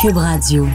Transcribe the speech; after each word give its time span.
Cube 0.00 0.16
Radio. 0.16 0.66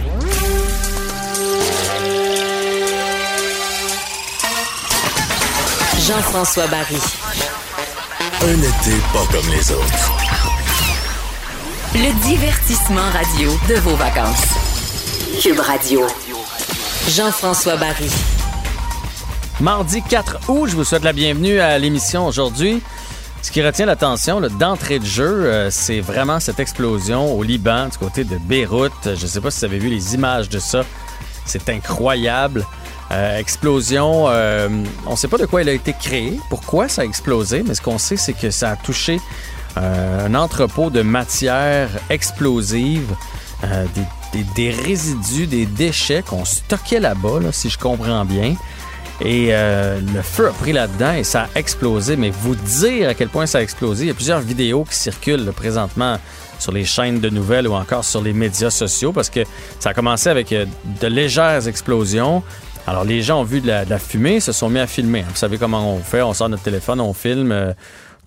Jean-François 6.07 6.67
Barry. 6.67 6.97
Un 8.41 8.57
été 8.59 8.97
pas 9.11 9.25
comme 9.31 9.49
les 9.51 9.71
autres. 9.71 10.11
Le 11.95 12.11
divertissement 12.23 13.09
radio 13.11 13.49
de 13.67 13.75
vos 13.75 13.95
vacances. 13.95 14.45
Cube 15.41 15.59
Radio. 15.59 16.01
Jean-François 17.09 17.77
Barry. 17.77 18.11
Mardi 19.59 20.03
4 20.03 20.49
août, 20.49 20.67
je 20.67 20.75
vous 20.75 20.83
souhaite 20.83 21.03
la 21.03 21.13
bienvenue 21.13 21.59
à 21.59 21.79
l'émission 21.79 22.27
aujourd'hui. 22.27 22.83
Ce 23.45 23.51
qui 23.51 23.61
retient 23.61 23.85
l'attention 23.85 24.41
d'entrée 24.41 24.97
de 24.97 25.05
jeu, 25.05 25.45
euh, 25.45 25.69
c'est 25.69 25.99
vraiment 25.99 26.39
cette 26.39 26.59
explosion 26.59 27.31
au 27.31 27.43
Liban, 27.43 27.89
du 27.89 27.97
côté 27.99 28.23
de 28.23 28.39
Beyrouth. 28.39 28.91
Je 29.03 29.11
ne 29.11 29.15
sais 29.15 29.39
pas 29.39 29.51
si 29.51 29.59
vous 29.59 29.65
avez 29.65 29.77
vu 29.77 29.87
les 29.87 30.15
images 30.15 30.49
de 30.49 30.57
ça. 30.57 30.81
C'est 31.45 31.69
incroyable. 31.69 32.65
Euh, 33.11 33.37
explosion, 33.37 34.25
euh, 34.29 34.67
on 35.05 35.11
ne 35.11 35.15
sait 35.15 35.27
pas 35.27 35.37
de 35.37 35.45
quoi 35.45 35.61
elle 35.61 35.69
a 35.69 35.73
été 35.73 35.93
créée, 35.93 36.39
pourquoi 36.49 36.89
ça 36.89 37.03
a 37.03 37.05
explosé, 37.05 37.63
mais 37.63 37.75
ce 37.75 37.83
qu'on 37.83 37.99
sait, 37.99 38.17
c'est 38.17 38.33
que 38.33 38.49
ça 38.49 38.71
a 38.71 38.75
touché 38.77 39.21
un 39.75 40.33
entrepôt 40.33 40.89
de 40.89 41.03
matières 41.03 41.91
explosives, 42.09 43.13
des, 44.55 44.71
résidus, 44.71 45.45
des 45.45 45.67
déchets 45.67 46.23
qu'on 46.23 46.45
stockait 46.45 46.99
là-bas, 46.99 47.41
là, 47.41 47.51
si 47.51 47.69
je 47.69 47.77
comprends 47.77 48.25
bien. 48.25 48.55
Et 49.21 49.47
euh, 49.51 49.99
le 50.13 50.21
feu 50.21 50.47
a 50.47 50.51
pris 50.51 50.73
là-dedans 50.73 51.13
et 51.13 51.23
ça 51.23 51.43
a 51.43 51.59
explosé. 51.59 52.17
Mais 52.17 52.29
vous 52.29 52.55
dire 52.55 53.09
à 53.09 53.13
quel 53.13 53.29
point 53.29 53.45
ça 53.45 53.59
a 53.59 53.61
explosé, 53.61 54.05
il 54.05 54.07
y 54.07 54.11
a 54.11 54.13
plusieurs 54.13 54.41
vidéos 54.41 54.83
qui 54.83 54.95
circulent 54.95 55.51
présentement 55.55 56.17
sur 56.59 56.71
les 56.71 56.85
chaînes 56.85 57.19
de 57.19 57.29
nouvelles 57.29 57.67
ou 57.67 57.73
encore 57.73 58.03
sur 58.03 58.21
les 58.21 58.33
médias 58.33 58.69
sociaux 58.69 59.11
parce 59.11 59.29
que 59.29 59.41
ça 59.79 59.89
a 59.89 59.93
commencé 59.93 60.29
avec 60.29 60.51
euh, 60.51 60.65
de 61.01 61.07
légères 61.07 61.67
explosions. 61.67 62.43
Alors 62.87 63.03
les 63.03 63.21
gens 63.21 63.41
ont 63.41 63.45
vu 63.45 63.61
de 63.61 63.67
la, 63.67 63.85
de 63.85 63.89
la, 63.89 63.99
fumée, 63.99 64.39
se 64.39 64.51
sont 64.51 64.69
mis 64.69 64.79
à 64.79 64.87
filmer. 64.87 65.23
Vous 65.27 65.35
savez 65.35 65.57
comment 65.57 65.93
on 65.93 65.99
fait, 65.99 66.21
on 66.21 66.33
sort 66.33 66.49
notre 66.49 66.63
téléphone, 66.63 66.99
on 66.99 67.13
filme. 67.13 67.51
Euh, 67.51 67.73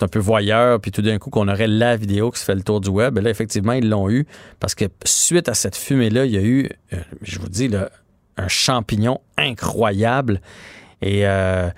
un 0.00 0.08
peu 0.08 0.18
voyeur, 0.18 0.80
puis 0.80 0.92
tout 0.92 1.02
d'un 1.02 1.18
coup 1.18 1.28
qu'on 1.28 1.48
aurait 1.48 1.66
la 1.66 1.96
vidéo 1.96 2.30
qui 2.30 2.38
se 2.38 2.44
fait 2.44 2.54
le 2.54 2.62
tour 2.62 2.80
du 2.80 2.88
web. 2.88 3.18
Et 3.18 3.20
là, 3.20 3.30
effectivement, 3.30 3.72
ils 3.72 3.88
l'ont 3.88 4.08
eu 4.08 4.26
parce 4.60 4.74
que 4.74 4.84
suite 5.04 5.48
à 5.48 5.54
cette 5.54 5.76
fumée-là, 5.76 6.24
il 6.24 6.32
y 6.32 6.36
a 6.36 6.42
eu, 6.42 6.68
euh, 6.92 6.98
je 7.22 7.38
vous 7.38 7.48
dis, 7.48 7.66
là, 7.66 7.90
un 8.36 8.48
champignon 8.48 9.20
incroyable. 9.36 10.40
Et 11.02 11.26
euh, 11.26 11.68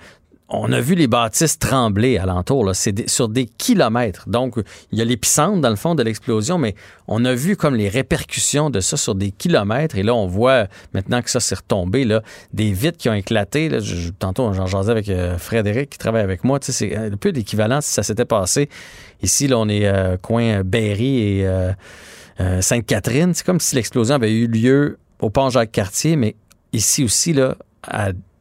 on 0.49 0.71
a 0.71 0.81
vu 0.81 0.95
les 0.95 1.07
bâtisses 1.07 1.57
trembler 1.59 2.17
alentour. 2.17 2.69
C'est 2.73 3.09
sur 3.09 3.29
des 3.29 3.45
kilomètres. 3.45 4.27
Donc, 4.27 4.55
il 4.91 4.99
y 4.99 5.01
a 5.01 5.05
l'épicentre, 5.05 5.61
dans 5.61 5.69
le 5.69 5.75
fond, 5.75 5.95
de 5.95 6.03
l'explosion, 6.03 6.57
mais 6.57 6.75
on 7.07 7.23
a 7.23 7.33
vu 7.33 7.55
comme 7.55 7.75
les 7.75 7.87
répercussions 7.87 8.69
de 8.69 8.81
ça 8.81 8.97
sur 8.97 9.15
des 9.15 9.31
kilomètres. 9.31 9.97
Et 9.97 10.03
là, 10.03 10.13
on 10.13 10.27
voit, 10.27 10.67
maintenant 10.93 11.21
que 11.21 11.29
ça 11.29 11.39
s'est 11.39 11.55
retombé, 11.55 12.03
là, 12.03 12.21
des 12.53 12.71
vitres 12.73 12.97
qui 12.97 13.09
ont 13.09 13.13
éclaté. 13.13 13.69
Là, 13.69 13.79
tantôt, 14.19 14.51
j'en 14.53 14.65
jasais 14.65 14.91
avec 14.91 15.09
euh, 15.09 15.37
Frédéric 15.37 15.91
qui 15.91 15.97
travaille 15.97 16.23
avec 16.23 16.43
moi. 16.43 16.59
C'est 16.61 16.95
un 16.95 17.11
peu 17.11 17.31
d'équivalent 17.31 17.79
si 17.79 17.93
ça 17.93 18.03
s'était 18.03 18.25
passé. 18.25 18.69
Ici, 19.21 19.47
là, 19.47 19.57
on 19.57 19.69
est 19.69 19.85
euh, 19.85 20.17
coin 20.17 20.63
Berry 20.63 21.19
et 21.19 21.47
Sainte-Catherine. 22.59 23.33
C'est 23.33 23.45
comme 23.45 23.59
si 23.59 23.75
l'explosion 23.75 24.15
avait 24.15 24.33
eu 24.33 24.47
lieu 24.47 24.97
au 25.21 25.29
pont 25.29 25.49
Jacques-Cartier, 25.49 26.15
mais 26.15 26.35
ici 26.73 27.03
aussi, 27.03 27.33
là, 27.33 27.55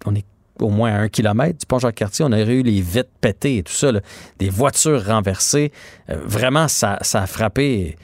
on 0.06 0.14
est 0.14 0.24
au 0.60 0.69
moins 0.69 0.93
à 0.93 0.98
un 0.98 1.09
kilomètre 1.09 1.59
du 1.59 1.66
pont 1.66 1.78
Jacques-Cartier, 1.78 2.25
on 2.25 2.32
aurait 2.32 2.54
eu 2.54 2.62
les 2.62 2.81
vitres 2.81 3.10
pétées 3.21 3.59
et 3.59 3.62
tout 3.62 3.72
ça, 3.72 3.93
des 4.38 4.48
voitures 4.48 5.04
renversées. 5.04 5.72
Euh, 6.10 6.16
vraiment, 6.25 6.69
ça, 6.69 6.98
a 7.00 7.26
frappé 7.26 7.97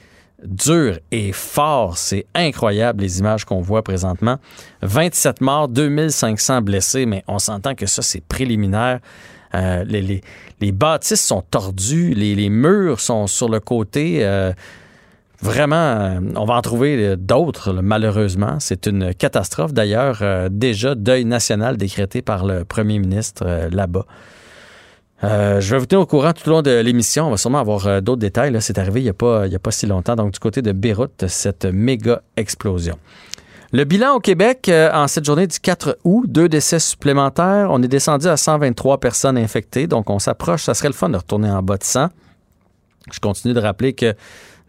dur 0.43 0.99
et 1.11 1.33
fort. 1.33 1.99
C'est 1.99 2.27
incroyable 2.34 3.03
les 3.03 3.19
images 3.19 3.45
qu'on 3.45 3.61
voit 3.61 3.83
présentement. 3.83 4.39
27 4.83 5.41
morts, 5.41 5.69
2500 5.69 6.62
blessés, 6.62 7.06
mais 7.06 7.25
on 7.27 7.39
s'entend 7.39 7.75
que 7.75 7.87
ça, 7.87 8.03
c'est 8.03 8.22
préliminaire. 8.22 9.00
Euh, 9.55 9.84
les, 9.84 10.72
bâtisses 10.72 11.25
sont 11.25 11.43
tordues, 11.43 12.12
les, 12.15 12.34
les, 12.34 12.50
murs 12.50 13.00
sont 13.00 13.27
sur 13.27 13.49
le 13.49 13.61
côté. 13.61 14.25
Euh, 14.25 14.53
Vraiment, 15.42 16.19
on 16.34 16.44
va 16.44 16.54
en 16.54 16.62
trouver 16.62 17.16
d'autres, 17.16 17.72
malheureusement. 17.74 18.56
C'est 18.58 18.86
une 18.86 19.14
catastrophe. 19.14 19.72
D'ailleurs, 19.74 20.19
euh, 20.22 20.48
déjà, 20.50 20.94
deuil 20.94 21.24
national 21.24 21.76
décrété 21.76 22.22
par 22.22 22.47
le 22.47 22.64
premier 22.64 22.98
ministre 22.98 23.44
euh, 23.47 23.69
là-bas. 23.70 24.06
Euh, 25.24 25.60
je 25.60 25.70
vais 25.70 25.78
vous 25.78 25.86
tenir 25.86 26.00
au 26.02 26.06
courant 26.06 26.32
tout 26.32 26.48
au 26.48 26.52
long 26.52 26.62
de 26.62 26.80
l'émission. 26.80 27.26
On 27.26 27.30
va 27.30 27.36
sûrement 27.36 27.60
avoir 27.60 27.86
euh, 27.86 28.00
d'autres 28.00 28.20
détails. 28.20 28.56
C'est 28.60 28.78
arrivé 28.78 29.00
il 29.00 29.04
n'y 29.04 29.10
a, 29.10 29.14
pas, 29.14 29.44
a 29.44 29.58
pas 29.58 29.70
si 29.70 29.86
longtemps. 29.86 30.16
Donc, 30.16 30.32
du 30.32 30.38
côté 30.38 30.62
de 30.62 30.72
Beyrouth, 30.72 31.26
cette 31.28 31.66
méga 31.66 32.22
explosion. 32.36 32.98
Le 33.72 33.84
bilan 33.84 34.14
au 34.14 34.20
Québec 34.20 34.70
en 34.70 35.08
cette 35.08 35.24
journée 35.24 35.47
du 35.47 35.58
4 35.58 35.98
août, 36.04 36.24
deux 36.28 36.48
décès 36.48 36.78
supplémentaires. 36.78 37.68
On 37.70 37.82
est 37.82 37.88
descendu 37.88 38.26
à 38.28 38.36
123 38.36 39.00
personnes 39.00 39.36
infectées. 39.36 39.86
Donc, 39.86 40.08
on 40.08 40.18
s'approche. 40.18 40.62
Ça 40.62 40.72
serait 40.72 40.88
le 40.88 40.94
fun 40.94 41.08
de 41.08 41.16
retourner 41.16 41.50
en 41.50 41.62
bas 41.62 41.76
de 41.76 41.82
100. 41.82 42.08
Je 43.12 43.20
continue 43.20 43.54
de 43.54 43.60
rappeler 43.60 43.92
que 43.92 44.14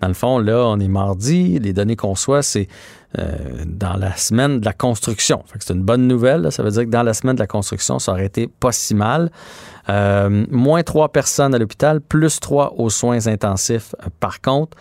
dans 0.02 0.08
le 0.08 0.14
fond, 0.14 0.40
là, 0.40 0.66
on 0.68 0.80
est 0.80 0.88
mardi. 0.88 1.60
Les 1.60 1.74
données 1.74 1.96
qu'on 1.96 2.16
soit, 2.16 2.44
c'est 2.44 2.68
euh, 3.18 3.36
dans 3.66 3.96
la 3.96 4.16
semaine 4.16 4.60
de 4.60 4.66
la 4.66 4.74
construction. 4.74 5.44
c'est 5.60 5.74
une 5.74 5.82
bonne 5.82 6.08
nouvelle. 6.08 6.42
Là. 6.42 6.52
Ça 6.52 6.62
veut 6.62 6.72
dire 6.72 6.84
que 6.84 6.90
dans 6.90 7.04
la 7.04 7.14
semaine 7.14 7.36
de 7.36 7.40
la 7.40 7.48
construction, 7.48 8.00
ça 8.00 8.12
aurait 8.12 8.26
été 8.26 8.48
pas 8.48 8.72
si 8.72 8.94
mal. 8.94 9.32
Euh, 9.90 10.46
moins 10.52 10.84
trois 10.84 11.10
personnes 11.10 11.56
à 11.56 11.58
l'hôpital, 11.58 12.02
plus 12.02 12.40
trois 12.40 12.74
aux 12.78 12.90
soins 12.90 13.26
intensifs. 13.28 13.96
Par 14.20 14.42
contre, 14.42 14.78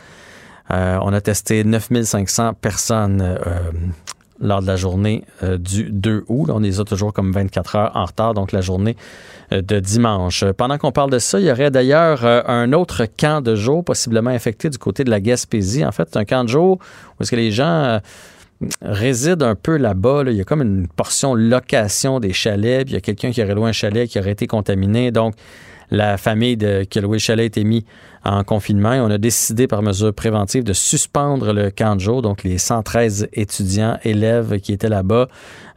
euh, 0.70 0.98
on 1.02 1.12
a 1.12 1.20
testé 1.20 1.64
9500 1.64 2.54
personnes 2.54 3.22
euh, 3.22 3.36
lors 4.40 4.60
de 4.60 4.66
la 4.66 4.76
journée 4.76 5.24
euh, 5.42 5.58
du 5.58 5.84
2 5.90 6.24
août. 6.28 6.50
On 6.52 6.60
les 6.60 6.80
a 6.80 6.84
toujours 6.84 7.12
comme 7.12 7.32
24 7.32 7.76
heures 7.76 7.92
en 7.94 8.04
retard, 8.04 8.34
donc 8.34 8.52
la 8.52 8.60
journée 8.60 8.96
euh, 9.52 9.62
de 9.62 9.80
dimanche. 9.80 10.44
Pendant 10.56 10.78
qu'on 10.78 10.92
parle 10.92 11.10
de 11.10 11.18
ça, 11.18 11.40
il 11.40 11.46
y 11.46 11.50
aurait 11.50 11.70
d'ailleurs 11.70 12.24
euh, 12.24 12.42
un 12.46 12.72
autre 12.72 13.06
camp 13.06 13.42
de 13.42 13.54
jour 13.54 13.84
possiblement 13.84 14.30
infecté 14.30 14.70
du 14.70 14.78
côté 14.78 15.04
de 15.04 15.10
la 15.10 15.20
Gaspésie. 15.20 15.84
En 15.84 15.92
fait, 15.92 16.16
un 16.16 16.24
camp 16.24 16.44
de 16.44 16.48
jour 16.48 16.78
où 17.18 17.22
est-ce 17.22 17.30
que 17.30 17.36
les 17.36 17.50
gens 17.50 18.00
résident 18.80 19.46
un 19.46 19.54
peu 19.54 19.76
là-bas. 19.76 20.24
Là. 20.24 20.30
Il 20.30 20.36
y 20.36 20.40
a 20.40 20.44
comme 20.44 20.62
une 20.62 20.88
portion 20.88 21.34
location 21.34 22.20
des 22.20 22.32
chalets, 22.32 22.88
il 22.88 22.94
y 22.94 22.96
a 22.96 23.00
quelqu'un 23.00 23.30
qui 23.30 23.42
aurait 23.42 23.54
loué 23.54 23.68
un 23.68 23.72
chalet 23.72 24.08
qui 24.08 24.18
aurait 24.18 24.32
été 24.32 24.46
contaminé. 24.46 25.10
Donc, 25.10 25.34
la 25.90 26.16
famille 26.16 26.56
de, 26.56 26.84
qui 26.84 26.98
a 26.98 27.02
loué 27.02 27.16
le 27.16 27.20
chalet 27.20 27.44
a 27.44 27.46
été 27.46 27.64
mise 27.64 27.82
en 28.26 28.44
confinement 28.44 28.90
on 28.90 29.10
a 29.10 29.18
décidé 29.18 29.66
par 29.66 29.82
mesure 29.82 30.12
préventive 30.12 30.64
de 30.64 30.72
suspendre 30.72 31.52
le 31.52 31.70
camp. 31.70 31.96
Donc, 31.96 32.42
les 32.42 32.58
113 32.58 33.28
étudiants, 33.32 33.98
élèves 34.04 34.60
qui 34.60 34.72
étaient 34.72 34.88
là-bas 34.88 35.28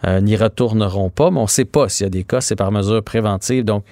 euh, 0.05 0.21
n'y 0.21 0.35
retourneront 0.35 1.09
pas, 1.09 1.31
mais 1.31 1.39
on 1.39 1.43
ne 1.43 1.47
sait 1.47 1.65
pas 1.65 1.87
s'il 1.89 2.05
y 2.05 2.07
a 2.07 2.09
des 2.09 2.23
cas. 2.23 2.41
C'est 2.41 2.55
par 2.55 2.71
mesure 2.71 3.03
préventive. 3.03 3.63
Donc, 3.63 3.83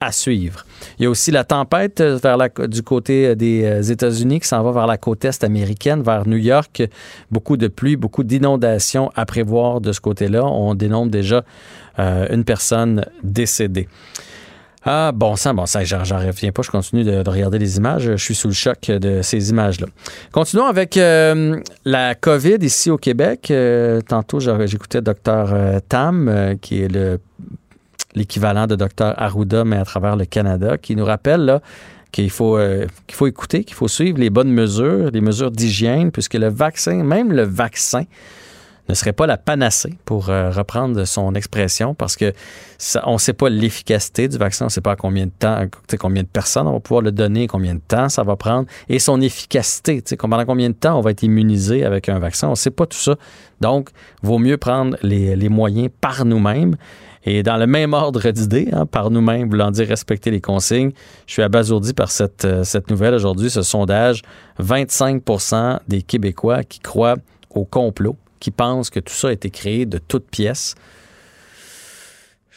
à 0.00 0.12
suivre. 0.12 0.64
Il 0.98 1.02
y 1.02 1.06
a 1.06 1.10
aussi 1.10 1.30
la 1.30 1.44
tempête 1.44 2.00
vers 2.00 2.38
la, 2.38 2.48
du 2.48 2.82
côté 2.82 3.36
des 3.36 3.92
États-Unis 3.92 4.40
qui 4.40 4.48
s'en 4.48 4.62
va 4.62 4.72
vers 4.72 4.86
la 4.86 4.96
côte 4.96 5.26
est 5.26 5.44
américaine, 5.44 6.02
vers 6.02 6.26
New 6.26 6.38
York. 6.38 6.82
Beaucoup 7.30 7.58
de 7.58 7.68
pluie, 7.68 7.96
beaucoup 7.96 8.24
d'inondations 8.24 9.10
à 9.14 9.26
prévoir 9.26 9.82
de 9.82 9.92
ce 9.92 10.00
côté-là. 10.00 10.46
On 10.46 10.74
dénombre 10.74 11.10
déjà 11.10 11.44
euh, 11.98 12.26
une 12.30 12.44
personne 12.44 13.04
décédée. 13.22 13.88
Ah, 14.82 15.12
bon 15.14 15.36
sang, 15.36 15.52
bon 15.52 15.66
sang, 15.66 15.80
j'en 15.84 16.18
reviens 16.18 16.52
pas, 16.52 16.62
je 16.62 16.70
continue 16.70 17.04
de, 17.04 17.22
de, 17.22 17.30
regarder 17.30 17.58
les 17.58 17.76
images, 17.76 18.04
je 18.04 18.16
suis 18.16 18.34
sous 18.34 18.48
le 18.48 18.54
choc 18.54 18.86
de 18.86 19.20
ces 19.20 19.50
images-là. 19.50 19.86
Continuons 20.32 20.64
avec 20.64 20.96
euh, 20.96 21.60
la 21.84 22.14
COVID 22.14 22.56
ici 22.62 22.90
au 22.90 22.96
Québec. 22.96 23.50
Euh, 23.50 24.00
tantôt, 24.00 24.40
j'écoutais 24.40 25.02
Dr 25.02 25.12
euh, 25.26 25.80
Tam, 25.86 26.56
qui 26.62 26.82
est 26.82 26.88
le 26.88 27.20
l'équivalent 28.16 28.66
de 28.66 28.74
Dr 28.74 29.14
Arruda, 29.16 29.64
mais 29.64 29.76
à 29.76 29.84
travers 29.84 30.16
le 30.16 30.24
Canada, 30.24 30.76
qui 30.78 30.96
nous 30.96 31.04
rappelle 31.04 31.60
qu'il 32.10 32.30
faut, 32.30 32.58
qu'il 33.06 33.14
faut 33.14 33.28
écouter, 33.28 33.62
qu'il 33.62 33.76
faut 33.76 33.86
suivre 33.86 34.18
les 34.18 34.30
bonnes 34.30 34.50
mesures, 34.50 35.12
les 35.12 35.20
mesures 35.20 35.52
d'hygiène, 35.52 36.10
puisque 36.10 36.34
le 36.34 36.48
vaccin, 36.48 37.04
même 37.04 37.30
le 37.30 37.44
vaccin, 37.44 38.02
ne 38.90 38.94
serait 38.94 39.12
pas 39.12 39.26
la 39.26 39.36
panacée, 39.36 39.94
pour 40.04 40.30
euh, 40.30 40.50
reprendre 40.50 41.04
son 41.04 41.34
expression, 41.34 41.94
parce 41.94 42.16
que 42.16 42.32
on 43.04 43.14
ne 43.14 43.18
sait 43.18 43.32
pas 43.32 43.48
l'efficacité 43.48 44.28
du 44.28 44.38
vaccin, 44.38 44.64
on 44.64 44.66
ne 44.66 44.70
sait 44.70 44.80
pas 44.80 44.96
combien 44.96 45.26
de 45.26 45.32
temps, 45.38 45.66
combien 45.98 46.22
de 46.22 46.28
personnes 46.28 46.66
on 46.66 46.72
va 46.74 46.80
pouvoir 46.80 47.02
le 47.02 47.12
donner, 47.12 47.46
combien 47.46 47.74
de 47.74 47.80
temps 47.80 48.08
ça 48.08 48.22
va 48.22 48.36
prendre, 48.36 48.66
et 48.88 48.98
son 48.98 49.20
efficacité, 49.20 50.02
pendant 50.18 50.44
combien 50.44 50.70
de 50.70 50.74
temps 50.74 50.98
on 50.98 51.00
va 51.00 51.10
être 51.10 51.22
immunisé 51.22 51.84
avec 51.84 52.08
un 52.08 52.18
vaccin, 52.18 52.48
on 52.48 52.52
ne 52.52 52.56
sait 52.56 52.70
pas 52.70 52.86
tout 52.86 52.98
ça. 52.98 53.16
Donc, 53.60 53.90
vaut 54.22 54.38
mieux 54.38 54.56
prendre 54.56 54.96
les, 55.02 55.36
les 55.36 55.48
moyens 55.48 55.90
par 56.00 56.24
nous-mêmes. 56.24 56.76
Et 57.24 57.42
dans 57.42 57.58
le 57.58 57.66
même 57.66 57.92
ordre 57.92 58.30
d'idées, 58.30 58.68
hein, 58.72 58.86
par 58.86 59.10
nous-mêmes, 59.10 59.50
voulant 59.50 59.70
dire 59.70 59.86
respecter 59.88 60.30
les 60.30 60.40
consignes, 60.40 60.92
je 61.26 61.34
suis 61.34 61.42
abasourdi 61.42 61.92
par 61.92 62.10
cette, 62.10 62.46
euh, 62.46 62.64
cette 62.64 62.90
nouvelle 62.90 63.14
aujourd'hui, 63.14 63.50
ce 63.50 63.62
sondage. 63.62 64.22
25% 64.58 65.80
des 65.86 66.02
Québécois 66.02 66.64
qui 66.64 66.80
croient 66.80 67.16
au 67.50 67.64
complot, 67.64 68.16
qui 68.40 68.50
pensent 68.50 68.90
que 68.90 69.00
tout 69.00 69.14
ça 69.14 69.28
a 69.28 69.32
été 69.32 69.50
créé 69.50 69.86
de 69.86 69.98
toutes 69.98 70.28
pièces 70.28 70.74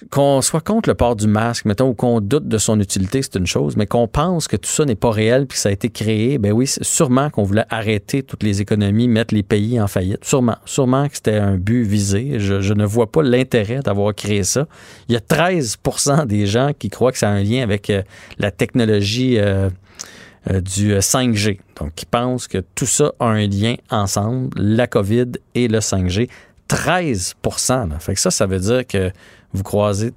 qu'on 0.10 0.42
soit 0.42 0.62
contre 0.62 0.90
le 0.90 0.96
port 0.96 1.16
du 1.16 1.28
masque, 1.28 1.66
mettons, 1.66 1.90
ou 1.90 1.94
qu'on 1.94 2.20
doute 2.20 2.48
de 2.48 2.58
son 2.58 2.80
utilité, 2.80 3.22
c'est 3.22 3.36
une 3.36 3.48
chose, 3.48 3.78
mais 3.78 3.86
qu'on 3.86 4.08
pense 4.08 4.48
que 4.48 4.58
tout 4.58 4.70
ça 4.70 4.86
n'est 4.86 4.96
pas 4.96 5.12
réel 5.12 5.46
puis 5.48 5.56
que 5.56 5.62
ça 5.62 5.70
a 5.70 5.72
été 5.72 5.90
créé, 5.90 6.38
ben 6.38 6.52
oui, 6.52 6.68
sûrement 6.68 7.30
qu'on 7.30 7.44
voulait 7.44 7.66
arrêter 7.70 8.24
toutes 8.24 8.44
les 8.44 8.62
économies, 8.62 9.08
mettre 9.08 9.34
les 9.34 9.44
pays 9.44 9.80
en 9.80 9.88
faillite. 9.88 10.26
Sûrement, 10.26 10.58
sûrement 10.66 11.08
que 11.08 11.16
c'était 11.16 11.36
un 11.36 11.58
but 11.58 11.84
visé. 11.84 12.40
Je, 12.40 12.74
ne 12.74 12.86
vois 12.86 13.12
pas 13.12 13.22
l'intérêt 13.22 13.80
d'avoir 13.80 14.14
créé 14.16 14.44
ça. 14.44 14.68
Il 15.08 15.14
y 15.14 15.16
a 15.16 15.20
13% 15.20 16.26
des 16.26 16.46
gens 16.48 16.72
qui 16.78 16.90
croient 16.90 17.12
que 17.12 17.18
ça 17.18 17.30
a 17.30 17.32
un 17.32 17.44
lien 17.44 17.62
avec 17.62 17.90
euh, 17.90 18.02
la 18.40 18.52
technologie 18.52 19.38
euh, 19.38 19.70
du 20.50 20.96
5G. 20.96 21.60
Donc, 21.80 21.96
qui 21.96 22.06
pensent 22.06 22.48
que 22.48 22.60
tout 22.76 22.86
ça 22.86 23.12
a 23.20 23.26
un 23.26 23.48
lien 23.48 23.76
ensemble, 23.90 24.50
la 24.60 24.88
COVID 24.88 25.32
et 25.56 25.68
le 25.68 25.80
5G. 25.80 26.30
13 26.68 27.36
là. 27.70 28.00
Fait 28.00 28.14
que 28.16 28.20
ça, 28.20 28.32
ça 28.32 28.46
veut 28.46 28.60
dire 28.60 28.88
que 28.88 29.12
vous 29.54 29.64
croisez 29.64 30.14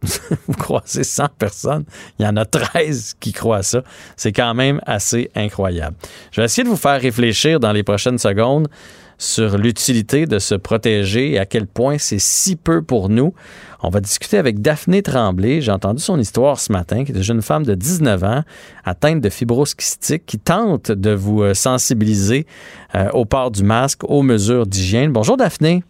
vous 0.46 0.54
croisez 0.54 1.02
100 1.02 1.28
personnes, 1.38 1.84
il 2.18 2.24
y 2.24 2.28
en 2.28 2.36
a 2.36 2.44
13 2.44 3.16
qui 3.18 3.32
croient 3.32 3.64
ça. 3.64 3.82
C'est 4.16 4.32
quand 4.32 4.54
même 4.54 4.80
assez 4.86 5.30
incroyable. 5.34 5.96
Je 6.30 6.40
vais 6.40 6.44
essayer 6.44 6.62
de 6.62 6.68
vous 6.68 6.76
faire 6.76 7.00
réfléchir 7.00 7.58
dans 7.58 7.72
les 7.72 7.82
prochaines 7.82 8.18
secondes 8.18 8.68
sur 9.18 9.58
l'utilité 9.58 10.26
de 10.26 10.38
se 10.38 10.54
protéger 10.54 11.32
et 11.32 11.38
à 11.38 11.46
quel 11.46 11.66
point 11.66 11.98
c'est 11.98 12.18
si 12.18 12.56
peu 12.56 12.82
pour 12.82 13.08
nous. 13.08 13.34
On 13.82 13.90
va 13.90 14.00
discuter 14.00 14.38
avec 14.38 14.60
Daphné 14.60 15.02
Tremblay. 15.02 15.60
J'ai 15.60 15.72
entendu 15.72 16.00
son 16.00 16.18
histoire 16.18 16.58
ce 16.58 16.72
matin, 16.72 17.04
qui 17.04 17.12
est 17.12 17.16
une 17.16 17.22
jeune 17.22 17.42
femme 17.42 17.64
de 17.64 17.74
19 17.74 18.24
ans 18.24 18.42
atteinte 18.84 19.20
de 19.20 19.28
fibrose 19.28 19.74
kystique 19.74 20.24
qui 20.24 20.38
tente 20.38 20.90
de 20.90 21.10
vous 21.10 21.42
euh, 21.42 21.54
sensibiliser 21.54 22.46
euh, 22.94 23.10
au 23.12 23.24
port 23.24 23.50
du 23.50 23.62
masque, 23.62 24.04
aux 24.04 24.22
mesures 24.22 24.66
d'hygiène. 24.66 25.12
Bonjour 25.12 25.36
Daphné. 25.36 25.82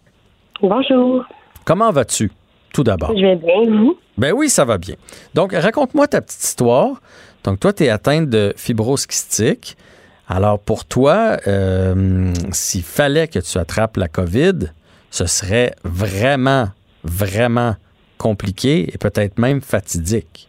Bonjour. 0.61 1.23
Comment 1.65 1.91
vas-tu? 1.91 2.31
tout 2.73 2.83
d'abord. 2.83 3.11
Je 3.15 3.21
vais 3.21 3.35
bien, 3.35 3.65
vous? 3.65 3.97
Ben 4.17 4.33
oui, 4.33 4.49
ça 4.49 4.65
va 4.65 4.77
bien. 4.77 4.95
Donc, 5.33 5.53
raconte-moi 5.53 6.07
ta 6.07 6.21
petite 6.21 6.43
histoire. 6.43 7.01
Donc, 7.43 7.59
toi, 7.59 7.73
tu 7.73 7.83
es 7.83 7.89
atteinte 7.89 8.29
de 8.29 8.53
fibrose 8.55 9.05
kystique. 9.05 9.77
Alors, 10.29 10.59
pour 10.59 10.85
toi, 10.85 11.37
euh, 11.47 12.31
s'il 12.51 12.83
fallait 12.83 13.27
que 13.27 13.39
tu 13.39 13.57
attrapes 13.57 13.97
la 13.97 14.07
COVID, 14.07 14.71
ce 15.09 15.25
serait 15.25 15.71
vraiment, 15.83 16.65
vraiment 17.03 17.73
compliqué 18.19 18.93
et 18.93 18.97
peut-être 18.99 19.39
même 19.39 19.59
fatidique. 19.61 20.47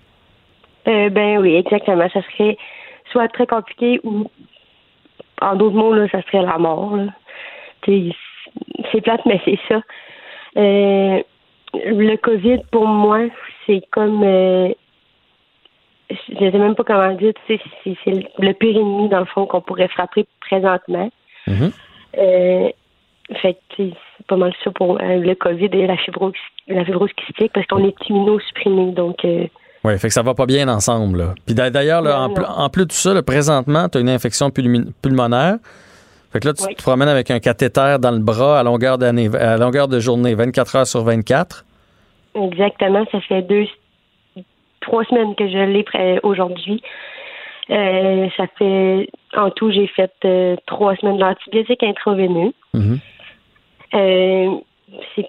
Euh, 0.87 1.09
ben 1.09 1.39
oui, 1.39 1.55
exactement. 1.55 2.07
Ça 2.13 2.21
serait 2.33 2.59
soit 3.11 3.29
très 3.29 3.47
compliqué 3.47 4.01
ou, 4.05 4.31
en 5.41 5.57
d'autres 5.57 5.77
mots, 5.77 5.95
là, 5.95 6.07
ça 6.13 6.21
serait 6.25 6.43
la 6.43 6.59
mort. 6.59 6.99
C'est 7.87 9.01
plate, 9.03 9.25
mais 9.25 9.41
c'est 9.47 9.59
ça. 9.67 9.81
Euh, 10.59 11.23
le 11.73 12.17
COVID, 12.17 12.59
pour 12.71 12.87
moi, 12.87 13.21
c'est 13.67 13.83
comme. 13.91 14.23
Euh, 14.25 14.69
je 16.11 16.45
ne 16.45 16.51
sais 16.51 16.59
même 16.59 16.75
pas 16.75 16.85
comment 16.85 17.15
dire. 17.15 17.33
C'est, 17.47 17.61
le 18.07 18.53
pire 18.53 18.77
ennemi, 18.77 19.09
dans 19.09 19.21
le 19.21 19.27
fond, 19.27 19.47
qu'on 19.47 19.61
pourrait 19.61 19.89
frapper 19.89 20.27
présentement. 20.41 21.11
Mm-hmm. 21.47 21.73
Euh, 22.19 22.69
fait 23.41 23.59
c'est 23.77 23.93
pas 24.27 24.37
mal 24.37 24.53
ça 24.65 24.71
pour 24.73 25.01
euh, 25.01 25.17
le 25.17 25.35
COVID 25.35 25.69
et 25.73 25.87
la 25.87 25.97
fibrose, 25.97 26.33
la 26.67 26.85
fibrose 26.85 27.11
kystique 27.13 27.53
parce 27.53 27.67
qu'on 27.67 27.85
est 27.85 27.95
immunosupprimé. 28.09 28.93
Donc. 28.93 29.19
oui, 29.23 29.99
fait 29.99 30.09
que 30.09 30.15
ça 30.15 30.23
va 30.23 30.35
pas 30.35 30.47
bien 30.47 30.69
ensemble. 30.69 31.19
Là. 31.19 31.35
Puis 31.47 31.55
d'ailleurs, 31.55 32.05
en, 32.05 32.69
plus 32.69 32.87
de 32.87 32.93
ça, 32.93 33.23
présentement, 33.23 33.89
tu 33.89 33.99
as 33.99 34.01
une 34.01 34.09
infection 34.09 34.51
pulmonaire. 34.51 35.57
Fait 36.33 36.39
que 36.39 36.47
là, 36.47 36.55
tu 36.55 36.75
te 36.75 36.83
promènes 36.83 37.09
avec 37.09 37.31
un 37.31 37.41
cathéter 37.41 37.97
dans 38.01 38.13
le 38.13 38.21
bras 38.21 38.61
à 38.61 38.63
longueur, 38.63 38.99
d'année, 38.99 39.29
à 39.35 39.57
longueur 39.57 39.89
de 39.89 39.99
journée, 39.99 40.35
24 40.35 40.77
heures 40.77 40.87
sur 40.87 41.03
24. 41.03 41.65
Exactement. 42.37 43.05
Ça 43.11 43.21
fait 43.21 43.43
deux, 43.43 43.67
trois 44.81 45.05
semaines 45.05 45.35
que 45.35 45.49
je 45.49 45.59
l'ai 45.59 46.21
aujourd'hui. 46.23 46.83
Euh, 47.71 48.29
ça 48.37 48.47
fait, 48.59 49.09
en 49.37 49.51
tout, 49.51 49.71
j'ai 49.71 49.87
fait 49.87 50.13
euh, 50.25 50.57
trois 50.67 50.97
semaines 50.97 51.19
d'antibiotiques 51.19 51.83
intraveineux. 51.85 52.53
Mm-hmm. 52.75 52.99
Euh, 53.95 54.57
c'est, 55.15 55.29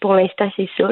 pour 0.00 0.14
l'instant, 0.14 0.50
c'est 0.56 0.68
ça. 0.76 0.88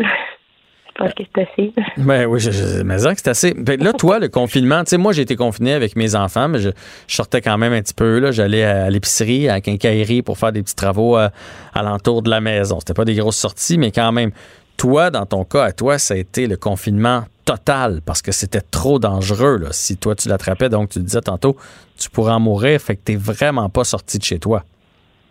Je 0.98 1.04
pense 1.04 1.12
que 1.12 1.24
c'est 1.34 1.42
assez. 1.42 1.72
Ben 1.98 2.24
oui, 2.26 2.40
je, 2.40 2.50
je, 2.50 2.82
mais 2.82 2.98
c'est 2.98 3.28
assez. 3.28 3.52
Ben 3.52 3.82
là, 3.82 3.92
toi, 3.92 4.18
le 4.18 4.28
confinement, 4.28 4.82
tu 4.82 4.90
sais, 4.90 4.96
moi, 4.96 5.12
j'ai 5.12 5.22
été 5.22 5.36
confiné 5.36 5.74
avec 5.74 5.94
mes 5.94 6.14
enfants, 6.14 6.48
mais 6.48 6.58
je, 6.58 6.70
sortais 7.06 7.42
quand 7.42 7.58
même 7.58 7.72
un 7.72 7.82
petit 7.82 7.92
peu. 7.92 8.18
Là, 8.18 8.30
j'allais 8.30 8.64
à, 8.64 8.88
l'épicerie, 8.88 9.48
à 9.48 9.60
quincaillerie 9.60 10.22
pour 10.22 10.38
faire 10.38 10.52
des 10.52 10.62
petits 10.62 10.74
travaux 10.74 11.16
à, 11.16 11.30
l'entour 11.74 12.22
de 12.22 12.30
la 12.30 12.40
maison. 12.40 12.78
C'était 12.78 12.94
pas 12.94 13.04
des 13.04 13.14
grosses 13.14 13.36
sorties, 13.36 13.76
mais 13.76 13.90
quand 13.90 14.12
même. 14.12 14.30
Toi, 14.76 15.10
dans 15.10 15.26
ton 15.26 15.44
cas, 15.44 15.64
à 15.64 15.72
toi, 15.72 15.98
ça 15.98 16.14
a 16.14 16.16
été 16.16 16.46
le 16.46 16.56
confinement 16.56 17.22
total 17.44 18.00
parce 18.04 18.20
que 18.20 18.32
c'était 18.32 18.60
trop 18.60 18.98
dangereux. 18.98 19.58
Là, 19.58 19.68
si 19.72 19.96
toi, 19.96 20.14
tu 20.14 20.28
l'attrapais, 20.28 20.68
donc 20.68 20.90
tu 20.90 20.98
disais 20.98 21.20
tantôt, 21.20 21.56
tu 21.98 22.10
pourrais 22.10 22.32
en 22.32 22.40
mourir, 22.40 22.80
fait 22.80 22.96
que 22.96 23.02
t'es 23.04 23.16
vraiment 23.16 23.68
pas 23.70 23.84
sorti 23.84 24.18
de 24.18 24.24
chez 24.24 24.38
toi. 24.38 24.62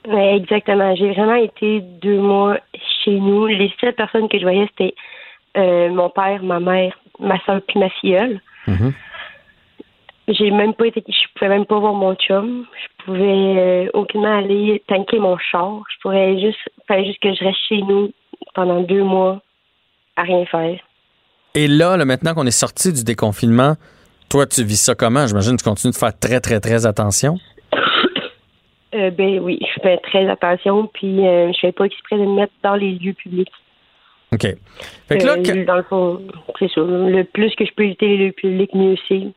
Exactement. 0.07 0.95
J'ai 0.95 1.11
vraiment 1.11 1.35
été 1.35 1.81
deux 2.01 2.19
mois 2.19 2.57
chez 3.03 3.19
nous. 3.19 3.47
Les 3.47 3.71
seules 3.79 3.93
personnes 3.93 4.29
que 4.29 4.37
je 4.37 4.43
voyais, 4.43 4.67
c'était 4.69 4.93
euh, 5.57 5.89
mon 5.89 6.09
père, 6.09 6.43
ma 6.43 6.59
mère, 6.59 6.97
ma 7.19 7.39
soeur 7.41 7.61
puis 7.67 7.79
ma 7.79 7.89
filleule. 7.89 8.39
Mm-hmm. 8.67 8.93
J'ai 10.27 10.51
même 10.51 10.73
pas 10.73 10.87
été, 10.87 11.03
je 11.07 11.27
pouvais 11.35 11.49
même 11.49 11.65
pas 11.65 11.79
voir 11.79 11.93
mon 11.93 12.15
chum. 12.15 12.65
Je 12.81 13.05
pouvais 13.05 13.21
euh, 13.21 13.89
aucunement 13.93 14.39
aller 14.39 14.81
tanker 14.87 15.19
mon 15.19 15.37
char. 15.37 15.83
Je 15.93 16.01
pourrais 16.01 16.39
juste, 16.39 16.57
fallait 16.87 17.05
juste 17.05 17.21
que 17.21 17.33
je 17.33 17.43
reste 17.43 17.59
chez 17.67 17.81
nous 17.81 18.11
pendant 18.55 18.81
deux 18.81 19.03
mois 19.03 19.41
à 20.15 20.23
rien 20.23 20.45
faire. 20.45 20.79
Et 21.53 21.67
là, 21.67 21.97
là 21.97 22.05
maintenant 22.05 22.33
qu'on 22.33 22.45
est 22.45 22.51
sorti 22.51 22.91
du 22.91 23.03
déconfinement, 23.03 23.75
toi, 24.29 24.45
tu 24.45 24.63
vis 24.63 24.81
ça 24.81 24.95
comment? 24.95 25.27
J'imagine 25.27 25.53
que 25.55 25.63
tu 25.63 25.69
continues 25.69 25.93
de 25.93 25.97
faire 25.97 26.17
très, 26.17 26.39
très, 26.39 26.59
très 26.59 26.85
attention. 26.85 27.37
Euh, 28.93 29.11
ben 29.11 29.39
oui, 29.39 29.59
je 29.61 29.81
fais 29.81 29.97
très 29.97 30.25
attention, 30.29 30.87
puis 30.93 31.27
euh, 31.27 31.51
je 31.51 31.59
fais 31.59 31.73
pas 31.73 31.83
exprès 31.83 32.15
de 32.15 32.21
me 32.21 32.35
mettre 32.35 32.53
dans 32.63 32.75
les 32.75 32.93
lieux 32.93 33.11
publics. 33.11 33.51
OK. 34.31 34.47
Fait 35.09 35.17
que 35.17 35.25
là, 35.25 35.33
euh, 35.33 35.65
Dans 35.65 35.75
le 35.75 35.83
fond, 35.83 36.21
c'est 36.57 36.71
ça. 36.71 36.79
Le 36.79 37.23
plus 37.23 37.53
que 37.55 37.65
je 37.65 37.73
peux 37.75 37.83
éviter 37.83 38.07
les 38.07 38.27
lieux 38.27 38.31
publics, 38.31 38.73
mieux 38.73 38.95
c'est 39.09 39.33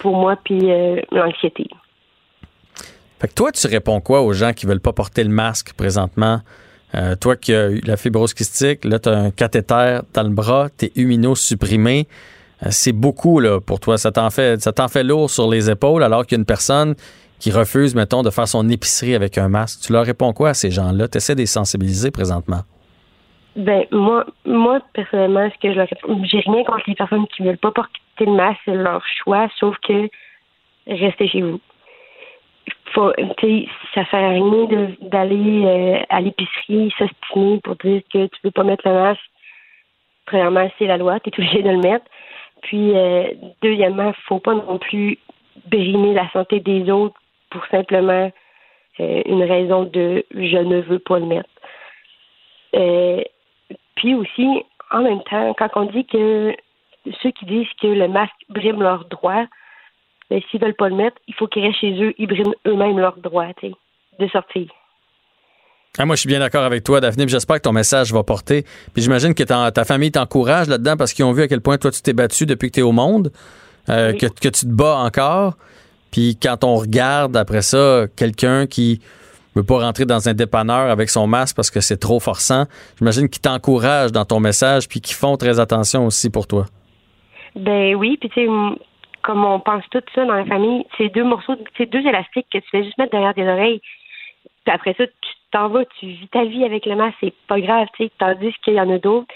pour 0.00 0.16
moi, 0.16 0.34
puis 0.42 0.58
l'anxiété. 1.12 1.68
Fait 3.20 3.28
que 3.28 3.34
toi, 3.34 3.52
tu 3.52 3.64
réponds 3.68 4.00
quoi 4.00 4.22
aux 4.22 4.32
gens 4.32 4.52
qui 4.52 4.66
veulent 4.66 4.80
pas 4.80 4.92
porter 4.92 5.22
le 5.22 5.30
masque 5.30 5.72
présentement? 5.74 6.40
Euh, 6.94 7.14
toi 7.14 7.36
qui 7.36 7.54
as 7.54 7.70
eu 7.70 7.80
la 7.80 7.96
fibrose 7.96 8.34
kystique, 8.34 8.84
là, 8.84 8.98
tu 8.98 9.08
as 9.08 9.16
un 9.16 9.30
cathéter 9.30 10.00
dans 10.12 10.22
le 10.22 10.30
bras, 10.30 10.68
tu 10.76 10.86
es 10.86 10.92
humino-supprimé. 10.96 12.08
Euh, 12.62 12.68
c'est 12.70 12.92
beaucoup 12.92 13.40
là, 13.40 13.60
pour 13.60 13.80
toi. 13.80 13.96
Ça 13.96 14.10
t'en 14.10 14.30
fait, 14.30 14.60
ça 14.60 14.72
t'en 14.72 14.88
fait 14.88 15.04
lourd 15.04 15.30
sur 15.30 15.48
les 15.48 15.70
épaules 15.70 16.02
alors 16.02 16.26
qu'il 16.26 16.44
personne 16.44 16.94
qui 17.38 17.50
refuse, 17.50 17.94
mettons, 17.94 18.22
de 18.22 18.30
faire 18.30 18.46
son 18.46 18.68
épicerie 18.68 19.14
avec 19.14 19.38
un 19.38 19.48
masque. 19.48 19.80
Tu 19.86 19.92
leur 19.92 20.04
réponds 20.04 20.32
quoi 20.32 20.50
à 20.50 20.54
ces 20.54 20.70
gens-là? 20.70 21.08
Tu 21.08 21.16
essaies 21.16 21.34
de 21.34 21.40
les 21.40 21.46
sensibiliser 21.46 22.10
présentement? 22.10 22.60
Ben, 23.56 23.84
moi, 23.90 24.26
moi, 24.44 24.80
personnellement, 24.92 25.48
ce 25.50 25.58
que 25.60 25.72
je 25.72 25.78
leur 25.78 25.88
j'ai 26.24 26.40
rien 26.40 26.64
contre 26.64 26.84
les 26.86 26.94
personnes 26.94 27.26
qui 27.34 27.42
veulent 27.42 27.58
pas 27.58 27.72
porter 27.72 27.92
le 28.20 28.32
masque, 28.32 28.60
c'est 28.64 28.74
leur 28.74 29.02
choix, 29.22 29.48
sauf 29.58 29.74
que 29.86 30.08
restez 30.86 31.28
chez 31.28 31.40
vous 31.40 31.60
faut, 32.92 33.12
ça 33.94 34.04
fait 34.04 34.28
rien 34.28 34.68
d'aller 35.00 35.64
euh, 35.64 36.02
à 36.08 36.20
l'épicerie 36.20 36.92
s'ostiner 36.98 37.60
pour 37.62 37.76
dire 37.76 38.02
que 38.12 38.26
tu 38.26 38.40
peux 38.42 38.50
pas 38.50 38.64
mettre 38.64 38.88
le 38.88 38.94
masque. 38.94 39.20
Premièrement, 40.26 40.70
c'est 40.78 40.86
la 40.86 40.96
loi, 40.96 41.20
tu 41.20 41.30
es 41.30 41.32
obligé 41.34 41.62
de 41.62 41.70
le 41.70 41.78
mettre. 41.78 42.04
Puis, 42.62 42.96
euh, 42.96 43.28
deuxièmement, 43.62 44.12
faut 44.26 44.38
pas 44.38 44.54
non 44.54 44.78
plus 44.78 45.18
brimer 45.66 46.14
la 46.14 46.30
santé 46.30 46.60
des 46.60 46.90
autres 46.90 47.18
pour 47.50 47.64
simplement 47.66 48.30
euh, 49.00 49.22
une 49.26 49.42
raison 49.42 49.84
de 49.84 50.24
je 50.32 50.58
ne 50.58 50.80
veux 50.80 50.98
pas 50.98 51.18
le 51.18 51.26
mettre. 51.26 51.48
puis 53.96 54.14
aussi, 54.14 54.62
en 54.90 55.02
même 55.02 55.22
temps, 55.24 55.54
quand 55.54 55.68
on 55.76 55.84
dit 55.84 56.04
que 56.06 56.54
ceux 57.22 57.30
qui 57.30 57.46
disent 57.46 57.72
que 57.80 57.86
le 57.86 58.08
masque 58.08 58.32
brime 58.48 58.82
leurs 58.82 59.04
droits, 59.06 59.46
ben, 60.30 60.40
s'ils 60.50 60.60
veulent 60.60 60.74
pas 60.74 60.88
le 60.88 60.96
mettre, 60.96 61.16
il 61.26 61.34
faut 61.34 61.48
qu'ils 61.48 61.62
restent 61.64 61.80
chez 61.80 61.92
eux, 62.02 62.14
ils 62.18 62.26
briment 62.26 62.54
eux-mêmes 62.66 62.98
leur 62.98 63.16
droit 63.18 63.46
de 64.18 64.28
sortir. 64.28 64.66
Ah, 65.98 66.06
moi, 66.06 66.14
je 66.14 66.20
suis 66.20 66.28
bien 66.28 66.38
d'accord 66.38 66.62
avec 66.62 66.84
toi, 66.84 67.00
Daphné. 67.00 67.26
J'espère 67.26 67.56
que 67.56 67.62
ton 67.62 67.72
message 67.72 68.12
va 68.12 68.22
porter. 68.22 68.64
Puis 68.94 69.02
j'imagine 69.02 69.34
que 69.34 69.42
ta 69.42 69.84
famille 69.84 70.12
t'encourage 70.12 70.68
là-dedans 70.68 70.96
parce 70.96 71.12
qu'ils 71.12 71.24
ont 71.24 71.32
vu 71.32 71.42
à 71.42 71.48
quel 71.48 71.60
point 71.60 71.78
toi, 71.78 71.90
tu 71.90 72.00
t'es 72.00 72.12
battu 72.12 72.46
depuis 72.46 72.68
que 72.68 72.74
tu 72.74 72.80
es 72.80 72.84
au 72.84 72.92
monde, 72.92 73.32
euh, 73.88 74.12
que, 74.12 74.26
que, 74.26 74.48
tu 74.48 74.66
te 74.66 74.72
bats 74.72 74.98
encore. 74.98 75.56
Puis 76.12 76.38
quand 76.40 76.62
on 76.62 76.76
regarde 76.76 77.36
après 77.36 77.62
ça 77.62 78.06
quelqu'un 78.16 78.66
qui 78.66 79.00
veut 79.56 79.64
pas 79.64 79.80
rentrer 79.80 80.04
dans 80.04 80.28
un 80.28 80.34
dépanneur 80.34 80.90
avec 80.90 81.10
son 81.10 81.26
masque 81.26 81.56
parce 81.56 81.70
que 81.70 81.80
c'est 81.80 81.96
trop 81.96 82.20
forçant, 82.20 82.66
j'imagine 82.98 83.28
qu'ils 83.28 83.42
t'encouragent 83.42 84.12
dans 84.12 84.24
ton 84.24 84.38
message 84.38 84.88
puis 84.88 85.00
qu'ils 85.00 85.16
font 85.16 85.36
très 85.36 85.58
attention 85.58 86.06
aussi 86.06 86.30
pour 86.30 86.46
toi. 86.46 86.66
Ben 87.56 87.96
oui, 87.96 88.16
puis 88.20 88.30
tu 88.30 88.46
sais, 88.46 88.48
comme 89.22 89.44
on 89.44 89.60
pense 89.60 89.84
tout 89.90 90.02
ça 90.14 90.24
dans 90.24 90.34
la 90.34 90.46
famille, 90.46 90.84
c'est 90.96 91.08
deux 91.08 91.24
morceaux, 91.24 91.56
c'est 91.76 91.86
deux 91.86 92.06
élastiques 92.06 92.46
que 92.52 92.58
tu 92.58 92.68
fais 92.70 92.84
juste 92.84 92.98
mettre 92.98 93.12
derrière 93.12 93.34
tes 93.34 93.48
oreilles. 93.48 93.80
Puis 94.64 94.74
après 94.74 94.94
ça, 94.94 95.06
tu 95.06 95.30
t'en 95.50 95.68
vas, 95.68 95.84
tu 95.98 96.06
vis 96.06 96.28
ta 96.28 96.44
vie 96.44 96.64
avec 96.64 96.86
le 96.86 96.96
masque, 96.96 97.16
c'est 97.20 97.34
pas 97.48 97.60
grave, 97.60 97.88
tu 97.96 98.04
sais. 98.04 98.12
Tandis 98.18 98.54
qu'il 98.64 98.74
y 98.74 98.80
en 98.80 98.90
a 98.90 98.98
d'autres, 98.98 99.26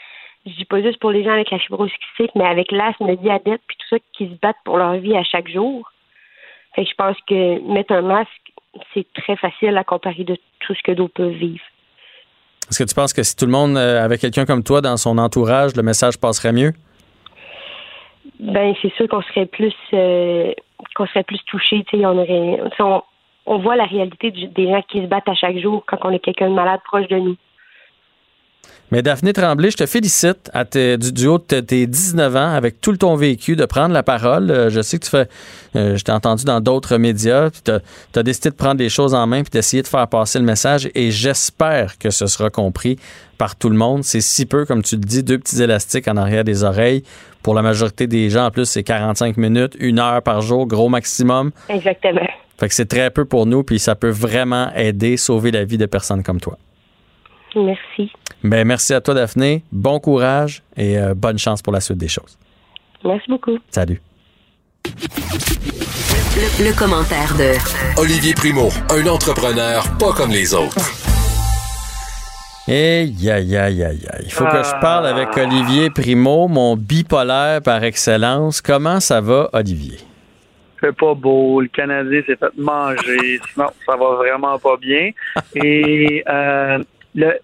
je 0.47 0.53
dis 0.53 0.64
pas 0.64 0.83
juste 0.83 0.99
pour 0.99 1.11
les 1.11 1.25
gens 1.25 1.33
avec 1.33 1.50
la 1.50 1.59
fibrose 1.59 1.91
mais 2.35 2.45
avec 2.45 2.71
l'asthme, 2.71 3.07
le 3.07 3.17
diabète, 3.17 3.62
puis 3.67 3.76
tout 3.79 3.97
ça, 3.97 3.97
qui 4.12 4.29
se 4.29 4.35
battent 4.41 4.57
pour 4.64 4.79
leur 4.79 4.95
vie 4.95 5.17
à 5.17 5.25
chaque 5.25 5.49
jour. 5.49 5.91
Fait 6.75 6.85
que 6.85 6.91
je 6.91 6.95
pense 6.95 7.17
que 7.26 7.73
mettre 7.73 7.93
un 7.93 8.03
masque, 8.03 8.31
c'est 8.93 9.07
très 9.14 9.37
facile 9.37 9.76
à 9.76 9.85
comparer 9.85 10.25
de 10.25 10.37
tout 10.61 10.75
ce 10.75 10.83
que 10.83 10.93
d'autres 10.93 11.14
peuvent 11.14 11.31
vivre. 11.31 11.64
Est-ce 12.71 12.83
que 12.83 12.88
tu 12.88 12.95
penses 12.95 13.12
que 13.12 13.23
si 13.23 13.37
tout 13.37 13.47
le 13.47 13.53
monde 13.53 13.76
euh, 13.76 14.03
avait 14.03 14.19
quelqu'un 14.19 14.47
comme 14.47 14.62
toi 14.62 14.81
dans 14.81 14.97
son 14.97 15.19
entourage, 15.19 15.76
le 15.76 15.83
message 15.83 16.19
passerait 16.19 16.53
mieux? 16.53 16.73
Ben, 18.41 18.75
c'est 18.83 18.93
sûr 18.95 19.09
qu'on 19.09 19.23
serait 19.23 19.47
plus 19.47 19.75
euh, 19.93 20.53
qu'on 20.95 21.07
serait 21.07 21.23
plus 21.23 21.43
touché. 21.47 21.85
On 21.93 22.19
aurait, 22.19 22.61
on, 22.81 23.03
on 23.47 23.59
voit 23.59 23.76
la 23.76 23.85
réalité 23.85 24.31
des 24.31 24.69
gens 24.69 24.83
qui 24.83 25.03
se 25.03 25.07
battent 25.07 25.29
à 25.29 25.35
chaque 25.35 25.59
jour 25.59 25.85
quand 25.87 25.99
on 26.03 26.11
est 26.11 26.19
quelqu'un 26.19 26.50
de 26.50 26.55
malade 26.55 26.81
proche 26.85 27.09
de 27.09 27.17
nous. 27.17 27.37
Mais 28.91 29.03
Daphné 29.03 29.33
Tremblay, 29.33 29.71
je 29.71 29.76
te 29.79 29.87
félicite 29.87 30.50
à 30.53 30.64
du, 30.64 31.26
haut 31.26 31.38
de 31.38 31.61
tes 31.61 31.87
19 31.87 32.37
ans, 32.37 32.53
avec 32.53 32.81
tout 32.81 32.93
le 32.93 32.99
ton 32.99 33.17
vécu, 33.17 33.57
de 33.57 33.64
prendre 33.64 33.95
la 33.95 34.03
parole. 34.03 34.50
Euh, 34.50 34.71
je 34.71 34.83
sais 34.83 34.99
que 34.99 35.05
tu 35.05 35.11
fais, 35.11 35.26
euh, 35.75 35.97
je 35.97 36.05
t'ai 36.05 36.12
entendu 36.12 36.45
dans 36.45 36.61
d'autres 36.61 36.99
médias, 36.99 37.50
puis 37.50 37.61
tu 37.64 37.73
as, 38.19 38.23
décidé 38.23 38.50
de 38.50 38.55
prendre 38.55 38.76
des 38.76 38.88
choses 38.88 39.14
en 39.14 39.26
main 39.26 39.43
puis 39.43 39.50
d'essayer 39.50 39.83
de 39.83 39.88
faire 39.88 40.07
passer 40.07 40.38
le 40.38 40.45
message 40.45 40.88
et 40.95 41.11
j'espère 41.11 41.99
que 41.99 42.11
ce 42.11 42.26
sera 42.26 42.50
compris 42.50 42.99
par 43.38 43.57
tout 43.57 43.71
le 43.71 43.76
monde. 43.76 44.05
C'est 44.05 44.21
si 44.21 44.47
peu, 44.47 44.64
comme 44.64 44.83
tu 44.83 44.97
le 44.97 45.00
dis, 45.00 45.23
deux 45.23 45.38
petits 45.38 45.62
élastiques 45.62 46.07
en 46.07 46.17
arrière 46.17 46.45
des 46.45 46.62
oreilles. 46.62 47.03
Pour 47.43 47.55
la 47.55 47.62
majorité 47.62 48.07
des 48.07 48.31
gens, 48.31 48.47
en 48.47 48.50
plus, 48.50 48.64
c'est 48.64 48.85
45 48.85 49.37
minutes, 49.37 49.76
une 49.79 49.99
heure 49.99 50.23
par 50.23 50.41
jour, 50.41 50.67
gros 50.67 50.88
maximum. 50.88 51.50
Exactement. 51.69 52.26
Fait 52.59 52.69
que 52.69 52.75
c'est 52.75 52.87
très 52.87 53.11
peu 53.11 53.25
pour 53.25 53.47
nous, 53.47 53.64
puis 53.64 53.79
ça 53.79 53.95
peut 53.95 54.11
vraiment 54.11 54.73
aider, 54.75 55.17
sauver 55.17 55.50
la 55.50 55.64
vie 55.64 55.79
de 55.79 55.87
personnes 55.87 56.23
comme 56.23 56.41
toi. 56.41 56.57
Merci. 57.57 58.13
Ben, 58.43 58.67
merci 58.67 58.95
à 58.95 59.01
toi, 59.01 59.15
Daphné. 59.15 59.63
Bon 59.73 60.01
courage 60.01 60.63
et 60.77 60.99
euh, 60.99 61.15
bonne 61.15 61.39
chance 61.39 61.63
pour 61.63 61.73
la 61.73 61.81
suite 61.81 61.99
des 61.99 62.09
choses. 62.09 62.39
Merci 63.05 63.31
beaucoup. 63.31 63.59
Salut. 63.71 64.01
Le, 66.59 66.77
commentaire 66.77 67.35
de 67.39 68.01
Olivier 68.01 68.35
Primo, 68.35 68.69
un 68.91 69.07
entrepreneur 69.07 69.85
pas 69.99 70.13
comme 70.13 70.31
les 70.31 70.53
autres. 70.53 70.77
Eh, 72.67 73.05
ya, 73.19 73.39
ya, 73.41 73.69
ya, 73.69 73.93
ya. 73.93 74.13
Il 74.23 74.33
faut 74.33 74.45
que 74.45 74.63
je 74.63 74.81
parle 74.81 75.07
avec 75.07 75.37
Olivier 75.37 75.91
Primo, 75.91 76.49
mon 76.49 76.77
bipolaire 76.77 77.61
par 77.63 77.85
excellence. 77.85 78.61
Comment 78.63 79.01
ça 79.01 79.21
va, 79.21 79.51
Olivier? 79.53 79.99
C'est 80.81 80.97
pas 80.97 81.15
beau. 81.15 81.61
Le 81.61 81.69
Canadien 81.69 82.23
s'est 82.27 82.37
fait 82.37 82.57
manger. 82.57 83.41
Sinon, 83.53 83.69
ça 83.87 83.97
va 83.97 84.17
vraiment 84.17 84.59
pas 84.59 84.77
bien. 84.77 85.11
Et 85.55 86.25
euh, 86.29 86.79
le, 87.14 87.38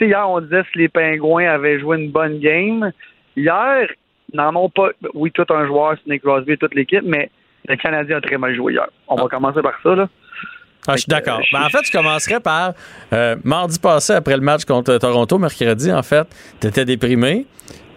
hier, 0.00 0.28
on 0.28 0.40
disait 0.40 0.62
que 0.62 0.78
les 0.78 0.88
Pingouins 0.88 1.48
avaient 1.48 1.80
joué 1.80 1.98
une 1.98 2.10
bonne 2.10 2.38
game. 2.38 2.92
Hier, 3.36 3.88
n'en 4.32 4.54
ont 4.54 4.70
pas. 4.70 4.90
Oui, 5.14 5.30
tout 5.32 5.46
un 5.50 5.66
joueur, 5.66 5.96
Nick 6.06 6.22
Crosby 6.22 6.52
et 6.52 6.56
toute 6.56 6.74
l'équipe, 6.74 7.04
mais 7.04 7.30
le 7.68 7.76
Canadien 7.76 8.18
a 8.18 8.20
très 8.20 8.38
mal 8.38 8.54
joué 8.54 8.74
hier. 8.74 8.88
On 9.08 9.16
va 9.16 9.24
ah. 9.26 9.28
commencer 9.28 9.62
par 9.62 9.74
ça, 9.82 9.94
là. 9.94 10.08
Ah, 10.86 10.92
je 10.94 11.00
suis 11.00 11.10
d'accord. 11.10 11.40
Ben, 11.52 11.64
en 11.64 11.68
fait, 11.68 11.84
je 11.84 11.92
commencerais 11.92 12.40
par 12.40 12.72
euh, 13.12 13.36
mardi 13.44 13.78
passé, 13.78 14.14
après 14.14 14.36
le 14.36 14.40
match 14.40 14.64
contre 14.64 14.96
Toronto, 14.96 15.38
mercredi, 15.38 15.92
en 15.92 16.02
fait, 16.02 16.26
tu 16.60 16.66
étais 16.66 16.86
déprimé. 16.86 17.44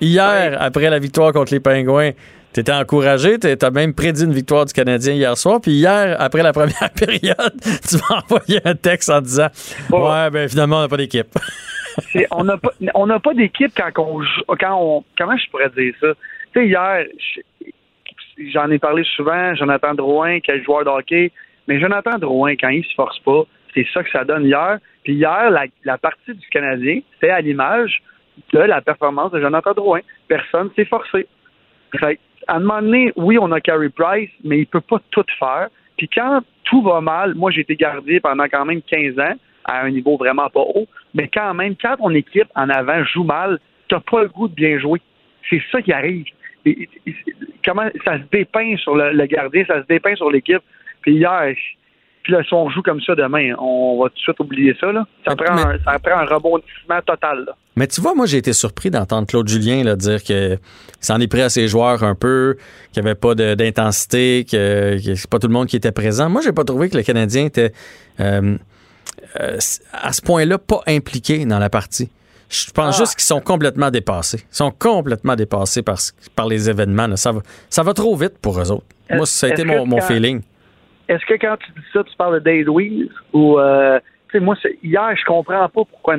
Hier, 0.01 0.57
après 0.59 0.89
la 0.89 0.99
victoire 0.99 1.31
contre 1.31 1.53
les 1.53 1.61
Pingouins, 1.61 2.11
tu 2.53 2.59
étais 2.59 2.71
encouragé, 2.71 3.39
tu 3.39 3.47
as 3.47 3.71
même 3.71 3.93
prédit 3.93 4.25
une 4.25 4.33
victoire 4.33 4.65
du 4.65 4.73
Canadien 4.73 5.13
hier 5.13 5.37
soir. 5.37 5.59
Puis 5.61 5.71
hier, 5.71 6.15
après 6.19 6.43
la 6.43 6.53
première 6.53 6.89
période, 6.95 7.53
tu 7.61 7.95
m'as 7.97 8.21
envoyé 8.21 8.59
un 8.65 8.75
texte 8.75 9.09
en 9.09 9.21
disant 9.21 9.47
Ouais, 9.91 10.29
ben 10.29 10.49
finalement, 10.49 10.77
on 10.77 10.81
n'a 10.81 10.87
pas 10.89 10.97
d'équipe. 10.97 11.27
on 12.31 12.43
n'a 12.43 12.57
pas, 12.57 12.71
on 12.93 13.07
n'a 13.07 13.19
pas 13.19 13.33
d'équipe 13.33 13.71
quand 13.75 14.03
on 14.03 14.21
joue, 14.21 14.41
quand 14.59 14.77
on, 14.79 15.03
comment 15.17 15.37
je 15.37 15.49
pourrais 15.49 15.69
dire 15.69 15.93
ça? 15.99 16.07
Tu 16.53 16.59
sais, 16.59 16.67
hier, 16.67 17.05
j'en 18.53 18.69
ai 18.69 18.79
parlé 18.79 19.03
souvent, 19.15 19.55
Jonathan 19.55 19.93
Drouin, 19.93 20.39
quel 20.39 20.63
joueur 20.63 20.83
de 20.83 20.89
hockey, 20.89 21.31
mais 21.67 21.79
Jonathan 21.79 22.17
Drouin, 22.17 22.55
quand 22.55 22.69
il 22.69 22.83
se 22.83 22.93
force 22.95 23.19
pas, 23.19 23.43
c'est 23.73 23.87
ça 23.93 24.03
que 24.03 24.11
ça 24.11 24.23
donne 24.23 24.45
hier. 24.45 24.79
Puis 25.03 25.13
hier, 25.13 25.49
la, 25.83 25.97
partie 25.97 26.33
du 26.33 26.47
Canadien, 26.49 26.99
c'est 27.19 27.29
à 27.29 27.41
l'image 27.41 28.01
de 28.53 28.59
la 28.59 28.81
performance 28.81 29.31
de 29.31 29.41
Jonathan 29.41 29.73
Drouin. 29.73 30.01
Personne 30.27 30.69
s'est 30.75 30.85
forcé. 30.85 31.27
À 32.47 32.55
un 32.55 32.59
moment 32.59 32.81
donné, 32.81 33.11
oui, 33.15 33.37
on 33.39 33.51
a 33.51 33.61
Carey 33.61 33.89
Price, 33.89 34.29
mais 34.43 34.59
il 34.59 34.67
peut 34.67 34.81
pas 34.81 34.99
tout 35.11 35.25
faire. 35.39 35.69
Puis 35.97 36.09
quand 36.13 36.41
tout 36.63 36.81
va 36.81 37.01
mal, 37.01 37.35
moi 37.35 37.51
j'ai 37.51 37.61
été 37.61 37.75
gardé 37.75 38.19
pendant 38.19 38.45
quand 38.45 38.65
même 38.65 38.81
15 38.81 39.19
ans 39.19 39.35
à 39.65 39.81
un 39.83 39.91
niveau 39.91 40.17
vraiment 40.17 40.49
pas 40.49 40.61
haut, 40.61 40.87
mais 41.13 41.29
quand 41.31 41.53
même, 41.53 41.75
quand 41.79 41.97
ton 41.97 42.09
équipe 42.11 42.47
en 42.55 42.69
avant 42.69 43.03
joue 43.03 43.23
mal, 43.23 43.59
tu 43.87 43.95
n'as 43.95 44.01
pas 44.01 44.23
le 44.23 44.29
goût 44.29 44.47
de 44.47 44.55
bien 44.55 44.79
jouer. 44.79 45.01
C'est 45.49 45.61
ça 45.71 45.81
qui 45.81 45.91
arrive. 45.93 46.25
comment 47.65 47.87
ça 48.05 48.17
se 48.17 48.23
dépeint 48.31 48.75
sur 48.77 48.95
le, 48.95 49.25
gardien, 49.25 49.65
ça 49.65 49.81
se 49.81 49.87
dépeint 49.87 50.15
sur 50.15 50.31
l'équipe. 50.31 50.61
Puis 51.01 51.15
hier, 51.15 51.53
puis 52.23 52.33
là, 52.33 52.43
si 52.43 52.53
on 52.53 52.69
joue 52.69 52.81
comme 52.81 53.01
ça 53.01 53.15
demain, 53.15 53.55
on 53.57 54.01
va 54.01 54.09
tout 54.09 54.15
de 54.15 54.19
suite 54.19 54.39
oublier 54.39 54.75
ça. 54.79 54.91
Là. 54.91 55.05
Ça, 55.27 55.35
prend 55.35 55.53
un, 55.53 55.77
ça 55.83 55.97
prend 55.99 56.17
un 56.19 56.25
rebondissement 56.25 57.01
total. 57.05 57.47
Mais 57.75 57.87
tu 57.87 58.01
vois, 58.01 58.13
moi, 58.13 58.25
j'ai 58.25 58.37
été 58.37 58.53
surpris 58.53 58.91
d'entendre 58.91 59.27
Claude 59.27 59.47
Julien 59.47 59.83
là, 59.83 59.95
dire 59.95 60.23
que 60.23 60.57
s'en 60.99 61.19
est 61.19 61.27
pris 61.27 61.41
à 61.41 61.49
ses 61.49 61.67
joueurs 61.67 62.03
un 62.03 62.15
peu, 62.15 62.57
qu'il 62.91 63.01
n'y 63.01 63.09
avait 63.09 63.19
pas 63.19 63.33
d'intensité, 63.33 64.45
que, 64.49 65.03
que 65.03 65.15
c'est 65.15 65.29
pas 65.29 65.39
tout 65.39 65.47
le 65.47 65.53
monde 65.53 65.67
qui 65.67 65.77
était 65.77 65.91
présent. 65.91 66.29
Moi, 66.29 66.41
j'ai 66.43 66.51
pas 66.51 66.63
trouvé 66.63 66.89
que 66.89 66.97
le 66.97 67.03
Canadien 67.03 67.45
était 67.45 67.71
euh, 68.19 68.57
euh, 69.39 69.57
à 69.93 70.13
ce 70.13 70.21
point-là 70.21 70.57
pas 70.57 70.81
impliqués 70.87 71.45
dans 71.45 71.59
la 71.59 71.69
partie. 71.69 72.09
Je 72.49 72.69
pense 72.71 72.95
ah. 72.97 72.99
juste 72.99 73.15
qu'ils 73.15 73.23
sont 73.23 73.39
complètement 73.39 73.89
dépassés. 73.89 74.39
Ils 74.51 74.55
sont 74.55 74.71
complètement 74.71 75.35
dépassés 75.35 75.81
par, 75.81 75.97
par 76.35 76.47
les 76.47 76.69
événements. 76.69 77.15
Ça, 77.15 77.31
va, 77.31 77.41
ça 77.69 77.81
va 77.81 77.93
trop 77.93 78.15
vite 78.15 78.37
pour 78.41 78.59
eux 78.59 78.71
autres. 78.71 78.85
Moi, 79.09 79.25
ça 79.25 79.47
a 79.47 79.49
été 79.51 79.63
mon, 79.63 79.85
mon 79.85 80.01
feeling. 80.01 80.41
Est-ce 81.07 81.25
que 81.25 81.33
quand 81.33 81.57
tu 81.57 81.71
dis 81.71 81.87
ça, 81.93 82.03
tu 82.03 82.15
parles 82.15 82.35
de 82.35 82.39
Dave 82.39 82.65
Louise 82.65 83.09
ou 83.33 83.59
euh, 83.59 83.99
tu 84.29 84.37
sais, 84.37 84.43
moi, 84.43 84.55
hier, 84.83 85.15
je 85.15 85.25
comprends 85.25 85.67
pas 85.67 85.85
pourquoi 85.85 86.15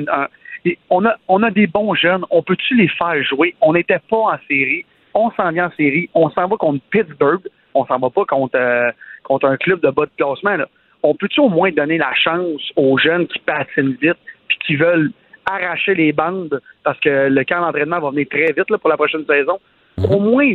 on 0.89 1.05
a 1.05 1.15
on 1.27 1.43
a 1.43 1.51
des 1.51 1.67
bons 1.67 1.93
jeunes. 1.93 2.25
On 2.29 2.41
peut-tu 2.41 2.75
les 2.75 2.87
faire 2.87 3.21
jouer? 3.23 3.55
On 3.61 3.73
n'était 3.73 3.99
pas 4.09 4.17
en 4.17 4.37
série. 4.47 4.85
On 5.13 5.29
s'en 5.31 5.51
vient 5.51 5.67
en 5.67 5.71
série. 5.71 6.09
On 6.13 6.29
s'en 6.29 6.47
va 6.47 6.55
contre 6.57 6.81
Pittsburgh. 6.89 7.41
On 7.73 7.85
s'en 7.85 7.99
va 7.99 8.09
pas 8.09 8.25
contre, 8.25 8.55
euh, 8.55 8.91
contre 9.23 9.47
un 9.47 9.57
club 9.57 9.81
de 9.81 9.89
bas 9.89 10.05
de 10.05 10.11
classement. 10.15 10.55
Là 10.55 10.67
on 11.03 11.13
peut-tu 11.13 11.41
au 11.41 11.49
moins 11.49 11.71
donner 11.71 11.97
la 11.97 12.13
chance 12.15 12.61
aux 12.77 12.97
jeunes 12.97 13.27
qui 13.27 13.39
patinent 13.39 13.97
vite 14.01 14.17
puis 14.47 14.57
qui 14.65 14.75
veulent 14.75 15.11
arracher 15.45 15.93
les 15.93 16.13
bandes 16.13 16.61
parce 16.83 16.99
que 17.01 17.27
le 17.27 17.43
camp 17.43 17.59
d'entraînement 17.59 17.99
va 17.99 18.09
venir 18.09 18.25
très 18.29 18.53
vite 18.53 18.77
pour 18.77 18.89
la 18.89 18.95
prochaine 18.95 19.25
saison? 19.25 19.59
Mhm. 19.97 20.05
Au 20.11 20.19
moins, 20.19 20.53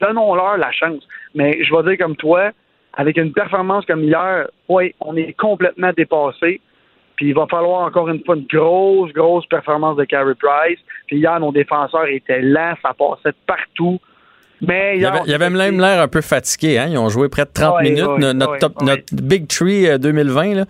donnons-leur 0.00 0.56
la 0.56 0.72
chance. 0.72 1.06
Mais 1.34 1.62
je 1.62 1.74
vais 1.74 1.90
dire 1.90 1.98
comme 2.04 2.16
toi, 2.16 2.50
avec 2.94 3.16
une 3.16 3.32
performance 3.32 3.84
comme 3.86 4.04
hier, 4.04 4.48
oui, 4.68 4.94
on 5.00 5.16
est 5.16 5.32
complètement 5.34 5.92
dépassé. 5.96 6.60
Puis 7.16 7.28
il 7.28 7.34
va 7.34 7.46
falloir 7.46 7.86
encore 7.86 8.08
une 8.08 8.24
fois 8.24 8.36
une 8.36 8.46
grosse, 8.46 9.12
grosse 9.12 9.46
performance 9.46 9.96
de 9.96 10.04
Carey 10.04 10.34
Price. 10.34 10.78
Puis 11.06 11.18
hier, 11.18 11.38
nos 11.40 11.52
défenseurs 11.52 12.06
étaient 12.06 12.42
lents, 12.42 12.74
ça 12.82 12.94
passait 12.94 13.36
partout. 13.46 14.00
Mais 14.60 14.96
il 14.96 15.02
y 15.02 15.34
avait, 15.34 15.50
même 15.50 15.80
l'air 15.80 16.00
un 16.00 16.08
peu 16.08 16.20
fatigué. 16.20 16.78
Hein? 16.78 16.86
Ils 16.90 16.98
ont 16.98 17.08
joué 17.08 17.28
près 17.28 17.44
de 17.44 17.50
30 17.52 17.82
minutes. 17.82 18.18
notre, 18.18 18.70
Big 19.12 19.48
Tree 19.48 19.98
2020 19.98 20.56
euh, 20.56 20.64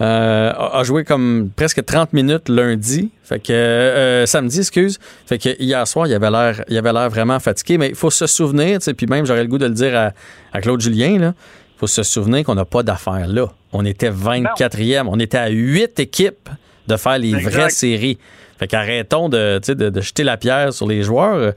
euh, 0.00 0.52
a, 0.52 0.82
joué 0.82 1.04
comme 1.04 1.50
presque 1.54 1.84
30 1.84 2.12
minutes 2.12 2.48
lundi. 2.48 3.10
Fait 3.22 3.38
que 3.38 3.52
euh, 3.52 4.26
samedi, 4.26 4.58
excuse. 4.58 4.98
Fait 5.26 5.38
que 5.38 5.60
hier 5.60 5.86
soir, 5.86 6.06
il 6.06 6.14
avait 6.14 6.30
l'air, 6.30 6.64
il 6.68 6.76
avait 6.76 6.92
l'air 6.92 7.08
vraiment 7.10 7.38
fatigué. 7.38 7.78
Mais 7.78 7.88
il 7.90 7.94
faut 7.94 8.10
se 8.10 8.26
souvenir, 8.26 8.78
puis 8.96 9.06
même 9.06 9.24
j'aurais 9.24 9.42
le 9.42 9.48
goût 9.48 9.58
de 9.58 9.66
le 9.66 9.74
dire 9.74 10.12
à, 10.52 10.60
Claude 10.60 10.80
Julien, 10.80 11.08
il 11.10 11.32
faut 11.78 11.86
se 11.86 12.02
souvenir 12.02 12.44
qu'on 12.44 12.54
n'a 12.54 12.64
pas 12.64 12.82
d'affaires 12.82 13.26
là. 13.28 13.46
On 13.72 13.84
était 13.84 14.10
24e. 14.10 15.06
On 15.08 15.18
était 15.18 15.38
à 15.38 15.48
8 15.48 15.98
équipes 16.00 16.48
de 16.86 16.96
faire 16.96 17.18
les 17.18 17.34
vraies 17.34 17.70
séries. 17.70 18.18
Fait 18.58 18.68
qu'arrêtons 18.68 19.28
de, 19.28 19.60
de, 19.66 20.00
jeter 20.00 20.22
la 20.22 20.36
pierre 20.36 20.72
sur 20.72 20.86
les 20.86 21.02
joueurs. 21.02 21.54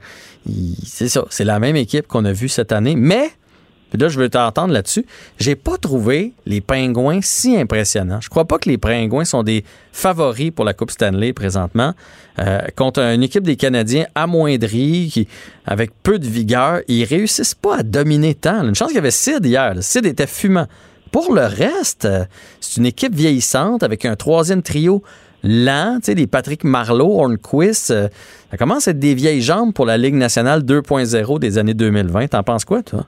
C'est 0.84 1.08
ça, 1.08 1.24
c'est 1.30 1.44
la 1.44 1.60
même 1.60 1.76
équipe 1.76 2.06
qu'on 2.08 2.24
a 2.24 2.32
vue 2.32 2.48
cette 2.48 2.72
année, 2.72 2.96
mais 2.96 3.30
puis 3.90 3.98
là, 3.98 4.08
je 4.08 4.18
veux 4.18 4.28
t'entendre 4.28 4.72
là-dessus. 4.72 5.06
J'ai 5.38 5.56
pas 5.56 5.78
trouvé 5.78 6.32
les 6.46 6.60
Pingouins 6.60 7.20
si 7.22 7.56
impressionnants. 7.56 8.20
Je 8.20 8.28
crois 8.28 8.44
pas 8.44 8.58
que 8.58 8.68
les 8.68 8.78
Pingouins 8.78 9.24
sont 9.24 9.42
des 9.42 9.64
favoris 9.92 10.50
pour 10.50 10.64
la 10.64 10.74
Coupe 10.74 10.90
Stanley 10.90 11.32
présentement. 11.32 11.94
Euh, 12.38 12.60
contre 12.76 13.00
une 13.00 13.22
équipe 13.22 13.44
des 13.44 13.56
Canadiens 13.56 14.06
amoindrie, 14.14 15.10
qui, 15.12 15.26
avec 15.66 15.90
peu 16.02 16.18
de 16.18 16.26
vigueur, 16.26 16.80
ils 16.86 17.04
réussissent 17.04 17.54
pas 17.54 17.78
à 17.78 17.82
dominer 17.82 18.34
tant. 18.34 18.62
Une 18.62 18.74
chance 18.74 18.88
qu'il 18.88 18.96
y 18.96 19.00
avait 19.00 19.10
Sid 19.10 19.44
hier. 19.44 19.74
Sid 19.80 20.06
était 20.06 20.26
fumant. 20.26 20.66
Pour 21.10 21.32
le 21.32 21.46
reste, 21.46 22.04
euh, 22.04 22.24
c'est 22.60 22.76
une 22.76 22.86
équipe 22.86 23.14
vieillissante 23.14 23.82
avec 23.82 24.04
un 24.04 24.14
troisième 24.14 24.62
trio 24.62 25.02
lent, 25.42 25.96
tu 26.00 26.06
sais, 26.06 26.14
des 26.14 26.26
Patrick 26.26 26.64
Marleau, 26.64 27.18
Hornquist. 27.20 27.90
Euh, 27.90 28.08
ça 28.50 28.56
commence 28.56 28.88
à 28.88 28.90
être 28.90 28.98
des 28.98 29.14
vieilles 29.14 29.42
jambes 29.42 29.72
pour 29.72 29.86
la 29.86 29.96
Ligue 29.96 30.14
nationale 30.14 30.62
2.0 30.62 31.38
des 31.38 31.58
années 31.58 31.74
2020. 31.74 32.28
T'en 32.28 32.42
penses 32.42 32.64
quoi, 32.64 32.82
toi? 32.82 33.06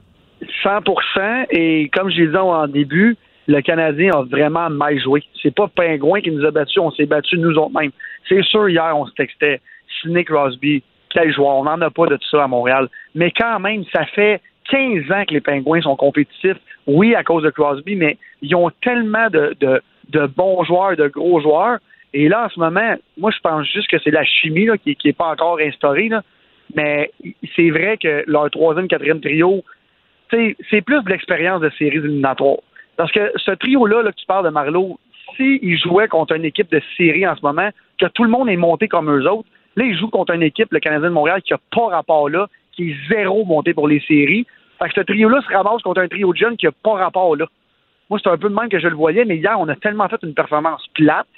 100% 0.64 1.46
et 1.50 1.88
comme 1.92 2.10
je 2.10 2.22
l'ai 2.22 2.28
dit 2.28 2.36
en 2.36 2.66
début, 2.66 3.16
le 3.46 3.60
Canadien 3.62 4.12
a 4.14 4.22
vraiment 4.22 4.70
mal 4.70 4.98
joué. 5.00 5.22
C'est 5.42 5.54
pas 5.54 5.68
Pingouin 5.68 6.20
qui 6.20 6.30
nous 6.30 6.44
a 6.44 6.50
battus, 6.50 6.78
on 6.78 6.90
s'est 6.92 7.06
battus 7.06 7.38
nous 7.38 7.56
autres 7.56 7.78
mêmes. 7.78 7.90
C'est 8.28 8.42
sûr, 8.44 8.68
hier, 8.68 8.96
on 8.96 9.06
se 9.06 9.12
textait 9.12 9.60
Sidney 10.00 10.24
Crosby, 10.24 10.82
quel 11.10 11.32
joueur. 11.32 11.56
On 11.56 11.64
n'en 11.64 11.80
a 11.80 11.90
pas 11.90 12.06
de 12.06 12.16
tout 12.16 12.28
ça 12.30 12.44
à 12.44 12.46
Montréal. 12.46 12.88
Mais 13.14 13.32
quand 13.32 13.58
même, 13.58 13.84
ça 13.92 14.06
fait 14.06 14.40
15 14.70 15.10
ans 15.10 15.24
que 15.26 15.34
les 15.34 15.40
Pingouins 15.40 15.82
sont 15.82 15.96
compétitifs. 15.96 16.58
Oui, 16.86 17.14
à 17.14 17.24
cause 17.24 17.42
de 17.42 17.50
Crosby, 17.50 17.96
mais 17.96 18.16
ils 18.42 18.54
ont 18.54 18.70
tellement 18.82 19.28
de, 19.30 19.56
de, 19.60 20.26
bons 20.26 20.64
joueurs, 20.64 20.96
de 20.96 21.08
gros 21.08 21.40
joueurs. 21.40 21.78
Et 22.12 22.28
là, 22.28 22.46
en 22.46 22.48
ce 22.48 22.58
moment, 22.58 22.94
moi, 23.18 23.30
je 23.30 23.38
pense 23.40 23.66
juste 23.66 23.88
que 23.88 23.98
c'est 24.02 24.10
la 24.10 24.24
chimie 24.24 24.68
qui 24.84 24.96
n'est 25.04 25.12
pas 25.12 25.28
encore 25.30 25.58
instaurée. 25.60 26.10
Mais 26.74 27.10
c'est 27.56 27.70
vrai 27.70 27.96
que 27.96 28.24
leur 28.26 28.50
troisième, 28.50 28.88
quatrième 28.88 29.20
trio, 29.20 29.64
c'est 30.30 30.80
plus 30.82 31.02
de 31.02 31.08
l'expérience 31.08 31.60
de 31.60 31.70
séries 31.70 31.98
éliminatoires. 31.98 32.58
Parce 32.96 33.12
que 33.12 33.32
ce 33.36 33.52
trio-là 33.52 34.02
que 34.10 34.16
tu 34.16 34.26
parles 34.26 34.44
de 34.44 34.50
Marlowe, 34.50 34.98
s'il 35.36 35.78
jouait 35.78 36.08
contre 36.08 36.34
une 36.34 36.44
équipe 36.44 36.70
de 36.70 36.80
série 36.96 37.26
en 37.26 37.34
ce 37.36 37.42
moment, 37.42 37.70
que 37.98 38.06
tout 38.06 38.24
le 38.24 38.30
monde 38.30 38.48
est 38.48 38.56
monté 38.56 38.88
comme 38.88 39.10
eux 39.10 39.28
autres, 39.28 39.48
là, 39.76 39.84
il 39.84 39.96
joue 39.96 40.08
contre 40.08 40.34
une 40.34 40.42
équipe, 40.42 40.72
le 40.72 40.80
Canadien 40.80 41.08
de 41.08 41.14
Montréal, 41.14 41.42
qui 41.42 41.52
n'a 41.52 41.60
pas 41.74 41.86
rapport 41.86 42.28
là, 42.28 42.48
qui 42.72 42.90
est 42.90 42.96
zéro 43.08 43.44
monté 43.44 43.74
pour 43.74 43.88
les 43.88 44.00
séries. 44.00 44.46
Fait 44.78 44.88
que 44.88 44.94
ce 44.94 45.00
trio-là 45.00 45.40
se 45.42 45.52
ramasse 45.52 45.82
contre 45.82 46.00
un 46.00 46.08
trio 46.08 46.32
de 46.32 46.38
jeunes 46.38 46.56
qui 46.56 46.66
n'a 46.66 46.72
pas 46.72 46.94
rapport 46.94 47.36
là. 47.36 47.46
Moi, 48.08 48.18
c'est 48.22 48.28
un 48.28 48.38
peu 48.38 48.48
de 48.48 48.54
même 48.54 48.68
que 48.68 48.80
je 48.80 48.88
le 48.88 48.96
voyais, 48.96 49.24
mais 49.24 49.36
hier, 49.36 49.58
on 49.58 49.68
a 49.68 49.76
tellement 49.76 50.08
fait 50.08 50.20
une 50.22 50.34
performance 50.34 50.84
plate 50.94 51.28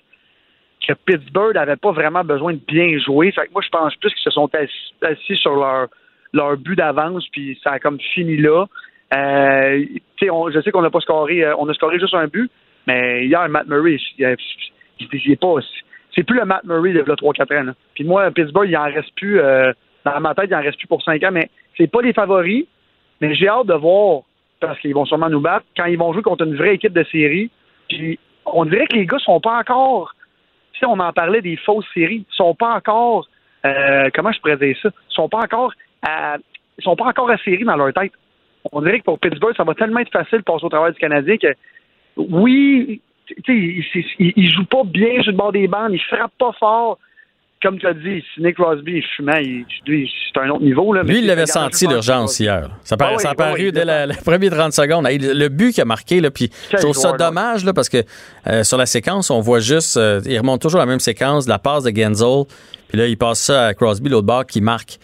que 0.87 0.95
Pittsburgh 0.95 1.55
n'avait 1.55 1.77
pas 1.77 1.93
vraiment 1.93 2.25
besoin 2.25 2.55
de 2.55 2.61
bien 2.67 2.99
jouer. 2.99 3.31
Fait 3.31 3.47
que 3.47 3.53
moi, 3.53 3.63
je 3.63 3.69
pense 3.69 3.95
plus 3.97 4.11
qu'ils 4.11 4.23
se 4.23 4.31
sont 4.31 4.51
assis 5.03 5.37
sur 5.37 5.55
leur, 5.55 5.89
leur 6.33 6.57
but 6.57 6.77
d'avance, 6.77 7.27
puis 7.29 7.59
ça 7.63 7.73
a 7.73 7.79
comme 7.79 8.01
fini 8.01 8.37
là. 8.37 8.67
Euh, 9.15 9.85
je 10.21 10.61
sais 10.65 10.71
qu'on 10.71 10.83
n'a 10.83 10.91
pas 10.91 11.01
scoré, 11.01 11.45
euh, 11.45 11.55
on 11.59 11.69
a 11.69 11.75
scoré 11.75 11.99
juste 11.99 12.15
un 12.15 12.27
but, 12.27 12.51
mais 12.87 13.27
hier, 13.27 13.49
Matt 13.49 13.67
Murray, 13.67 13.99
il, 14.19 15.37
pas. 15.37 15.55
C'est 16.15 16.23
plus 16.23 16.39
le 16.39 16.45
Matt 16.45 16.65
Murray 16.65 16.93
de 16.93 17.03
3-4 17.03 17.71
ans. 17.71 17.73
Puis 17.95 18.05
moi, 18.05 18.31
Pittsburgh, 18.31 18.69
il 18.69 18.77
en 18.77 18.85
reste 18.85 19.15
plus. 19.17 19.41
Euh, 19.41 19.73
dans 20.05 20.21
ma 20.21 20.35
tête, 20.35 20.47
il 20.49 20.55
en 20.55 20.63
reste 20.63 20.79
plus 20.79 20.87
pour 20.87 21.03
5 21.03 21.23
ans, 21.25 21.31
mais 21.33 21.51
c'est 21.77 21.91
pas 21.91 22.03
les 22.03 22.13
favoris. 22.13 22.67
Mais 23.21 23.35
j'ai 23.35 23.49
hâte 23.49 23.67
de 23.67 23.75
voir, 23.75 24.23
parce 24.61 24.79
qu'ils 24.81 24.95
vont 24.95 25.05
sûrement 25.05 25.31
nous 25.31 25.41
battre, 25.41 25.65
quand 25.77 25.85
ils 25.85 25.99
vont 25.99 26.13
jouer 26.13 26.23
contre 26.23 26.45
une 26.45 26.57
vraie 26.57 26.75
équipe 26.75 26.93
de 26.93 27.05
série. 27.05 27.51
Puis 27.89 28.19
on 28.47 28.65
dirait 28.65 28.87
que 28.87 28.97
les 28.97 29.07
gars 29.07 29.19
sont 29.19 29.41
pas 29.41 29.59
encore. 29.59 30.15
On 30.85 30.99
en 30.99 31.13
parlait 31.13 31.43
des 31.43 31.57
fausses 31.57 31.87
séries, 31.95 32.27
sont 32.31 32.57
pas 32.57 32.75
encore. 32.75 33.29
comment 33.63 34.33
je 34.33 34.41
pourrais 34.41 34.57
dire 34.57 34.77
ça? 34.83 34.91
Sont 35.11 35.29
pas 35.29 35.39
encore 35.39 35.73
à, 36.03 36.37
ils 36.79 36.85
sont 36.85 36.97
pas 36.97 37.07
encore 37.07 37.31
à 37.31 37.39
série 37.39 37.65
dans 37.65 37.77
leur 37.77 37.93
tête 37.93 38.13
on 38.71 38.81
dirait 38.83 39.01
que 39.01 39.05
pour 39.05 39.19
Pittsburgh, 39.19 39.55
ça 39.57 39.65
va 39.65 39.75
tellement 39.75 40.01
être 40.01 40.13
facile 40.13 40.39
de 40.39 40.45
passer 40.45 40.65
au 40.65 40.69
travail 40.69 40.93
du 40.93 40.99
Canadien 40.99 41.37
que 41.37 41.49
oui, 42.17 43.01
il, 43.49 43.85
il, 44.19 44.33
il, 44.37 44.53
joue 44.53 44.65
pas 44.67 44.85
bien 44.85 45.23
sur 45.23 45.33
le 45.33 45.37
bord 45.37 45.53
des 45.53 45.67
bandes, 45.67 45.93
il 45.93 46.01
frappe 46.01 46.33
pas 46.39 46.53
fort. 46.59 46.99
Comme 47.63 47.79
tu 47.79 47.87
as 47.87 47.95
dit, 47.95 48.25
si 48.35 48.43
Nick 48.43 48.57
Crosby 48.57 49.05
c'est 49.17 50.41
un 50.41 50.51
autre 50.51 50.65
niveau. 50.65 50.93
Là, 50.93 51.05
Lui, 51.05 51.21
il 51.21 51.31
avait 51.31 51.47
senti 51.47 51.87
l'urgence 51.87 52.41
hier. 52.41 52.71
Ça, 52.83 52.97
ça 53.19 53.31
a 53.31 53.35
paru 53.37 53.71
dès 53.71 53.85
la, 53.85 54.07
les 54.07 54.17
premières 54.17 54.51
30 54.51 54.73
secondes. 54.73 55.07
Le 55.09 55.49
but 55.49 55.73
qu'il 55.73 55.83
a 55.83 55.85
marqué, 55.85 56.21
là, 56.21 56.33
puis 56.33 56.51
je 56.73 56.79
trouve 56.79 56.97
ça 56.97 57.13
dommage 57.13 57.65
là, 57.65 57.73
parce 57.73 57.89
que 57.89 57.99
euh, 58.49 58.65
sur 58.65 58.79
la 58.79 58.87
séquence, 58.87 59.31
on 59.31 59.41
voit 59.41 59.61
juste, 59.61 59.97
euh, 59.97 60.21
il 60.27 60.37
remonte 60.39 60.61
toujours 60.61 60.81
la 60.81 60.87
même 60.87 60.99
séquence, 60.99 61.47
la 61.47 61.61
passe 61.61 61.85
de 61.85 61.97
Genzel, 61.97 62.47
puis 62.89 62.99
là, 62.99 63.07
il 63.07 63.17
passe 63.17 63.39
ça 63.39 63.67
à 63.67 63.75
Crosby, 63.75 64.11
l'autre 64.11 64.27
bord, 64.27 64.45
qui 64.45 64.61
marque. 64.61 64.99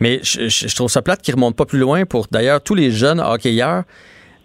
Mais 0.00 0.20
je, 0.22 0.74
trouve 0.74 0.90
ça 0.90 1.02
plate 1.02 1.22
qu'il 1.22 1.34
ne 1.34 1.36
remonte 1.36 1.56
pas 1.56 1.64
plus 1.64 1.78
loin 1.78 2.04
pour 2.04 2.26
d'ailleurs 2.30 2.60
tous 2.60 2.74
les 2.74 2.90
jeunes 2.90 3.20
hockeyeurs. 3.20 3.84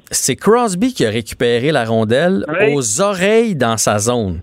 C'est 0.10 0.36
Crosby 0.36 0.94
qui 0.94 1.06
a 1.06 1.10
récupéré 1.10 1.72
la 1.72 1.86
rondelle 1.86 2.46
aux 2.74 3.02
oreilles 3.02 3.56
dans 3.56 3.78
sa 3.78 4.00
zone. 4.00 4.42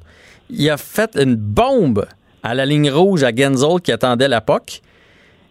Il 0.50 0.68
a 0.70 0.76
fait 0.76 1.16
une 1.16 1.36
bombe 1.36 2.06
à 2.42 2.54
la 2.54 2.64
ligne 2.64 2.90
rouge 2.90 3.22
à 3.22 3.34
Genzel 3.34 3.80
qui 3.82 3.92
attendait 3.92 4.28
la 4.28 4.40
POC. 4.40 4.80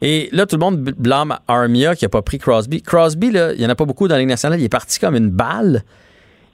Et 0.02 0.30
là, 0.32 0.46
tout 0.46 0.56
le 0.56 0.60
monde 0.60 0.78
blâme 0.98 1.38
Armia 1.48 1.96
qui 1.96 2.06
n'a 2.06 2.10
pas 2.10 2.22
pris 2.22 2.38
Crosby. 2.38 2.82
Crosby, 2.82 3.32
là, 3.32 3.54
il 3.54 3.60
n'y 3.60 3.66
en 3.66 3.70
a 3.70 3.76
pas 3.76 3.86
beaucoup 3.86 4.08
dans 4.08 4.16
la 4.16 4.20
Ligue 4.20 4.30
nationale. 4.30 4.60
Il 4.60 4.64
est 4.64 4.70
parti 4.70 5.00
comme 5.00 5.16
une 5.16 5.30
balle. 5.30 5.84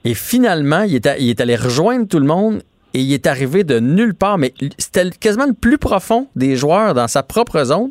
Et 0.04 0.14
finalement, 0.14 0.82
il 0.82 0.94
est, 0.94 1.16
il 1.18 1.30
est 1.30 1.40
allé 1.40 1.56
rejoindre 1.56 2.06
tout 2.06 2.18
le 2.18 2.26
monde 2.26 2.62
et 2.94 3.00
il 3.00 3.12
est 3.12 3.26
arrivé 3.26 3.64
de 3.64 3.80
nulle 3.80 4.14
part. 4.14 4.38
Mais 4.38 4.54
c'était 4.78 5.10
quasiment 5.10 5.46
le 5.46 5.52
plus 5.52 5.78
profond 5.78 6.28
des 6.36 6.56
joueurs 6.56 6.94
dans 6.94 7.08
sa 7.08 7.22
propre 7.22 7.64
zone 7.64 7.90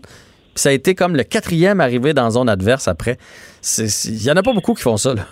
ça 0.56 0.70
a 0.70 0.72
été 0.72 0.96
comme 0.96 1.16
le 1.16 1.24
quatrième 1.24 1.82
arrivé 1.82 2.14
dans 2.14 2.30
zone 2.32 2.50
adverse 2.50 2.88
après. 2.88 3.18
Il 3.78 4.24
y 4.24 4.32
en 4.32 4.36
a 4.36 4.44
pas 4.44 4.54
beaucoup 4.54 4.74
qui 4.74 4.84
font 4.84 4.98
ça. 4.98 5.14
Là. 5.14 5.24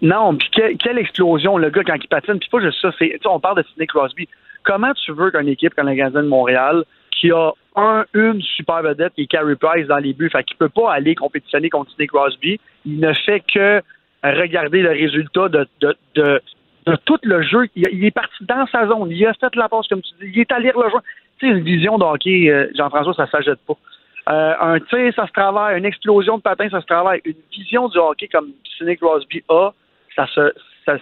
Non, 0.00 0.36
puis 0.36 0.48
quelle, 0.78 0.98
explosion, 0.98 1.58
le 1.58 1.70
gars, 1.70 1.82
quand 1.84 1.96
il 2.00 2.08
patine. 2.08 2.38
Puis 2.38 2.48
pas 2.50 2.60
juste 2.60 2.80
ça, 2.80 2.90
on 3.26 3.40
parle 3.40 3.58
de 3.58 3.68
Sidney 3.68 3.86
Crosby. 3.86 4.28
Comment 4.64 4.92
tu 4.94 5.12
veux 5.12 5.30
qu'une 5.30 5.48
équipe 5.48 5.74
comme 5.74 5.86
la 5.86 5.96
Gazette 5.96 6.22
de 6.22 6.28
Montréal, 6.28 6.84
qui 7.10 7.32
a 7.32 7.50
un, 7.74 8.04
une 8.14 8.40
super 8.42 8.82
vedette 8.82 9.12
qui 9.14 9.22
est 9.22 9.26
Carey 9.26 9.56
Price 9.56 9.86
dans 9.88 9.98
les 9.98 10.12
buts, 10.12 10.30
fait 10.30 10.44
qu'il 10.44 10.56
peut 10.56 10.68
pas 10.68 10.92
aller 10.92 11.14
compétitionner 11.14 11.68
contre 11.68 11.90
Sidney 11.90 12.06
Crosby, 12.06 12.60
il 12.86 13.00
ne 13.00 13.12
fait 13.12 13.40
que 13.40 13.82
regarder 14.22 14.82
le 14.82 14.90
résultat 14.90 15.48
de, 15.48 15.66
tout 17.04 17.18
le 17.22 17.42
jeu. 17.42 17.66
Il, 17.74 18.04
est 18.04 18.10
parti 18.12 18.44
dans 18.44 18.66
sa 18.66 18.86
zone, 18.86 19.10
il 19.10 19.26
a 19.26 19.34
fait 19.34 19.54
la 19.56 19.68
passe, 19.68 19.88
comme 19.88 20.02
tu 20.02 20.12
dis, 20.20 20.32
il 20.34 20.40
est 20.40 20.52
allé 20.52 20.70
rejoindre. 20.70 21.04
Tu 21.38 21.48
sais, 21.48 21.52
une 21.52 21.64
vision 21.64 21.98
de 21.98 22.04
euh, 22.04 22.68
Jean-François, 22.76 23.14
ça 23.14 23.26
s'ajoute 23.26 23.58
pas. 23.66 23.76
Euh, 24.28 24.52
un 24.60 24.78
tir, 24.78 25.12
ça 25.16 25.26
se 25.26 25.32
travaille. 25.32 25.78
Une 25.78 25.84
explosion 25.84 26.36
de 26.36 26.42
patin, 26.42 26.68
ça 26.70 26.80
se 26.80 26.86
travaille. 26.86 27.20
Une 27.24 27.34
vision 27.52 27.88
du 27.88 27.98
hockey 27.98 28.28
comme 28.28 28.50
Sidney 28.76 28.96
Crosby 28.96 29.42
a, 29.48 29.70
ça 30.14 30.26
se, 30.32 30.52
ça, 30.86 30.96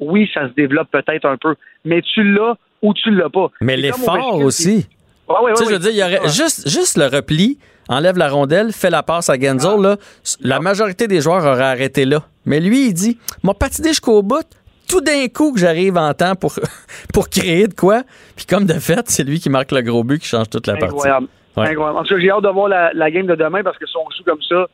oui, 0.00 0.30
ça 0.32 0.48
se 0.48 0.54
développe 0.54 0.90
peut-être 0.90 1.26
un 1.26 1.36
peu. 1.36 1.54
Mais 1.84 2.00
tu 2.02 2.22
l'as 2.32 2.54
ou 2.82 2.94
tu 2.94 3.10
l'as 3.10 3.28
pas. 3.28 3.50
Mais 3.60 3.76
l'effort 3.76 4.36
aussi. 4.36 4.86
Ouais, 5.28 5.36
ouais, 5.42 5.52
tu 5.54 5.64
sais, 5.64 5.70
je 5.70 5.74
veux 5.74 5.78
dire, 5.78 5.90
il 5.90 5.96
y 5.96 6.02
aurait 6.02 6.28
juste, 6.28 6.68
juste 6.68 6.98
le 6.98 7.06
repli, 7.06 7.58
enlève 7.88 8.18
la 8.18 8.28
rondelle, 8.28 8.72
fait 8.72 8.90
la 8.90 9.02
passe 9.02 9.30
à 9.30 9.40
Genzel, 9.40 9.80
là, 9.80 9.96
la 10.40 10.60
majorité 10.60 11.08
des 11.08 11.22
joueurs 11.22 11.46
auraient 11.46 11.62
arrêté 11.62 12.04
là. 12.04 12.24
Mais 12.44 12.60
lui, 12.60 12.88
il 12.88 12.92
dit, 12.92 13.18
m'a 13.42 13.54
patiné 13.54 13.88
jusqu'au 13.88 14.22
bout, 14.22 14.44
tout 14.86 15.00
d'un 15.00 15.26
coup 15.28 15.54
que 15.54 15.60
j'arrive 15.60 15.96
en 15.96 16.12
temps 16.12 16.34
pour, 16.34 16.52
pour 17.14 17.30
créer 17.30 17.68
de 17.68 17.74
quoi. 17.74 18.02
Puis 18.36 18.44
comme 18.44 18.66
de 18.66 18.74
fait, 18.74 19.08
c'est 19.08 19.24
lui 19.24 19.40
qui 19.40 19.48
marque 19.48 19.72
le 19.72 19.80
gros 19.80 20.04
but 20.04 20.20
qui 20.20 20.28
change 20.28 20.50
toute 20.50 20.66
la 20.66 20.76
partie. 20.76 21.08
En 21.56 22.02
tout 22.02 22.14
cas, 22.14 22.20
j'ai 22.20 22.30
hâte 22.30 22.42
de 22.42 22.48
voir 22.48 22.68
la, 22.68 23.10
game 23.10 23.26
de 23.26 23.34
demain 23.34 23.62
parce 23.62 23.78
que 23.78 23.86
si 23.86 23.96
on 23.96 24.10
joue 24.16 24.24
comme 24.24 24.42
ça, 24.48 24.66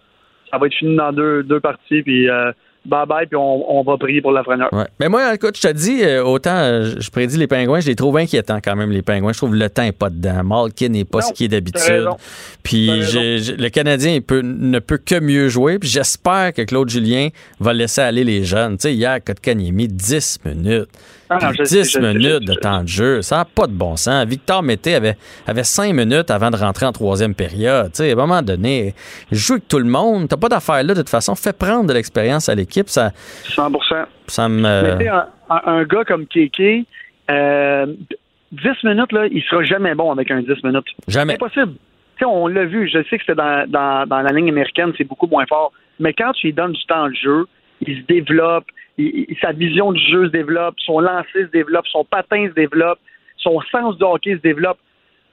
ça 0.50 0.58
va 0.58 0.66
être 0.66 0.74
fini 0.74 0.96
dans 0.96 1.12
deux, 1.12 1.42
deux 1.42 1.60
parties. 1.60 2.02
Puis 2.02 2.28
euh, 2.28 2.52
bye 2.84 3.06
bye, 3.06 3.26
puis 3.26 3.36
on, 3.36 3.82
va 3.82 3.96
prier 3.98 4.20
pour 4.20 4.32
la 4.32 4.42
Ouais. 4.72 4.86
Mais 4.98 5.08
moi, 5.08 5.34
écoute, 5.34 5.56
je 5.56 5.68
te 5.68 5.72
dis, 5.72 6.02
euh, 6.02 6.24
autant 6.24 6.56
euh, 6.56 6.94
je 6.98 7.10
prédis 7.10 7.36
les 7.36 7.46
pingouins, 7.46 7.80
je 7.80 7.86
les 7.86 7.94
trouve 7.94 8.16
inquiétants 8.16 8.60
quand 8.62 8.74
même, 8.74 8.90
les 8.90 9.02
pingouins. 9.02 9.32
Je 9.32 9.38
trouve 9.38 9.54
le 9.54 9.68
temps 9.68 9.82
n'est 9.82 9.92
pas 9.92 10.10
dedans. 10.10 10.42
Malkin 10.42 10.88
n'est 10.88 11.04
pas 11.04 11.20
ce 11.20 11.32
qui 11.32 11.44
est 11.44 11.48
d'habitude. 11.48 12.08
Puis 12.62 12.88
le 12.88 13.68
Canadien 13.68 14.20
ne 14.30 14.78
peut 14.78 14.98
que 14.98 15.20
mieux 15.20 15.48
jouer. 15.48 15.78
Puis 15.78 15.88
j'espère 15.88 16.52
que 16.52 16.62
Claude 16.62 16.88
Julien 16.88 17.28
va 17.58 17.72
laisser 17.72 18.00
aller 18.00 18.24
les 18.24 18.44
jeunes. 18.44 18.76
Tu 18.76 18.82
sais, 18.82 18.94
hier, 18.94 19.22
Kotkan, 19.22 19.58
il 19.58 19.68
a 19.68 20.84
mis 21.36 21.56
10 21.64 21.98
minutes. 21.98 22.18
10 22.18 22.18
minutes 22.18 22.48
de 22.48 22.54
temps 22.54 22.82
de 22.82 22.88
jeu. 22.88 23.22
Ça 23.22 23.38
n'a 23.38 23.44
pas 23.44 23.66
de 23.66 23.72
bon 23.72 23.96
sens. 23.96 24.26
Victor 24.26 24.62
Mété 24.62 24.94
avait, 24.94 25.16
avait 25.46 25.64
5 25.64 25.92
minutes 25.94 26.30
avant 26.30 26.50
de 26.50 26.56
rentrer 26.56 26.86
en 26.86 26.92
troisième 26.92 27.34
période. 27.34 27.92
à 27.98 28.02
un 28.02 28.14
moment 28.14 28.42
donné, 28.42 28.94
joue 29.30 29.54
avec 29.54 29.68
tout 29.68 29.78
le 29.78 29.84
monde. 29.84 30.28
T'as 30.28 30.36
pas 30.36 30.48
d'affaire 30.48 30.82
là, 30.82 30.94
de 30.94 30.94
toute 30.94 31.08
façon. 31.08 31.34
Fais 31.34 31.52
prendre 31.52 31.86
de 31.86 31.92
l'expérience 31.94 32.48
à 32.48 32.54
l'équipe. 32.54 32.88
Ça, 32.88 33.12
100 33.44 33.70
Ça 34.26 34.48
me. 34.48 34.66
Un, 34.68 35.62
un, 35.66 35.84
gars 35.84 36.04
comme 36.04 36.26
Kéké, 36.26 36.84
euh, 37.30 37.86
10 38.52 38.68
minutes, 38.84 39.12
là, 39.12 39.26
il 39.30 39.42
sera 39.42 39.62
jamais 39.64 39.94
bon 39.94 40.12
avec 40.12 40.30
un 40.30 40.40
10 40.42 40.48
minutes. 40.64 40.86
Jamais. 41.08 41.36
C'est 41.38 41.44
impossible. 41.44 41.74
on 42.24 42.46
l'a 42.46 42.64
vu. 42.64 42.88
Je 42.88 43.02
sais 43.08 43.18
que 43.18 43.24
c'est 43.26 43.34
dans, 43.34 43.68
dans, 43.68 44.06
dans 44.06 44.20
la 44.20 44.30
ligne 44.32 44.48
américaine, 44.48 44.92
c'est 44.96 45.04
beaucoup 45.04 45.26
moins 45.26 45.46
fort. 45.46 45.72
Mais 45.98 46.12
quand 46.12 46.32
tu 46.32 46.48
lui 46.48 46.52
donnes 46.52 46.72
du 46.72 46.84
temps 46.86 47.08
de 47.08 47.14
jeu, 47.14 47.46
il 47.86 47.96
se 48.00 48.06
développe, 48.06 48.64
sa 49.40 49.52
vision 49.52 49.92
du 49.92 50.00
jeu 50.10 50.26
se 50.26 50.30
développe, 50.32 50.74
son 50.84 51.00
lancer 51.00 51.44
se 51.46 51.50
développe, 51.50 51.86
son 51.88 52.04
patin 52.04 52.48
se 52.48 52.54
développe, 52.54 52.98
son 53.38 53.60
sens 53.72 53.96
de 53.98 54.04
hockey 54.04 54.36
se 54.36 54.42
développe. 54.42 54.78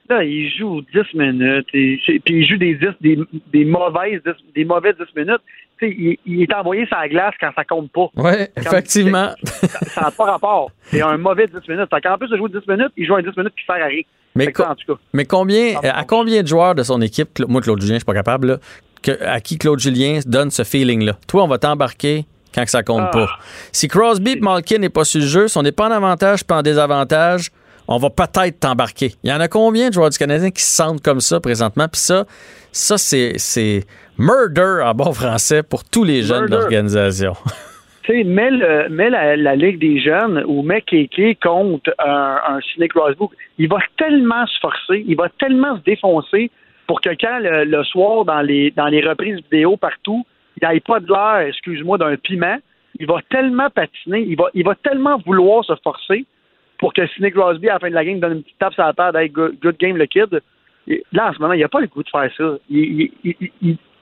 Là, 0.10 0.23
il 0.23 0.49
joue 0.57 0.81
10 0.93 1.13
minutes, 1.15 1.67
et, 1.73 1.99
puis 2.23 2.36
il 2.39 2.45
joue 2.47 2.55
des, 2.55 2.75
10, 2.75 2.88
des, 3.01 3.19
des, 3.51 3.65
mauvaises 3.65 4.21
des 4.55 4.63
mauvais 4.63 4.93
10 4.93 5.03
minutes. 5.17 5.41
il, 5.81 6.17
il 6.25 6.43
est 6.43 6.53
envoyé 6.53 6.86
sur 6.86 6.95
la 6.97 7.10
glace 7.10 7.33
quand 7.41 7.51
ça 7.53 7.65
compte 7.65 7.91
pas. 7.91 8.07
Oui, 8.15 8.31
effectivement. 8.55 9.31
Ça 9.43 10.01
n'a 10.03 10.12
pas 10.12 10.23
rapport. 10.23 10.71
C'est 10.83 11.01
un 11.01 11.17
mauvais 11.17 11.47
10 11.47 11.55
minutes. 11.67 11.89
Fait 11.93 11.99
qu'en 12.01 12.17
plus 12.17 12.29
de 12.29 12.38
jouer 12.38 12.49
10 12.49 12.65
minutes, 12.69 12.93
il 12.95 13.05
joue 13.05 13.15
un 13.15 13.21
10 13.21 13.36
minutes 13.36 13.53
qui 13.60 13.65
sert 13.65 13.75
à 13.83 13.88
rien. 13.88 14.01
Mais, 14.33 14.45
ça, 14.45 14.51
co- 14.53 14.63
en 14.63 14.75
tout 14.75 14.93
cas. 14.95 15.01
mais 15.12 15.25
combien, 15.25 15.73
Ah, 15.83 15.99
à 15.99 16.03
combien 16.05 16.41
de 16.41 16.47
joueurs 16.47 16.73
de 16.75 16.83
son 16.83 17.01
équipe, 17.01 17.39
moi, 17.45 17.60
Claude 17.60 17.81
Julien, 17.81 17.95
je 17.95 17.99
suis 17.99 18.05
pas 18.05 18.13
capable, 18.13 18.47
là, 18.47 18.57
que- 19.03 19.21
à 19.25 19.41
qui 19.41 19.57
Claude 19.57 19.79
Julien 19.79 20.19
donne 20.25 20.51
ce 20.51 20.63
feeling-là? 20.63 21.17
Toi, 21.27 21.43
on 21.43 21.47
va 21.47 21.57
t'embarquer 21.57 22.23
quand 22.58 22.63
que 22.65 22.70
ça 22.72 22.84
compte 22.84 23.04
Ah. 23.08 23.12
pas. 23.13 23.28
Si 23.72 23.88
Crosby 23.88 24.32
et 24.32 24.39
Malkin 24.39 24.80
n'est 24.80 24.89
pas 24.89 25.04
sur 25.06 25.22
le 25.22 25.28
jeu, 25.28 25.48
si 25.48 25.58
on 25.58 25.62
n'est 25.63 25.72
pas 25.72 25.88
en 25.88 25.91
avantage 25.91 26.43
pas 26.43 26.58
en 26.58 26.62
désavantage, 26.63 27.50
on 27.88 27.98
va 27.98 28.10
peut-être 28.10 28.60
t'embarquer. 28.60 29.13
Il 29.24 29.30
y 29.30 29.34
en 29.34 29.39
a 29.39 29.48
combien 29.48 29.89
de 29.89 29.93
joueurs 29.93 30.10
du 30.10 30.17
Canadien 30.17 30.50
qui 30.52 30.62
se 30.63 30.76
sentent 30.76 31.02
comme 31.02 31.22
ça 31.22 31.39
présentement? 31.39 31.88
Puis 31.88 32.02
ça, 32.02 32.26
ça 32.72 32.98
c'est, 32.98 33.34
c'est 33.38 33.86
murder 34.17 34.82
en 34.84 34.93
bon 34.93 35.13
français 35.13 35.63
pour 35.63 35.84
tous 35.84 36.04
les 36.04 36.22
jeunes 36.24 36.48
de 36.48 36.52
l'organisation. 36.56 37.34
Tu 38.04 38.13
sais, 38.20 38.24
mets, 38.24 38.52
le- 38.52 38.88
mets 38.88 39.10
la, 39.10 39.36
la 39.36 39.56
Ligue 39.58 39.80
des 39.80 40.00
jeunes 40.00 40.41
ou 40.48 40.62
mets 40.62 40.82
Kéké 40.82 41.36
contre 41.43 41.93
un, 42.00 42.38
un 42.48 42.60
Sidney 42.62 42.88
Crosby. 42.88 43.26
Il 43.58 43.67
va 43.67 43.80
tellement 43.98 44.46
se 44.48 44.58
forcer, 44.62 45.04
il 45.06 45.17
va 45.17 45.28
tellement 45.38 45.76
se 45.76 45.82
défoncer 45.84 46.50
pour 46.88 47.02
que 47.02 47.10
quand 47.20 47.39
le, 47.39 47.65
le 47.65 47.84
soir, 47.84 48.24
dans 48.24 48.39
les, 48.39 48.72
dans 48.72 48.88
les 48.88 49.06
reprises 49.06 49.41
vidéo 49.52 49.76
partout, 49.76 50.26
il 50.62 50.67
ait 50.67 50.80
pas 50.80 51.00
de 51.00 51.08
l'air, 51.08 51.48
excuse-moi, 51.48 51.98
d'un 51.98 52.15
piment. 52.17 52.58
Il 53.00 53.06
va 53.06 53.22
tellement 53.30 53.70
patiner, 53.70 54.22
il 54.22 54.36
va, 54.36 54.46
il 54.54 54.63
va 54.63 54.76
tellement 54.76 55.17
vouloir 55.20 55.63
se 55.63 55.74
forcer 55.84 56.26
pour 56.80 56.93
que 56.93 57.06
Sidney 57.08 57.32
Crosby, 57.32 57.70
à 57.70 57.74
la 57.74 57.80
fin 57.80 57.89
de 57.89 57.96
la 57.96 58.06
game, 58.06 58.20
donne 58.20 58.38
une 58.38 58.43
petite 58.43 58.58
tape 58.60 58.74
sur 58.74 58.84
la 58.84 58.93
table 58.93 59.17
hey, 59.17 59.30
good, 59.30 59.78
game, 59.78 59.98
le 59.98 60.06
kid. 60.06 60.41
Là, 61.12 61.30
en 61.30 61.34
ce 61.34 61.39
moment, 61.39 61.54
il 61.54 61.62
n'a 61.62 61.67
pas 61.67 61.82
le 61.82 61.88
goût 61.88 62.04
de 62.04 62.10
faire 62.10 62.30
ça. 62.38 62.43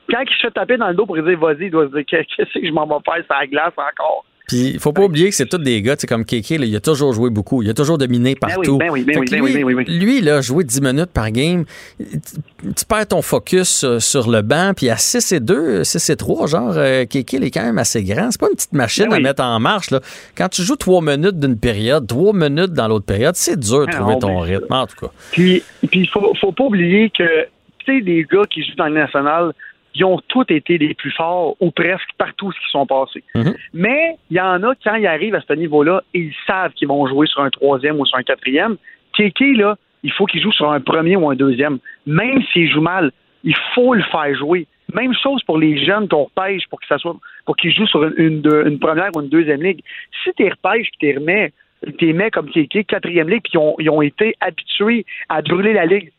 Quand 0.07 0.21
il 0.21 0.29
se 0.29 0.41
fait 0.41 0.51
taper 0.51 0.77
dans 0.77 0.89
le 0.89 0.93
dos 0.93 1.05
pour 1.05 1.15
dire 1.15 1.39
vas-y, 1.39 1.65
il 1.65 1.71
doit 1.71 1.87
se 1.87 1.91
dire 1.93 2.05
qu'est-ce 2.05 2.59
que 2.59 2.65
je 2.65 2.71
m'en 2.71 2.85
vais 2.85 3.03
faire 3.03 3.25
sur 3.25 3.35
la 3.39 3.47
glace 3.47 3.73
encore? 3.77 4.25
Puis 4.47 4.71
il 4.73 4.79
faut 4.79 4.93
pas 4.93 5.03
oublier 5.03 5.29
que 5.29 5.35
c'est 5.35 5.47
tous 5.47 5.57
des 5.57 5.81
gars, 5.81 5.95
tu 5.95 6.01
sais, 6.01 6.07
comme 6.07 6.23
Kéké, 6.23 6.57
là, 6.57 6.65
il 6.65 6.75
a 6.75 6.79
toujours 6.79 7.13
joué 7.13 7.29
beaucoup. 7.29 7.63
Il 7.63 7.69
a 7.69 7.73
toujours 7.73 7.97
dominé 7.97 8.35
partout. 8.35 8.77
ben 8.77 8.89
oui, 8.91 9.03
ben 9.03 9.19
oui, 9.19 9.25
ben 9.29 9.41
lui, 9.43 9.63
oui, 9.63 9.85
lui, 9.85 10.21
là, 10.21 10.41
jouer 10.41 10.63
10 10.63 10.81
minutes 10.81 11.11
par 11.11 11.31
game, 11.31 11.65
tu, 11.99 12.85
perds 12.87 13.07
ton 13.07 13.21
focus 13.21 13.83
euh, 13.83 13.99
sur 13.99 14.29
le 14.29 14.41
banc. 14.41 14.73
Puis 14.75 14.89
à 14.89 14.97
6 14.97 15.31
et 15.31 15.39
2, 15.39 15.83
6 15.83 16.09
et 16.11 16.15
3, 16.15 16.47
genre, 16.47 16.73
euh, 16.75 17.05
Kéké, 17.05 17.37
il 17.37 17.43
est 17.43 17.51
quand 17.51 17.63
même 17.63 17.79
assez 17.79 18.03
grand. 18.03 18.29
C'est 18.29 18.39
pas 18.39 18.47
une 18.49 18.55
petite 18.55 18.73
machine 18.73 19.09
Ben 19.09 19.15
à 19.15 19.19
mettre 19.19 19.43
en 19.43 19.59
marche. 19.59 19.89
Là. 19.89 19.99
Quand 20.37 20.49
tu 20.49 20.61
joues 20.61 20.75
3 20.75 21.01
minutes 21.01 21.39
d'une 21.39 21.57
période, 21.57 22.05
3 22.05 22.33
minutes 22.33 22.73
dans 22.73 22.87
l'autre 22.87 23.05
période, 23.05 23.35
c'est 23.35 23.59
dur 23.59 23.87
de 23.87 23.91
Ah 23.93 23.95
trouver 23.95 24.19
ton 24.19 24.39
rythme. 24.39 24.71
En 24.71 24.85
tout 24.85 24.95
cas. 25.07 25.11
Puis, 25.31 25.63
puis 25.89 26.01
il 26.01 26.09
faut, 26.09 26.33
faut 26.39 26.51
pas 26.51 26.65
oublier 26.65 27.09
que, 27.09 27.45
tu 27.79 27.85
sais, 27.85 27.99
les 27.99 28.23
gars 28.31 28.43
qui 28.49 28.63
jouent 28.63 28.75
dans 28.77 28.87
le 28.87 28.93
national, 28.93 29.53
ils 29.95 30.03
ont 30.03 30.19
tous 30.27 30.45
été 30.49 30.77
les 30.77 30.93
plus 30.93 31.11
forts, 31.11 31.55
ou 31.59 31.71
presque 31.71 32.09
partout 32.17 32.51
ce 32.51 32.59
qui 32.59 32.69
sont 32.71 32.85
passés. 32.85 33.23
Mhm. 33.33 33.55
Mais 33.73 34.17
il 34.29 34.37
y 34.37 34.41
en 34.41 34.61
a, 34.63 34.73
quand 34.83 34.95
ils 34.95 35.07
arrivent 35.07 35.35
à 35.35 35.41
ce 35.41 35.53
niveau-là, 35.53 36.03
ils 36.13 36.33
savent 36.45 36.73
qu'ils 36.73 36.87
vont 36.87 37.07
jouer 37.07 37.27
sur 37.27 37.41
un 37.41 37.49
troisième 37.49 37.99
ou 37.99 38.05
sur 38.05 38.17
un 38.17 38.23
quatrième. 38.23 38.75
Kéké, 39.13 39.53
là, 39.53 39.77
il 40.03 40.11
faut 40.11 40.25
qu'il 40.25 40.41
joue 40.41 40.51
sur 40.51 40.69
un 40.71 40.81
premier 40.81 41.15
ou 41.15 41.29
un 41.29 41.35
deuxième. 41.35 41.79
Même 42.05 42.41
s'il 42.51 42.69
joue 42.69 42.81
mal, 42.81 43.11
il 43.43 43.55
faut 43.73 43.93
le 43.93 44.03
faire 44.03 44.35
jouer. 44.35 44.67
Même 44.93 45.13
chose 45.15 45.41
pour 45.43 45.57
les 45.57 45.83
jeunes 45.83 46.07
qu'on 46.07 46.25
repêche 46.25 46.67
pour 46.69 46.79
que 46.79 46.85
ça 46.87 46.97
soit 46.97 47.15
pour 47.45 47.55
qu'ils 47.57 47.73
jouent 47.73 47.87
sur 47.87 48.03
une, 48.03 48.13
une, 48.17 48.41
deux- 48.41 48.67
une 48.67 48.79
première 48.79 49.09
ou 49.15 49.21
une 49.21 49.29
deuxième 49.29 49.63
ligue. 49.63 49.81
Si 50.23 50.31
tu 50.33 50.43
repêches 50.47 50.87
et 50.87 50.97
tu 50.99 51.05
les 51.07 51.17
remets, 51.17 51.53
tu 51.97 52.13
mets 52.13 52.31
comme 52.31 52.49
Kéké, 52.49 52.83
quatrième 52.83 53.29
ligue, 53.29 53.41
puis 53.43 53.53
ils 53.55 53.57
ont, 53.57 53.75
ils 53.79 53.89
ont 53.89 54.01
été 54.01 54.35
habitués 54.41 55.05
à 55.29 55.41
brûler 55.41 55.73
la 55.73 55.85
ligue. 55.85 56.11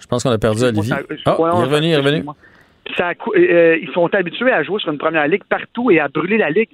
Je 0.00 0.06
pense 0.06 0.22
qu'on 0.22 0.30
a 0.30 0.38
perdu 0.38 0.62
Olivier. 0.64 0.94
Oh, 1.26 1.42
ouais, 1.42 1.50
il 1.54 1.60
est 1.60 1.64
revenu, 1.64 1.86
il 1.88 1.92
est 1.92 1.96
revenu. 1.96 2.22
Ça 2.96 3.14
cou- 3.14 3.32
euh, 3.36 3.78
ils 3.80 3.90
sont 3.92 4.12
habitués 4.14 4.50
à 4.52 4.62
jouer 4.62 4.80
sur 4.80 4.90
une 4.90 4.98
première 4.98 5.26
ligue 5.28 5.44
partout 5.44 5.90
et 5.90 6.00
à 6.00 6.08
brûler 6.08 6.38
la 6.38 6.50
ligue. 6.50 6.70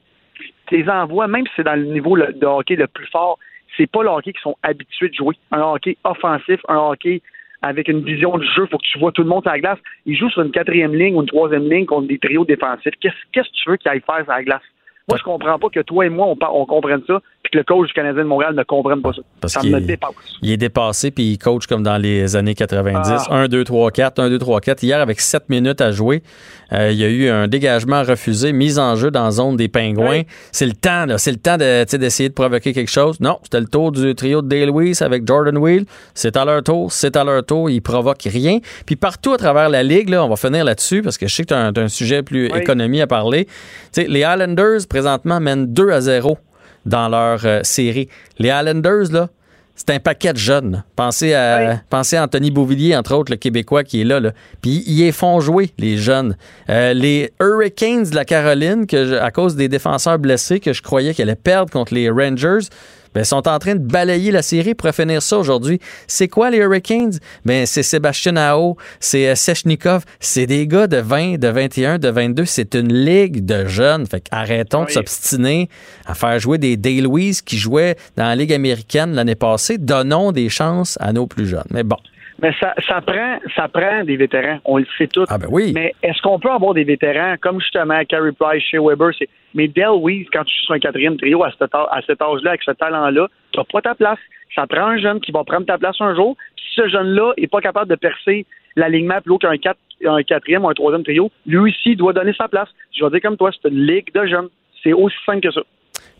Tu 0.69 0.77
les 0.83 0.89
envoies, 0.89 1.27
même 1.29 1.45
si 1.47 1.53
c'est 1.57 1.65
dans 1.65 1.75
le 1.77 1.85
niveau 1.85 2.17
de 2.17 2.47
hockey 2.47 2.77
le 2.77 2.87
plus 2.87 3.07
fort, 3.07 3.39
c'est 3.77 3.91
pas 3.91 4.03
le 4.03 4.09
hockey 4.09 4.33
qu'ils 4.33 4.41
sont 4.41 4.57
habitués 4.63 5.09
de 5.09 5.15
jouer. 5.15 5.35
Un 5.53 5.61
hockey 5.61 5.97
offensif, 6.05 6.61
un 6.69 6.77
hockey 6.79 7.21
avec 7.63 7.89
une 7.89 8.03
vision 8.05 8.37
du 8.39 8.47
jeu, 8.47 8.65
il 8.65 8.69
faut 8.71 8.79
que 8.79 8.87
tu 8.87 8.99
vois 8.99 9.13
tout 9.13 9.23
le 9.23 9.29
monde 9.29 9.43
sur 9.43 9.51
la 9.51 9.59
glace. 9.59 9.79
Ils 10.07 10.17
jouent 10.17 10.31
sur 10.31 10.43
une 10.43 10.51
quatrième 10.53 10.95
ligne 10.95 11.17
ou 11.17 11.21
une 11.23 11.27
troisième 11.29 11.69
ligne 11.69 11.87
contre 11.87 12.07
des 12.07 12.19
trios 12.19 12.45
défensifs. 12.45 12.93
Qu'est-ce 13.01 13.15
qu'est-ce 13.33 13.49
que 13.49 13.55
tu 13.55 13.71
veux 13.71 13.77
qu'ils 13.77 13.91
aillent 13.91 14.03
faire 14.07 14.25
sur 14.25 14.33
la 14.33 14.45
glace? 14.45 14.63
Moi, 15.09 15.17
je 15.19 15.23
comprends 15.23 15.57
pas 15.57 15.69
que 15.73 15.81
toi 15.81 16.05
et 16.05 16.09
moi, 16.09 16.27
on, 16.53 16.67
comprenne 16.67 17.01
ça, 17.07 17.21
puis 17.45 17.53
que 17.53 17.59
le 17.59 17.63
coach 17.65 17.87
du 17.87 17.93
Canadien 17.93 18.25
de 18.25 18.29
Montréal 18.29 18.57
ne 18.57 18.65
comprenne 18.65 19.01
pas 19.03 19.13
ça. 19.13 19.23
Parce 19.41 19.53
ça 19.53 19.63
me 19.63 19.77
est- 19.79 19.81
dépasse. 19.83 20.11
Il 20.43 20.51
est 20.51 20.57
dépassé 20.57 21.13
puis 21.13 21.31
il 21.33 21.39
coach 21.39 21.69
comme 21.69 21.85
dans 21.85 21.97
les 21.97 22.35
années 22.35 22.57
90. 22.57 23.09
Ah. 23.31 23.37
1, 23.43 23.47
2, 23.47 23.63
3, 23.63 23.93
4, 23.93 24.19
1, 24.19 24.31
2, 24.31 24.39
3, 24.39 24.61
4. 24.61 24.83
Hier, 24.83 25.01
avec 25.01 25.21
7 25.21 25.49
minutes 25.49 25.81
à 25.81 25.93
jouer, 25.93 26.25
euh, 26.73 26.91
il 26.91 26.99
y 26.99 27.05
a 27.05 27.09
eu 27.09 27.29
un 27.29 27.47
dégagement 27.47 28.03
refusé, 28.03 28.53
mise 28.53 28.81
en 28.81 28.97
jeu 28.97 29.13
dans 29.13 29.25
la 29.27 29.31
zone 29.31 29.57
des 29.57 29.69
pingouins. 29.69 30.11
Oui. 30.23 30.27
C'est 30.51 30.67
le 30.67 30.73
temps, 30.73 31.07
là. 31.07 31.19
C'est 31.19 31.31
le 31.31 31.37
temps 31.39 31.57
d'essayer 31.57 32.29
de 32.29 32.35
provoquer 32.35 32.73
quelque 32.73 32.91
chose. 32.91 33.21
Non, 33.21 33.39
c'était 33.45 33.61
le 33.61 33.69
tour 33.69 33.93
du 33.93 34.13
trio 34.17 34.43
de 34.43 34.49
Dale 34.49 34.71
Weiss 34.73 35.03
avec 35.03 35.25
Jordan 35.25 35.57
Wheel. 35.57 35.85
C'est 36.15 36.37
à 36.37 36.45
leur 36.45 36.65
tour, 36.65 36.91
c'est 36.91 37.17
à 37.17 37.23
leur 37.23 37.47
tour. 37.47 37.71
Ils 37.71 37.81
provoquent 37.81 38.25
rien. 38.27 38.59
Puis 38.87 38.97
partout 38.97 39.33
à 39.35 39.37
travers 39.37 39.69
la 39.69 39.85
ligue, 39.85 40.09
là, 40.09 40.25
on 40.25 40.29
va 40.29 40.35
finir 40.35 40.65
là-dessus 40.65 41.01
parce 41.03 41.17
que 41.17 41.29
je 41.29 41.35
sais 41.37 41.43
que 41.45 41.49
tu 41.49 41.55
as, 41.55 41.59
un- 41.67 41.73
t'as 41.73 41.83
un 41.83 41.89
sujet 41.89 42.25
plus 42.25 42.51
Oui. 42.53 42.59
économie 42.59 43.01
à 43.01 43.07
parler. 43.07 43.47
Les 43.97 44.21
Islanders, 44.21 44.81
présentement, 45.01 45.41
mènent 45.41 45.67
2 45.67 45.91
à 45.91 46.01
0 46.01 46.39
dans 46.87 47.09
leur 47.09 47.45
euh, 47.45 47.61
série. 47.65 48.09
Les 48.39 48.49
Islanders, 48.49 49.13
là, 49.13 49.29
c'est 49.75 49.91
un 49.91 49.99
paquet 49.99 50.33
de 50.33 50.39
jeunes. 50.39 50.85
Pensez 50.95 51.35
à, 51.35 51.59
Oui. 51.73 51.77
pensez 51.91 52.17
à 52.17 52.25
Anthony 52.25 52.51
Beauvillier, 52.51 52.97
entre 52.97 53.15
autres, 53.15 53.31
le 53.31 53.37
Québécois 53.37 53.85
qui 53.85 54.01
est 54.01 54.05
là. 54.05 54.21
là. 54.21 54.33
Puis 54.63 54.83
ils 54.87 55.01
les 55.05 55.13
font 55.13 55.39
jouer, 55.41 55.71
les 55.77 55.99
jeunes. 55.99 56.35
Euh, 56.71 56.95
les 56.95 57.31
Hurricanes 57.43 58.05
de 58.05 58.15
la 58.15 58.25
Caroline, 58.25 58.87
que 58.87 59.05
je- 59.05 59.15
à 59.17 59.31
cause 59.31 59.55
des 59.55 59.69
défenseurs 59.69 60.19
blessés, 60.19 60.61
que 60.61 60.73
je 60.73 60.81
croyais 60.81 61.13
qu'ils 61.13 61.25
allaient 61.25 61.35
perdre 61.35 61.71
contre 61.71 61.93
les 61.93 62.09
Rangers, 62.09 62.67
ben, 63.17 63.25
sont 63.25 63.49
en 63.49 63.59
train 63.59 63.77
de 63.77 63.81
balayer 63.81 64.31
la 64.31 64.43
série 64.43 64.75
pour 64.75 64.91
finir 64.91 65.23
ça 65.23 65.39
aujourd'hui. 65.39 65.81
C'est 66.07 66.29
quoi 66.29 66.51
les 66.51 66.59
Hurricanes? 66.59 67.19
Ben, 67.47 67.65
c'est 67.65 67.83
Sébastien 67.83 68.37
Ao, 68.37 68.77
c'est 69.01 69.27
euh, 69.27 69.35
Sechnikov, 69.35 70.05
c'est 70.21 70.45
des 70.45 70.67
gars 70.67 70.87
de 70.87 70.99
20, 70.99 71.39
de 71.39 71.49
21, 71.49 71.99
de 71.99 72.11
22. 72.11 72.45
C'est 72.45 72.75
une 72.75 72.93
ligue 72.93 73.47
de 73.47 73.65
jeunes. 73.65 74.07
Fait 74.07 74.23
arrêtons 74.31 74.85
de 74.85 74.91
s'obstiner 74.91 75.71
à 76.05 76.13
faire 76.13 76.39
jouer 76.39 76.59
des 76.59 76.77
Day 76.77 77.01
Louise 77.01 77.41
qui 77.41 77.57
jouaient 77.57 77.97
dans 78.19 78.25
la 78.25 78.37
Ligue 78.37 78.53
américaine 78.53 79.15
l'année 79.15 79.35
passée. 79.35 79.79
Donnons 79.79 80.31
des 80.33 80.51
chances 80.51 80.99
à 81.01 81.15
nos 81.15 81.27
plus 81.27 81.47
jeunes. 81.47 81.65
Mais 81.71 81.85
bon. 81.85 81.97
Mais 82.43 82.53
ça, 82.61 82.75
ça 82.87 83.01
prend, 83.01 83.39
ça 83.55 83.67
prend 83.69 84.05
des 84.05 84.17
vétérans. 84.17 84.59
On 84.65 84.77
le 84.79 84.87
sait 84.99 85.07
tous. 85.07 85.25
Ah 85.29 85.39
ben 85.39 85.49
oui. 85.51 85.73
Mais 85.75 85.95
est-ce 86.03 86.21
qu'on 86.21 86.39
peut 86.39 86.51
avoir 86.51 86.75
des 86.75 86.85
vétérans 86.85 87.37
comme 87.41 87.61
justement 87.61 87.99
Carey 88.05 88.33
Price, 88.39 88.63
Shea 88.63 88.79
Weber, 88.81 89.11
c'est 89.19 89.29
mais 89.55 89.69
Del 89.69 89.89
Weiss, 90.03 90.27
quand 90.31 90.45
tu 90.45 90.55
joues 90.55 90.65
sur 90.67 90.75
un 90.75 90.79
quatrième 90.79 91.17
trio 91.17 91.43
à 91.45 91.51
cet, 91.51 91.75
à 91.75 92.01
cet 92.07 92.21
âge-là, 92.21 92.51
avec 92.51 92.63
ce 92.63 92.73
talent-là, 92.73 93.29
tu 93.53 93.59
n'as 93.59 93.65
pas 93.65 93.81
ta 93.81 93.95
place. 93.95 94.19
Ça 94.55 94.67
prend 94.67 94.87
un 94.89 94.99
jeune 94.99 95.21
qui 95.21 95.33
va 95.33 95.45
prendre 95.45 95.65
ta 95.67 95.79
place 95.79 95.97
un 96.01 96.15
jour. 96.15 96.37
Si 96.57 96.75
ce 96.75 96.89
jeune-là 96.89 97.33
n'est 97.39 97.47
pas 97.47 97.61
capable 97.63 97.89
de 97.91 97.97
percer 97.97 98.45
l'alignement 98.77 99.21
plus 99.23 99.33
haut 99.33 99.39
qu'un 99.39 99.57
quatre- 99.57 99.81
un 100.05 100.23
quatrième 100.23 100.65
ou 100.65 100.69
un 100.69 100.75
troisième 100.75 101.05
trio, 101.05 101.31
lui 101.47 101.71
aussi 101.71 101.97
doit 101.97 102.13
donner 102.13 102.35
sa 102.35 102.49
place. 102.49 102.69
Je 102.93 103.03
vais 103.03 103.11
dire 103.13 103.21
comme 103.23 103.39
toi, 103.39 103.51
c'est 103.51 103.69
une 103.71 103.87
ligue 103.87 104.13
de 104.15 104.27
jeunes. 104.27 104.49
C'est 104.83 104.93
aussi 104.93 105.17
simple 105.25 105.41
que 105.41 105.51
ça. 105.51 105.63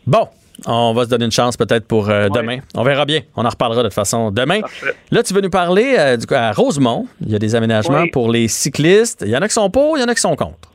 Bon, 0.07 0.27
on 0.65 0.93
va 0.93 1.03
se 1.05 1.09
donner 1.09 1.25
une 1.25 1.31
chance 1.31 1.55
peut-être 1.57 1.87
pour 1.87 2.09
euh, 2.09 2.27
Ouais. 2.27 2.41
demain. 2.41 2.57
On 2.75 2.83
verra 2.83 3.05
bien. 3.05 3.21
On 3.35 3.45
en 3.45 3.49
reparlera 3.49 3.83
de 3.83 3.87
toute 3.87 3.93
façon 3.95 4.31
demain. 4.31 4.61
Parfait. 4.61 4.93
Là, 5.11 5.21
tu 5.23 5.33
veux 5.33 5.41
nous 5.41 5.49
parler 5.49 5.95
euh, 5.99 6.17
du 6.17 6.25
coup, 6.25 6.33
à 6.35 6.51
Rosemont. 6.51 7.05
Il 7.21 7.31
y 7.31 7.35
a 7.35 7.39
des 7.39 7.53
aménagements 7.55 8.05
pour 8.11 8.31
les 8.31 8.47
cyclistes. 8.47 9.23
Il 9.25 9.31
y 9.31 9.37
en 9.37 9.41
a 9.41 9.47
qui 9.47 9.53
sont 9.53 9.69
pour, 9.69 9.97
il 9.97 10.01
y 10.01 10.03
en 10.03 10.07
a 10.07 10.15
qui 10.15 10.21
sont 10.21 10.35
contre. 10.35 10.71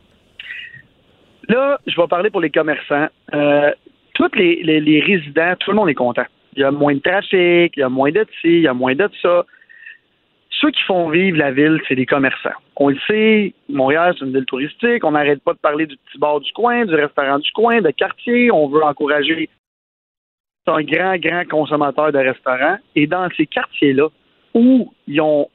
Là, 1.49 1.79
je 1.87 2.01
vais 2.01 2.07
parler 2.07 2.31
pour 2.31 2.41
les 2.41 2.51
commerçants. 2.51 3.09
Euh, 3.35 3.71
tous 4.15 4.31
les, 4.35 4.63
les- 4.63 4.81
les 4.81 5.01
résidents, 5.01 5.55
tout 5.59 5.71
le 5.71 5.77
monde 5.77 5.89
est 5.89 5.95
content. 5.95 6.25
Il 6.55 6.61
y 6.61 6.65
a 6.65 6.71
moins 6.71 6.95
de 6.95 7.01
trafic, 7.01 7.73
il 7.77 7.81
y 7.81 7.83
a 7.83 7.89
moins 7.89 8.11
de 8.13 8.25
ci, 8.41 8.49
il 8.49 8.61
y 8.61 8.69
a 8.69 8.75
moins 8.75 8.95
de 8.95 9.09
ça. 9.21 9.45
Ceux 10.61 10.71
qui 10.71 10.83
font 10.87 11.09
vivre 11.09 11.39
la 11.39 11.51
ville, 11.51 11.81
c'est 11.89 11.95
les 11.95 12.07
commerçants. 12.07 12.51
On 12.77 12.91
le 12.91 12.99
sait, 13.09 13.53
Montréal, 13.69 14.15
c'est 14.19 14.25
une 14.27 14.33
ville 14.33 14.45
touristique. 14.45 15.03
On 15.05 15.13
n'arrête 15.13 15.43
pas 15.43 15.55
de 15.55 15.59
parler 15.59 15.87
du 15.87 15.97
petit 15.97 16.19
bar 16.19 16.41
du 16.41 16.53
coin, 16.53 16.85
du 16.85 16.95
restaurant 16.95 17.39
du 17.39 17.51
coin, 17.53 17.81
de 17.81 17.91
quartier. 17.91 18.51
On 18.53 18.69
veut 18.69 18.83
encourager. 18.85 19.49
C'est 20.65 20.73
un 20.73 20.83
grand, 20.83 21.17
grand 21.17 21.45
consommateur 21.49 22.13
de 22.13 22.19
restaurants. 22.19 22.77
Et 22.95 23.07
dans 23.07 23.29
ces 23.37 23.47
quartiers-là, 23.47 24.09
où 24.55 24.93
ils 25.09 25.21
ont, 25.21 25.49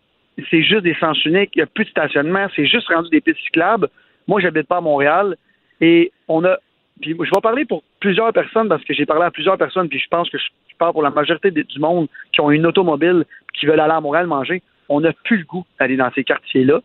c'est 0.50 0.64
juste 0.64 0.84
des 0.84 0.96
sens 0.96 1.24
uniques, 1.26 1.52
il 1.56 1.60
n'y 1.60 1.64
a 1.64 1.68
plus 1.68 1.86
de 1.86 1.90
stationnement, 1.90 2.48
c'est 2.56 2.66
juste 2.66 2.88
rendu 2.90 3.10
des 3.10 3.22
pistes 3.22 3.40
cyclables. 3.40 3.88
Moi, 4.28 4.42
j'habite 4.42 4.68
pas 4.68 4.78
à 4.78 4.82
Montréal. 4.82 5.38
Et 5.80 6.12
on 6.28 6.44
a. 6.44 6.58
Puis 7.02 7.12
je 7.12 7.30
vais 7.30 7.42
parler 7.42 7.64
pour 7.64 7.84
plusieurs 8.00 8.34
personnes 8.34 8.68
parce 8.68 8.84
que 8.84 8.94
j'ai 8.94 9.06
parlé 9.06 9.24
à 9.24 9.32
plusieurs 9.32 9.58
personnes, 9.58 9.88
puis 9.88 10.00
je 10.00 10.08
pense 10.10 10.30
que 10.32 10.40
je 10.40 10.48
parle 10.80 10.94
pour 10.94 11.04
la 11.04 11.12
majorité 11.12 11.52
du 11.52 11.80
monde 11.80 12.08
qui 12.34 12.42
ont 12.42 12.50
une 12.50 12.66
automobile 12.66 13.24
qui 13.54 13.68
veulent 13.68 13.80
aller 13.80 13.94
à 13.94 14.02
Montréal 14.02 14.26
manger. 14.26 14.64
On 14.90 15.02
n'a 15.02 15.14
plus 15.14 15.38
le 15.38 15.44
goût 15.44 15.66
d'aller 15.80 15.96
dans 15.96 16.12
ces 16.14 16.24
quartiers-là. 16.24 16.82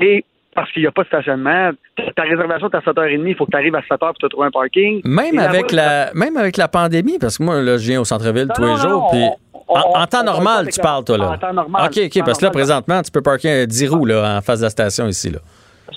Et 0.00 0.24
parce 0.54 0.70
qu'il 0.72 0.82
n'y 0.82 0.88
a 0.88 0.90
pas 0.90 1.02
de 1.02 1.08
stationnement, 1.08 1.70
ta 2.16 2.22
réservation 2.22 2.68
est 2.68 2.76
à 2.76 2.80
7h30, 2.80 3.22
il 3.26 3.36
faut 3.36 3.46
que 3.46 3.52
tu 3.52 3.56
arrives 3.56 3.74
à 3.74 3.80
7h 3.80 3.98
pour 3.98 4.18
te 4.18 4.26
trouver 4.26 4.48
un 4.48 4.50
parking. 4.50 5.00
Même 5.04 5.36
Et 5.36 5.38
avec, 5.38 5.70
la, 5.70 6.12
même 6.14 6.36
avec 6.36 6.56
la 6.56 6.68
pandémie, 6.68 7.18
parce 7.18 7.38
que 7.38 7.42
moi, 7.44 7.62
là, 7.62 7.76
je 7.76 7.86
viens 7.86 8.00
au 8.00 8.04
centre-ville 8.04 8.48
tous 8.54 8.62
non, 8.62 8.74
les 8.74 8.80
jours. 8.80 9.08
puis 9.10 9.22
en, 9.68 10.06
temps 10.06 10.24
normal, 10.24 10.68
tu 10.68 10.80
parles, 10.80 11.04
toi, 11.04 11.18
là. 11.18 11.30
En 11.30 11.38
temps 11.38 11.52
normal. 11.52 11.86
OK, 11.86 12.00
OK, 12.04 12.24
parce 12.24 12.38
que 12.38 12.44
là, 12.46 12.50
présentement, 12.50 13.00
tu 13.02 13.10
peux 13.12 13.22
parker 13.22 13.66
10 13.66 13.88
roues 13.88 14.06
là, 14.06 14.38
en 14.38 14.40
face 14.40 14.58
de 14.60 14.64
la 14.64 14.70
station 14.70 15.06
ici. 15.06 15.30
Là. 15.30 15.38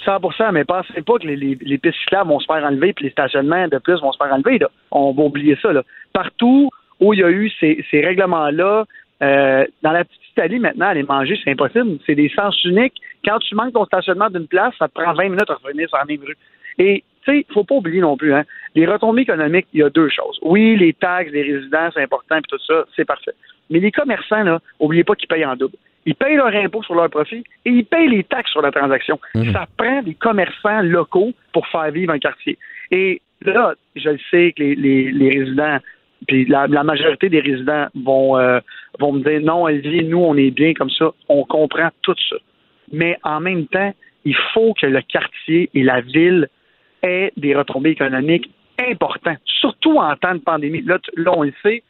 100 0.06 0.52
mais 0.52 0.66
pensez 0.66 1.02
pas 1.02 1.18
que 1.20 1.28
les, 1.28 1.36
les, 1.36 1.58
les 1.62 1.78
pistes 1.78 1.98
cyclables 2.00 2.30
vont 2.30 2.39
se 2.39 2.46
faire 2.46 2.63
enlever 2.63 2.94
puis 2.94 3.06
les 3.06 3.12
stationnements 3.12 3.68
de 3.68 3.78
plus 3.78 4.00
vont 4.02 4.12
se 4.12 4.18
faire 4.18 4.34
enlever. 4.34 4.60
Là. 4.60 4.68
On 4.92 5.13
va 5.13 5.24
oublier 5.24 5.58
ça. 5.62 5.72
Là. 5.72 5.84
Partout 6.13 6.70
où 7.00 7.13
il 7.13 7.20
y 7.20 7.24
a 7.24 7.30
eu 7.30 7.52
ces, 7.60 7.84
ces 7.89 8.02
règlements-là, 8.02 8.86
euh, 9.22 9.66
dans 9.82 9.92
la 9.92 10.04
petite 10.04 10.22
Italie, 10.32 10.60
maintenant, 10.60 10.88
aller 10.88 11.04
manger, 11.04 11.39
c'est 11.44 11.52
impossible. 11.52 11.98
C'est 12.06 12.16
des 12.16 12.30
sens 12.30 12.56
uniques. 12.66 13.00
Quand 13.26 13.40
tu 13.40 13.56
manques 13.56 13.74
ton 13.74 13.86
stationnement 13.86 14.30
d'une 14.30 14.48
place, 14.48 14.74
ça 14.78 14.88
te 14.88 14.94
prend 14.94 15.14
20 15.14 15.24
minutes 15.24 15.50
à 15.50 15.56
revenir 15.56 15.88
sur 15.88 15.98
la 15.98 16.06
même 16.06 16.22
rue. 16.24 16.38
Et, 16.78 17.04
tu 17.24 17.32
sais, 17.32 17.46
faut 17.54 17.64
pas 17.64 17.76
oublier 17.76 18.02
non 18.02 18.18
plus, 18.18 18.34
hein, 18.34 18.44
les 18.76 18.86
retombées 18.86 19.22
économiques, 19.22 19.68
il 19.74 19.80
y 19.80 19.84
a 19.84 19.90
deux 19.90 20.10
choses. 20.10 20.40
Oui, 20.42 20.76
les 20.76 20.94
taxes 20.94 21.32
des 21.32 21.44
résidents, 21.44 21.90
c'est 21.94 22.02
important, 22.04 22.36
puis 22.36 22.50
tout 22.50 22.64
ça, 22.66 22.86
c'est 22.96 23.06
parfait. 23.06 23.34
Mais 23.70 23.80
les 23.80 23.92
commerçants, 23.92 24.44
là, 24.44 24.60
oubliez 24.80 25.04
pas 25.04 25.16
qu'ils 25.16 25.28
payent 25.28 25.46
en 25.46 25.56
double. 25.56 25.76
Ils 26.06 26.16
payent 26.16 26.36
leur 26.36 26.54
impôt 26.54 26.84
sur 26.84 26.96
leur 26.96 27.10
profit 27.10 27.44
et 27.66 27.70
ils 27.70 27.86
payent 27.86 28.10
les 28.10 28.24
taxes 28.26 28.52
sur 28.52 28.62
la 28.62 28.72
transaction. 28.72 29.20
Ça 29.54 29.68
prend 29.78 30.02
des 30.02 30.16
commerçants 30.16 30.82
locaux 30.82 31.32
pour 31.54 31.66
faire 31.68 31.92
vivre 31.92 32.12
un 32.12 32.20
quartier. 32.20 32.58
Et 32.92 33.22
là, 33.42 33.74
je 33.96 34.10
le 34.10 34.20
sais 34.30 34.52
que 34.52 34.62
les, 34.62 34.76
les, 34.76 35.12
les 35.12 35.40
résidents, 35.40 35.78
puis 36.28 36.46
la, 36.46 36.68
la 36.68 36.84
majorité 36.84 37.30
des 37.30 37.40
résidents 37.40 37.88
vont, 37.96 38.38
euh, 38.38 38.60
vont 39.00 39.14
me 39.14 39.24
dire 39.24 39.42
non, 39.42 39.64
Olivier, 39.64 40.04
nous, 40.04 40.20
on 40.20 40.36
est 40.36 40.52
bien 40.52 40.74
comme 40.74 40.90
ça. 40.90 41.12
On 41.30 41.46
comprend 41.46 41.90
tout 42.02 42.16
ça. 42.30 42.36
Mais 42.91 43.17
en 43.24 43.39
même 43.39 43.67
temps, 43.67 43.93
il 44.26 44.36
faut 44.54 44.74
que 44.74 44.86
le 44.86 45.02
quartier 45.02 45.69
et 45.74 45.84
la 45.84 46.02
ville 46.02 46.50
aient 47.02 47.32
des 47.38 47.56
retombées 47.56 47.91
économiques 47.91 48.50
importantes, 48.80 49.39
surtout 49.46 49.98
en 49.98 50.15
temps 50.15 50.36
de 50.36 50.39
pandémie. 50.39 50.82
Là, 50.82 51.00
là 51.15 51.32
on 51.36 51.43
le 51.43 51.54
sait, 51.62 51.84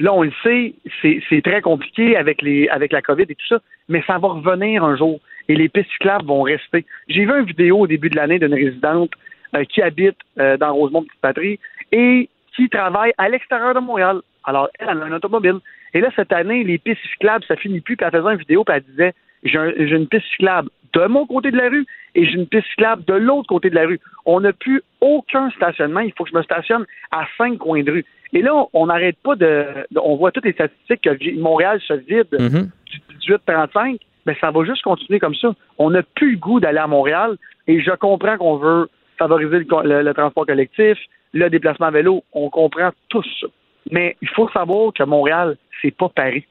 Là, 0.00 0.12
on 0.12 0.22
le 0.22 0.32
sait, 0.42 0.74
c'est 1.00 1.42
très 1.42 1.62
compliqué 1.62 2.16
avec 2.16 2.42
la 2.42 3.02
COVID 3.02 3.22
et 3.28 3.34
tout 3.34 3.46
ça, 3.48 3.60
mais 3.88 4.02
ça 4.06 4.18
va 4.18 4.28
revenir 4.28 4.82
un 4.82 4.96
jour 4.96 5.20
et 5.48 5.54
les 5.54 5.68
pistes 5.68 5.90
cyclables 5.92 6.26
vont 6.26 6.42
rester. 6.42 6.84
J'ai 7.08 7.24
vu 7.24 7.38
une 7.38 7.46
vidéo 7.46 7.80
au 7.80 7.86
début 7.86 8.10
de 8.10 8.16
l'année 8.16 8.38
d'une 8.38 8.54
résidente 8.54 9.10
euh, 9.54 9.64
qui 9.64 9.82
habite 9.82 10.16
euh, 10.38 10.56
dans 10.56 10.72
Rosemont 10.74 11.02
Petite 11.02 11.20
Patrie 11.20 11.60
et 11.92 12.28
qui 12.56 12.68
travaille 12.68 13.12
à 13.18 13.28
l'extérieur 13.28 13.74
de 13.74 13.80
Montréal. 13.80 14.20
Alors, 14.44 14.68
elle, 14.78 14.88
elle 14.90 15.02
a 15.02 15.04
un 15.04 15.12
automobile. 15.12 15.58
Et 15.94 16.00
là, 16.00 16.10
cette 16.16 16.32
année, 16.32 16.64
les 16.64 16.78
pistes 16.78 17.00
cyclables, 17.12 17.44
ça 17.46 17.56
finit 17.56 17.80
plus. 17.80 17.96
Puis 17.96 18.04
elle 18.06 18.12
faisait 18.18 18.32
une 18.32 18.38
vidéo, 18.38 18.64
puis 18.64 18.76
elle 18.76 18.82
disait 18.82 19.14
j'ai 19.44 19.58
un- 19.58 19.72
j'ai 19.76 19.96
une 19.96 20.08
piste 20.08 20.26
cyclable 20.32 20.68
de 20.92 21.06
mon 21.06 21.26
côté 21.26 21.50
de 21.50 21.56
la 21.56 21.68
rue 21.68 21.86
et 22.14 22.24
j'ai 22.26 22.32
une 22.34 22.46
piste 22.46 22.66
cyclable 22.68 23.04
de 23.04 23.14
l'autre 23.14 23.46
côté 23.48 23.68
de 23.70 23.74
la 23.74 23.86
rue. 23.86 24.00
On 24.26 24.40
n'a 24.40 24.52
plus 24.52 24.82
aucun 25.00 25.50
stationnement. 25.50 26.00
Il 26.00 26.12
faut 26.16 26.24
que 26.24 26.30
je 26.30 26.36
me 26.36 26.42
stationne 26.42 26.84
à 27.10 27.26
cinq 27.38 27.58
coins 27.58 27.82
de 27.82 27.90
rue. 27.92 28.04
Et 28.32 28.42
là, 28.42 28.52
on- 28.72 28.86
n'arrête 28.86 29.16
pas 29.22 29.36
de, 29.36 29.66
de- 29.90 30.00
On 30.02 30.16
voit 30.16 30.32
toutes 30.32 30.44
les 30.46 30.52
statistiques 30.52 31.02
que 31.02 31.38
Montréal 31.38 31.80
se 31.86 31.94
vide 31.94 32.26
Mhm. 32.32 32.70
du 32.86 33.00
18-35. 33.20 34.00
Ben, 34.26 34.34
ça 34.40 34.50
va 34.50 34.64
juste 34.64 34.82
continuer 34.82 35.18
comme 35.18 35.34
ça. 35.34 35.52
On 35.78 35.90
n'a 35.90 36.02
plus 36.02 36.32
le 36.32 36.38
goût 36.38 36.58
d'aller 36.60 36.78
à 36.78 36.86
Montréal 36.86 37.36
et 37.66 37.80
je 37.80 37.90
comprends 37.92 38.36
qu'on 38.38 38.56
veut 38.56 38.88
favoriser 39.18 39.58
le, 39.58 39.66
le- 39.84 40.02
le 40.02 40.14
transport 40.14 40.46
collectif, 40.46 40.98
le 41.32 41.48
déplacement 41.50 41.86
à 41.86 41.90
vélo. 41.90 42.24
On 42.32 42.48
comprend 42.50 42.90
tout 43.08 43.22
ça. 43.40 43.46
Mais 43.90 44.16
il 44.22 44.28
faut 44.28 44.48
savoir 44.50 44.92
que 44.92 45.02
Montréal, 45.04 45.56
c'est 45.82 45.94
pas 45.94 46.08
Paris. 46.08 46.44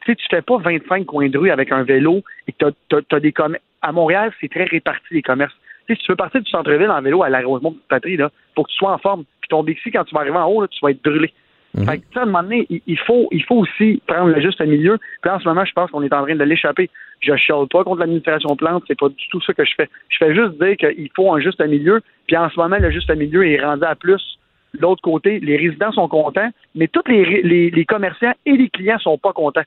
Tu 0.00 0.12
sais, 0.12 0.16
tu 0.16 0.26
fais 0.30 0.42
pas 0.42 0.58
25 0.58 1.06
coins 1.06 1.28
de 1.28 1.38
rue 1.38 1.50
avec 1.50 1.72
un 1.72 1.82
vélo 1.82 2.22
et 2.46 2.52
que 2.52 2.70
t'as, 2.88 3.00
t'as 3.08 3.20
des 3.20 3.32
commerces. 3.32 3.64
À 3.80 3.92
Montréal, 3.92 4.32
c'est 4.40 4.50
très 4.50 4.64
réparti 4.64 5.06
les 5.12 5.22
commerces. 5.22 5.54
Tu 5.86 5.94
sais, 5.94 6.00
si 6.00 6.06
tu 6.06 6.12
veux 6.12 6.16
partir 6.16 6.40
du 6.42 6.50
centre-ville 6.50 6.90
en 6.90 7.02
vélo 7.02 7.22
à 7.22 7.28
la 7.28 7.40
Rosemont 7.40 7.72
Petite 7.72 7.88
Patrie, 7.88 8.16
là, 8.16 8.30
faut 8.54 8.64
que 8.64 8.70
tu 8.70 8.76
sois 8.76 8.92
en 8.92 8.98
forme. 8.98 9.24
Puis 9.40 9.48
ton 9.48 9.62
Bixi, 9.62 9.90
quand 9.90 10.04
tu 10.04 10.14
vas 10.14 10.22
arriver 10.22 10.36
en 10.36 10.46
haut, 10.46 10.62
là, 10.62 10.68
tu 10.68 10.78
vas 10.82 10.90
être 10.90 11.02
brûlé. 11.02 11.32
Mhm. 11.74 11.86
Fait 11.86 11.98
que, 11.98 12.02
tu 12.02 12.12
sais, 12.12 12.18
à 12.20 12.22
un 12.22 12.26
moment 12.26 12.42
donné, 12.42 12.66
il, 12.70 12.80
il 12.86 12.98
faut, 12.98 13.28
il 13.32 13.42
faut 13.44 13.56
aussi 13.56 14.00
prendre 14.06 14.28
le 14.28 14.40
juste 14.40 14.60
milieu. 14.60 14.98
Puis 15.22 15.30
en 15.30 15.40
ce 15.40 15.48
moment, 15.48 15.64
je 15.64 15.72
pense 15.72 15.90
qu'on 15.90 16.02
est 16.02 16.12
en 16.12 16.22
train 16.22 16.36
de 16.36 16.44
l'échapper. 16.44 16.88
Je 17.20 17.34
chiale 17.36 17.66
pas 17.70 17.84
contre 17.84 18.00
l'administration 18.00 18.54
plante, 18.56 18.84
c'est 18.86 18.98
pas 18.98 19.08
du 19.08 19.28
tout 19.30 19.40
ça 19.40 19.52
que 19.54 19.64
je 19.64 19.74
fais. 19.76 19.88
Je 20.08 20.18
fais 20.18 20.34
juste 20.34 20.60
dire 20.62 20.76
qu'il 20.76 21.10
faut 21.16 21.32
un 21.34 21.40
juste 21.40 21.60
milieu. 21.64 22.00
Puis 22.26 22.36
en 22.36 22.48
ce 22.48 22.58
moment, 22.58 22.76
le 22.78 22.90
juste 22.90 23.14
milieu 23.14 23.46
est 23.46 23.60
rendu 23.60 23.84
à 23.84 23.94
plus. 23.94 24.38
L'autre 24.78 25.02
côté, 25.02 25.40
les 25.40 25.56
résidents 25.56 25.92
sont 25.92 26.08
contents, 26.08 26.50
mais 26.74 26.88
tous 26.88 27.02
les, 27.06 27.42
les, 27.42 27.70
les 27.70 27.84
commerçants 27.84 28.32
et 28.44 28.52
les 28.52 28.68
clients 28.68 28.98
sont 28.98 29.18
pas 29.18 29.32
contents. 29.32 29.62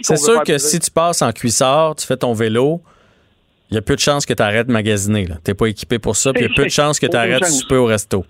C'est 0.00 0.16
sûr 0.16 0.40
que 0.40 0.44
plaisir? 0.44 0.60
si 0.60 0.80
tu 0.80 0.90
passes 0.90 1.22
en 1.22 1.30
cuissard, 1.32 1.94
tu 1.94 2.06
fais 2.06 2.16
ton 2.16 2.32
vélo, 2.32 2.80
il 3.70 3.74
y 3.74 3.78
a 3.78 3.82
peu 3.82 3.94
de 3.94 4.00
chances 4.00 4.26
que 4.26 4.34
tu 4.34 4.42
arrêtes 4.42 4.66
de 4.66 4.72
magasiner. 4.72 5.26
Tu 5.26 5.32
n'es 5.48 5.54
pas 5.54 5.66
équipé 5.66 5.98
pour 5.98 6.16
ça, 6.16 6.32
puis 6.32 6.42
il 6.44 6.48
y 6.48 6.52
a 6.52 6.54
peu 6.54 6.64
de 6.64 6.70
chances 6.70 6.98
que 6.98 7.06
tu 7.06 7.16
arrêtes 7.16 7.40
de 7.40 7.46
souper 7.46 7.76
au 7.76 7.86
resto. 7.86 8.24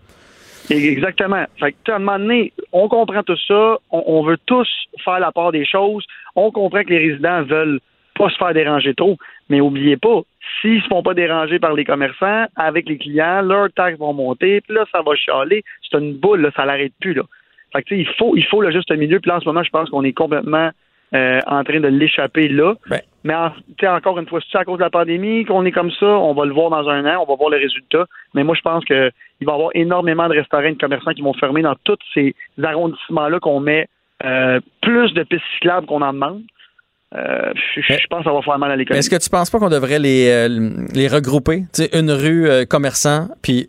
Exactement. 0.70 1.44
Fait 1.58 1.72
que, 1.72 1.90
à 1.90 1.96
un 1.96 1.98
moment 1.98 2.18
donné, 2.18 2.52
on 2.72 2.88
comprend 2.88 3.22
tout 3.22 3.36
ça, 3.48 3.78
on, 3.90 4.04
on 4.06 4.22
veut 4.24 4.38
tous 4.46 4.68
faire 5.04 5.18
la 5.18 5.32
part 5.32 5.52
des 5.52 5.64
choses, 5.64 6.04
on 6.36 6.50
comprend 6.50 6.82
que 6.84 6.90
les 6.90 7.10
résidents 7.10 7.42
veulent 7.42 7.80
pas 8.16 8.28
se 8.28 8.36
faire 8.36 8.54
déranger 8.54 8.94
trop, 8.94 9.16
mais 9.52 9.60
oubliez 9.60 9.98
pas, 9.98 10.22
s'ils 10.60 10.82
se 10.82 10.88
font 10.88 11.02
pas 11.02 11.12
déranger 11.12 11.58
par 11.58 11.74
les 11.74 11.84
commerçants, 11.84 12.46
avec 12.56 12.88
les 12.88 12.96
clients, 12.96 13.42
leurs 13.42 13.70
taxes 13.70 13.98
vont 13.98 14.14
monter, 14.14 14.62
puis 14.62 14.74
là, 14.74 14.86
ça 14.90 15.02
va 15.02 15.14
chialer, 15.14 15.62
c'est 15.82 15.98
une 15.98 16.14
boule, 16.14 16.40
là, 16.40 16.50
ça 16.56 16.64
l'arrête 16.64 16.94
plus, 17.00 17.12
là. 17.12 17.22
Fait 17.74 17.82
que, 17.82 17.94
il 17.94 18.08
faut, 18.18 18.34
il 18.34 18.46
faut 18.46 18.62
le 18.62 18.70
juste 18.70 18.90
milieu, 18.90 19.20
puis 19.20 19.28
là, 19.28 19.36
en 19.36 19.40
ce 19.40 19.44
moment, 19.44 19.62
je 19.62 19.70
pense 19.70 19.90
qu'on 19.90 20.04
est 20.04 20.14
complètement 20.14 20.70
euh, 21.14 21.40
en 21.46 21.62
train 21.62 21.80
de 21.80 21.88
l'échapper 21.88 22.48
là. 22.48 22.74
Ben. 22.88 23.00
Mais 23.24 23.34
en- 23.34 23.52
encore 23.96 24.18
une 24.18 24.26
fois, 24.26 24.40
c'est 24.50 24.56
à 24.58 24.64
cause 24.64 24.78
de 24.78 24.82
la 24.82 24.90
pandémie 24.90 25.44
qu'on 25.44 25.64
est 25.66 25.70
comme 25.70 25.90
ça, 25.90 26.06
on 26.06 26.32
va 26.32 26.46
le 26.46 26.54
voir 26.54 26.70
dans 26.70 26.88
un 26.88 27.04
an, 27.04 27.22
on 27.22 27.30
va 27.30 27.36
voir 27.36 27.50
les 27.50 27.58
résultats. 27.58 28.06
Mais 28.34 28.44
moi, 28.44 28.54
je 28.54 28.62
pense 28.62 28.82
que 28.86 29.10
il 29.40 29.46
va 29.46 29.52
y 29.52 29.54
avoir 29.54 29.70
énormément 29.74 30.26
de 30.28 30.34
restaurants 30.34 30.64
et 30.64 30.72
de 30.72 30.78
commerçants 30.78 31.12
qui 31.12 31.20
vont 31.20 31.34
fermer 31.34 31.60
dans 31.60 31.76
tous 31.84 31.98
ces 32.14 32.34
arrondissements-là 32.62 33.40
qu'on 33.40 33.60
met 33.60 33.88
euh, 34.24 34.60
plus 34.80 35.12
de 35.12 35.22
pistes 35.24 35.44
cyclables 35.54 35.86
qu'on 35.86 36.00
en 36.00 36.14
demande. 36.14 36.42
Euh, 37.14 37.52
je, 37.76 38.06
pense 38.08 38.20
que 38.20 38.24
ça 38.24 38.32
va 38.32 38.42
faire 38.42 38.58
mal 38.58 38.70
à 38.70 38.76
l'économie. 38.76 38.98
Est-ce 38.98 39.10
que 39.10 39.22
tu 39.22 39.28
penses 39.28 39.50
pas 39.50 39.58
qu'on 39.58 39.68
devrait 39.68 39.98
les, 39.98 40.28
euh, 40.30 40.70
les 40.94 41.08
regrouper? 41.08 41.64
Tu 41.72 41.82
sais, 41.82 41.98
une 41.98 42.10
rue 42.10 42.48
euh, 42.48 42.64
commerçant, 42.64 43.28
puis 43.42 43.68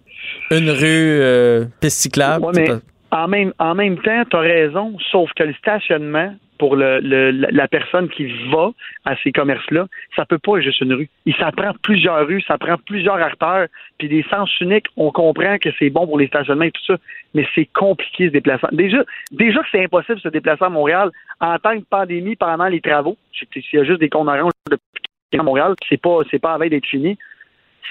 une 0.51 0.69
rue 0.69 1.67
piste 1.79 1.97
cyclable? 1.97 2.45
Ouais, 2.45 2.51
mais 2.56 2.69
en 3.12 3.27
même, 3.27 3.53
en 3.60 3.75
même 3.75 3.97
temps, 3.97 4.23
tu 4.29 4.36
as 4.38 4.39
raison, 4.39 4.95
sauf 5.12 5.29
que 5.36 5.43
le 5.43 5.53
stationnement 5.56 6.34
pour 6.63 6.78
le, 6.78 7.02
le- 7.02 7.32
la 7.52 7.67
personne 7.67 8.08
qui 8.08 8.26
va 8.49 8.71
à 9.04 9.17
ces 9.17 9.34
commerces-là, 9.34 9.88
ça 10.15 10.26
peut 10.26 10.38
pas 10.38 10.56
être 10.60 10.63
juste 10.63 10.80
une 10.80 10.93
rue. 10.93 11.10
Il 11.26 11.36
ça 11.36 11.52
prend 11.52 11.73
plusieurs 11.82 12.26
rues, 12.26 12.41
ça 12.47 12.58
prend 12.58 12.78
plusieurs 12.86 13.17
artères, 13.17 13.67
puis 13.97 14.08
des 14.08 14.23
sens 14.30 14.49
uniques, 14.62 14.86
on 14.95 15.12
comprend 15.12 15.58
que 15.58 15.67
c'est 15.78 15.89
bon 15.89 16.08
pour 16.08 16.17
les 16.17 16.28
stationnements 16.28 16.63
et 16.63 16.71
tout 16.71 16.86
ça, 16.88 16.95
mais 17.34 17.45
c'est 17.54 17.65
compliqué 17.73 18.28
ce 18.28 18.32
déplacement. 18.32 18.69
Déjà, 18.71 19.04
déjà 19.32 19.60
que 19.60 19.67
c'est 19.73 19.84
impossible 19.84 20.15
de 20.15 20.21
se 20.21 20.30
déplacer 20.30 20.63
à 20.63 20.69
Montréal 20.69 21.12
en 21.41 21.58
temps 21.60 21.76
de 21.76 21.84
pandémie 21.89 22.38
pendant 22.38 22.67
les 22.69 22.80
travaux. 22.80 23.17
S'il 23.34 23.62
y 23.73 23.78
a 23.80 23.84
juste 23.84 23.99
des 23.99 24.08
cons 24.08 24.26
oranges 24.26 24.52
depuis 24.71 25.38
à 25.38 25.43
Montréal, 25.43 25.73
c'est 25.89 26.02
pas 26.02 26.19
c'est 26.32 26.39
pas 26.39 26.54
à 26.54 26.58
veille 26.60 26.69
d'être 26.69 26.86
fini 26.86 27.17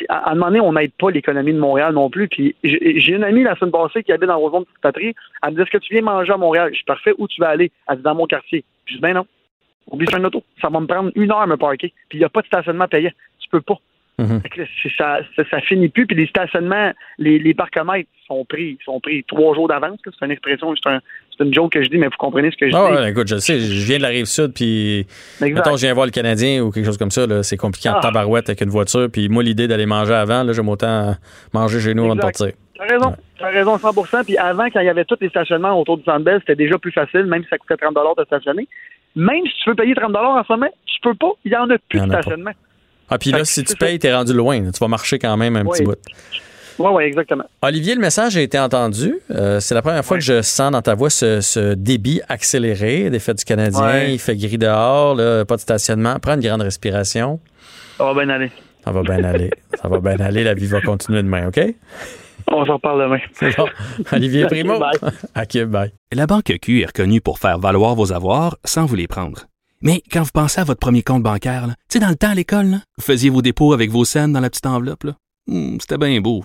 à, 0.08 0.18
à 0.18 0.30
un 0.30 0.34
moment 0.34 0.46
donné, 0.46 0.60
on 0.60 0.72
n'aide 0.72 0.92
pas 0.98 1.10
l'économie 1.10 1.52
de 1.52 1.58
Montréal 1.58 1.94
non 1.94 2.10
plus. 2.10 2.28
Puis 2.28 2.54
j'ai 2.64 3.12
une 3.12 3.24
amie 3.24 3.42
la 3.42 3.56
semaine 3.56 3.72
passée 3.72 4.02
qui 4.02 4.12
habite 4.12 4.28
dans 4.28 4.38
Rosemont 4.38 4.62
Petite 4.64 4.80
Patrie. 4.80 5.14
Elle 5.42 5.50
me 5.50 5.56
dit 5.56 5.62
Est-ce 5.62 5.70
que 5.70 5.78
tu 5.78 5.92
viens 5.94 6.02
manger 6.02 6.32
à 6.32 6.36
Montréal? 6.36 6.68
Je 6.70 6.76
suis 6.76 6.84
parfait, 6.84 7.12
où 7.18 7.26
tu 7.28 7.40
vas 7.40 7.48
aller? 7.50 7.70
Elle 7.88 7.96
dit 7.96 8.02
dans 8.02 8.14
mon 8.14 8.26
quartier. 8.26 8.64
Je 8.86 8.94
dis 8.94 9.00
ben 9.00 9.14
non. 9.14 9.26
Oublie 9.90 10.06
un 10.14 10.24
auto. 10.24 10.42
Ça 10.60 10.68
va 10.68 10.78
me 10.80 10.86
prendre 10.86 11.10
une 11.14 11.30
heure 11.30 11.40
à 11.40 11.46
me 11.46 11.56
parquer. 11.56 11.92
Puis 12.08 12.18
il 12.18 12.20
n'y 12.20 12.24
a 12.24 12.28
pas 12.28 12.40
de 12.42 12.46
stationnement 12.46 12.86
payant. 12.88 13.10
Tu 13.40 13.48
peux 13.50 13.60
pas. 13.60 13.78
Mhm. 14.18 14.40
C'est- 14.54 14.96
ça, 14.96 15.20
ça, 15.34 15.42
ça 15.50 15.60
finit 15.60 15.88
plus. 15.88 16.06
Puis 16.06 16.16
les 16.16 16.26
stationnements, 16.26 16.92
les, 17.18 17.38
les 17.38 17.54
parcomètres 17.54 18.08
sont 18.26 18.44
pris, 18.44 18.78
sont 18.84 19.00
pris 19.00 19.24
trois 19.24 19.54
jours 19.54 19.68
d'avance. 19.68 19.98
C'est 20.04 20.24
une 20.24 20.30
expression, 20.30 20.74
c'est 20.76 20.88
un- 20.90 21.00
c'est 21.36 21.44
une 21.44 21.52
joke 21.54 21.72
que 21.72 21.82
je 21.82 21.88
dis, 21.88 21.98
mais 21.98 22.06
vous 22.06 22.16
comprenez 22.18 22.50
ce 22.50 22.56
que 22.56 22.70
je 22.70 22.76
Ah 22.76 22.88
dis. 22.90 22.96
ouais, 22.96 23.10
écoute, 23.10 23.28
je 23.28 23.34
le 23.34 23.40
sais, 23.40 23.58
je 23.60 23.84
viens 23.86 23.96
de 23.98 24.02
la 24.02 24.08
rive 24.08 24.26
sud, 24.26 24.52
puis 24.54 25.06
mettons, 25.40 25.76
je 25.76 25.82
viens 25.86 25.94
voir 25.94 26.06
le 26.06 26.12
Canadien 26.12 26.62
ou 26.62 26.70
quelque 26.70 26.84
chose 26.86 26.98
comme 26.98 27.10
ça, 27.10 27.26
c'est 27.42 27.56
compliqué 27.56 27.88
en 27.88 27.94
Ah. 27.96 28.00
tabarouette 28.00 28.48
avec 28.48 28.60
une 28.60 28.70
voiture, 28.70 29.08
puis 29.12 29.28
moi, 29.28 29.42
l'idée 29.42 29.66
d'aller 29.68 29.86
manger 29.86 30.14
avant, 30.14 30.42
là, 30.42 30.52
j'aime 30.52 30.68
autant 30.68 31.14
manger 31.52 31.80
chez 31.80 31.94
nous 31.94 32.04
avant 32.04 32.16
de 32.16 32.20
partir. 32.20 32.48
T'as 32.76 32.86
raison, 32.94 33.14
t'as 33.38 33.48
raison 33.50 33.76
100%. 33.78 34.24
Puis 34.24 34.36
avant, 34.36 34.64
quand 34.70 34.80
il 34.80 34.86
y 34.86 34.88
avait 34.88 35.04
tous 35.04 35.16
les 35.20 35.28
stationnements 35.28 35.78
autour 35.80 35.98
du 35.98 36.04
Centre 36.04 36.24
Bell, 36.24 36.38
c'était 36.40 36.56
déjà 36.56 36.78
plus 36.78 36.90
facile, 36.90 37.26
même 37.26 37.42
si 37.44 37.48
ça 37.48 37.58
coûtait 37.58 37.76
30 37.76 37.94
de 38.18 38.24
stationner. 38.24 38.66
Même 39.14 39.42
si 39.46 39.52
tu 39.62 39.70
veux 39.70 39.76
payer 39.76 39.94
30 39.94 40.16
en 40.16 40.42
ce 40.42 40.52
moment, 40.52 40.68
tu 40.86 41.00
peux 41.02 41.14
pas. 41.14 41.30
Il 41.44 41.52
y 41.52 41.56
en 41.56 41.70
a 41.70 41.76
plus 41.88 42.00
de 42.00 42.06
pas. 42.06 42.22
stationnement. 42.22 42.50
Ah, 43.08 43.18
puis 43.18 43.30
là, 43.30 43.44
si 43.44 43.62
tu 43.62 43.76
payes, 43.76 43.98
t'es 44.00 44.12
rendu 44.12 44.32
loin, 44.32 44.58
tu 44.72 44.78
vas 44.80 44.88
marcher 44.88 45.18
quand 45.18 45.36
même 45.36 45.54
un 45.56 45.64
petit 45.66 45.84
bout. 45.84 45.94
Oui, 46.82 46.90
oui, 46.94 47.02
exactement. 47.04 47.44
Olivier, 47.62 47.94
le 47.94 48.00
message 48.00 48.36
a 48.36 48.40
été 48.40 48.58
entendu. 48.58 49.14
Euh, 49.30 49.60
c'est 49.60 49.74
la 49.74 49.82
première 49.82 50.04
fois 50.04 50.16
que 50.18 50.24
je 50.24 50.42
sens 50.42 50.70
dans 50.72 50.82
ta 50.82 50.94
voix 50.94 51.10
ce, 51.10 51.40
ce 51.40 51.74
débit 51.74 52.20
accéléré 52.28 53.08
des 53.10 53.18
fêtes 53.18 53.38
du 53.38 53.44
Canadien. 53.44 53.80
Ouais. 53.86 54.12
Il 54.14 54.18
fait 54.18 54.36
gris 54.36 54.58
dehors, 54.58 55.14
là, 55.14 55.44
pas 55.44 55.56
de 55.56 55.60
stationnement. 55.60 56.16
Prends 56.20 56.34
une 56.34 56.40
grande 56.40 56.62
respiration. 56.62 57.38
Ça 57.98 58.04
va 58.04 58.14
bien 58.14 58.28
aller. 58.34 58.50
Ça 58.84 58.90
va 58.90 59.02
bien 59.02 59.22
aller. 59.22 59.50
Ça 59.80 59.88
va 59.88 60.00
bien 60.00 60.18
aller. 60.18 60.42
La 60.44 60.54
vie 60.54 60.66
va 60.66 60.80
continuer 60.80 61.22
demain, 61.22 61.48
OK? 61.48 61.60
On 62.50 62.66
s'en 62.66 62.74
reparle 62.74 63.02
demain. 63.04 63.18
C'est 63.34 63.56
bon. 63.56 63.66
Olivier 64.10 64.46
Primo. 64.50 64.78
Bye. 64.78 64.98
À 65.34 65.46
Cube, 65.46 65.70
bye. 65.70 65.92
La 66.12 66.26
Banque 66.26 66.52
Q 66.60 66.80
est 66.82 66.86
reconnue 66.86 67.20
pour 67.20 67.38
faire 67.38 67.58
valoir 67.60 67.94
vos 67.94 68.12
avoirs 68.12 68.56
sans 68.64 68.84
vous 68.86 68.96
les 68.96 69.06
prendre. 69.06 69.46
Mais 69.80 70.02
quand 70.12 70.22
vous 70.22 70.30
pensez 70.34 70.60
à 70.60 70.64
votre 70.64 70.80
premier 70.80 71.02
compte 71.02 71.22
bancaire, 71.22 71.66
là, 71.68 71.74
tu 71.88 71.94
sais, 71.94 71.98
dans 72.00 72.08
le 72.08 72.16
temps 72.16 72.30
à 72.30 72.34
l'école, 72.34 72.66
là, 72.66 72.76
vous 72.98 73.04
faisiez 73.04 73.30
vos 73.30 73.42
dépôts 73.42 73.72
avec 73.72 73.90
vos 73.90 74.04
scènes 74.04 74.32
dans 74.32 74.40
la 74.40 74.50
petite 74.50 74.66
enveloppe. 74.66 75.04
là. 75.04 75.12
Hmm, 75.46 75.76
C'était 75.80 75.98
bien 75.98 76.20
beau. 76.20 76.44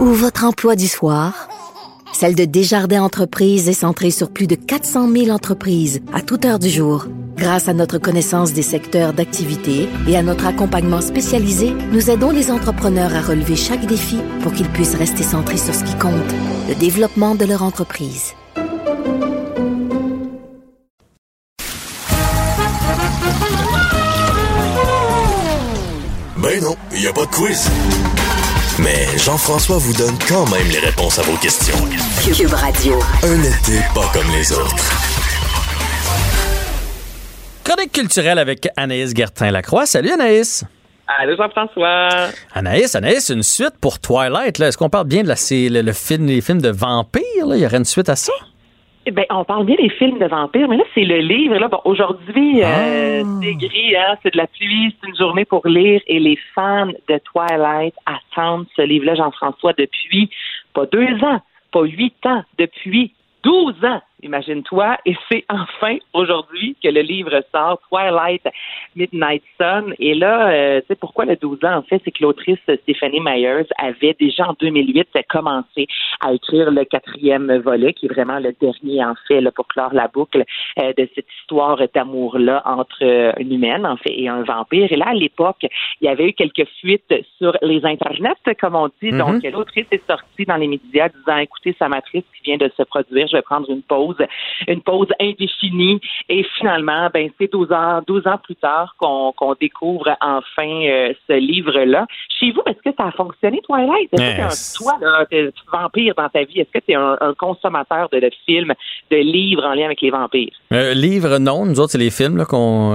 ou 0.00 0.06
votre 0.06 0.44
emploi 0.44 0.76
du 0.76 0.88
soir, 0.88 1.48
celle 2.12 2.34
de 2.34 2.46
Desjardins 2.46 3.02
Entreprises 3.02 3.68
est 3.68 3.74
centrée 3.74 4.10
sur 4.10 4.30
plus 4.30 4.46
de 4.46 4.54
400 4.54 5.12
000 5.12 5.28
entreprises 5.28 6.00
à 6.14 6.22
toute 6.22 6.46
heure 6.46 6.58
du 6.58 6.70
jour. 6.70 7.06
Grâce 7.36 7.68
à 7.68 7.74
notre 7.74 7.98
connaissance 7.98 8.52
des 8.52 8.62
secteurs 8.62 9.12
d'activité 9.12 9.88
et 10.08 10.16
à 10.16 10.22
notre 10.22 10.46
accompagnement 10.46 11.02
spécialisé, 11.02 11.72
nous 11.92 12.10
aidons 12.10 12.30
les 12.30 12.50
entrepreneurs 12.50 13.14
à 13.14 13.20
relever 13.20 13.56
chaque 13.56 13.86
défi 13.86 14.18
pour 14.42 14.52
qu'ils 14.52 14.68
puissent 14.70 14.96
rester 14.96 15.22
centrés 15.22 15.58
sur 15.58 15.74
ce 15.74 15.84
qui 15.84 15.94
compte, 15.96 16.12
le 16.68 16.74
développement 16.74 17.34
de 17.34 17.44
leur 17.44 17.62
entreprise. 17.62 18.32
Ben 26.38 26.58
non, 26.62 26.74
il 26.92 27.00
n'y 27.00 27.06
a 27.06 27.12
pas 27.12 27.26
de 27.26 27.30
quiz. 27.30 27.68
Mais 28.82 29.06
Jean-François 29.18 29.78
vous 29.78 29.92
donne 29.92 30.16
quand 30.28 30.48
même 30.50 30.68
les 30.70 30.78
réponses 30.78 31.18
à 31.18 31.22
vos 31.22 31.36
questions. 31.36 31.74
Cube 32.34 32.52
Radio. 32.52 32.98
Un 33.22 33.40
été 33.42 33.80
pas 33.94 34.10
comme 34.12 34.30
les 34.32 34.52
autres. 34.52 34.90
Chronique 37.64 37.92
culturelle 37.92 38.38
avec 38.38 38.68
Anaïs 38.76 39.14
Gertin-Lacroix. 39.14 39.86
Salut 39.86 40.10
Anaïs. 40.10 40.64
Allô 41.20 41.36
Jean-François. 41.36 42.28
Anaïs, 42.54 42.94
Anaïs, 42.94 43.28
une 43.30 43.42
suite 43.42 43.74
pour 43.80 43.98
Twilight. 43.98 44.58
là. 44.58 44.68
Est-ce 44.68 44.78
qu'on 44.78 44.90
parle 44.90 45.06
bien 45.08 45.22
de 45.22 45.28
la, 45.28 45.36
c'est 45.36 45.68
le, 45.68 45.82
le 45.82 45.92
film, 45.92 46.26
les 46.26 46.40
films 46.40 46.62
de 46.62 46.70
vampires? 46.70 47.46
là? 47.46 47.56
Il 47.56 47.62
y 47.62 47.66
aurait 47.66 47.78
une 47.78 47.84
suite 47.84 48.08
à 48.08 48.16
ça? 48.16 48.32
Eh 49.06 49.12
ben, 49.12 49.24
on 49.30 49.44
parle 49.44 49.64
bien 49.64 49.76
des 49.76 49.88
films 49.88 50.18
de 50.18 50.26
vampires, 50.26 50.68
mais 50.68 50.76
là, 50.76 50.84
c'est 50.94 51.04
le 51.04 51.18
livre. 51.20 51.56
Là, 51.56 51.68
bon, 51.68 51.80
aujourd'hui, 51.84 52.62
euh, 52.62 53.24
c'est 53.42 53.54
gris, 53.54 53.96
hein, 53.96 54.16
c'est 54.22 54.32
de 54.34 54.36
la 54.36 54.46
pluie, 54.46 54.94
c'est 55.00 55.08
une 55.08 55.16
journée 55.16 55.46
pour 55.46 55.66
lire, 55.66 56.02
et 56.06 56.18
les 56.18 56.38
fans 56.54 56.86
de 56.86 57.18
Twilight 57.24 57.94
attendent 58.04 58.66
ce 58.76 58.82
livre-là, 58.82 59.14
Jean-François, 59.14 59.72
depuis 59.72 60.28
pas 60.74 60.84
deux 60.84 61.14
ans, 61.24 61.40
pas 61.72 61.82
huit 61.82 62.14
ans, 62.26 62.42
depuis 62.58 63.14
douze 63.42 63.82
ans. 63.84 64.02
Imagine-toi, 64.22 64.98
et 65.06 65.16
c'est 65.30 65.44
enfin 65.48 65.96
aujourd'hui 66.12 66.76
que 66.82 66.88
le 66.88 67.00
livre 67.00 67.42
sort, 67.52 67.80
Twilight 67.88 68.42
Midnight 68.94 69.42
Sun. 69.58 69.94
Et 69.98 70.14
là, 70.14 70.50
euh, 70.50 70.80
tu 70.80 70.88
sais 70.88 70.94
pourquoi 70.94 71.24
le 71.24 71.36
12 71.36 71.64
ans, 71.64 71.76
en 71.76 71.82
fait, 71.82 72.00
c'est 72.04 72.10
que 72.10 72.22
l'autrice 72.22 72.58
Stephanie 72.82 73.20
Myers 73.20 73.66
avait 73.78 74.16
déjà 74.18 74.48
en 74.48 74.54
2008 74.60 75.08
commencé 75.28 75.86
à 76.20 76.32
écrire 76.32 76.70
le 76.70 76.84
quatrième 76.84 77.56
volet, 77.58 77.92
qui 77.92 78.06
est 78.06 78.08
vraiment 78.08 78.38
le 78.38 78.54
dernier, 78.60 79.04
en 79.04 79.14
fait, 79.26 79.40
là, 79.40 79.50
pour 79.52 79.66
clore 79.66 79.94
la 79.94 80.08
boucle 80.08 80.44
euh, 80.78 80.92
de 80.96 81.08
cette 81.14 81.26
histoire 81.40 81.78
d'amour-là 81.94 82.62
entre 82.66 83.02
euh, 83.02 83.32
une 83.38 83.52
humaine, 83.54 83.86
en 83.86 83.96
fait, 83.96 84.12
et 84.12 84.28
un 84.28 84.42
vampire. 84.42 84.88
Et 84.90 84.96
là, 84.96 85.08
à 85.08 85.14
l'époque, 85.14 85.64
il 86.00 86.04
y 86.04 86.08
avait 86.08 86.28
eu 86.28 86.32
quelques 86.32 86.68
fuites 86.80 87.14
sur 87.38 87.56
les 87.62 87.84
internets, 87.84 88.54
comme 88.60 88.74
on 88.74 88.90
dit. 89.02 89.12
Donc, 89.12 89.42
l'autrice 89.44 89.86
est 89.90 90.06
sortie 90.06 90.44
dans 90.46 90.56
les 90.56 90.68
médias 90.68 91.08
disant, 91.08 91.38
écoutez, 91.38 91.74
sa 91.78 91.88
matrice 91.88 92.24
qui 92.36 92.42
vient 92.44 92.56
de 92.58 92.70
se 92.76 92.82
produire, 92.82 93.26
je 93.28 93.36
vais 93.36 93.42
prendre 93.42 93.70
une 93.70 93.82
pause 93.82 94.09
une 94.68 94.82
pause 94.82 95.08
indéfinie. 95.20 96.00
Et 96.28 96.44
finalement, 96.58 97.08
ben, 97.12 97.30
c'est 97.38 97.50
12 97.50 97.72
ans, 97.72 98.00
12 98.06 98.26
ans 98.26 98.38
plus 98.42 98.56
tard 98.56 98.94
qu'on 98.98 99.54
découvre 99.60 100.16
enfin 100.20 100.84
euh, 100.86 101.12
ce 101.28 101.34
livre-là. 101.34 102.06
Chez 102.38 102.52
vous, 102.52 102.62
est-ce 102.66 102.90
que 102.90 102.94
ça 102.96 103.08
a 103.08 103.12
fonctionné, 103.12 103.60
Twilight? 103.62 104.08
Est-ce 104.12 104.22
que 104.22 104.36
t'es 104.36 104.42
un, 104.42 104.76
toi, 104.76 104.98
là, 105.00 105.26
vampire 105.72 106.14
dans 106.16 106.28
ta 106.28 106.44
vie, 106.44 106.60
est-ce 106.60 106.70
que 106.70 106.84
tu 106.84 106.92
es 106.92 106.94
un, 106.94 107.16
un 107.20 107.34
consommateur 107.34 108.08
de, 108.10 108.20
de 108.20 108.30
films, 108.46 108.72
de 109.10 109.16
livres 109.16 109.64
en 109.64 109.74
lien 109.74 109.86
avec 109.86 110.00
les 110.00 110.10
vampires? 110.10 110.52
Euh, 110.72 110.94
livre, 110.94 111.38
non. 111.38 111.66
Nous 111.66 111.80
autres, 111.80 111.92
c'est 111.92 111.98
les 111.98 112.10
films. 112.10 112.44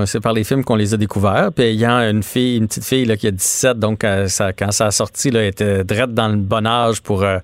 C'est 0.05 0.21
par 0.21 0.33
les 0.33 0.43
films 0.43 0.63
qu'on 0.63 0.75
les 0.75 0.93
a 0.93 0.97
découverts. 0.97 1.49
Puis 1.55 1.69
il 1.71 1.79
y 1.79 1.85
a 1.85 2.09
une 2.09 2.23
fille, 2.23 2.57
une 2.57 2.67
petite 2.67 2.85
fille 2.85 3.05
là, 3.05 3.17
qui 3.17 3.27
a 3.27 3.31
17, 3.31 3.79
donc 3.79 4.03
euh, 4.03 4.27
ça, 4.27 4.53
quand 4.53 4.71
ça 4.71 4.87
a 4.87 4.91
sorti, 4.91 5.31
là, 5.31 5.41
elle 5.41 5.47
était 5.49 5.83
drette 5.83 6.13
dans 6.13 6.27
le 6.27 6.37
bon 6.37 6.65
âge 6.65 7.01
pour 7.01 7.23
euh, 7.23 7.37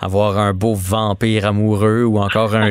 avoir 0.00 0.38
un 0.38 0.52
beau 0.52 0.74
vampire 0.74 1.46
amoureux 1.46 2.04
ou 2.04 2.18
encore 2.18 2.54
un 2.54 2.70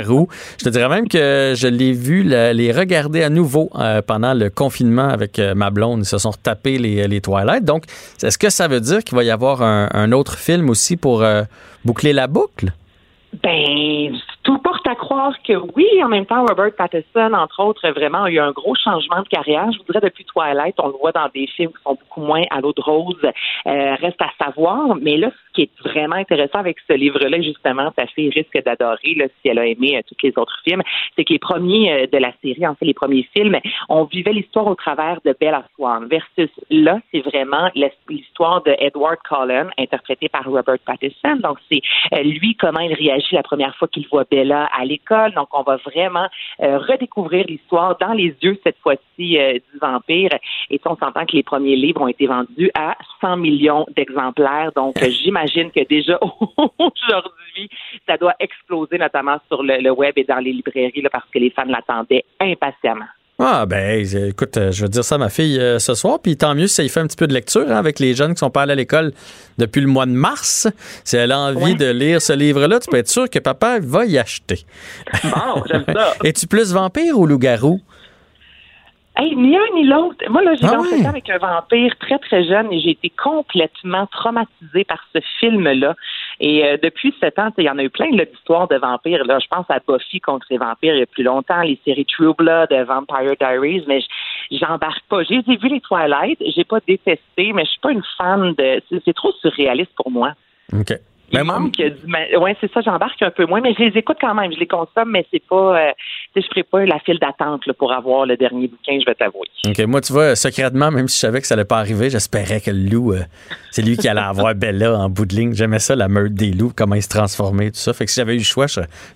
Je 0.00 0.64
te 0.64 0.68
dirais 0.70 0.88
même 0.88 1.08
que 1.08 1.52
je 1.56 1.68
l'ai 1.68 1.92
vu 1.92 2.22
la- 2.22 2.52
les 2.52 2.72
regarder 2.72 3.22
à 3.22 3.28
nouveau 3.28 3.70
euh, 3.74 4.00
pendant 4.02 4.32
le 4.34 4.48
confinement 4.50 5.08
avec 5.08 5.38
euh, 5.38 5.54
ma 5.54 5.70
blonde. 5.70 6.00
Ils 6.00 6.06
se 6.06 6.18
sont 6.18 6.30
retapés 6.30 6.78
les, 6.78 7.06
les 7.06 7.20
Twilight. 7.20 7.64
Donc, 7.64 7.84
est-ce 8.22 8.38
que 8.38 8.48
ça 8.50 8.68
veut 8.68 8.80
dire 8.80 9.04
qu'il 9.04 9.14
va 9.16 9.24
y 9.24 9.30
avoir 9.30 9.62
un, 9.62 9.88
un 9.92 10.12
autre 10.12 10.36
film 10.38 10.70
aussi 10.70 10.96
pour 10.96 11.22
euh, 11.22 11.42
boucler 11.84 12.12
la 12.12 12.26
boucle? 12.26 12.72
Ben, 13.42 14.12
tout 14.42 14.58
porte 14.58 14.86
à 14.86 14.94
croire 14.94 15.11
que 15.44 15.54
oui. 15.74 15.86
En 16.02 16.08
même 16.08 16.26
temps, 16.26 16.44
Robert 16.46 16.74
Pattinson, 16.76 17.32
entre 17.34 17.62
autres, 17.62 17.88
vraiment 17.90 18.24
a 18.24 18.30
eu 18.30 18.38
un 18.38 18.52
gros 18.52 18.74
changement 18.74 19.22
de 19.22 19.28
carrière. 19.28 19.70
Je 19.72 19.78
voudrais 19.78 20.00
depuis 20.00 20.24
Twilight, 20.24 20.74
on 20.78 20.88
le 20.88 20.94
voit 20.94 21.12
dans 21.12 21.28
des 21.34 21.46
films 21.46 21.70
qui 21.70 21.82
sont 21.82 21.94
beaucoup 21.94 22.22
moins 22.22 22.42
à 22.50 22.60
l'eau 22.60 22.72
de 22.72 22.80
rose. 22.80 23.16
Euh, 23.24 23.94
reste 23.96 24.20
à 24.20 24.30
savoir. 24.42 24.96
Mais 24.96 25.16
là, 25.16 25.30
ce 25.30 25.52
qui 25.54 25.62
est 25.62 25.88
vraiment 25.88 26.16
intéressant 26.16 26.58
avec 26.58 26.78
ce 26.88 26.94
livre-là, 26.94 27.40
justement, 27.42 27.92
sa 27.98 28.06
fille 28.06 28.30
risque 28.30 28.58
d'adorer, 28.64 29.30
si 29.42 29.48
elle 29.48 29.58
a 29.58 29.66
aimé 29.66 29.96
euh, 29.96 30.00
tous 30.08 30.16
les 30.22 30.32
autres 30.36 30.58
films, 30.64 30.82
c'est 31.16 31.24
que 31.24 31.32
les 31.32 31.38
premiers 31.38 31.92
euh, 31.92 32.06
de 32.10 32.18
la 32.18 32.32
série, 32.42 32.66
en 32.66 32.74
fait, 32.74 32.86
les 32.86 32.94
premiers 32.94 33.28
films, 33.34 33.58
on 33.88 34.04
vivait 34.04 34.32
l'histoire 34.32 34.66
au 34.66 34.74
travers 34.74 35.20
de 35.24 35.34
Bella 35.38 35.64
Swan. 35.76 36.06
Versus 36.06 36.50
là, 36.70 36.98
c'est 37.10 37.20
vraiment 37.20 37.70
l'histoire 38.08 38.62
de 38.62 38.74
Edward 38.78 39.18
Cullen, 39.28 39.70
interprété 39.78 40.28
par 40.28 40.44
Robert 40.44 40.78
Pattinson. 40.84 41.36
Donc, 41.42 41.58
c'est 41.70 41.82
euh, 42.14 42.22
lui, 42.22 42.56
comment 42.56 42.80
il 42.80 42.94
réagit 42.94 43.34
la 43.34 43.42
première 43.42 43.76
fois 43.76 43.88
qu'il 43.88 44.06
voit 44.08 44.24
Bella 44.30 44.68
à 44.76 44.84
l'école. 45.02 45.32
Donc, 45.34 45.48
on 45.52 45.62
va 45.62 45.76
vraiment 45.76 46.28
euh, 46.60 46.78
redécouvrir 46.78 47.46
l'histoire 47.46 47.96
dans 47.98 48.12
les 48.12 48.34
yeux, 48.42 48.58
cette 48.64 48.78
fois-ci, 48.78 49.38
euh, 49.38 49.54
du 49.54 49.78
vampire. 49.80 50.30
Et 50.70 50.80
on 50.84 50.96
s'entend 50.96 51.26
que 51.26 51.36
les 51.36 51.42
premiers 51.42 51.76
livres 51.76 52.02
ont 52.02 52.08
été 52.08 52.26
vendus 52.26 52.70
à 52.74 52.96
100 53.20 53.36
millions 53.36 53.86
d'exemplaires. 53.96 54.72
Donc, 54.74 55.02
euh, 55.02 55.08
j'imagine 55.10 55.70
que 55.70 55.84
déjà 55.86 56.18
aujourd'hui, 56.78 57.68
ça 58.06 58.16
doit 58.16 58.34
exploser, 58.40 58.98
notamment 58.98 59.38
sur 59.48 59.62
le, 59.62 59.78
le 59.78 59.90
web 59.90 60.14
et 60.16 60.24
dans 60.24 60.38
les 60.38 60.52
librairies, 60.52 61.02
là, 61.02 61.10
parce 61.10 61.28
que 61.30 61.38
les 61.38 61.50
fans 61.50 61.64
l'attendaient 61.64 62.24
impatiemment. 62.40 63.06
Ah 63.38 63.66
ben 63.66 64.04
écoute, 64.28 64.56
euh, 64.56 64.70
je 64.70 64.82
vais 64.82 64.88
dire 64.88 65.02
ça 65.02 65.16
à 65.16 65.18
ma 65.18 65.28
fille 65.28 65.58
euh, 65.58 65.78
ce 65.80 65.94
soir, 65.94 66.18
puis 66.22 66.36
tant 66.36 66.54
mieux 66.54 66.66
si 66.68 66.74
ça 66.74 66.82
y 66.84 66.88
fait 66.88 67.00
un 67.00 67.06
petit 67.06 67.16
peu 67.16 67.26
de 67.26 67.32
lecture 67.32 67.62
hein, 67.68 67.76
avec 67.76 67.98
les 67.98 68.14
jeunes 68.14 68.34
qui 68.34 68.38
sont 68.38 68.50
pas 68.50 68.62
allés 68.62 68.72
à 68.72 68.76
l'école 68.76 69.12
depuis 69.58 69.80
le 69.80 69.88
mois 69.88 70.06
de 70.06 70.12
mars. 70.12 70.68
Si 71.02 71.16
elle 71.16 71.32
a 71.32 71.38
envie 71.40 71.56
Ouais. 71.72 71.74
de 71.74 71.90
lire 71.90 72.20
ce 72.22 72.34
livre-là, 72.34 72.78
tu 72.78 72.88
peux 72.90 72.98
être 72.98 73.08
sûr 73.08 73.28
que 73.28 73.38
papa 73.40 73.78
va 73.80 74.04
y 74.04 74.16
acheter. 74.18 74.60
Bon, 75.24 75.62
j'aime 75.68 75.84
ça. 75.92 76.12
Es-tu 76.24 76.46
plus 76.46 76.72
vampire 76.72 77.18
ou 77.18 77.26
loup-garou? 77.26 77.80
Hey, 79.16 79.34
ni 79.36 79.56
un 79.56 79.60
ni 79.74 79.84
l'autre. 79.86 80.16
Moi, 80.30 80.42
là, 80.42 80.54
j'ai 80.54 80.66
Ah 80.66 80.74
lancé 80.76 80.94
ouais? 80.96 81.02
ça 81.02 81.08
avec 81.10 81.28
un 81.28 81.38
vampire 81.38 81.92
très, 82.00 82.18
très 82.18 82.44
jeune 82.44 82.72
et 82.72 82.80
j'ai 82.80 82.90
été 82.92 83.10
complètement 83.22 84.06
traumatisée 84.06 84.84
par 84.86 84.98
ce 85.14 85.20
film-là. 85.40 85.94
Et 86.44 86.64
euh, 86.64 86.76
depuis 86.82 87.14
sept 87.20 87.38
ans, 87.38 87.50
il 87.56 87.64
y 87.64 87.70
en 87.70 87.78
a 87.78 87.84
eu 87.84 87.88
plein 87.88 88.10
d'histoires 88.10 88.66
de 88.66 88.74
vampires. 88.76 89.24
Là. 89.24 89.38
Je 89.38 89.46
pense 89.46 89.64
à 89.68 89.78
Buffy 89.86 90.20
contre 90.20 90.44
les 90.50 90.58
vampires 90.58 90.94
il 90.96 90.98
y 90.98 91.02
a 91.02 91.06
plus 91.06 91.22
longtemps, 91.22 91.62
les 91.62 91.78
séries 91.84 92.04
True 92.04 92.34
Blood, 92.36 92.72
euh, 92.72 92.84
Vampire 92.84 93.36
Diaries, 93.38 93.84
mais 93.86 94.02
j'embarque 94.50 95.04
pas. 95.08 95.22
J'ai 95.22 95.40
vu 95.40 95.68
les 95.68 95.80
Twilight, 95.80 96.42
j'ai 96.54 96.64
pas 96.64 96.80
détesté, 96.86 97.52
mais 97.52 97.64
je 97.64 97.70
suis 97.70 97.80
pas 97.80 97.92
une 97.92 98.02
fan 98.18 98.54
de... 98.54 98.82
C'est 99.04 99.14
trop 99.14 99.30
surréaliste 99.40 99.92
pour 99.94 100.10
moi. 100.10 100.32
OK. 100.72 100.92
Ben, 101.32 101.44
moi- 101.44 101.58
manque 101.60 101.72
du... 101.72 101.92
ma- 102.06 102.38
Ouais, 102.38 102.56
c'est 102.60 102.70
ça, 102.72 102.80
j'embarque 102.82 103.20
un 103.22 103.30
peu 103.30 103.46
moins, 103.46 103.60
mais 103.60 103.74
je 103.74 103.82
les 103.84 103.98
écoute 103.98 104.18
quand 104.20 104.34
même, 104.34 104.52
je 104.52 104.58
les 104.58 104.66
consomme, 104.66 105.10
mais 105.10 105.26
c'est 105.32 105.42
pas... 105.48 105.80
euh, 105.88 105.90
tu 106.34 106.40
sais, 106.40 106.46
je 106.46 106.50
ferai 106.50 106.62
pas 106.62 106.84
la 106.84 106.98
file 107.00 107.18
d'attente 107.18 107.66
là, 107.66 107.74
pour 107.74 107.92
avoir 107.92 108.26
le 108.26 108.36
dernier 108.36 108.68
bouquin, 108.68 108.98
je 109.00 109.04
vais 109.06 109.14
t'avouer. 109.14 109.48
OK, 109.66 109.78
moi, 109.86 110.00
tu 110.00 110.12
vois, 110.12 110.36
secrètement, 110.36 110.90
même 110.90 111.08
si 111.08 111.16
je 111.16 111.20
savais 111.20 111.40
que 111.40 111.46
ça 111.46 111.54
allait 111.54 111.64
pas 111.64 111.78
arriver, 111.78 112.10
j'espérais 112.10 112.60
que 112.60 112.70
le 112.70 112.88
loup, 112.90 113.12
euh, 113.12 113.20
c'est 113.70 113.82
lui 113.82 113.96
qui 113.96 114.08
allait 114.08 114.20
avoir 114.20 114.54
Bella 114.54 114.94
en 114.98 115.08
bout 115.08 115.26
de 115.26 115.34
ligne. 115.34 115.54
J'aimais 115.54 115.78
ça, 115.78 115.96
la 115.96 116.08
meute 116.08 116.34
des 116.34 116.50
loups, 116.52 116.72
comment 116.76 116.94
ils 116.94 117.02
se 117.02 117.08
transformaient, 117.08 117.70
tout 117.70 117.76
ça. 117.78 117.92
Fait 117.92 118.04
que 118.04 118.10
si 118.10 118.20
j'avais 118.20 118.34
eu 118.34 118.38
le 118.38 118.44
choix, 118.44 118.66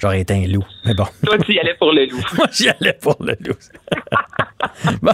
j'aurais 0.00 0.20
été 0.20 0.34
un 0.34 0.46
loup. 0.46 0.64
Mais 0.84 0.94
bon, 0.94 1.04
Toi, 1.24 1.38
tu 1.38 1.52
y 1.54 1.58
allais 1.60 1.74
pour 1.78 1.92
le 1.92 2.04
loup. 2.06 2.20
moi, 2.36 2.46
j'y 2.52 2.68
allais 2.68 2.94
pour 3.00 3.16
le 3.20 3.34
loup. 3.46 3.56
bon, 5.02 5.12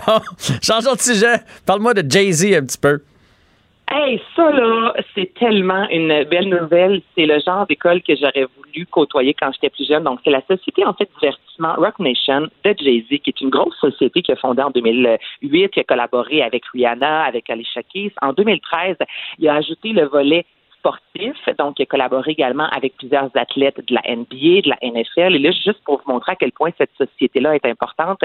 changeons 0.62 0.94
de 0.94 1.00
sujet. 1.00 1.36
Parle-moi 1.66 1.94
de 1.94 2.08
Jay-Z 2.10 2.54
un 2.54 2.64
petit 2.64 2.78
peu. 2.78 3.00
Hey, 3.94 4.18
ça 4.34 4.50
là, 4.50 4.94
c'est 5.14 5.34
tellement 5.34 5.86
une 5.90 6.24
belle 6.24 6.48
nouvelle. 6.48 7.02
C'est 7.14 7.26
le 7.26 7.38
genre 7.40 7.66
d'école 7.66 8.00
que 8.00 8.16
j'aurais 8.16 8.46
voulu 8.56 8.86
côtoyer 8.86 9.34
quand 9.34 9.52
j'étais 9.52 9.68
plus 9.68 9.86
jeune. 9.86 10.04
Donc, 10.04 10.20
c'est 10.24 10.30
la 10.30 10.40
société 10.46 10.82
en 10.86 10.94
fait 10.94 11.10
divertissement 11.20 11.74
Rock 11.74 11.98
Nation 11.98 12.48
de 12.64 12.74
Jay-Z, 12.80 13.08
qui 13.20 13.28
est 13.28 13.40
une 13.42 13.50
grosse 13.50 13.76
société 13.78 14.22
qui 14.22 14.32
a 14.32 14.36
fondé 14.36 14.62
en 14.62 14.70
2008, 14.70 15.68
qui 15.68 15.80
a 15.80 15.84
collaboré 15.84 16.42
avec 16.42 16.64
Rihanna, 16.72 17.24
avec 17.24 17.50
Alicia 17.50 17.82
Keys. 17.82 18.12
En 18.22 18.32
2013, 18.32 18.96
il 19.38 19.48
a 19.50 19.56
ajouté 19.56 19.90
le 19.92 20.06
volet 20.06 20.46
sportif. 20.82 21.36
Donc, 21.58 21.78
il 21.78 21.82
a 21.82 21.86
collaboré 21.86 22.32
également 22.32 22.66
avec 22.70 22.96
plusieurs 22.96 23.30
athlètes 23.36 23.80
de 23.86 23.94
la 23.94 24.02
NBA, 24.14 24.62
de 24.62 24.68
la 24.68 24.78
NFL. 24.82 25.36
Et 25.36 25.38
là, 25.38 25.50
juste 25.52 25.82
pour 25.84 26.02
vous 26.04 26.12
montrer 26.12 26.32
à 26.32 26.36
quel 26.36 26.52
point 26.52 26.70
cette 26.76 26.90
société-là 26.98 27.54
est 27.54 27.66
importante, 27.66 28.20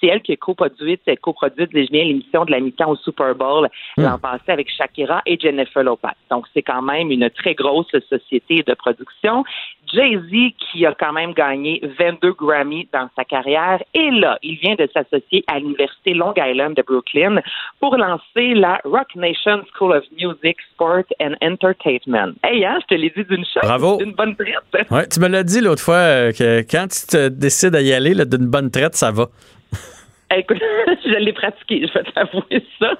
c'est 0.00 0.08
elle 0.08 0.20
qui 0.20 0.32
a 0.32 0.36
coproduit, 0.36 1.00
coproduit 1.22 1.66
l'émission 1.72 2.44
de 2.44 2.50
la 2.50 2.60
mi-temps 2.60 2.90
au 2.90 2.96
Super 2.96 3.34
Bowl 3.34 3.68
hmm. 3.96 4.02
l'an 4.02 4.18
passé 4.18 4.48
avec 4.48 4.70
Shakira 4.70 5.22
et 5.24 5.38
Jennifer 5.38 5.82
Lopez. 5.82 6.08
Donc, 6.30 6.46
c'est 6.52 6.62
quand 6.62 6.82
même 6.82 7.10
une 7.10 7.30
très 7.30 7.54
grosse 7.54 7.90
société 8.08 8.62
de 8.62 8.74
production. 8.74 9.44
Jay-Z, 9.92 10.54
qui 10.58 10.86
a 10.86 10.94
quand 10.94 11.12
même 11.12 11.32
gagné 11.32 11.80
22 11.98 12.32
Grammy 12.32 12.88
dans 12.92 13.08
sa 13.16 13.24
carrière, 13.24 13.82
et 13.92 14.10
là, 14.10 14.38
il 14.42 14.56
vient 14.56 14.74
de 14.74 14.88
s'associer 14.92 15.44
à 15.48 15.58
l'Université 15.58 16.14
Long 16.14 16.32
Island 16.36 16.76
de 16.76 16.82
Brooklyn 16.82 17.40
pour 17.78 17.96
lancer 17.96 18.54
la 18.54 18.80
Rock 18.84 19.14
Nation 19.16 19.62
School 19.74 19.92
of 19.92 20.04
Music, 20.18 20.56
Sport 20.72 21.04
and 21.20 21.34
Entertainment. 21.42 22.01
Hey, 22.42 22.64
hein, 22.64 22.78
je 22.82 22.86
te 22.86 22.94
l'ai 22.94 23.10
dit 23.10 23.24
d'une 23.24 23.44
chose. 23.44 23.62
Bravo. 23.62 23.98
D'une 23.98 24.12
bonne 24.12 24.36
traite. 24.36 24.90
Ouais, 24.90 25.06
tu 25.06 25.20
me 25.20 25.28
l'as 25.28 25.44
dit 25.44 25.60
l'autre 25.60 25.82
fois 25.82 25.94
euh, 25.94 26.32
que 26.32 26.60
quand 26.62 26.86
tu 26.88 27.06
te 27.06 27.28
décides 27.28 27.76
d'y 27.76 27.92
aller 27.92 28.14
d'une 28.14 28.46
bonne 28.46 28.70
traite, 28.70 28.94
ça 28.94 29.10
va. 29.10 29.28
Écoute, 30.34 30.58
je 31.04 31.18
l'ai 31.18 31.32
pratiqué, 31.32 31.86
je 31.86 31.92
vais 31.92 32.04
t'avouer 32.12 32.64
ça. 32.78 32.92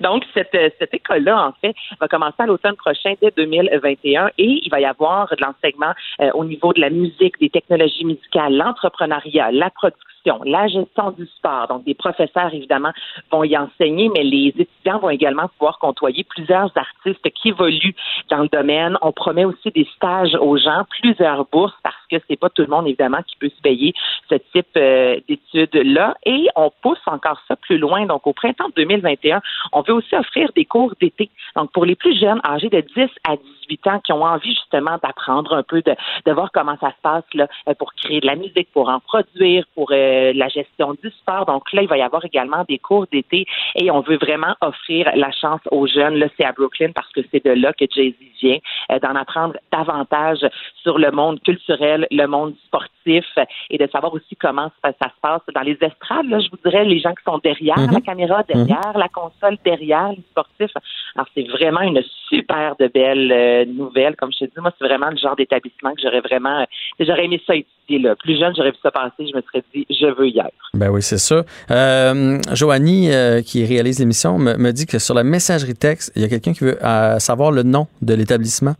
Donc, 0.00 0.24
cette, 0.34 0.56
cette 0.78 0.94
école-là, 0.94 1.48
en 1.48 1.52
fait, 1.60 1.74
va 2.00 2.08
commencer 2.08 2.36
à 2.38 2.46
l'automne 2.46 2.76
prochain, 2.76 3.14
dès 3.20 3.30
2021, 3.36 4.30
et 4.38 4.60
il 4.64 4.68
va 4.70 4.80
y 4.80 4.84
avoir 4.84 5.28
de 5.28 5.44
l'enseignement 5.44 5.92
euh, 6.20 6.30
au 6.34 6.44
niveau 6.44 6.72
de 6.72 6.80
la 6.80 6.90
musique, 6.90 7.38
des 7.40 7.50
technologies 7.50 8.04
musicales, 8.04 8.56
l'entrepreneuriat, 8.56 9.50
la 9.52 9.70
production 9.70 10.10
la 10.44 10.66
gestion 10.68 11.10
du 11.12 11.26
sport. 11.26 11.68
Donc, 11.68 11.84
des 11.84 11.94
professeurs, 11.94 12.52
évidemment, 12.52 12.92
vont 13.30 13.44
y 13.44 13.56
enseigner, 13.56 14.08
mais 14.08 14.22
les 14.22 14.48
étudiants 14.48 14.98
vont 14.98 15.10
également 15.10 15.48
pouvoir 15.48 15.78
côtoyer 15.78 16.24
plusieurs 16.24 16.70
artistes 16.76 17.30
qui 17.34 17.48
évoluent 17.48 17.94
dans 18.30 18.42
le 18.42 18.48
domaine. 18.48 18.96
On 19.02 19.12
promet 19.12 19.44
aussi 19.44 19.70
des 19.70 19.88
stages 19.96 20.34
aux 20.40 20.56
gens, 20.56 20.84
plusieurs 21.00 21.44
bourses, 21.46 21.76
parce 21.82 21.96
que 22.10 22.16
c'est 22.28 22.38
pas 22.38 22.50
tout 22.50 22.62
le 22.62 22.68
monde, 22.68 22.86
évidemment, 22.86 23.22
qui 23.26 23.36
peut 23.36 23.50
se 23.54 23.60
payer 23.62 23.94
ce 24.28 24.36
type 24.52 24.66
euh, 24.76 25.20
d'études-là. 25.28 26.14
Et 26.24 26.48
on 26.56 26.70
pousse 26.82 26.98
encore 27.06 27.40
ça 27.48 27.56
plus 27.56 27.78
loin. 27.78 28.06
Donc, 28.06 28.26
au 28.26 28.32
printemps 28.32 28.70
2021, 28.76 29.40
on 29.72 29.82
veut 29.82 29.94
aussi 29.94 30.14
offrir 30.14 30.50
des 30.54 30.64
cours 30.64 30.94
d'été. 31.00 31.30
Donc, 31.56 31.72
pour 31.72 31.84
les 31.84 31.94
plus 31.94 32.18
jeunes, 32.18 32.40
âgés 32.44 32.68
de 32.68 32.80
10 32.80 33.08
à 33.24 33.36
18 33.36 33.59
ans, 33.86 34.00
qui 34.00 34.12
ont 34.12 34.24
envie 34.24 34.54
justement 34.54 34.98
d'apprendre 35.02 35.54
un 35.54 35.62
peu, 35.62 35.82
de, 35.82 35.94
de 36.26 36.32
voir 36.32 36.50
comment 36.52 36.76
ça 36.80 36.90
se 36.90 37.00
passe 37.02 37.24
là, 37.34 37.46
pour 37.78 37.94
créer 37.94 38.20
de 38.20 38.26
la 38.26 38.36
musique, 38.36 38.68
pour 38.72 38.88
en 38.88 39.00
produire, 39.00 39.64
pour 39.74 39.90
euh, 39.92 40.10
euh, 40.10 40.32
la 40.34 40.48
gestion 40.48 40.94
du 41.02 41.10
sport. 41.10 41.46
Donc 41.46 41.72
là, 41.72 41.82
il 41.82 41.88
va 41.88 41.98
y 41.98 42.02
avoir 42.02 42.24
également 42.24 42.64
des 42.68 42.78
cours 42.78 43.06
d'été 43.12 43.46
et 43.74 43.90
on 43.90 44.00
veut 44.00 44.16
vraiment 44.16 44.54
offrir 44.60 45.10
la 45.14 45.30
chance 45.30 45.60
aux 45.70 45.86
jeunes. 45.86 46.16
Là, 46.16 46.26
c'est 46.36 46.44
à 46.44 46.52
Brooklyn 46.52 46.92
parce 46.92 47.10
que 47.12 47.20
c'est 47.30 47.44
de 47.44 47.52
là 47.52 47.72
que 47.72 47.84
Jay-Z 47.90 48.14
vient, 48.40 48.58
euh, 48.92 48.98
d'en 48.98 49.14
apprendre 49.14 49.56
davantage 49.72 50.38
sur 50.82 50.98
le 50.98 51.10
monde 51.10 51.40
culturel, 51.42 52.06
le 52.10 52.26
monde 52.26 52.54
sportif 52.66 53.24
et 53.70 53.78
de 53.78 53.86
savoir 53.88 54.12
aussi 54.14 54.36
comment 54.36 54.70
ça, 54.82 54.92
se 54.92 55.20
passe 55.20 55.42
dans 55.54 55.62
les 55.62 55.78
estrades. 55.80 56.28
Là, 56.28 56.40
je 56.40 56.50
vous 56.50 56.58
dirais 56.64 56.84
les 56.84 57.00
gens 57.00 57.14
qui 57.14 57.24
sont 57.24 57.38
derrière 57.38 57.76
la 57.76 57.86
mhm. 57.98 58.02
caméra, 58.02 58.42
derrière 58.42 58.96
la 58.96 59.08
console, 59.08 59.56
derrière 59.64 60.10
les 60.10 60.22
sportifs. 60.30 60.76
Alors, 61.14 61.26
c'est 61.34 61.48
vraiment 61.48 61.80
une 61.80 62.02
super 62.28 62.76
de 62.76 62.86
belle 62.88 63.32
euh, 63.32 63.59
nouvelle. 63.64 64.16
Comme 64.16 64.30
je 64.32 64.44
te 64.44 64.44
dis, 64.44 64.60
moi, 64.60 64.72
c'est 64.78 64.84
vraiment 64.84 65.10
le 65.10 65.16
genre 65.16 65.36
d'établissement 65.36 65.94
que 65.94 66.02
j'aurais 66.02 66.20
vraiment, 66.20 66.66
j'aurais 66.98 67.24
aimé 67.24 67.40
ça 67.46 67.54
étudier. 67.54 67.98
Là. 67.98 68.16
Plus 68.16 68.38
jeune, 68.38 68.54
j'aurais 68.56 68.70
vu 68.70 68.78
ça 68.82 68.90
passer, 68.90 69.26
je 69.26 69.36
me 69.36 69.42
serais 69.42 69.62
dit, 69.74 69.86
je 69.90 70.06
veux 70.06 70.28
y 70.28 70.38
être. 70.38 70.70
Ben 70.74 70.90
oui, 70.90 71.02
c'est 71.02 71.18
ça. 71.18 71.42
Euh, 71.70 72.38
Joanie, 72.52 73.12
euh, 73.12 73.42
qui 73.42 73.64
réalise 73.64 73.98
l'émission, 73.98 74.38
me, 74.38 74.70
dit 74.72 74.86
que 74.86 74.98
sur 74.98 75.14
la 75.14 75.24
messagerie 75.24 75.74
texte, 75.74 76.12
il 76.16 76.22
y 76.22 76.24
a 76.24 76.28
quelqu'un 76.28 76.52
qui 76.52 76.64
veut 76.64 76.78
savoir 77.18 77.52
le 77.52 77.62
nom 77.62 77.86
de 78.02 78.14
l'établissement. 78.14 78.74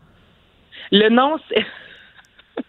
Le 0.92 1.08
nom, 1.08 1.36
c'est... 1.48 1.64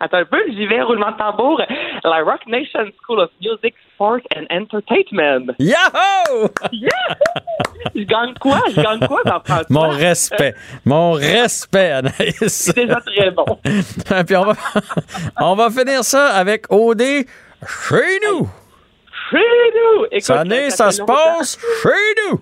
Attends 0.00 0.18
un 0.18 0.24
peu, 0.24 0.38
j'y 0.48 0.66
vais, 0.66 0.82
roulement 0.82 1.12
de 1.12 1.16
tambour. 1.16 1.60
La 2.04 2.22
Rock 2.22 2.46
Nation 2.46 2.92
School 3.02 3.18
of 3.20 3.30
Music, 3.40 3.74
Sport 3.94 4.20
and 4.36 4.46
Entertainment. 4.50 5.52
Yahoo! 5.58 6.48
Yeah! 6.70 6.90
Je 7.94 8.02
gagne 8.04 8.34
quoi? 8.38 8.60
Je 8.74 8.80
gagne 8.82 9.00
quoi? 9.06 9.22
Mon 9.70 9.88
respect. 9.88 10.54
Mon 10.84 11.12
respect, 11.12 11.92
Anaïs. 11.92 12.36
C'est 12.48 12.74
déjà 12.74 13.00
très 13.00 13.30
bon. 13.30 13.46
Puis 14.26 14.36
on 14.36 14.44
va, 14.44 14.52
on 15.40 15.54
va 15.54 15.70
finir 15.70 16.04
ça 16.04 16.28
avec 16.34 16.70
OD 16.70 17.00
chez 17.00 18.18
nous. 18.28 18.50
Chez 19.30 19.38
nous! 19.74 20.04
Écoute, 20.10 20.22
ça, 20.24 20.44
ça 20.70 20.90
se 20.90 21.02
passe 21.02 21.58
chez 21.82 22.30
nous. 22.30 22.40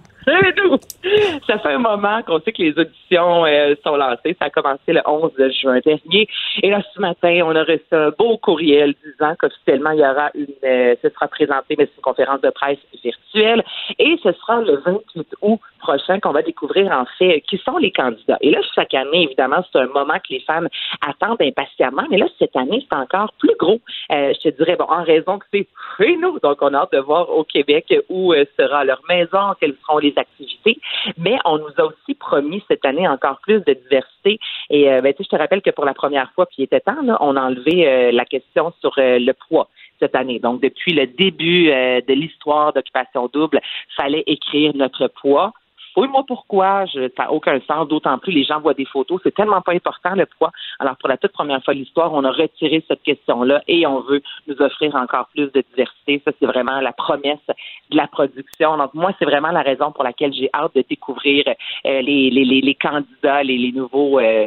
Ça 1.46 1.58
fait 1.58 1.72
un 1.72 1.78
moment 1.78 2.22
qu'on 2.22 2.40
sait 2.40 2.52
que 2.52 2.62
les 2.62 2.78
auditions 2.78 3.44
euh, 3.44 3.74
sont 3.84 3.96
lancées. 3.96 4.36
Ça 4.38 4.46
a 4.46 4.50
commencé 4.50 4.92
le 4.92 5.00
11 5.04 5.32
juin 5.60 5.80
dernier. 5.84 6.28
Et 6.62 6.70
là, 6.70 6.80
ce 6.94 7.00
matin, 7.00 7.40
on 7.44 7.56
a 7.56 7.64
reçu 7.64 7.82
un 7.92 8.10
beau 8.10 8.36
courriel 8.38 8.94
disant 9.04 9.34
qu'officiellement, 9.38 9.90
il 9.90 10.00
y 10.00 10.06
aura 10.06 10.30
une, 10.34 10.46
euh, 10.64 10.94
ce 11.02 11.08
sera 11.08 11.26
présenté, 11.28 11.74
mais 11.76 11.86
c'est 11.86 11.96
une 11.96 12.02
conférence 12.02 12.40
de 12.40 12.50
presse 12.50 12.78
virtuelle. 13.02 13.64
Et 13.98 14.16
ce 14.22 14.32
sera 14.32 14.60
le 14.60 14.76
28 14.84 15.26
août 15.42 15.60
prochain 15.80 16.20
qu'on 16.20 16.32
va 16.32 16.42
découvrir, 16.42 16.92
en 16.92 17.04
fait, 17.18 17.40
qui 17.48 17.58
sont 17.58 17.78
les 17.78 17.90
candidats. 17.90 18.38
Et 18.40 18.50
là, 18.50 18.60
chaque 18.74 18.94
année, 18.94 19.24
évidemment, 19.24 19.64
c'est 19.72 19.80
un 19.80 19.88
moment 19.88 20.14
que 20.14 20.34
les 20.34 20.40
femmes 20.40 20.68
attendent 21.06 21.42
impatiemment. 21.42 22.04
Mais 22.10 22.18
là, 22.18 22.26
cette 22.38 22.54
année, 22.54 22.86
c'est 22.88 22.96
encore 22.96 23.32
plus 23.38 23.56
gros. 23.58 23.80
Euh, 24.12 24.32
je 24.34 24.50
te 24.50 24.56
dirais, 24.56 24.76
bon, 24.76 24.86
en 24.88 25.02
raison 25.02 25.38
que 25.38 25.46
c'est 25.52 25.66
chez 25.98 26.16
nous. 26.16 26.38
Donc, 26.40 26.58
on 26.60 26.72
a 26.74 26.78
hâte 26.78 26.92
de 26.92 26.98
voir 26.98 27.28
au 27.30 27.42
Québec 27.42 27.92
où 28.08 28.32
sera 28.58 28.84
leur 28.84 29.00
maison, 29.08 29.54
quelles 29.60 29.74
seront 29.82 29.98
les 29.98 30.11
activités. 30.16 30.78
Mais 31.18 31.38
on 31.44 31.58
nous 31.58 31.72
a 31.78 31.84
aussi 31.84 32.14
promis 32.14 32.62
cette 32.68 32.84
année 32.84 33.06
encore 33.08 33.38
plus 33.42 33.60
de 33.60 33.72
diversité. 33.72 34.38
Et 34.70 34.90
euh, 34.90 35.00
ben, 35.00 35.14
je 35.18 35.24
te 35.24 35.36
rappelle 35.36 35.62
que 35.62 35.70
pour 35.70 35.84
la 35.84 35.94
première 35.94 36.30
fois, 36.32 36.46
puis 36.46 36.56
il 36.58 36.64
était 36.64 36.80
temps, 36.80 36.96
on 37.20 37.36
a 37.36 37.40
enlevé 37.40 37.88
euh, 37.88 38.12
la 38.12 38.24
question 38.24 38.72
sur 38.80 38.92
euh, 38.98 39.18
le 39.18 39.32
poids 39.32 39.68
cette 40.00 40.14
année. 40.14 40.38
Donc, 40.38 40.60
depuis 40.60 40.92
le 40.92 41.06
début 41.06 41.66
de 41.66 42.12
l'histoire 42.12 42.72
d'Occupation 42.72 43.30
Double, 43.32 43.60
fallait 43.96 44.24
écrire 44.26 44.72
notre 44.74 45.06
poids 45.06 45.52
fouille-moi 45.94 46.24
pourquoi, 46.26 46.86
je, 46.86 47.08
ça 47.16 47.24
n'a 47.24 47.32
aucun 47.32 47.60
sens, 47.60 47.88
d'autant 47.88 48.18
plus 48.18 48.32
les 48.32 48.44
gens 48.44 48.60
voient 48.60 48.74
des 48.74 48.84
photos, 48.84 49.20
c'est 49.22 49.34
tellement 49.34 49.60
pas 49.60 49.72
important 49.72 50.14
le 50.14 50.26
poids. 50.26 50.50
Alors 50.78 50.96
pour 50.96 51.08
la 51.08 51.16
toute 51.16 51.32
première 51.32 51.62
fois 51.64 51.74
de 51.74 51.80
l'histoire, 51.80 52.12
on 52.12 52.24
a 52.24 52.30
retiré 52.30 52.84
cette 52.88 53.02
question-là 53.02 53.62
et 53.68 53.86
on 53.86 54.00
veut 54.00 54.22
nous 54.46 54.60
offrir 54.60 54.94
encore 54.94 55.28
plus 55.34 55.50
de 55.52 55.64
diversité. 55.70 56.22
Ça, 56.24 56.32
c'est 56.38 56.46
vraiment 56.46 56.80
la 56.80 56.92
promesse 56.92 57.46
de 57.90 57.96
la 57.96 58.06
production. 58.06 58.76
Donc 58.76 58.94
moi, 58.94 59.12
c'est 59.18 59.24
vraiment 59.24 59.50
la 59.50 59.62
raison 59.62 59.92
pour 59.92 60.04
laquelle 60.04 60.32
j'ai 60.32 60.50
hâte 60.54 60.74
de 60.74 60.84
découvrir 60.88 61.44
euh, 61.48 62.00
les, 62.02 62.30
les, 62.30 62.44
les, 62.44 62.74
candidats, 62.74 63.42
les, 63.42 63.58
les 63.58 63.72
nouveaux 63.72 64.18
euh, 64.18 64.46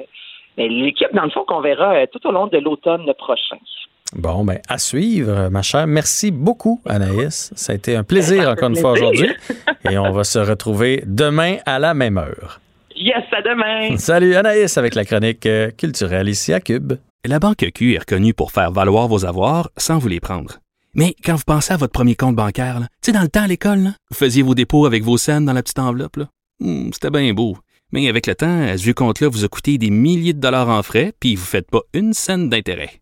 ben, 0.58 0.72
l'équipe, 0.72 1.14
dans 1.14 1.24
le 1.24 1.30
fond, 1.32 1.43
qu'on 1.46 1.62
verra 1.62 1.96
euh, 1.96 2.06
tout 2.12 2.26
au 2.28 2.32
long 2.32 2.48
de 2.48 2.58
l'automne 2.58 3.12
prochain. 3.18 3.58
Bon, 4.14 4.45
ben, 4.45 4.60
à 4.70 4.78
suivre, 4.78 5.49
ma 5.49 5.62
chère. 5.62 5.88
Merci 5.88 6.32
beaucoup, 6.32 6.82
Anaïs. 6.86 7.51
Ça 7.56 7.74
a 7.74 7.76
été 7.76 7.95
un 7.95 8.03
plaisir, 8.03 8.49
encore 8.49 8.70
une 8.70 8.76
fois, 8.76 8.91
aujourd'hui. 8.91 9.30
Et 9.89 9.97
on 9.97 10.12
va 10.12 10.24
se 10.24 10.39
retrouver 10.39 11.03
demain 11.06 11.58
à 11.66 11.80
la 11.80 11.93
même 11.93 12.18
heure. 12.18 12.62
Yes, 12.95 13.24
à 13.32 13.41
demain. 13.41 13.97
Salut, 13.97 14.36
Anaïs, 14.36 14.78
avec 14.78 14.95
la 14.95 15.03
chronique 15.06 15.47
culturelle 15.78 16.30
ici 16.30 16.53
à 16.53 16.62
Cube. 16.62 16.93
La 17.26 17.39
Banque 17.39 17.66
Q 17.74 17.95
est 17.95 17.99
reconnue 17.99 18.34
pour 18.34 18.51
faire 18.51 18.72
valoir 18.72 19.08
vos 19.08 19.26
avoirs 19.26 19.70
sans 19.78 19.97
vous 19.97 20.08
les 20.08 20.20
prendre. 20.20 20.60
Mais 20.93 21.14
quand 21.26 21.36
vous 21.36 21.43
pensez 21.45 21.74
à 21.74 21.78
votre 21.78 21.91
premier 21.91 22.16
compte 22.16 22.36
bancaire, 22.36 22.80
tu 23.01 23.08
sais, 23.08 23.12
dans 23.12 23.22
le 23.22 23.28
temps 23.28 23.43
à 23.43 23.47
l'école, 23.47 23.91
vous 24.12 24.16
faisiez 24.16 24.43
vos 24.43 24.56
dépôts 24.56 24.86
avec 24.86 25.03
vos 25.03 25.18
scènes 25.18 25.43
dans 25.45 25.51
la 25.51 25.62
petite 25.64 25.80
enveloppe. 25.80 26.20
Hmm, 26.60 26.91
c'était 26.93 27.10
bien 27.10 27.34
beau. 27.34 27.58
Mais 27.91 28.08
avec 28.08 28.28
le 28.28 28.36
temps, 28.36 28.68
ce 28.78 28.82
vieux 28.82 28.93
compte-là 28.93 29.28
vous 29.28 29.43
a 29.43 29.47
coûté 29.47 29.78
des 29.78 29.89
milliers 29.89 30.34
de 30.34 30.39
dollars 30.39 30.70
en 30.70 30.82
frais, 30.84 31.14
puis 31.20 31.36
vous 31.36 31.41
ne 31.41 31.47
faites 31.47 31.70
pas 31.70 31.82
une 31.93 32.14
scène 32.14 32.49
d'intérêt. 32.49 33.01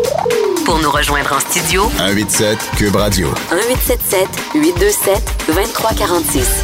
Pour 0.71 0.79
nous 0.79 0.89
rejoindre 0.89 1.33
en 1.33 1.39
studio, 1.41 1.83
187 1.97 2.57
Cube 2.77 2.95
Radio. 2.95 3.27
1877 3.51 4.29
827 4.55 5.45
2346. 5.47 6.63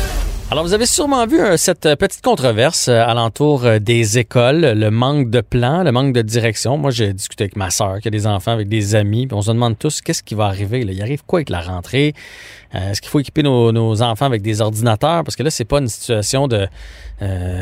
Alors, 0.49 0.63
vous 0.63 0.71
avez 0.71 0.85
sûrement 0.85 1.27
vu 1.27 1.41
euh, 1.41 1.57
cette 1.57 1.93
petite 1.95 2.21
controverse 2.21 2.87
euh, 2.87 3.01
alentour 3.01 3.65
euh, 3.65 3.79
des 3.79 4.17
écoles, 4.17 4.61
le 4.61 4.91
manque 4.91 5.29
de 5.29 5.41
plan, 5.41 5.83
le 5.83 5.91
manque 5.91 6.13
de 6.13 6.21
direction. 6.21 6.77
Moi, 6.77 6.91
j'ai 6.91 7.11
discuté 7.11 7.43
avec 7.43 7.57
ma 7.57 7.69
sœur 7.69 7.99
qui 7.99 8.07
a 8.07 8.11
des 8.11 8.27
enfants, 8.27 8.53
avec 8.53 8.69
des 8.69 8.95
amis, 8.95 9.27
puis 9.27 9.35
on 9.35 9.41
se 9.41 9.51
demande 9.51 9.77
tous 9.77 9.99
qu'est-ce 9.99 10.23
qui 10.23 10.35
va 10.35 10.45
arriver. 10.45 10.85
Là? 10.85 10.93
Il 10.93 11.01
arrive 11.01 11.25
quoi 11.25 11.39
avec 11.39 11.49
la 11.49 11.59
rentrée? 11.59 12.13
Est-ce 12.77 13.01
qu'il 13.01 13.09
faut 13.09 13.19
équiper 13.19 13.43
nos, 13.43 14.01
enfants 14.01 14.25
avec 14.25 14.41
des 14.41 14.61
ordinateurs? 14.61 15.23
Parce 15.23 15.35
que 15.35 15.43
là, 15.43 15.49
c'est 15.49 15.65
pas 15.65 15.79
une 15.79 15.87
situation 15.87 16.47
de 16.47 16.67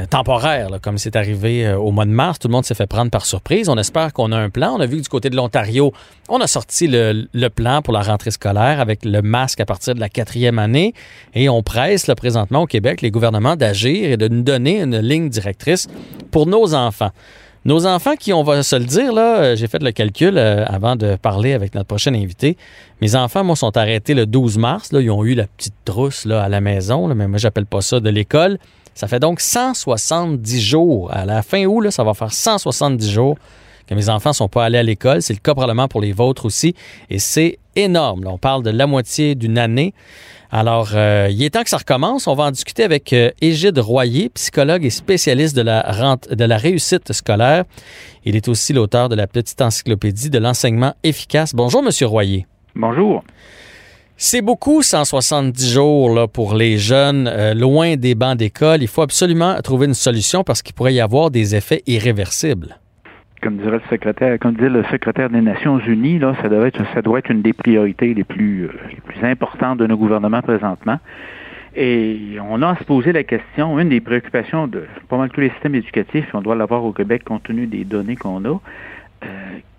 temporaire, 0.10 0.68
comme 0.82 0.98
c'est 0.98 1.16
arrivé 1.16 1.74
au 1.74 1.92
mois 1.92 2.06
de 2.06 2.12
mars. 2.12 2.40
Tout 2.40 2.50
le 2.50 2.52
monde 2.52 2.66
s'est 2.66 2.76
fait 2.76 2.88
prendre 2.88 3.10
par 3.10 3.26
surprise. 3.26 3.70
On 3.70 3.78
espère 3.78 4.12
qu'on 4.12 4.34
a 4.34 4.38
un 4.38 4.50
plan. 4.50 4.76
On 4.76 4.82
a 4.82 4.86
vu 4.86 5.00
du 5.00 5.08
côté 5.08 5.30
de 5.30 5.36
l'Ontario, 5.38 5.94
on 6.28 6.42
a 6.42 6.48
sorti 6.48 6.88
le, 6.88 7.48
plan 7.50 7.82
pour 7.82 7.94
la 7.94 8.02
rentrée 8.02 8.32
scolaire 8.32 8.80
avec 8.80 9.06
le 9.06 9.22
masque 9.22 9.60
à 9.60 9.66
partir 9.66 9.96
de 9.96 10.00
la 10.00 10.10
quatrième 10.10 10.60
année. 10.60 10.94
Et 11.34 11.50
on 11.50 11.64
presse 11.64 12.10
présentement 12.18 12.64
au 12.64 12.68
Québec, 12.68 13.02
les 13.02 13.12
gouvernements 13.12 13.56
d'agir 13.56 14.12
et 14.12 14.18
de 14.18 14.28
nous 14.28 14.42
donner 14.42 14.82
une 14.82 14.98
ligne 14.98 15.30
directrice 15.30 15.88
pour 16.32 16.48
nos 16.48 16.74
enfants. 16.74 17.12
Nos 17.66 17.88
enfants 17.88 18.16
qui, 18.16 18.32
on 18.32 18.44
va 18.44 18.62
se 18.62 18.76
le 18.76 18.86
dire, 18.86 19.12
là, 19.12 19.40
euh, 19.40 19.56
j'ai 19.56 19.66
fait 19.66 19.82
le 19.82 19.92
calcul 19.92 20.38
euh, 20.38 20.64
avant 20.68 20.96
de 20.96 21.16
parler 21.16 21.54
avec 21.54 21.74
notre 21.74 21.88
prochain 21.88 22.14
invité. 22.14 22.58
Mes 23.02 23.16
enfants, 23.16 23.44
moi, 23.44 23.56
sont 23.56 23.76
arrêtés 23.76 24.14
le 24.14 24.28
12 24.28 24.60
mars. 24.60 24.92
Là, 24.92 25.02
ils 25.02 25.10
ont 25.10 25.26
eu 25.26 25.34
la 25.34 25.48
petite 25.48 25.74
trousse 25.84 26.26
là, 26.26 26.44
à 26.44 26.48
la 26.48 26.62
maison, 26.62 27.08
mais 27.08 27.28
moi, 27.28 27.40
j'appelle 27.40 27.66
pas 27.66 27.82
ça 27.82 28.00
de 28.00 28.10
l'école. 28.12 28.60
Ça 28.94 29.08
fait 29.08 29.20
donc 29.20 29.42
170 29.42 30.62
jours. 30.62 31.12
À 31.12 31.26
la 31.26 31.42
fin 31.42 31.66
août, 31.66 31.82
là, 31.82 31.90
ça 31.90 32.04
va 32.04 32.14
faire 32.14 32.32
170 32.32 33.10
jours 33.10 33.36
que 33.88 33.96
mes 33.96 34.10
enfants 34.10 34.30
ne 34.30 34.36
sont 34.36 34.48
pas 34.48 34.66
allés 34.66 34.78
à 34.78 34.84
l'école. 34.84 35.24
C'est 35.24 35.34
le 35.34 35.40
cas 35.40 35.56
probablement 35.56 35.88
pour 35.88 36.02
les 36.02 36.12
vôtres 36.12 36.46
aussi. 36.46 36.76
Et 37.10 37.18
c'est 37.18 37.58
énorme. 37.76 38.26
on 38.28 38.38
parle 38.38 38.62
de 38.62 38.70
la 38.70 38.86
moitié 38.86 39.34
d'une 39.34 39.58
année. 39.58 39.96
Alors, 40.58 40.92
euh, 40.96 41.28
il 41.30 41.44
est 41.44 41.50
temps 41.50 41.64
que 41.64 41.70
ça 41.70 41.76
recommence. 41.76 42.28
On 42.28 42.34
va 42.34 42.46
en 42.46 42.52
discuter 42.52 42.86
avec 42.86 43.12
euh, 43.12 43.30
Égide 43.42 43.78
Royer, 43.78 44.30
psychologue 44.30 44.86
et 44.86 44.90
spécialiste 44.90 45.54
de 45.54 45.62
la, 45.62 46.16
de 46.32 46.46
la 46.46 46.56
réussite 46.56 47.12
scolaire. 47.12 47.66
Il 48.24 48.38
est 48.38 48.48
aussi 48.48 48.72
l'auteur 48.72 49.10
de 49.10 49.16
la 49.16 49.28
petite 49.28 49.62
encyclopédie 49.62 50.30
de 50.30 50.40
l'enseignement 50.40 50.94
efficace. 51.04 51.54
Bonjour, 51.54 51.84
Monsieur 51.84 52.08
Royer. 52.08 52.48
Bonjour. 52.74 53.22
C'est 54.16 54.42
beaucoup, 54.42 54.82
170 54.82 55.74
jours 55.74 56.16
là, 56.16 56.26
pour 56.26 56.56
les 56.56 56.78
jeunes, 56.78 57.28
euh, 57.28 57.54
loin 57.54 57.98
des 57.98 58.16
bancs 58.16 58.38
d'école. 58.38 58.82
Il 58.82 58.88
faut 58.88 59.02
absolument 59.02 59.62
trouver 59.62 59.88
une 59.88 59.94
solution 59.94 60.46
parce 60.46 60.62
qu'il 60.62 60.74
pourrait 60.74 60.94
y 60.94 61.02
avoir 61.02 61.32
des 61.32 61.56
effets 61.56 61.84
irréversibles 61.86 62.80
comme 63.46 63.58
dirait 63.58 63.78
le 63.78 63.90
secrétaire, 63.92 64.40
comme 64.40 64.56
disait 64.56 64.70
le 64.70 64.84
secrétaire 64.86 65.30
des 65.30 65.40
Nations 65.40 65.78
Unies, 65.78 66.20
ça 66.42 66.50
doit 66.50 66.68
être, 67.20 67.30
une 67.30 67.44
des 67.44 67.54
priorités 67.54 68.12
les 68.16 68.24
plus, 68.24 68.64
euh, 68.64 68.72
les 68.90 69.02
plus 69.02 69.24
importantes 69.24 69.78
de 69.78 69.86
nos 69.86 69.98
gouvernements 69.98 70.42
présentement. 70.42 70.98
Et 71.76 72.38
on 72.50 72.64
a 72.64 72.70
à 72.70 72.76
se 72.78 72.84
poser 72.86 73.12
la 73.12 73.24
question, 73.24 73.78
une 73.80 73.90
des 73.90 74.02
préoccupations 74.02 74.66
de 74.66 74.86
pas 75.10 75.18
mal 75.18 75.30
tous 75.30 75.42
les 75.42 75.52
systèmes 75.52 75.76
éducatifs, 75.76 76.26
on 76.34 76.42
doit 76.42 76.56
l'avoir 76.56 76.84
au 76.86 76.92
Québec 76.92 77.24
compte 77.24 77.44
tenu 77.44 77.68
des 77.68 77.84
données 77.84 78.16
qu'on 78.16 78.44
a, 78.46 78.60
euh, 79.24 79.28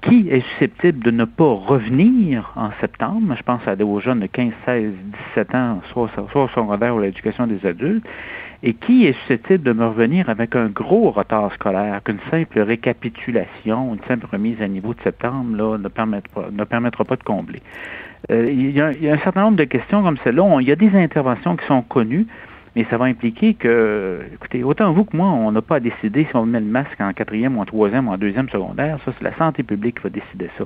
qui 0.02 0.28
est 0.30 0.44
susceptible 0.52 1.02
de 1.02 1.10
ne 1.10 1.24
pas 1.24 1.52
revenir 1.52 2.52
en 2.54 2.70
septembre? 2.80 3.34
Je 3.36 3.42
pense 3.42 3.66
à 3.66 3.74
des 3.74 3.84
jeunes 4.00 4.20
de 4.20 4.26
15, 4.26 4.52
16, 4.64 4.92
17 5.34 5.54
ans, 5.56 5.80
soit, 5.92 6.08
soit 6.30 6.44
au 6.44 6.48
secondaire 6.48 6.94
ou 6.94 7.00
l'éducation 7.00 7.48
des 7.48 7.66
adultes 7.66 8.06
et 8.62 8.74
qui 8.74 9.06
est 9.06 9.12
susceptible 9.20 9.62
de 9.62 9.72
me 9.72 9.86
revenir 9.86 10.28
avec 10.28 10.56
un 10.56 10.66
gros 10.66 11.10
retard 11.10 11.52
scolaire 11.54 12.02
qu'une 12.02 12.18
simple 12.30 12.60
récapitulation, 12.60 13.94
une 13.94 14.04
simple 14.08 14.26
remise 14.30 14.60
à 14.62 14.68
niveau 14.68 14.94
de 14.94 15.00
septembre 15.02 15.56
là, 15.56 15.78
ne, 15.78 15.88
permettra, 16.64 17.04
pas 17.04 17.16
de 17.16 17.22
combler. 17.22 17.62
Euh, 18.30 18.50
il, 18.50 18.70
y 18.70 18.80
a, 18.80 18.88
un 18.88 19.18
certain 19.18 19.42
nombre 19.42 19.56
de 19.56 19.64
questions 19.64 20.02
comme 20.02 20.16
celle-là. 20.24 20.58
Il 20.60 20.68
y 20.68 20.72
a 20.72 20.76
des 20.76 20.94
interventions 20.96 21.56
qui 21.56 21.66
sont 21.66 21.82
connues, 21.82 22.26
mais 22.74 22.86
ça 22.90 22.98
va 22.98 23.06
impliquer 23.06 23.54
que, 23.54 24.20
écoutez, 24.34 24.64
autant 24.64 24.92
vous 24.92 25.04
que 25.04 25.16
moi, 25.16 25.28
on 25.28 25.52
n'a 25.52 25.62
pas 25.62 25.76
à 25.76 25.80
décider 25.80 26.26
si 26.28 26.36
on 26.36 26.44
met 26.44 26.60
le 26.60 26.66
masque 26.66 27.00
en 27.00 27.12
quatrième 27.12 27.56
ou 27.56 27.60
en 27.60 27.64
troisième 27.64 28.08
ou 28.08 28.12
en 28.12 28.18
deuxième 28.18 28.48
secondaire. 28.48 28.98
Ça, 29.04 29.12
c'est 29.16 29.24
la 29.24 29.34
santé 29.36 29.62
publique 29.62 29.96
qui 29.96 30.02
va 30.02 30.10
décider 30.10 30.50
ça. 30.58 30.64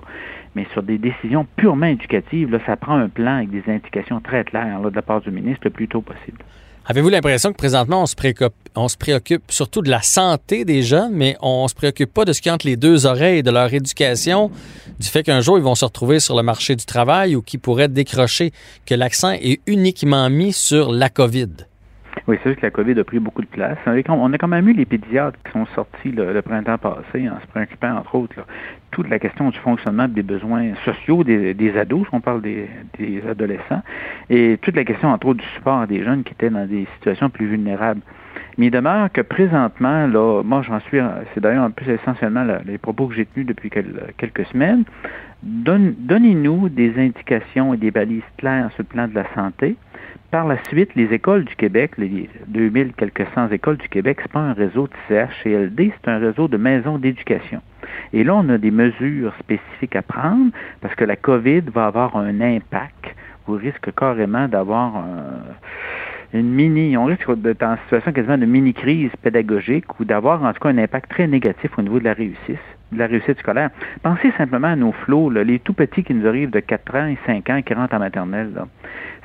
Mais 0.54 0.66
sur 0.72 0.82
des 0.82 0.98
décisions 0.98 1.46
purement 1.56 1.86
éducatives, 1.86 2.50
là, 2.50 2.58
ça 2.66 2.76
prend 2.76 2.96
un 2.96 3.08
plan 3.08 3.36
avec 3.36 3.50
des 3.50 3.62
indications 3.68 4.20
très 4.20 4.44
claires 4.44 4.80
de 4.80 4.94
la 4.94 5.02
part 5.02 5.20
du 5.20 5.30
ministre 5.30 5.62
le 5.64 5.70
plus 5.70 5.88
tôt 5.88 6.00
possible. 6.00 6.38
Avez-vous 6.90 7.08
l'impression 7.08 7.52
que 7.52 7.56
présentement, 7.56 8.02
on 8.02 8.88
se, 8.88 8.96
préoccupe, 8.96 9.44
surtout 9.48 9.80
de 9.80 9.88
la 9.88 10.02
santé 10.02 10.64
des 10.64 10.82
jeunes, 10.82 11.12
mais 11.12 11.36
on 11.40 11.68
se 11.68 11.74
préoccupe 11.76 12.12
pas 12.12 12.24
de 12.24 12.32
ce 12.32 12.42
qui 12.42 12.50
entre 12.50 12.66
les 12.66 12.76
deux 12.76 13.06
oreilles, 13.06 13.44
de 13.44 13.52
leur 13.52 13.72
éducation, 13.72 14.50
du 14.98 15.06
fait 15.06 15.22
qu'un 15.22 15.40
jour, 15.40 15.56
ils 15.56 15.62
vont 15.62 15.76
se 15.76 15.84
retrouver 15.84 16.18
sur 16.18 16.34
le 16.34 16.42
marché 16.42 16.74
du 16.74 16.84
travail 16.84 17.36
ou 17.36 17.42
qui 17.42 17.58
pourraient 17.58 17.86
décrocher, 17.86 18.52
que 18.86 18.96
l'accent 18.96 19.30
est 19.30 19.60
uniquement 19.68 20.28
mis 20.30 20.52
sur 20.52 20.90
la 20.90 21.08
COVID? 21.10 21.69
Oui, 22.26 22.36
c'est 22.42 22.50
vrai 22.50 22.56
que 22.56 22.62
la 22.62 22.70
COVID 22.70 22.98
a 22.98 23.04
pris 23.04 23.18
beaucoup 23.18 23.42
de 23.42 23.46
place. 23.46 23.78
On 23.86 24.32
a 24.32 24.38
quand 24.38 24.48
même 24.48 24.68
eu 24.68 24.72
les 24.72 24.84
pédiatres 24.84 25.38
qui 25.44 25.52
sont 25.52 25.66
sortis 25.74 26.12
le, 26.12 26.40
printemps 26.42 26.78
passé 26.78 27.28
en 27.28 27.40
se 27.40 27.46
préoccupant, 27.46 27.96
entre 27.96 28.14
autres, 28.14 28.34
toute 28.90 29.08
la 29.08 29.18
question 29.18 29.50
du 29.50 29.58
fonctionnement 29.58 30.08
des 30.08 30.22
besoins 30.22 30.74
sociaux 30.84 31.24
des, 31.24 31.78
ados, 31.78 32.06
on 32.12 32.20
parle 32.20 32.42
des, 32.42 32.68
adolescents, 33.28 33.82
et 34.28 34.58
toute 34.60 34.76
la 34.76 34.84
question, 34.84 35.08
entre 35.08 35.28
autres, 35.28 35.40
du 35.40 35.48
support 35.54 35.86
des 35.86 36.04
jeunes 36.04 36.22
qui 36.24 36.32
étaient 36.32 36.50
dans 36.50 36.66
des 36.66 36.86
situations 36.96 37.30
plus 37.30 37.46
vulnérables. 37.46 38.00
Mais 38.58 38.66
il 38.66 38.70
demeure 38.70 39.10
que 39.10 39.20
présentement, 39.22 40.06
là, 40.06 40.42
moi 40.44 40.62
j'en 40.62 40.80
suis, 40.80 40.98
c'est 41.34 41.40
d'ailleurs 41.40 41.64
un 41.64 41.70
peu 41.70 41.88
essentiellement 41.90 42.44
les 42.66 42.78
propos 42.78 43.06
que 43.06 43.14
j'ai 43.14 43.26
tenus 43.26 43.46
depuis 43.46 43.70
quelques 43.70 44.46
semaines, 44.46 44.84
donnez-nous 45.42 46.68
des 46.68 46.98
indications 46.98 47.74
et 47.74 47.76
des 47.76 47.90
balises 47.90 48.22
claires 48.36 48.70
sur 48.74 48.82
le 48.82 48.88
plan 48.88 49.08
de 49.08 49.14
la 49.14 49.24
santé, 49.34 49.76
par 50.30 50.46
la 50.46 50.62
suite, 50.64 50.94
les 50.94 51.12
écoles 51.12 51.44
du 51.44 51.54
Québec, 51.56 51.92
les 51.98 52.28
2000 52.48 52.92
quelques 52.92 53.26
cent 53.34 53.48
écoles 53.48 53.78
du 53.78 53.88
Québec, 53.88 54.18
c'est 54.22 54.32
pas 54.32 54.40
un 54.40 54.52
réseau 54.52 54.88
de 54.88 54.92
CHCLD, 55.08 55.92
c'est 56.00 56.10
un 56.10 56.18
réseau 56.18 56.48
de 56.48 56.56
maisons 56.56 56.98
d'éducation. 56.98 57.60
Et 58.12 58.24
là, 58.24 58.34
on 58.36 58.48
a 58.48 58.58
des 58.58 58.70
mesures 58.70 59.34
spécifiques 59.40 59.96
à 59.96 60.02
prendre 60.02 60.52
parce 60.80 60.94
que 60.94 61.04
la 61.04 61.16
COVID 61.16 61.62
va 61.74 61.86
avoir 61.86 62.16
un 62.16 62.40
impact. 62.40 63.14
Vous 63.46 63.54
risquez 63.54 63.92
carrément 63.92 64.46
d'avoir 64.46 65.04
une 66.32 66.50
mini, 66.50 66.96
on 66.96 67.06
risque 67.06 67.32
d'être 67.36 67.64
en 67.64 67.76
situation 67.84 68.12
quasiment 68.12 68.38
de 68.38 68.46
mini-crise 68.46 69.10
pédagogique 69.22 69.98
ou 69.98 70.04
d'avoir 70.04 70.44
en 70.44 70.52
tout 70.52 70.60
cas 70.60 70.68
un 70.68 70.78
impact 70.78 71.10
très 71.10 71.26
négatif 71.26 71.70
au 71.76 71.82
niveau 71.82 71.98
de 71.98 72.04
la 72.04 72.12
réussite 72.12 72.58
de 72.92 72.98
la 72.98 73.06
réussite 73.06 73.38
scolaire. 73.38 73.70
Pensez 74.02 74.32
simplement 74.38 74.68
à 74.68 74.76
nos 74.76 74.92
flots, 74.92 75.30
les 75.30 75.58
tout 75.58 75.72
petits 75.72 76.02
qui 76.02 76.14
nous 76.14 76.26
arrivent 76.26 76.50
de 76.50 76.60
4 76.60 76.96
ans 76.96 77.06
et 77.06 77.18
5 77.26 77.50
ans 77.50 77.62
qui 77.62 77.74
rentrent 77.74 77.94
en 77.94 78.00
maternelle. 78.00 78.52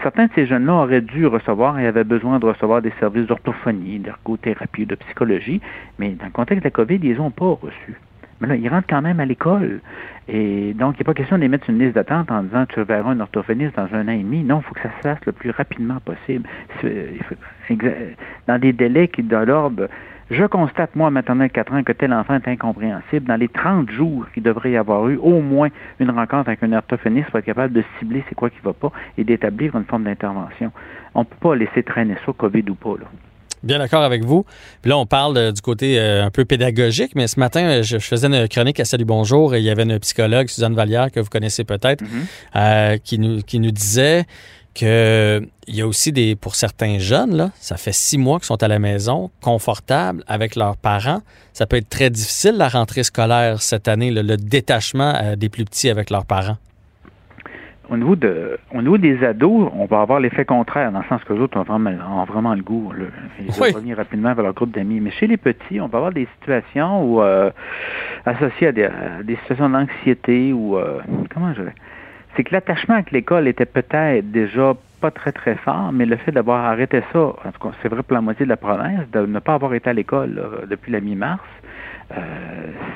Certains 0.03 0.25
de 0.25 0.31
ces 0.35 0.45
jeunes-là 0.45 0.73
auraient 0.73 1.01
dû 1.01 1.25
recevoir 1.25 1.79
et 1.79 1.87
avaient 1.87 2.03
besoin 2.03 2.39
de 2.39 2.45
recevoir 2.45 2.81
des 2.81 2.93
services 2.99 3.27
d'orthophonie, 3.27 3.99
d'ergothérapie, 3.99 4.85
de 4.85 4.95
psychologie, 4.95 5.61
mais 5.99 6.09
dans 6.09 6.25
le 6.25 6.31
contexte 6.31 6.63
de 6.63 6.67
la 6.67 6.71
COVID, 6.71 6.95
ils 6.95 7.13
les 7.13 7.19
ont 7.19 7.31
pas 7.31 7.57
reçus. 7.61 7.95
Mais 8.41 8.49
là, 8.49 8.55
ils 8.57 8.67
rentrent 8.67 8.87
quand 8.89 9.01
même 9.01 9.21
à 9.21 9.25
l'école. 9.25 9.79
Et 10.27 10.73
donc, 10.73 10.95
il 10.95 10.99
n'est 10.99 11.05
pas 11.05 11.13
question 11.13 11.37
de 11.37 11.45
une 11.45 11.79
liste 11.79 11.95
d'attente 11.95 12.29
en 12.29 12.43
disant 12.43 12.65
tu 12.65 12.81
verras 12.83 13.11
un 13.11 13.19
orthophoniste 13.21 13.77
dans 13.77 13.87
un 13.93 14.09
an 14.09 14.11
et 14.11 14.17
demi. 14.17 14.43
Non, 14.43 14.59
il 14.59 14.63
faut 14.63 14.73
que 14.73 14.81
ça 14.81 14.91
se 14.97 15.07
fasse 15.07 15.25
le 15.25 15.31
plus 15.31 15.51
rapidement 15.51 15.99
possible. 16.03 16.47
Dans 18.47 18.59
des 18.59 18.73
délais 18.73 19.07
qui, 19.07 19.23
dans 19.23 19.45
l'ordre 19.45 19.87
je 20.31 20.43
constate, 20.45 20.95
moi, 20.95 21.11
maternelle 21.11 21.51
4 21.51 21.73
ans, 21.73 21.83
que 21.83 21.91
tel 21.91 22.13
enfant 22.13 22.35
est 22.35 22.47
incompréhensible. 22.47 23.27
Dans 23.27 23.35
les 23.35 23.47
30 23.47 23.91
jours, 23.91 24.25
il 24.35 24.41
devrait 24.41 24.71
y 24.71 24.77
avoir 24.77 25.07
eu 25.07 25.17
au 25.17 25.39
moins 25.41 25.69
une 25.99 26.09
rencontre 26.09 26.49
avec 26.49 26.63
un 26.63 26.73
orthophoniste 26.73 27.29
pour 27.29 27.39
être 27.39 27.45
capable 27.45 27.73
de 27.73 27.83
cibler 27.99 28.23
c'est 28.27 28.35
quoi 28.35 28.49
qui 28.49 28.57
ne 28.57 28.63
va 28.63 28.73
pas 28.73 28.91
et 29.17 29.23
d'établir 29.23 29.75
une 29.75 29.85
forme 29.85 30.05
d'intervention. 30.05 30.71
On 31.13 31.19
ne 31.19 31.25
peut 31.25 31.35
pas 31.39 31.55
laisser 31.55 31.83
traîner 31.83 32.15
ça, 32.25 32.33
COVID 32.35 32.63
ou 32.69 32.75
pas. 32.75 32.95
Là. 32.99 33.05
Bien 33.65 33.79
d'accord 33.79 34.03
avec 34.03 34.23
vous. 34.23 34.45
Puis 34.83 34.89
là, 34.89 34.97
on 34.97 35.07
parle 35.07 35.37
euh, 35.37 35.51
du 35.51 35.59
côté 35.59 35.99
euh, 35.99 36.23
un 36.23 36.29
peu 36.29 36.45
pédagogique, 36.45 37.13
mais 37.15 37.27
ce 37.27 37.39
matin, 37.39 37.61
euh, 37.61 37.83
je, 37.83 37.97
faisais 37.97 38.27
une 38.27 38.47
chronique 38.47 38.79
à 38.79 38.85
Salut 38.85 39.05
Bonjour 39.05 39.55
et 39.55 39.59
il 39.59 39.63
y 39.63 39.71
avait 39.71 39.83
une 39.83 39.97
psychologue, 39.99 40.47
Suzanne 40.49 40.75
Vallière, 40.75 41.11
que 41.11 41.19
vous 41.19 41.29
connaissez 41.29 41.63
peut-être, 41.63 42.03
mm-hmm. 42.03 42.99
qui, 42.99 43.17
nous, 43.17 43.41
qui 43.41 43.59
nous 43.59 43.71
disait 43.71 44.25
qu'il 44.75 45.47
y 45.69 45.81
a 45.81 45.87
aussi 45.87 46.11
des, 46.11 46.35
pour 46.35 46.55
certains 46.55 46.99
jeunes, 46.99 47.35
là, 47.35 47.49
ça 47.55 47.77
fait 47.77 47.93
six 47.93 48.17
mois 48.17 48.37
qu'ils 48.37 48.45
sont 48.45 48.61
à 48.61 48.67
la 48.67 48.77
maison, 48.77 49.31
confortables 49.41 50.23
avec 50.27 50.55
leurs 50.55 50.77
parents. 50.77 51.21
Ça 51.53 51.65
peut 51.65 51.77
être 51.77 51.89
très 51.89 52.09
difficile 52.09 52.57
la 52.57 52.67
rentrée 52.67 53.03
scolaire 53.03 53.61
cette 53.61 53.87
année, 53.87 54.11
le, 54.11 54.37
détachement 54.37 55.13
euh, 55.15 55.35
des 55.35 55.49
plus 55.49 55.65
petits 55.65 55.89
avec 55.89 56.09
leurs 56.09 56.25
parents. 56.25 56.57
Au 57.89 57.97
niveau, 57.97 58.15
de, 58.15 58.57
au 58.73 58.81
niveau 58.81 58.97
des 58.97 59.23
ados, 59.23 59.71
on 59.75 59.85
va 59.85 60.01
avoir 60.01 60.19
l'effet 60.19 60.43
contraire, 60.43 60.91
dans 60.91 60.99
le 60.99 61.05
sens 61.05 61.23
que 61.23 61.33
les 61.33 61.39
autres 61.39 61.59
ont 61.59 61.63
vraiment, 61.63 62.25
vraiment 62.25 62.55
le 62.55 62.63
goût. 62.63 62.91
Ils 63.39 63.51
vont 63.51 63.65
revenir 63.65 63.97
rapidement 63.97 64.33
vers 64.33 64.43
leur 64.43 64.53
groupe 64.53 64.71
d'amis. 64.71 64.99
Mais 64.99 65.11
chez 65.11 65.27
les 65.27 65.37
petits, 65.37 65.79
on 65.79 65.87
va 65.87 65.99
avoir 65.99 66.11
des 66.11 66.27
situations 66.39 67.03
où, 67.03 67.21
euh, 67.21 67.51
associées 68.25 68.67
à 68.67 68.71
des, 68.71 69.35
situations 69.41 69.69
d'anxiété 69.69 70.51
ou, 70.51 70.77
euh, 70.77 70.99
comment 71.31 71.53
je 71.53 71.61
vais 71.61 71.73
c'est 72.35 72.43
que 72.43 72.53
l'attachement 72.53 72.95
avec 72.95 73.11
l'école 73.11 73.47
était 73.47 73.65
peut-être 73.65 74.31
déjà 74.31 74.73
pas 75.01 75.11
très 75.11 75.31
très 75.31 75.55
fort, 75.55 75.91
mais 75.91 76.05
le 76.05 76.15
fait 76.17 76.31
d'avoir 76.31 76.65
arrêté 76.65 77.01
ça, 77.13 77.19
en 77.19 77.33
tout 77.33 77.59
cas 77.61 77.75
c'est 77.81 77.89
vrai 77.89 78.03
pour 78.03 78.13
la 78.15 78.21
moitié 78.21 78.45
de 78.45 78.49
la 78.49 78.57
province, 78.57 79.09
de 79.11 79.25
ne 79.25 79.39
pas 79.39 79.53
avoir 79.53 79.73
été 79.73 79.89
à 79.89 79.93
l'école 79.93 80.41
depuis 80.69 80.91
la 80.91 80.99
mi-mars, 80.99 81.43
euh, 82.11 82.17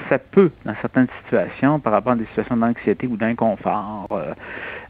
ça 0.07 0.19
peut, 0.19 0.51
dans 0.65 0.75
certaines 0.81 1.07
situations, 1.23 1.79
par 1.79 1.93
rapport 1.93 2.13
à 2.13 2.15
des 2.15 2.25
situations 2.25 2.57
d'anxiété 2.57 3.07
ou 3.07 3.17
d'inconfort, 3.17 4.07
euh, 4.11 4.33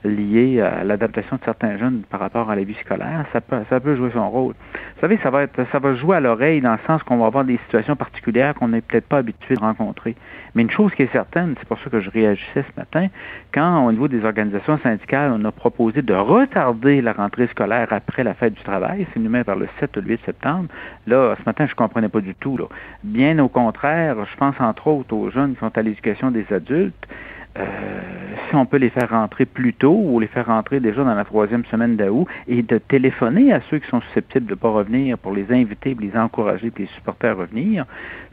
liées 0.03 0.61
à 0.61 0.83
l'adaptation 0.83 1.35
de 1.35 1.41
certains 1.43 1.77
jeunes 1.77 2.03
par 2.09 2.19
rapport 2.19 2.49
à 2.49 2.55
la 2.55 2.63
vie 2.63 2.75
scolaire, 2.75 3.25
ça 3.33 3.41
peut, 3.41 3.57
ça 3.69 3.79
peut 3.79 3.95
jouer 3.95 4.11
son 4.13 4.29
rôle. 4.29 4.53
Vous 4.73 5.01
savez, 5.01 5.19
ça 5.21 5.29
va 5.29 5.43
être, 5.43 5.59
ça 5.71 5.79
va 5.79 5.95
jouer 5.95 6.17
à 6.17 6.19
l'oreille 6.19 6.61
dans 6.61 6.71
le 6.71 6.79
sens 6.87 7.03
qu'on 7.03 7.17
va 7.17 7.25
avoir 7.25 7.43
des 7.43 7.57
situations 7.65 7.95
particulières 7.95 8.55
qu'on 8.55 8.69
n'est 8.69 8.81
peut-être 8.81 9.07
pas 9.07 9.17
habitué 9.17 9.55
de 9.55 9.59
rencontrer. 9.59 10.15
Mais 10.55 10.61
une 10.61 10.71
chose 10.71 10.93
qui 10.95 11.03
est 11.03 11.11
certaine, 11.11 11.55
c'est 11.59 11.67
pour 11.67 11.79
ça 11.79 11.89
que 11.89 11.99
je 11.99 12.09
réagissais 12.09 12.63
ce 12.63 12.79
matin, 12.79 13.07
quand 13.53 13.85
au 13.85 13.91
niveau 13.91 14.07
des 14.07 14.23
organisations 14.23 14.77
syndicales, 14.79 15.31
on 15.33 15.43
a 15.45 15.51
proposé 15.51 16.01
de 16.01 16.13
retarder 16.13 17.01
la 17.01 17.13
rentrée 17.13 17.47
scolaire 17.47 17.87
après 17.91 18.23
la 18.23 18.33
fête 18.33 18.53
du 18.53 18.63
travail, 18.63 19.05
c'est 19.13 19.19
nous 19.19 19.29
vers 19.29 19.55
le 19.55 19.67
7 19.79 19.95
ou 19.97 20.01
le 20.01 20.07
8 20.07 20.21
septembre, 20.25 20.65
là, 21.07 21.35
ce 21.37 21.43
matin, 21.45 21.65
je 21.65 21.71
ne 21.71 21.75
comprenais 21.75 22.09
pas 22.09 22.21
du 22.21 22.35
tout. 22.35 22.57
Là. 22.57 22.65
Bien 23.03 23.37
au 23.39 23.47
contraire, 23.47 24.15
je 24.25 24.37
pense 24.37 24.55
entre 24.59 24.87
autres 24.87 25.13
aux 25.13 25.29
jeunes 25.29 25.53
qui 25.53 25.59
sont 25.59 25.77
à 25.77 25.81
l'éducation 25.81 26.31
des 26.31 26.45
adultes, 26.51 27.07
si 27.55 28.55
on 28.55 28.65
peut 28.65 28.77
les 28.77 28.89
faire 28.89 29.09
rentrer 29.09 29.45
plus 29.45 29.73
tôt 29.73 29.99
ou 30.03 30.19
les 30.19 30.27
faire 30.27 30.47
rentrer 30.47 30.79
déjà 30.79 31.03
dans 31.03 31.13
la 31.13 31.25
troisième 31.25 31.65
semaine 31.65 31.95
d'août 31.95 32.27
et 32.47 32.63
de 32.63 32.77
téléphoner 32.77 33.53
à 33.53 33.61
ceux 33.69 33.79
qui 33.79 33.87
sont 33.87 34.01
susceptibles 34.01 34.45
de 34.45 34.51
ne 34.51 34.55
pas 34.55 34.69
revenir 34.69 35.17
pour 35.17 35.33
les 35.33 35.51
inviter, 35.51 35.95
les 35.99 36.15
encourager, 36.15 36.71
les 36.77 36.87
supporter 36.87 37.27
à 37.27 37.33
revenir, 37.33 37.85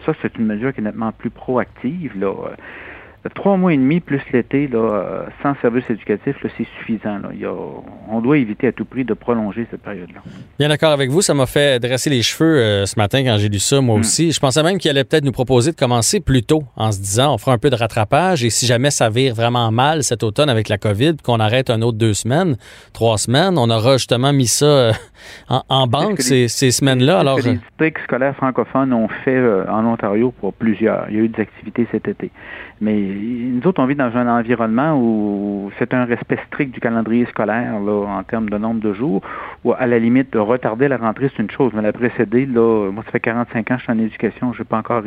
ça, 0.05 0.13
c'est 0.23 0.37
une 0.37 0.47
mesure 0.47 0.73
qui 0.73 0.81
est 0.81 0.85
nettement 0.85 1.13
plus 1.13 1.31
proactive. 1.31 2.19
Là 2.19 2.33
trois 3.35 3.57
mois 3.57 3.73
et 3.73 3.77
demi 3.77 4.01
plus 4.01 4.21
l'été, 4.33 4.69
là, 4.69 4.79
euh, 4.79 5.27
sans 5.43 5.55
service 5.63 5.89
éducatif, 5.89 6.37
c'est 6.43 6.67
suffisant. 6.79 7.19
Là. 7.19 7.31
on 8.11 8.21
doit 8.21 8.39
éviter 8.39 8.69
à 8.69 8.73
tout 8.73 8.85
prix 8.85 9.05
de 9.05 9.15
prolonger 9.15 9.67
cette 9.71 9.83
période-là. 9.83 10.21
Bien 10.59 10.69
d'accord 10.69 10.93
avec 10.93 11.11
vous. 11.11 11.23
Ça 11.23 11.35
m'a 11.35 11.47
fait 11.47 11.81
dresser 11.81 12.11
les 12.11 12.23
cheveux 12.23 12.59
euh, 12.59 12.87
ce 12.87 12.99
matin 12.99 13.23
quand 13.25 13.37
j'ai 13.39 13.49
lu 13.49 13.59
ça, 13.59 13.81
moi 13.81 13.97
hmm. 13.97 14.01
aussi. 14.01 14.33
Je 14.33 14.41
pensais 14.41 14.63
même 14.63 14.79
qu'il 14.79 14.91
allait 14.91 15.05
peut-être 15.05 15.25
nous 15.25 15.33
proposer 15.33 15.73
de 15.73 15.77
commencer 15.77 16.21
plus 16.21 16.43
tôt 16.43 16.65
en 16.77 16.93
se 16.93 16.99
disant 16.99 17.35
on 17.35 17.39
fera 17.39 17.53
un 17.53 17.59
peu 17.59 17.71
de 17.71 17.77
rattrapage 17.77 18.45
et 18.45 18.51
si 18.51 18.67
jamais 18.67 18.91
ça 18.91 19.09
vire 19.09 19.35
vraiment 19.35 19.71
mal 19.71 20.03
cet 20.03 20.23
automne 20.23 20.49
avec 20.49 20.69
la 20.69 20.79
COVID, 20.79 21.17
qu'on 21.23 21.41
arrête 21.41 21.71
un 21.71 21.83
autre 21.83 21.99
deux 21.99 22.15
semaines, 22.15 22.57
trois 22.93 23.19
semaines, 23.19 23.59
on 23.59 23.71
aura 23.71 23.97
justement 23.97 24.33
mis 24.33 24.47
ça 24.47 24.67
euh, 24.67 24.93
en, 25.49 25.87
banque 25.87 26.21
ces, 26.21 26.49
semaines-là. 26.49 27.21
Alors, 27.21 27.39
les 27.39 27.55
districts 27.55 28.03
scolaires 28.05 28.37
francophones 28.37 28.93
ont 28.93 29.09
fait 29.09 29.39
en 29.69 29.85
Ontario 29.87 30.33
pour 30.41 30.53
plusieurs. 30.53 31.07
Il 31.11 31.17
y 31.17 31.19
a 31.21 31.23
eu 31.23 31.29
des 31.29 31.43
activités 31.43 31.87
cet 31.91 32.09
été. 32.09 32.31
Mais 32.81 32.97
nous 33.17 33.67
autres, 33.67 33.83
on 33.83 33.87
vit 33.87 33.95
dans 33.95 34.17
un 34.17 34.29
environnement 34.29 34.99
où 34.99 35.71
c'est 35.79 35.95
un 35.95 36.05
respect 36.05 36.39
strict 36.47 36.73
du 36.73 36.81
calendrier 36.81 37.27
scolaire 37.27 37.81
là, 37.81 38.07
en 38.07 38.23
termes 38.23 38.49
de 38.49 38.59
nombre 38.59 38.81
de 38.81 38.93
jours, 38.93 39.23
ou 39.65 39.73
à 39.73 39.87
la 39.87 39.99
limite, 39.99 40.33
de 40.33 40.39
retarder 40.39 40.89
la 40.89 40.97
rentrée, 40.97 41.31
c'est 41.37 41.43
une 41.43 41.51
chose, 41.51 41.73
mais 41.75 41.83
la 41.83 41.93
précéder, 41.93 42.47
là, 42.47 42.91
moi, 42.93 43.03
ça 43.05 43.13
fait 43.13 43.21
45 43.21 43.71
ans 43.71 43.75
que 43.75 43.79
je 43.79 43.83
suis 43.85 43.93
en 43.93 43.99
éducation, 43.99 44.53
j'ai 44.53 44.65
pas 44.65 44.79
encore 44.79 45.03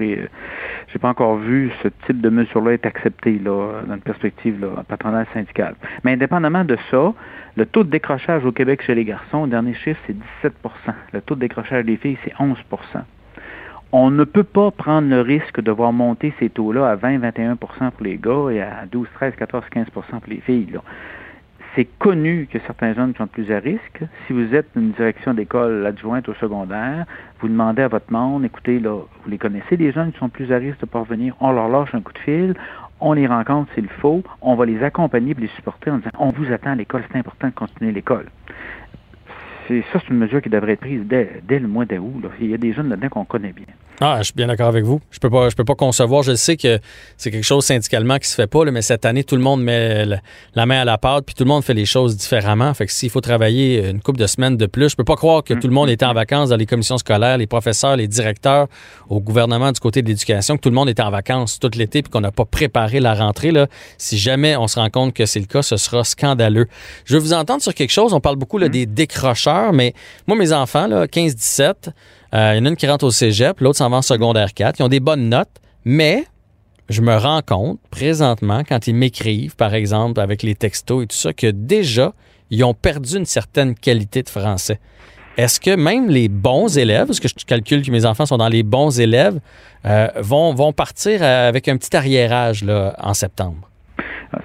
pas 1.02 1.10
encore 1.10 1.38
vu 1.38 1.72
ce 1.82 1.88
type 2.06 2.22
de 2.22 2.30
mesure-là 2.30 2.74
être 2.74 2.86
accepté 2.86 3.40
là, 3.40 3.82
dans 3.88 3.96
une 3.96 4.02
perspective 4.02 4.60
là, 4.60 4.84
patronale 4.88 5.28
syndicale. 5.34 5.76
Mais 6.04 6.14
indépendamment 6.14 6.66
de 6.66 6.78
ça, 6.92 7.14
le 7.56 7.66
taux 7.66 7.84
de 7.84 7.90
décrochage 7.90 8.46
au 8.46 8.52
Québec 8.52 8.82
chez 8.82 8.96
les 8.96 9.06
garçons, 9.06 9.44
le 9.44 9.50
dernier 9.50 9.74
chiffre, 9.74 10.00
c'est 10.08 10.16
17% 10.48 10.50
Le 11.14 11.22
taux 11.22 11.36
de 11.36 11.42
décrochage 11.42 11.86
des 11.86 11.98
filles, 11.98 12.18
c'est 12.24 12.34
11 12.40 12.58
on 13.92 14.12
ne 14.12 14.24
peut 14.24 14.44
pas 14.44 14.70
prendre 14.70 15.10
le 15.10 15.22
risque 15.22 15.62
de 15.62 15.72
voir 15.72 15.92
monter 15.92 16.34
ces 16.40 16.50
taux-là 16.50 16.90
à 16.90 16.96
20-21% 16.96 17.58
pour 17.58 18.04
les 18.04 18.18
gars 18.18 18.50
et 18.52 18.62
à 18.62 18.86
12, 18.92 19.08
13, 19.16 19.34
14, 19.36 19.64
15% 19.74 19.86
pour 19.92 20.04
les 20.28 20.42
filles. 20.42 20.78
C'est 21.76 21.86
connu 21.98 22.48
que 22.52 22.60
certains 22.68 22.94
jeunes 22.94 23.14
sont 23.16 23.28
plus 23.28 23.52
à 23.52 23.60
risque. 23.60 24.04
Si 24.28 24.34
vous 24.34 24.54
êtes 24.54 24.68
une 24.76 24.92
direction 24.92 25.34
d'école 25.34 25.86
adjointe 25.86 26.28
au 26.30 26.34
secondaire, 26.36 27.06
vous 27.40 27.48
demandez 27.48 27.82
à 27.82 27.88
votre 27.88 28.12
monde, 28.12 28.46
écoutez, 28.46 28.80
là, 28.80 28.96
vous 29.24 29.30
les 29.30 29.38
connaissez, 29.38 29.76
les 29.78 29.92
jeunes 29.92 30.12
qui 30.12 30.20
sont 30.20 30.30
plus 30.30 30.52
à 30.52 30.58
risque 30.58 30.82
de 30.82 30.86
parvenir, 30.86 31.36
on 31.40 31.52
leur 31.52 31.70
lâche 31.70 31.94
un 31.96 32.02
coup 32.02 32.14
de 32.14 32.20
fil, 32.20 32.56
on 33.00 33.14
les 33.14 33.28
rencontre 33.28 33.72
s'il 33.74 33.88
faut, 33.88 34.24
on 34.42 34.56
va 34.56 34.66
les 34.66 34.84
accompagner 34.84 35.32
et 35.32 35.42
les 35.42 35.48
supporter 35.48 35.90
en 35.90 35.98
disant, 35.98 36.10
on 36.20 36.30
vous 36.30 36.52
attend 36.52 36.72
à 36.72 36.76
l'école, 36.76 37.04
c'est 37.12 37.18
important 37.18 37.48
de 37.48 37.54
continuer 37.54 37.92
l'école 37.92 38.26
ça, 39.92 40.00
c'est 40.02 40.10
une 40.10 40.18
mesure 40.18 40.42
qui 40.42 40.50
devrait 40.50 40.74
être 40.74 40.80
prise 40.80 41.02
dès, 41.06 41.60
le 41.60 41.68
mois 41.68 41.86
d'août. 41.86 42.24
Il 42.42 42.50
y 42.50 42.54
a 42.54 42.58
des 42.58 42.74
jeunes 42.74 42.90
là-dedans 42.90 43.10
qu'on 43.10 43.26
connaît 43.26 43.54
bien. 43.54 43.66
Ah, 44.02 44.16
je 44.20 44.26
suis 44.26 44.34
bien 44.34 44.48
d'accord 44.48 44.68
avec 44.68 44.86
vous. 44.86 45.02
Je 45.12 45.20
peux 45.20 45.30
pas, 45.30 45.50
je 45.50 45.56
peux 45.56 45.66
pas 45.66 45.76
concevoir. 45.76 46.24
Je 46.24 46.34
sais 46.36 46.56
que 46.56 46.80
c'est 47.18 47.32
quelque 47.32 47.44
chose 47.44 47.66
syndicalement 47.66 48.18
qui 48.18 48.30
se 48.30 48.36
fait 48.36 48.48
pas, 48.48 48.64
mais 48.72 48.82
cette 48.82 49.04
année, 49.06 49.26
tout 49.26 49.36
le 49.36 49.42
monde 49.42 49.62
met 49.62 50.06
la, 50.56 50.66
main 50.66 50.80
à 50.80 50.86
la 50.86 50.98
pâte, 50.98 51.26
puis 51.26 51.36
tout 51.36 51.44
le 51.44 51.50
monde 51.50 51.66
fait 51.66 51.74
les 51.74 51.86
choses 51.86 52.16
différemment. 52.16 52.74
Fait 52.74 52.86
que 52.86 52.94
s'il 52.94 53.10
faut 53.10 53.20
travailler 53.20 53.90
une 53.90 54.00
couple 54.00 54.20
de 54.20 54.28
semaines 54.28 54.56
de 54.56 54.68
plus, 54.68 54.90
je 54.92 54.96
peux 54.96 55.04
pas 55.04 55.18
croire 55.18 55.44
que 55.44 55.54
tout 55.54 55.68
le 55.68 55.74
monde 55.74 55.90
était 55.90 56.06
en 56.06 56.14
vacances 56.14 56.48
dans 56.48 56.56
les 56.56 56.66
commissions 56.66 56.98
scolaires, 56.98 57.38
les 57.38 57.48
professeurs, 57.48 57.98
les 57.98 58.08
directeurs, 58.08 58.68
au 59.10 59.20
gouvernement 59.20 59.74
du 59.74 59.82
côté 59.82 60.02
de 60.02 60.08
l'éducation, 60.08 60.56
que 60.56 60.62
tout 60.62 60.70
le 60.70 60.76
monde 60.76 60.88
était 60.88 61.04
en 61.04 61.12
vacances 61.12 61.60
tout 61.60 61.70
l'été, 61.76 62.02
puis 62.02 62.10
qu'on 62.10 62.22
n'a 62.22 62.32
pas 62.32 62.46
préparé 62.46 63.02
la 63.02 63.14
rentrée. 63.14 63.52
Là. 63.52 63.68
Si 63.98 64.18
jamais 64.18 64.56
on 64.56 64.68
se 64.68 64.80
rend 64.80 64.90
compte 64.90 65.14
que 65.14 65.26
c'est 65.26 65.42
le 65.42 65.46
cas, 65.46 65.62
ce 65.62 65.76
sera 65.76 66.06
scandaleux. 66.06 66.68
Je 67.04 67.16
veux 67.16 67.20
vous 67.20 67.34
entendre 67.34 67.62
sur 67.62 67.74
quelque 67.74 67.92
chose. 67.92 68.14
On 68.14 68.22
parle 68.22 68.38
beaucoup 68.38 68.60
là, 68.60 68.70
des 68.70 68.86
décrocheurs, 68.86 69.59
mais 69.74 69.94
moi, 70.28 70.38
mes 70.38 70.52
enfants, 70.54 70.88
15-17, 70.88 71.90
euh, 72.34 72.54
il 72.54 72.58
y 72.58 72.62
en 72.62 72.66
a 72.66 72.70
une 72.70 72.76
qui 72.76 72.88
rentre 72.88 73.06
au 73.06 73.12
cégep, 73.12 73.60
l'autre 73.60 73.78
s'en 73.78 73.90
va 73.90 73.98
en 73.98 74.02
secondaire 74.02 74.54
4. 74.54 74.80
Ils 74.80 74.84
ont 74.84 74.90
des 74.90 75.00
bonnes 75.00 75.30
notes, 75.30 75.50
mais 75.86 76.26
je 76.90 77.02
me 77.02 77.16
rends 77.16 77.42
compte 77.42 77.80
présentement, 77.92 78.64
quand 78.68 78.88
ils 78.88 78.96
m'écrivent, 78.96 79.56
par 79.56 79.74
exemple, 79.74 80.20
avec 80.20 80.44
les 80.44 80.56
textos 80.56 81.04
et 81.04 81.08
tout 81.08 81.16
ça, 81.16 81.34
que 81.34 81.48
déjà, 81.48 82.14
ils 82.50 82.64
ont 82.64 82.74
perdu 82.74 83.18
une 83.18 83.26
certaine 83.26 83.76
qualité 83.76 84.24
de 84.24 84.30
français. 84.30 84.80
Est-ce 85.38 85.60
que 85.60 85.76
même 85.76 86.10
les 86.10 86.28
bons 86.28 86.78
élèves, 86.78 87.08
parce 87.08 87.20
que 87.20 87.28
je 87.28 87.46
calcule 87.46 87.82
que 87.82 87.92
mes 87.92 88.06
enfants 88.06 88.26
sont 88.26 88.38
dans 88.38 88.50
les 88.50 88.64
bons 88.64 89.00
élèves, 89.00 89.40
euh, 89.86 90.08
vont, 90.18 90.54
vont 90.54 90.74
partir 90.74 91.24
avec 91.24 91.68
un 91.68 91.78
petit 91.78 91.96
arriérage 91.96 92.64
là, 92.64 92.96
en 93.00 93.14
septembre? 93.14 93.70
Ah, 94.34 94.40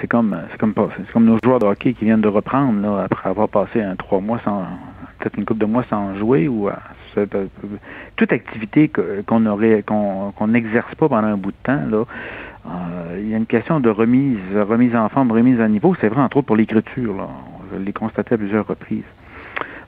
c'est 0.00 0.06
comme, 0.06 0.36
comme, 0.58 0.74
comme 0.74 1.24
nos 1.24 1.38
joueurs 1.42 1.58
de 1.58 1.66
hockey 1.66 1.94
qui 1.94 2.04
viennent 2.04 2.20
de 2.20 2.28
reprendre 2.28 2.80
là, 2.80 3.04
après 3.04 3.28
avoir 3.28 3.48
passé 3.48 3.80
un 3.82 3.96
trois 3.96 4.20
mois 4.20 4.40
sans, 4.44 4.64
peut-être 5.18 5.36
une 5.38 5.44
couple 5.44 5.60
de 5.60 5.66
mois 5.66 5.84
sans 5.90 6.16
jouer 6.16 6.48
ou 6.48 6.68
toute 8.16 8.32
activité 8.32 8.90
qu'on 9.26 9.46
aurait 9.46 9.82
qu'on 9.82 10.46
n'exerce 10.46 10.94
pas 10.94 11.08
pendant 11.08 11.28
un 11.28 11.36
bout 11.36 11.50
de 11.50 11.56
temps 11.62 11.82
là. 11.90 12.04
Euh, 12.66 13.18
il 13.20 13.28
y 13.28 13.34
a 13.34 13.36
une 13.36 13.46
question 13.46 13.80
de 13.80 13.88
remise, 13.88 14.38
remise 14.54 14.94
en 14.94 15.08
forme, 15.08 15.32
remise 15.32 15.60
à 15.60 15.68
niveau. 15.68 15.94
C'est 16.00 16.08
vrai, 16.08 16.20
entre 16.20 16.38
autres, 16.38 16.46
pour 16.46 16.56
l'écriture. 16.56 17.28
Je 17.72 17.78
l'ai 17.78 17.92
constaté 17.92 18.34
à 18.34 18.38
plusieurs 18.38 18.66
reprises. 18.66 19.04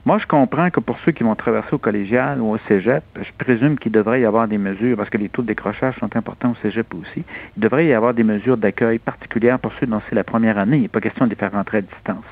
Moi, 0.03 0.17
je 0.17 0.25
comprends 0.25 0.71
que 0.71 0.79
pour 0.79 0.97
ceux 1.05 1.11
qui 1.11 1.21
vont 1.23 1.35
traverser 1.35 1.75
au 1.75 1.77
collégial 1.77 2.41
ou 2.41 2.53
au 2.53 2.57
cégep, 2.67 3.03
je 3.21 3.31
présume 3.37 3.77
qu'il 3.77 3.91
devrait 3.91 4.21
y 4.21 4.25
avoir 4.25 4.47
des 4.47 4.57
mesures, 4.57 4.97
parce 4.97 5.11
que 5.11 5.17
les 5.19 5.29
taux 5.29 5.43
de 5.43 5.47
décrochage 5.47 5.95
sont 5.99 6.15
importants 6.15 6.51
au 6.51 6.55
cégep 6.63 6.91
aussi, 6.95 7.23
il 7.55 7.61
devrait 7.61 7.85
y 7.85 7.93
avoir 7.93 8.15
des 8.15 8.23
mesures 8.23 8.57
d'accueil 8.57 8.97
particulières 8.97 9.59
pour 9.59 9.71
ceux 9.79 9.85
dont 9.85 10.01
c'est 10.09 10.15
la 10.15 10.23
première 10.23 10.57
année. 10.57 10.77
Il 10.77 10.81
n'est 10.81 10.87
pas 10.87 11.01
question 11.01 11.25
de 11.25 11.29
les 11.29 11.35
faire 11.35 11.51
rentrer 11.51 11.77
à 11.77 11.81
distance. 11.81 12.25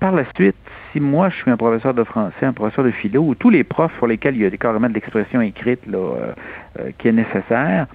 Par 0.00 0.10
la 0.10 0.24
suite, 0.34 0.56
si 0.92 0.98
moi 0.98 1.28
je 1.28 1.36
suis 1.36 1.50
un 1.52 1.56
professeur 1.56 1.94
de 1.94 2.02
français, 2.02 2.46
un 2.46 2.52
professeur 2.52 2.84
de 2.84 2.90
philo, 2.90 3.22
ou 3.22 3.34
tous 3.36 3.50
les 3.50 3.62
profs 3.62 3.96
pour 3.98 4.08
lesquels 4.08 4.34
il 4.34 4.42
y 4.42 4.46
a 4.46 4.50
carrément 4.50 4.88
de 4.88 4.94
l'expression 4.94 5.40
écrite 5.40 5.86
là, 5.86 5.98
euh, 5.98 6.32
euh, 6.80 6.90
qui 6.98 7.06
est 7.06 7.12
nécessaire, 7.12 7.86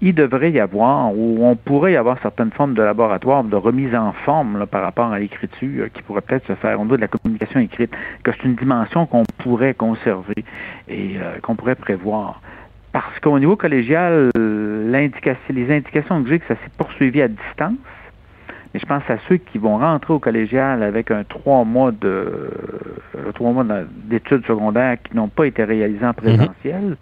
il 0.00 0.14
devrait 0.14 0.52
y 0.52 0.60
avoir, 0.60 1.12
ou 1.16 1.38
on 1.44 1.56
pourrait 1.56 1.92
y 1.92 1.96
avoir 1.96 2.20
certaines 2.22 2.52
formes 2.52 2.74
de 2.74 2.82
laboratoire 2.82 3.42
de 3.44 3.56
remise 3.56 3.94
en 3.94 4.12
forme 4.12 4.66
par 4.66 4.82
rapport 4.82 5.12
à 5.12 5.18
l'écriture 5.18 5.88
qui 5.92 6.02
pourrait 6.02 6.20
peut-être 6.20 6.46
se 6.46 6.54
faire 6.54 6.80
au 6.80 6.84
niveau 6.84 6.96
de 6.96 7.02
la 7.02 7.08
communication 7.08 7.60
écrite, 7.60 7.90
que 8.22 8.30
c'est 8.32 8.44
une 8.44 8.54
dimension 8.54 9.06
qu'on 9.06 9.24
pourrait 9.38 9.74
conserver 9.74 10.44
et 10.88 11.16
euh, 11.18 11.38
qu'on 11.42 11.56
pourrait 11.56 11.74
prévoir. 11.74 12.40
Parce 12.92 13.18
qu'au 13.20 13.38
niveau 13.38 13.56
collégial, 13.56 14.30
les 14.36 15.70
indications 15.70 16.22
que 16.22 16.28
j'ai 16.28 16.38
que 16.38 16.46
ça 16.46 16.54
s'est 16.54 16.70
poursuivi 16.76 17.20
à 17.20 17.28
distance, 17.28 17.74
mais 18.72 18.80
je 18.80 18.86
pense 18.86 19.02
à 19.08 19.16
ceux 19.28 19.36
qui 19.36 19.58
vont 19.58 19.78
rentrer 19.78 20.12
au 20.12 20.18
collégial 20.18 20.82
avec 20.82 21.10
un 21.10 21.24
trois 21.24 21.64
mois 21.64 21.90
de 21.90 22.06
euh, 22.06 23.32
trois 23.34 23.52
mois 23.52 23.64
d'études 24.04 24.46
secondaires 24.46 24.96
qui 25.02 25.16
n'ont 25.16 25.28
pas 25.28 25.46
été 25.46 25.64
réalisés 25.64 26.04
en 26.04 26.12
présentiel. 26.12 26.96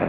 Euh, 0.00 0.06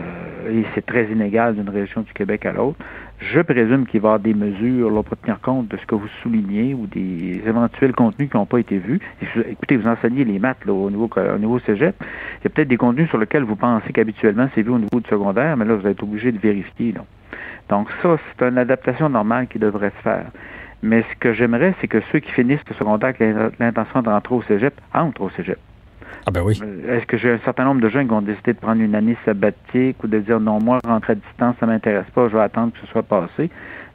et 0.49 0.65
c'est 0.73 0.85
très 0.85 1.05
inégal 1.05 1.55
d'une 1.55 1.69
région 1.69 2.01
du 2.01 2.13
Québec 2.13 2.45
à 2.45 2.51
l'autre. 2.51 2.77
Je 3.19 3.39
présume 3.41 3.85
qu'il 3.85 4.01
va 4.01 4.09
y 4.09 4.11
avoir 4.11 4.19
des 4.19 4.33
mesures 4.33 4.91
là, 4.91 5.01
pour 5.03 5.17
tenir 5.17 5.39
compte 5.41 5.67
de 5.69 5.77
ce 5.77 5.85
que 5.85 5.95
vous 5.95 6.07
soulignez 6.21 6.73
ou 6.73 6.85
des 6.87 7.41
éventuels 7.47 7.93
contenus 7.93 8.29
qui 8.29 8.37
n'ont 8.37 8.45
pas 8.45 8.59
été 8.59 8.77
vus. 8.77 8.99
écoutez, 9.49 9.77
vous 9.77 9.87
enseignez 9.87 10.25
les 10.25 10.37
maths 10.37 10.65
là, 10.65 10.73
au, 10.73 10.89
niveau, 10.89 11.09
au 11.17 11.37
niveau 11.37 11.59
cégep. 11.59 11.95
Il 12.01 12.43
y 12.43 12.47
a 12.47 12.49
peut-être 12.49 12.67
des 12.67 12.77
contenus 12.77 13.09
sur 13.09 13.17
lesquels 13.17 13.43
vous 13.43 13.55
pensez 13.55 13.91
qu'habituellement 13.93 14.47
c'est 14.53 14.61
vu 14.61 14.71
au 14.71 14.79
niveau 14.79 14.99
du 14.99 15.09
secondaire, 15.09 15.55
mais 15.57 15.65
là, 15.65 15.75
vous 15.75 15.87
êtes 15.87 16.01
obligé 16.03 16.31
de 16.31 16.39
vérifier. 16.39 16.91
Là. 16.91 17.01
Donc 17.69 17.87
ça, 18.01 18.17
c'est 18.17 18.45
une 18.45 18.57
adaptation 18.57 19.09
normale 19.09 19.47
qui 19.47 19.59
devrait 19.59 19.91
se 19.97 20.01
faire. 20.01 20.25
Mais 20.83 21.03
ce 21.11 21.15
que 21.19 21.33
j'aimerais, 21.33 21.73
c'est 21.81 21.87
que 21.87 22.01
ceux 22.11 22.19
qui 22.19 22.31
finissent 22.31 22.67
le 22.69 22.75
secondaire 22.75 23.13
avec 23.19 23.59
l'intention 23.59 24.01
de 24.01 24.09
rentrer 24.09 24.35
au 24.35 24.41
cégep 24.43 24.73
entrent 24.93 25.21
au 25.21 25.29
cégep. 25.31 25.57
Ah 26.27 26.31
ben 26.31 26.41
oui. 26.41 26.59
Euh, 26.63 26.97
est-ce 26.97 27.05
que 27.05 27.17
j'ai 27.17 27.31
un 27.31 27.39
certain 27.39 27.65
nombre 27.65 27.81
de 27.81 27.89
jeunes 27.89 28.07
qui 28.07 28.13
ont 28.13 28.21
décidé 28.21 28.53
de 28.53 28.59
prendre 28.59 28.81
une 28.81 28.95
année 28.95 29.17
sabbatique 29.25 30.03
ou 30.03 30.07
de 30.07 30.19
dire 30.19 30.39
non, 30.39 30.59
moi, 30.59 30.79
rentrer 30.83 31.13
à 31.13 31.15
distance, 31.15 31.55
ça 31.59 31.65
m'intéresse 31.65 32.09
pas, 32.13 32.27
je 32.29 32.35
vais 32.35 32.41
attendre 32.41 32.73
que 32.73 32.79
ce 32.79 32.87
soit 32.87 33.03
passé? 33.03 33.49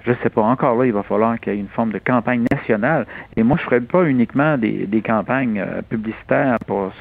je 0.04 0.12
sais 0.22 0.30
pas. 0.30 0.42
Encore 0.42 0.76
là, 0.76 0.86
il 0.86 0.92
va 0.92 1.02
falloir 1.02 1.38
qu'il 1.38 1.52
y 1.52 1.56
ait 1.56 1.60
une 1.60 1.68
forme 1.68 1.92
de 1.92 1.98
campagne 1.98 2.44
nationale. 2.50 3.06
Et 3.36 3.42
moi, 3.42 3.56
je 3.58 3.64
ferais 3.64 3.80
pas 3.80 4.04
uniquement 4.04 4.56
des, 4.56 5.02
campagnes 5.04 5.60
euh, 5.60 5.82
publicitaires 5.82 6.58
pour 6.66 6.92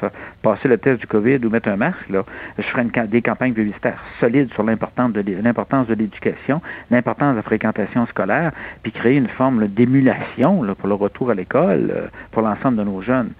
passer 0.42 0.68
le 0.68 0.78
test 0.78 1.00
du 1.00 1.06
COVID 1.06 1.38
ou 1.44 1.50
mettre 1.50 1.68
un 1.68 1.76
masque. 1.76 2.08
Là. 2.08 2.24
Je 2.58 2.62
ferais 2.62 2.82
une, 2.82 3.06
des 3.06 3.22
campagnes 3.22 3.52
publicitaires 3.52 4.02
solides 4.20 4.52
sur 4.52 4.62
l'importance 4.62 5.12
de 5.12 5.22
l'importance 5.42 5.86
de 5.86 5.94
l'éducation, 5.94 6.60
l'importance 6.90 7.32
de 7.32 7.36
la 7.36 7.42
fréquentation 7.42 8.06
scolaire, 8.06 8.52
puis 8.82 8.92
créer 8.92 9.16
une 9.16 9.28
forme 9.28 9.68
d'émulation 9.68 10.64
pour 10.78 10.88
le 10.88 10.94
retour 10.94 11.30
à 11.30 11.34
l'école 11.34 11.92
euh, 11.94 12.06
pour 12.32 12.42
l'ensemble 12.42 12.76
de 12.76 12.84
nos 12.84 13.02
jeunes. 13.02 13.30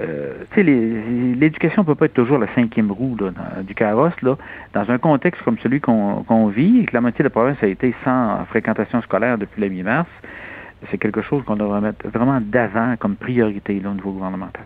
Euh, 0.00 0.44
l'éducation 0.56 1.82
ne 1.82 1.86
peut 1.86 1.94
pas 1.94 2.06
être 2.06 2.14
toujours 2.14 2.38
la 2.38 2.52
cinquième 2.54 2.90
roue 2.90 3.16
du 3.62 3.74
carrosse. 3.74 4.20
Là. 4.22 4.36
Dans 4.72 4.90
un 4.90 4.98
contexte 4.98 5.42
comme 5.42 5.58
celui 5.58 5.80
qu'on 5.80 6.46
vit, 6.48 6.86
que 6.86 6.94
la 6.94 7.00
moitié 7.00 7.18
de 7.18 7.24
la 7.24 7.30
province 7.30 7.58
a 7.62 7.66
été 7.66 7.94
sans 8.04 8.44
fréquentation 8.46 9.00
scolaire 9.02 9.38
depuis 9.38 9.60
la 9.60 9.68
mi-mars, 9.68 10.08
c'est 10.90 10.98
quelque 10.98 11.22
chose 11.22 11.42
qu'on 11.46 11.56
devrait 11.56 11.80
mettre 11.80 12.08
vraiment 12.08 12.40
d'avant 12.40 12.94
comme 12.98 13.16
priorité 13.16 13.80
là, 13.80 13.90
au 13.90 13.94
niveau 13.94 14.12
gouvernemental. 14.12 14.64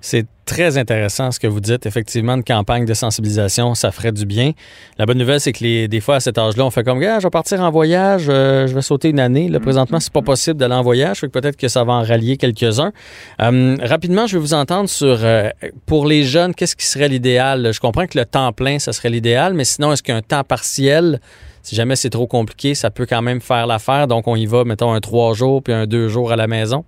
C'est 0.00 0.26
très 0.44 0.78
intéressant 0.78 1.30
ce 1.30 1.38
que 1.38 1.46
vous 1.46 1.60
dites. 1.60 1.86
Effectivement, 1.86 2.34
une 2.34 2.44
campagne 2.44 2.84
de 2.84 2.94
sensibilisation, 2.94 3.74
ça 3.74 3.90
ferait 3.90 4.12
du 4.12 4.26
bien. 4.26 4.52
La 4.96 5.06
bonne 5.06 5.18
nouvelle, 5.18 5.40
c'est 5.40 5.52
que 5.52 5.62
les, 5.62 5.88
des 5.88 6.00
fois, 6.00 6.16
à 6.16 6.20
cet 6.20 6.38
âge-là, 6.38 6.64
on 6.64 6.70
fait 6.70 6.84
comme, 6.84 7.02
ah, 7.02 7.18
je 7.18 7.24
vais 7.24 7.30
partir 7.30 7.60
en 7.60 7.70
voyage, 7.70 8.26
euh, 8.28 8.66
je 8.66 8.74
vais 8.74 8.82
sauter 8.82 9.10
une 9.10 9.20
année. 9.20 9.48
Là, 9.48 9.60
présentement, 9.60 10.00
c'est 10.00 10.12
pas 10.12 10.22
possible 10.22 10.56
d'aller 10.56 10.74
en 10.74 10.82
voyage, 10.82 11.18
fait 11.18 11.26
que 11.26 11.32
peut-être 11.32 11.56
que 11.56 11.68
ça 11.68 11.84
va 11.84 11.94
en 11.94 12.02
rallier 12.02 12.36
quelques-uns. 12.36 12.92
Euh, 13.40 13.76
rapidement, 13.82 14.26
je 14.26 14.36
vais 14.36 14.40
vous 14.40 14.54
entendre 14.54 14.88
sur, 14.88 15.18
euh, 15.22 15.50
pour 15.86 16.06
les 16.06 16.22
jeunes, 16.22 16.54
qu'est-ce 16.54 16.76
qui 16.76 16.86
serait 16.86 17.08
l'idéal? 17.08 17.72
Je 17.72 17.80
comprends 17.80 18.06
que 18.06 18.18
le 18.18 18.24
temps 18.24 18.52
plein, 18.52 18.78
ça 18.78 18.92
serait 18.92 19.10
l'idéal, 19.10 19.54
mais 19.54 19.64
sinon, 19.64 19.92
est-ce 19.92 20.02
qu'un 20.02 20.22
temps 20.22 20.44
partiel, 20.44 21.20
si 21.62 21.76
jamais 21.76 21.96
c'est 21.96 22.10
trop 22.10 22.26
compliqué, 22.26 22.74
ça 22.74 22.90
peut 22.90 23.06
quand 23.08 23.22
même 23.22 23.40
faire 23.40 23.66
l'affaire. 23.66 24.06
Donc, 24.06 24.26
on 24.28 24.36
y 24.36 24.46
va, 24.46 24.64
mettons, 24.64 24.92
un 24.92 25.00
trois 25.00 25.34
jours 25.34 25.62
puis 25.62 25.72
un 25.72 25.86
deux 25.86 26.08
jours 26.08 26.32
à 26.32 26.36
la 26.36 26.46
maison? 26.46 26.84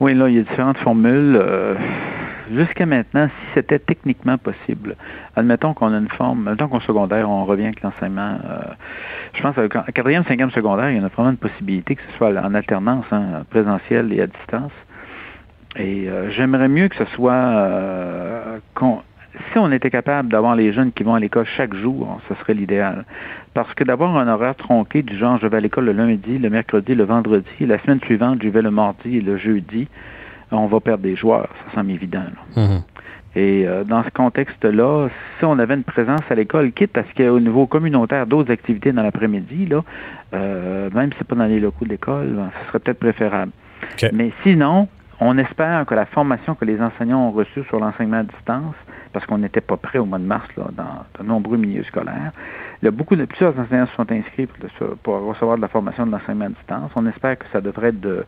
Oui, 0.00 0.14
là, 0.14 0.28
il 0.28 0.34
y 0.34 0.38
a 0.38 0.42
différentes 0.42 0.78
formules. 0.78 1.36
Euh, 1.40 1.74
jusqu'à 2.52 2.86
maintenant, 2.86 3.28
si 3.28 3.54
c'était 3.54 3.78
techniquement 3.78 4.36
possible, 4.36 4.96
admettons 5.36 5.74
qu'on 5.74 5.92
a 5.94 5.98
une 5.98 6.08
forme, 6.08 6.48
admettons 6.48 6.68
qu'en 6.68 6.80
secondaire, 6.80 7.30
on 7.30 7.44
revient 7.44 7.66
avec 7.66 7.82
l'enseignement. 7.82 8.38
Euh, 8.44 8.62
je 9.34 9.42
pense 9.42 9.54
qu'en 9.54 9.82
quatrième, 9.82 10.24
cinquième 10.24 10.50
secondaire, 10.50 10.90
il 10.90 11.00
y 11.00 11.04
a 11.04 11.08
vraiment 11.08 11.30
une 11.30 11.36
possibilité 11.36 11.94
que 11.96 12.02
ce 12.10 12.16
soit 12.18 12.30
en 12.30 12.54
alternance, 12.54 13.06
hein, 13.12 13.44
présentiel 13.50 14.12
et 14.12 14.22
à 14.22 14.26
distance. 14.26 14.72
Et 15.76 16.08
euh, 16.08 16.30
j'aimerais 16.32 16.68
mieux 16.68 16.88
que 16.88 16.96
ce 16.96 17.06
soit 17.14 18.60
si 19.52 19.58
on 19.58 19.70
était 19.72 19.90
capable 19.90 20.28
d'avoir 20.28 20.56
les 20.56 20.72
jeunes 20.72 20.92
qui 20.92 21.02
vont 21.02 21.14
à 21.14 21.20
l'école 21.20 21.46
chaque 21.56 21.74
jour, 21.74 22.20
ce 22.28 22.34
serait 22.36 22.54
l'idéal. 22.54 23.04
Parce 23.54 23.72
que 23.74 23.84
d'avoir 23.84 24.16
un 24.16 24.28
horaire 24.28 24.54
tronqué 24.56 25.02
du 25.02 25.16
genre 25.16 25.38
je 25.40 25.46
vais 25.46 25.56
à 25.56 25.60
l'école 25.60 25.86
le 25.86 25.92
lundi, 25.92 26.38
le 26.38 26.50
mercredi, 26.50 26.94
le 26.94 27.04
vendredi, 27.04 27.46
la 27.60 27.78
semaine 27.80 28.00
suivante 28.00 28.40
je 28.42 28.48
vais 28.48 28.62
le 28.62 28.70
mardi 28.70 29.18
et 29.18 29.20
le 29.20 29.36
jeudi, 29.36 29.88
on 30.50 30.66
va 30.66 30.80
perdre 30.80 31.02
des 31.02 31.16
joueurs, 31.16 31.48
ça 31.66 31.76
semble 31.76 31.92
évident. 31.92 32.24
Mm-hmm. 32.56 32.82
Et 33.34 33.66
euh, 33.66 33.84
dans 33.84 34.04
ce 34.04 34.10
contexte-là, 34.10 35.08
si 35.38 35.44
on 35.44 35.58
avait 35.58 35.74
une 35.74 35.84
présence 35.84 36.20
à 36.28 36.34
l'école, 36.34 36.72
quitte 36.72 36.98
à 36.98 37.04
ce 37.04 37.14
qu'il 37.14 37.24
y 37.24 37.28
ait 37.28 37.30
au 37.30 37.40
niveau 37.40 37.66
communautaire 37.66 38.26
d'autres 38.26 38.52
activités 38.52 38.92
dans 38.92 39.02
l'après-midi, 39.02 39.66
là, 39.66 39.82
euh, 40.34 40.90
même 40.90 41.10
si 41.12 41.18
c'est 41.18 41.26
pas 41.26 41.36
dans 41.36 41.46
les 41.46 41.60
locaux 41.60 41.86
de 41.86 41.90
l'école, 41.90 42.28
ben, 42.28 42.50
ce 42.60 42.68
serait 42.68 42.78
peut-être 42.80 42.98
préférable. 42.98 43.52
Mais 44.12 44.32
sinon, 44.42 44.88
on 45.24 45.38
espère 45.38 45.86
que 45.86 45.94
la 45.94 46.06
formation 46.06 46.56
que 46.56 46.64
les 46.64 46.80
enseignants 46.80 47.28
ont 47.28 47.30
reçue 47.30 47.62
sur 47.64 47.78
l'enseignement 47.78 48.18
à 48.18 48.22
distance 48.24 48.74
parce 49.12 49.24
qu'on 49.26 49.38
n'était 49.38 49.60
pas 49.60 49.76
prêt 49.76 49.98
au 49.98 50.04
mois 50.04 50.18
de 50.18 50.24
mars 50.24 50.48
là, 50.56 50.64
dans 50.72 51.22
de 51.22 51.28
nombreux 51.28 51.56
milieux 51.56 51.84
scolaires. 51.84 52.32
Il 52.80 52.86
y 52.86 52.88
a 52.88 52.90
beaucoup 52.90 53.14
de 53.14 53.24
plusieurs 53.24 53.56
enseignants 53.56 53.86
se 53.86 53.94
sont 53.94 54.10
inscrits 54.10 54.48
pour, 55.04 55.20
recevoir 55.28 55.58
de 55.58 55.62
la 55.62 55.68
formation 55.68 56.06
de 56.06 56.10
l'enseignement 56.10 56.46
à 56.46 56.48
distance. 56.48 56.90
On 56.96 57.06
espère 57.06 57.38
que 57.38 57.44
ça 57.52 57.60
devrait 57.60 57.90
être 57.90 58.26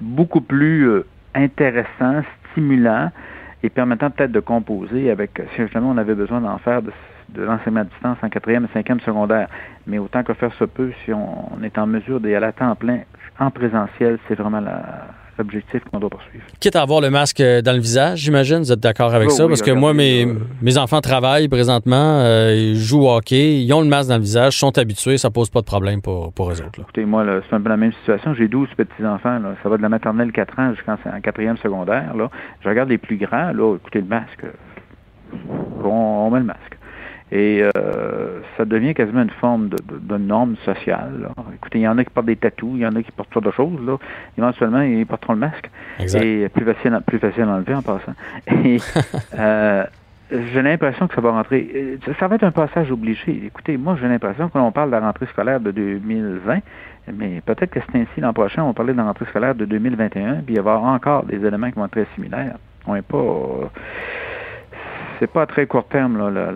beaucoup 0.00 0.40
plus 0.40 0.88
euh, 0.88 1.06
intéressant, 1.34 2.22
stimulant 2.52 3.10
et 3.64 3.68
permettant 3.68 4.10
peut-être 4.10 4.30
de 4.30 4.40
composer 4.40 5.10
avec, 5.10 5.42
si 5.54 5.62
justement 5.62 5.90
on 5.90 5.96
avait 5.96 6.14
besoin 6.14 6.40
d'en 6.40 6.58
faire 6.58 6.80
de, 6.80 6.92
l'enseignement 7.42 7.80
à 7.80 7.84
distance 7.84 8.18
en 8.22 8.28
quatrième 8.28 8.66
et 8.66 8.72
cinquième 8.72 9.00
secondaire. 9.00 9.48
Mais 9.88 9.98
autant 9.98 10.22
que 10.22 10.32
faire 10.34 10.52
se 10.54 10.64
peut, 10.64 10.92
si 11.04 11.12
on, 11.12 11.56
on 11.58 11.62
est 11.64 11.76
en 11.76 11.88
mesure 11.88 12.20
d'y 12.20 12.32
aller 12.36 12.46
à 12.46 12.52
temps 12.52 12.76
plein 12.76 13.00
en 13.40 13.50
présentiel, 13.50 14.20
c'est 14.28 14.36
vraiment 14.36 14.60
la, 14.60 15.08
l'objectif 15.38 15.82
qu'on 15.84 15.98
doit 15.98 16.10
poursuivre. 16.10 16.44
Quitte 16.60 16.76
à 16.76 16.82
avoir 16.82 17.00
le 17.00 17.10
masque 17.10 17.42
dans 17.42 17.72
le 17.72 17.80
visage, 17.80 18.20
j'imagine, 18.20 18.58
vous 18.58 18.72
êtes 18.72 18.80
d'accord 18.80 19.14
avec 19.14 19.30
ça? 19.30 19.46
parce 19.46 19.62
que 19.62 19.70
moi, 19.70 19.94
mes, 19.94 20.26
mes 20.62 20.78
enfants 20.78 21.00
travaillent 21.00 21.48
présentement, 21.48 22.20
euh, 22.20 22.54
ils 22.54 22.76
jouent 22.76 23.04
au 23.04 23.16
hockey, 23.16 23.62
ils 23.62 23.72
ont 23.72 23.80
le 23.80 23.88
masque 23.88 24.08
dans 24.08 24.16
le 24.16 24.22
visage, 24.22 24.58
sont 24.58 24.76
habitués, 24.78 25.18
ça 25.18 25.30
pose 25.30 25.50
pas 25.50 25.60
de 25.60 25.66
problème 25.66 26.00
pour, 26.02 26.32
pour 26.32 26.50
eux 26.50 26.60
autres. 26.60 26.80
Écoutez, 26.80 27.04
moi, 27.04 27.24
c'est 27.48 27.56
un 27.56 27.60
peu 27.60 27.68
la 27.68 27.76
même 27.76 27.92
situation. 27.92 28.34
J'ai 28.34 28.48
12 28.48 28.68
petits-enfants, 28.76 29.40
ça 29.62 29.68
va 29.68 29.76
de 29.76 29.82
la 29.82 29.88
maternelle 29.88 30.32
4 30.32 30.58
ans 30.58 30.74
jusqu'en 30.74 30.96
quatrième 31.20 31.56
secondaire. 31.58 32.14
Là. 32.16 32.30
Je 32.62 32.68
regarde 32.68 32.88
les 32.88 32.98
plus 32.98 33.16
grands, 33.16 33.52
là, 33.52 33.76
écoutez, 33.76 34.00
le 34.00 34.06
masque, 34.06 34.44
on 35.84 36.30
met 36.30 36.40
le 36.40 36.46
masque. 36.46 36.78
Et 37.32 37.60
euh, 37.62 38.40
ça 38.56 38.64
devient 38.64 38.94
quasiment 38.94 39.22
une 39.22 39.30
forme 39.30 39.68
de, 39.68 39.78
de, 40.00 40.16
norme 40.16 40.54
sociale. 40.64 41.28
Écoutez, 41.54 41.80
il 41.80 41.82
y 41.82 41.88
en 41.88 41.98
a 41.98 42.04
qui 42.04 42.10
portent 42.10 42.26
des 42.26 42.36
tatous, 42.36 42.70
il 42.74 42.80
y 42.80 42.86
en 42.86 42.94
a 42.94 43.02
qui 43.02 43.10
portent 43.10 43.32
d'autres 43.34 43.52
choses. 43.52 43.80
Là. 43.84 43.96
Éventuellement, 44.38 44.82
ils 44.82 45.04
porteront 45.06 45.32
le 45.32 45.40
masque. 45.40 45.68
Exact. 45.98 46.22
Et 46.24 46.48
plus 46.48 46.64
facile, 46.64 47.00
plus 47.04 47.18
facile 47.18 47.42
à 47.42 47.48
enlever 47.48 47.74
en 47.74 47.82
passant. 47.82 48.14
Et 48.64 48.78
euh, 49.38 49.84
j'ai 50.30 50.62
l'impression 50.62 51.08
que 51.08 51.16
ça 51.16 51.20
va 51.20 51.32
rentrer. 51.32 51.68
Euh, 51.74 52.12
ça 52.18 52.28
va 52.28 52.36
être 52.36 52.44
un 52.44 52.52
passage 52.52 52.92
obligé. 52.92 53.42
Écoutez, 53.46 53.76
moi, 53.76 53.96
j'ai 54.00 54.06
l'impression 54.06 54.48
que 54.48 54.58
l'on 54.58 54.70
parle 54.70 54.90
de 54.90 54.94
la 54.94 55.00
rentrée 55.00 55.26
scolaire 55.26 55.58
de 55.58 55.72
2020, 55.72 56.60
mais 57.12 57.40
peut-être 57.44 57.70
que 57.70 57.80
c'est 57.80 57.98
ainsi 57.98 58.20
l'an 58.20 58.32
prochain, 58.32 58.62
on 58.62 58.68
va 58.68 58.72
parler 58.72 58.92
de 58.92 58.98
la 58.98 59.04
rentrée 59.04 59.26
scolaire 59.26 59.56
de 59.56 59.64
2021, 59.64 60.34
puis 60.36 60.54
il 60.54 60.56
y 60.56 60.58
avoir 60.58 60.84
encore 60.84 61.24
des 61.24 61.44
éléments 61.44 61.70
qui 61.70 61.76
vont 61.76 61.86
être 61.86 61.92
très 61.92 62.06
similaires. 62.14 62.56
On 62.86 62.94
n'est 62.94 63.02
pas 63.02 63.70
c'est 65.18 65.30
pas 65.30 65.42
à 65.42 65.46
très 65.46 65.66
court 65.66 65.86
terme. 65.88 66.18
Là, 66.18 66.50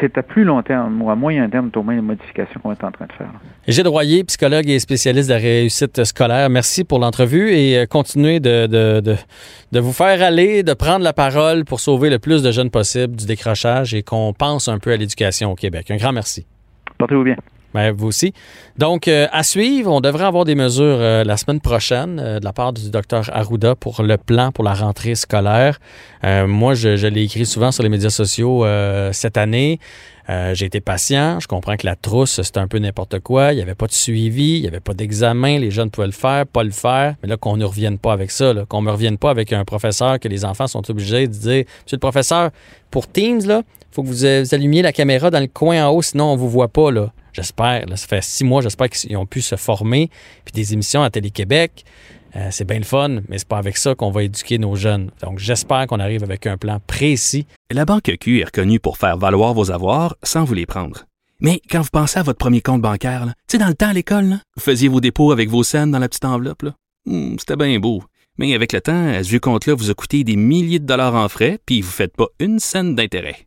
c'est 0.00 0.18
à 0.18 0.22
plus 0.22 0.44
long 0.44 0.62
terme 0.62 1.00
ou 1.02 1.10
à 1.10 1.14
moyen 1.14 1.48
terme, 1.48 1.70
au 1.74 1.82
moins, 1.82 1.94
les 1.94 2.00
modifications 2.00 2.60
qu'on 2.60 2.72
est 2.72 2.84
en 2.84 2.90
train 2.90 3.06
de 3.06 3.12
faire. 3.12 3.30
Gilles 3.68 3.86
Royer, 3.86 4.24
psychologue 4.24 4.68
et 4.68 4.78
spécialiste 4.78 5.28
de 5.28 5.34
la 5.34 5.40
réussite 5.40 6.02
scolaire, 6.04 6.50
merci 6.50 6.82
pour 6.82 6.98
l'entrevue 6.98 7.50
et 7.52 7.78
euh, 7.78 7.86
continuez 7.86 8.40
de, 8.40 8.66
de, 8.66 9.00
de, 9.00 9.80
vous 9.80 9.92
faire 9.92 10.22
aller, 10.22 10.62
de 10.62 10.74
prendre 10.74 11.04
la 11.04 11.12
parole 11.12 11.64
pour 11.64 11.78
sauver 11.78 12.10
le 12.10 12.18
plus 12.18 12.42
de 12.42 12.50
jeunes 12.50 12.70
possible 12.70 13.14
du 13.16 13.26
décrochage 13.26 13.94
et 13.94 14.02
qu'on 14.02 14.32
pense 14.32 14.66
un 14.68 14.78
peu 14.78 14.92
à 14.92 14.96
l'éducation 14.96 15.52
au 15.52 15.54
Québec. 15.54 15.90
Un 15.90 15.96
grand 15.96 16.12
merci. 16.12 16.46
Portez-vous 16.98 17.24
bien. 17.24 17.36
Ben, 17.74 17.92
vous 17.92 18.06
aussi. 18.06 18.34
Donc, 18.76 19.08
euh, 19.08 19.28
à 19.32 19.42
suivre, 19.42 19.90
on 19.90 20.00
devrait 20.00 20.24
avoir 20.24 20.44
des 20.44 20.54
mesures 20.54 20.84
euh, 20.84 21.24
la 21.24 21.36
semaine 21.36 21.60
prochaine 21.60 22.20
euh, 22.20 22.38
de 22.38 22.44
la 22.44 22.52
part 22.52 22.72
du 22.72 22.90
docteur 22.90 23.30
Arruda 23.32 23.74
pour 23.74 24.02
le 24.02 24.18
plan 24.18 24.52
pour 24.52 24.64
la 24.64 24.74
rentrée 24.74 25.14
scolaire. 25.14 25.78
moi, 26.22 26.74
je, 26.74 27.06
l'ai 27.06 27.24
écrit 27.24 27.46
souvent 27.46 27.72
sur 27.72 27.82
les 27.82 27.88
médias 27.88 28.10
sociaux 28.10 28.64
cette 29.12 29.36
année. 29.36 29.80
J'ai 30.28 30.66
été 30.66 30.80
patient. 30.80 31.40
Je 31.40 31.48
comprends 31.48 31.76
que 31.76 31.84
la 31.84 31.96
trousse, 31.96 32.40
c'était 32.42 32.60
un 32.60 32.68
peu 32.68 32.78
n'importe 32.78 33.18
quoi. 33.20 33.52
Il 33.52 33.56
n'y 33.56 33.62
avait 33.62 33.74
pas 33.74 33.86
de 33.86 33.92
suivi, 33.92 34.56
il 34.56 34.62
n'y 34.62 34.68
avait 34.68 34.80
pas 34.80 34.94
d'examen. 34.94 35.58
Les 35.58 35.70
jeunes 35.70 35.90
pouvaient 35.90 36.06
le 36.06 36.12
faire, 36.12 36.46
pas 36.46 36.62
le 36.62 36.70
faire. 36.70 37.16
Mais 37.22 37.28
là, 37.28 37.36
qu'on 37.36 37.56
ne 37.56 37.64
revienne 37.64 37.98
pas 37.98 38.12
avec 38.12 38.30
ça, 38.30 38.54
qu'on 38.68 38.80
ne 38.80 38.86
me 38.86 38.92
revienne 38.92 39.18
pas 39.18 39.30
avec 39.30 39.52
un 39.52 39.64
professeur 39.64 40.20
que 40.20 40.28
les 40.28 40.44
enfants 40.44 40.68
sont 40.68 40.88
obligés 40.90 41.26
de 41.26 41.32
dire 41.32 41.64
Monsieur 41.84 41.96
le 41.96 41.98
professeur, 41.98 42.50
pour 42.90 43.10
Teams, 43.10 43.44
là, 43.46 43.62
faut 43.90 44.02
que 44.02 44.08
vous, 44.08 44.24
allumiez 44.24 44.82
la 44.82 44.92
caméra 44.92 45.30
dans 45.30 45.40
le 45.40 45.48
coin 45.48 45.86
en 45.86 45.90
haut, 45.90 46.02
sinon 46.02 46.26
on 46.26 46.34
ne 46.34 46.38
vous 46.38 46.48
voit 46.48 46.68
pas. 46.68 46.90
Là. 46.90 47.12
J'espère. 47.32 47.84
ça 47.88 48.06
fait 48.06 48.22
six 48.22 48.44
mois, 48.44 48.62
j'espère 48.62 48.90
qu'ils 48.90 49.16
ont 49.16 49.26
pu 49.26 49.40
se 49.40 49.56
former. 49.56 50.10
Puis 50.44 50.52
des 50.52 50.72
émissions 50.72 51.02
à 51.02 51.10
Télé-Québec, 51.10 51.84
euh, 52.36 52.48
c'est 52.50 52.64
bien 52.64 52.78
le 52.78 52.84
fun, 52.84 53.20
mais 53.28 53.38
c'est 53.38 53.48
pas 53.48 53.58
avec 53.58 53.76
ça 53.76 53.94
qu'on 53.94 54.10
va 54.10 54.22
éduquer 54.22 54.58
nos 54.58 54.74
jeunes. 54.74 55.10
Donc, 55.22 55.38
j'espère 55.38 55.86
qu'on 55.86 56.00
arrive 56.00 56.22
avec 56.22 56.46
un 56.46 56.56
plan 56.56 56.80
précis. 56.86 57.46
La 57.70 57.84
Banque 57.84 58.10
Q 58.20 58.40
est 58.40 58.44
reconnue 58.44 58.80
pour 58.80 58.96
faire 58.96 59.16
valoir 59.18 59.54
vos 59.54 59.70
avoirs 59.70 60.16
sans 60.22 60.44
vous 60.44 60.54
les 60.54 60.66
prendre. 60.66 61.04
Mais 61.40 61.60
quand 61.68 61.80
vous 61.80 61.90
pensez 61.92 62.18
à 62.18 62.22
votre 62.22 62.38
premier 62.38 62.60
compte 62.60 62.82
bancaire, 62.82 63.26
tu 63.26 63.32
sais, 63.48 63.58
dans 63.58 63.68
le 63.68 63.74
temps 63.74 63.88
à 63.88 63.92
l'école, 63.92 64.38
vous 64.56 64.62
faisiez 64.62 64.88
vos 64.88 65.00
dépôts 65.00 65.32
avec 65.32 65.48
vos 65.48 65.64
scènes 65.64 65.90
dans 65.90 65.98
la 65.98 66.08
petite 66.08 66.24
enveloppe. 66.24 66.66
Hmm, 67.04 67.36
c'était 67.38 67.56
bien 67.56 67.78
beau. 67.80 68.02
Mais 68.38 68.54
avec 68.54 68.72
le 68.72 68.80
temps, 68.80 69.12
ce 69.22 69.28
vieux 69.28 69.40
compte-là 69.40 69.74
vous 69.74 69.90
a 69.90 69.94
coûté 69.94 70.24
des 70.24 70.36
milliers 70.36 70.78
de 70.78 70.86
dollars 70.86 71.14
en 71.14 71.28
frais, 71.28 71.58
puis 71.66 71.82
vous 71.82 71.90
faites 71.90 72.16
pas 72.16 72.28
une 72.38 72.58
scène 72.60 72.94
d'intérêt. 72.94 73.46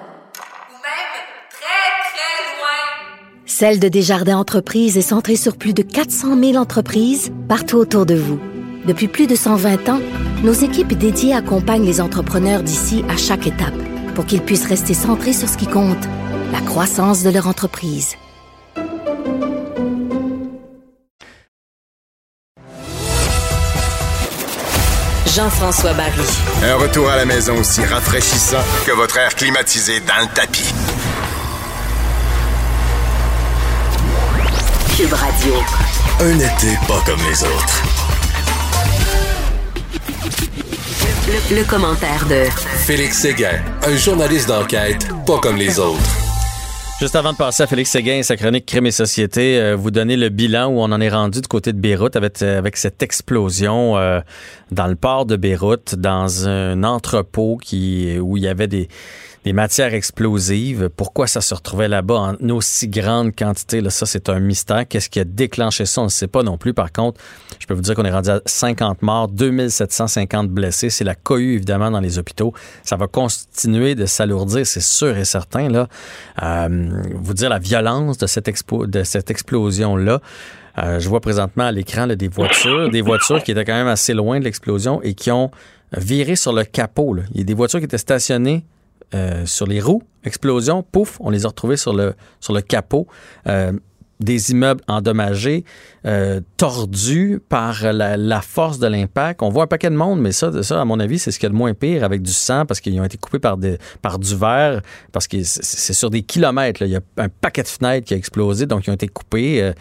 Celle 3.61 3.79
de 3.79 3.89
Desjardins 3.89 4.39
Entreprises 4.39 4.97
est 4.97 5.03
centrée 5.03 5.35
sur 5.35 5.55
plus 5.55 5.75
de 5.75 5.83
400 5.83 6.35
000 6.35 6.55
entreprises 6.55 7.31
partout 7.47 7.77
autour 7.77 8.07
de 8.07 8.15
vous. 8.15 8.39
Depuis 8.87 9.07
plus 9.07 9.27
de 9.27 9.35
120 9.35 9.87
ans, 9.87 9.99
nos 10.43 10.51
équipes 10.51 10.97
dédiées 10.97 11.35
accompagnent 11.35 11.85
les 11.85 12.01
entrepreneurs 12.01 12.63
d'ici 12.63 13.05
à 13.07 13.17
chaque 13.17 13.45
étape 13.45 13.77
pour 14.15 14.25
qu'ils 14.25 14.41
puissent 14.41 14.65
rester 14.65 14.95
centrés 14.95 15.33
sur 15.33 15.47
ce 15.47 15.57
qui 15.57 15.67
compte, 15.67 16.03
la 16.51 16.59
croissance 16.61 17.21
de 17.21 17.29
leur 17.29 17.45
entreprise. 17.45 18.15
Jean-François 25.27 25.93
Barry. 25.93 26.25
Un 26.63 26.77
retour 26.77 27.07
à 27.11 27.15
la 27.15 27.25
maison 27.25 27.59
aussi 27.59 27.85
rafraîchissant 27.85 28.63
que 28.87 28.91
votre 28.93 29.19
air 29.19 29.35
climatisé 29.35 29.99
dans 29.99 30.19
le 30.19 30.33
tapis. 30.33 30.73
Cube 35.01 35.13
Radio. 35.13 35.53
Un 36.19 36.35
été 36.37 36.77
pas 36.87 37.01
comme 37.03 37.19
les 37.27 37.43
autres. 37.43 37.83
Le, 41.27 41.55
le 41.55 41.63
commentaire 41.63 42.27
de 42.27 42.43
Félix 42.85 43.17
Séguin, 43.17 43.63
un 43.81 43.95
journaliste 43.95 44.47
d'enquête 44.47 45.07
pas 45.25 45.39
comme 45.39 45.55
les 45.55 45.79
autres. 45.79 45.97
Juste 46.99 47.15
avant 47.15 47.31
de 47.31 47.37
passer 47.37 47.63
à 47.63 47.67
Félix 47.67 47.89
Séguin 47.89 48.17
et 48.17 48.23
sa 48.23 48.37
chronique 48.37 48.67
Crime 48.67 48.85
et 48.85 48.91
Société, 48.91 49.59
euh, 49.59 49.75
vous 49.75 49.89
donner 49.89 50.15
le 50.15 50.29
bilan 50.29 50.67
où 50.67 50.81
on 50.81 50.91
en 50.91 51.01
est 51.01 51.09
rendu 51.09 51.41
du 51.41 51.47
côté 51.47 51.73
de 51.73 51.79
Beyrouth 51.79 52.15
avec, 52.15 52.39
euh, 52.43 52.59
avec 52.59 52.77
cette 52.77 53.01
explosion 53.01 53.97
euh, 53.97 54.19
dans 54.69 54.85
le 54.85 54.95
port 54.95 55.25
de 55.25 55.35
Beyrouth, 55.35 55.95
dans 55.95 56.47
un 56.47 56.83
entrepôt 56.83 57.57
qui, 57.57 58.19
où 58.19 58.37
il 58.37 58.43
y 58.43 58.47
avait 58.47 58.67
des, 58.67 58.87
des 59.43 59.53
matières 59.53 59.93
explosives. 59.93 60.89
Pourquoi 60.95 61.25
ça 61.25 61.41
se 61.41 61.53
retrouvait 61.53 61.87
là-bas 61.87 62.35
en 62.41 62.49
aussi 62.49 62.87
grande 62.87 63.35
quantité? 63.35 63.81
Là, 63.81 63.89
ça, 63.89 64.05
c'est 64.05 64.29
un 64.29 64.39
mystère. 64.39 64.87
Qu'est-ce 64.87 65.09
qui 65.09 65.19
a 65.19 65.23
déclenché 65.23 65.85
ça? 65.85 66.01
On 66.01 66.05
ne 66.05 66.09
sait 66.09 66.27
pas 66.27 66.43
non 66.43 66.57
plus. 66.57 66.73
Par 66.73 66.91
contre, 66.91 67.19
je 67.59 67.65
peux 67.65 67.73
vous 67.73 67.81
dire 67.81 67.95
qu'on 67.95 68.05
est 68.05 68.11
rendu 68.11 68.29
à 68.29 68.41
50 68.45 69.01
morts, 69.01 69.27
2750 69.29 70.49
blessés. 70.49 70.89
C'est 70.89 71.03
la 71.03 71.15
cohue, 71.15 71.55
évidemment, 71.55 71.89
dans 71.89 71.99
les 71.99 72.19
hôpitaux. 72.19 72.53
Ça 72.83 72.97
va 72.97 73.07
continuer 73.07 73.95
de 73.95 74.05
s'alourdir, 74.05 74.65
c'est 74.65 74.81
sûr 74.81 75.17
et 75.17 75.25
certain. 75.25 75.69
Là. 75.69 75.87
Euh, 76.43 76.89
vous 77.15 77.33
dire 77.33 77.49
la 77.49 77.59
violence 77.59 78.17
de 78.19 78.27
cette, 78.27 78.47
explosion-là. 78.47 80.21
Euh, 80.77 80.99
je 80.99 81.09
vois 81.09 81.19
présentement 81.19 81.65
à 81.65 81.71
l'écran 81.71 82.07
des 82.07 82.27
voitures, 82.27 82.89
des 82.89 83.01
voitures 83.01 83.43
qui 83.43 83.51
étaient 83.51 83.65
quand 83.65 83.73
même 83.73 83.87
assez 83.87 84.13
loin 84.13 84.39
de 84.39 84.45
l'explosion 84.45 85.01
et 85.01 85.15
qui 85.15 85.31
ont 85.31 85.51
viré 85.97 86.35
sur 86.35 86.53
le 86.53 86.63
capot. 86.63 87.17
Il 87.33 87.39
y 87.39 87.41
a 87.41 87.43
des 87.43 87.53
voitures 87.53 87.79
qui 87.79 87.85
étaient 87.85 87.97
stationnées 87.97 88.63
euh, 89.13 89.45
sur 89.45 89.67
les 89.67 89.81
roues, 89.81 90.03
explosion, 90.23 90.83
pouf, 90.83 91.17
on 91.19 91.29
les 91.29 91.45
a 91.45 91.49
retrouvés 91.49 91.77
sur 91.77 91.93
le, 91.93 92.13
sur 92.39 92.53
le 92.53 92.61
capot. 92.61 93.07
Euh, 93.47 93.73
des 94.21 94.51
immeubles 94.51 94.83
endommagés, 94.87 95.65
euh, 96.05 96.41
tordus 96.55 97.41
par 97.49 97.91
la, 97.91 98.41
force 98.41 98.77
de 98.77 98.85
l'impact. 98.85 99.41
On 99.41 99.49
voit 99.49 99.63
un 99.63 99.67
paquet 99.67 99.89
de 99.89 99.95
monde, 99.95 100.21
mais 100.21 100.31
ça, 100.31 100.61
ça 100.61 100.79
à 100.79 100.85
mon 100.85 100.99
avis, 100.99 101.17
c'est 101.17 101.31
ce 101.31 101.39
qu'il 101.39 101.47
y 101.47 101.49
a 101.49 101.53
de 101.53 101.57
moins 101.57 101.73
pire 101.73 102.03
avec 102.03 102.21
du 102.21 102.31
sang 102.31 102.67
parce 102.67 102.79
qu'ils 102.79 102.99
ont 102.99 103.03
été 103.03 103.17
coupés 103.17 103.39
par, 103.39 103.57
des, 103.57 103.79
par 104.03 104.19
du 104.19 104.35
verre, 104.35 104.81
parce 105.11 105.27
que 105.27 105.37
c'est 105.43 105.93
sur 105.93 106.11
des 106.11 106.21
kilomètres. 106.21 106.83
Là. 106.83 106.87
Il 106.87 106.93
y 106.93 106.95
a 106.95 107.01
un 107.17 107.29
paquet 107.29 107.63
de 107.63 107.67
fenêtres 107.67 108.05
qui 108.05 108.13
a 108.13 108.17
explosé, 108.17 108.67
donc 108.67 108.85
ils 108.85 108.91
ont 108.91 108.95
été 108.95 109.07
coupés. 109.07 109.73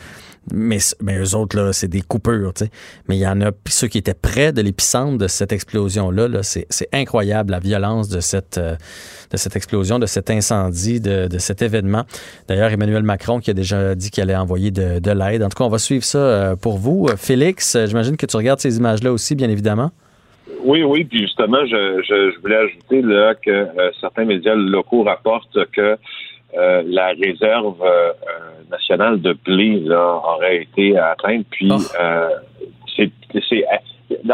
Mais, 0.53 0.79
mais 1.03 1.19
eux 1.19 1.35
autres, 1.37 1.57
là, 1.57 1.73
c'est 1.73 1.89
des 1.89 2.01
coupures. 2.01 2.53
sais. 2.55 2.71
Mais 3.09 3.17
il 3.17 3.21
y 3.21 3.27
en 3.27 3.41
a 3.41 3.51
ceux 3.67 3.89
qui 3.89 3.99
étaient 3.99 4.15
près 4.15 4.53
de 4.53 4.63
l'épicentre 4.63 5.19
de 5.19 5.29
cette 5.29 5.53
explosion-là. 5.53 6.29
Là, 6.29 6.43
c'est, 6.43 6.67
incroyable 6.93 7.53
la 7.53 7.59
violence 7.59 8.09
de 8.09 8.21
cette, 8.21 8.59
euh, 8.59 8.77
explosion, 9.55 9.99
de 9.99 10.07
cet 10.07 10.31
incendie, 10.31 11.01
de, 11.01 11.29
cet 11.39 11.63
événement. 11.63 12.05
D'ailleurs, 12.49 12.71
Emmanuel 12.71 13.03
Macron 13.03 13.41
qui 13.41 13.51
a 13.51 13.55
déjà 13.55 13.95
dit 13.95 14.11
qu'il 14.11 14.23
allait 14.23 14.37
envoyer 14.37 14.71
de, 14.71 14.99
de 14.99 15.11
l'aide. 15.11 15.43
En 15.43 15.49
tout 15.49 15.57
cas, 15.57 15.65
on 15.65 15.69
va 15.69 15.79
suivre 15.79 16.05
ça 16.05 16.19
euh, 16.19 16.57
pour 16.57 16.79
vous. 16.79 17.09
Félix, 17.17 17.77
j'imagine 17.87 18.17
que 18.17 18.27
tu 18.27 18.37
regardes 18.37 18.61
ces 18.61 18.79
images-là 18.79 19.13
aussi, 19.13 19.35
bien 19.35 19.49
évidemment. 19.49 19.91
Oui, 20.65 20.83
oui, 20.83 21.05
puis 21.05 21.21
justement, 21.21 21.65
je, 21.67 22.41
voulais 22.41 22.57
ajouter 22.57 23.03
là 23.03 23.35
que 23.35 23.51
euh, 23.51 23.91
certains 24.01 24.25
médias 24.25 24.55
locaux 24.55 25.03
rapportent 25.05 25.59
que 25.73 25.97
euh, 26.57 26.83
la 26.87 27.09
réserve 27.09 27.81
euh, 27.83 28.13
nationale 28.71 29.21
de 29.21 29.37
blé 29.45 29.81
là, 29.81 30.21
aurait 30.25 30.63
été 30.63 30.99
atteinte. 30.99 31.47
Puis 31.51 31.71
euh, 32.01 32.29
c'est 32.97 33.11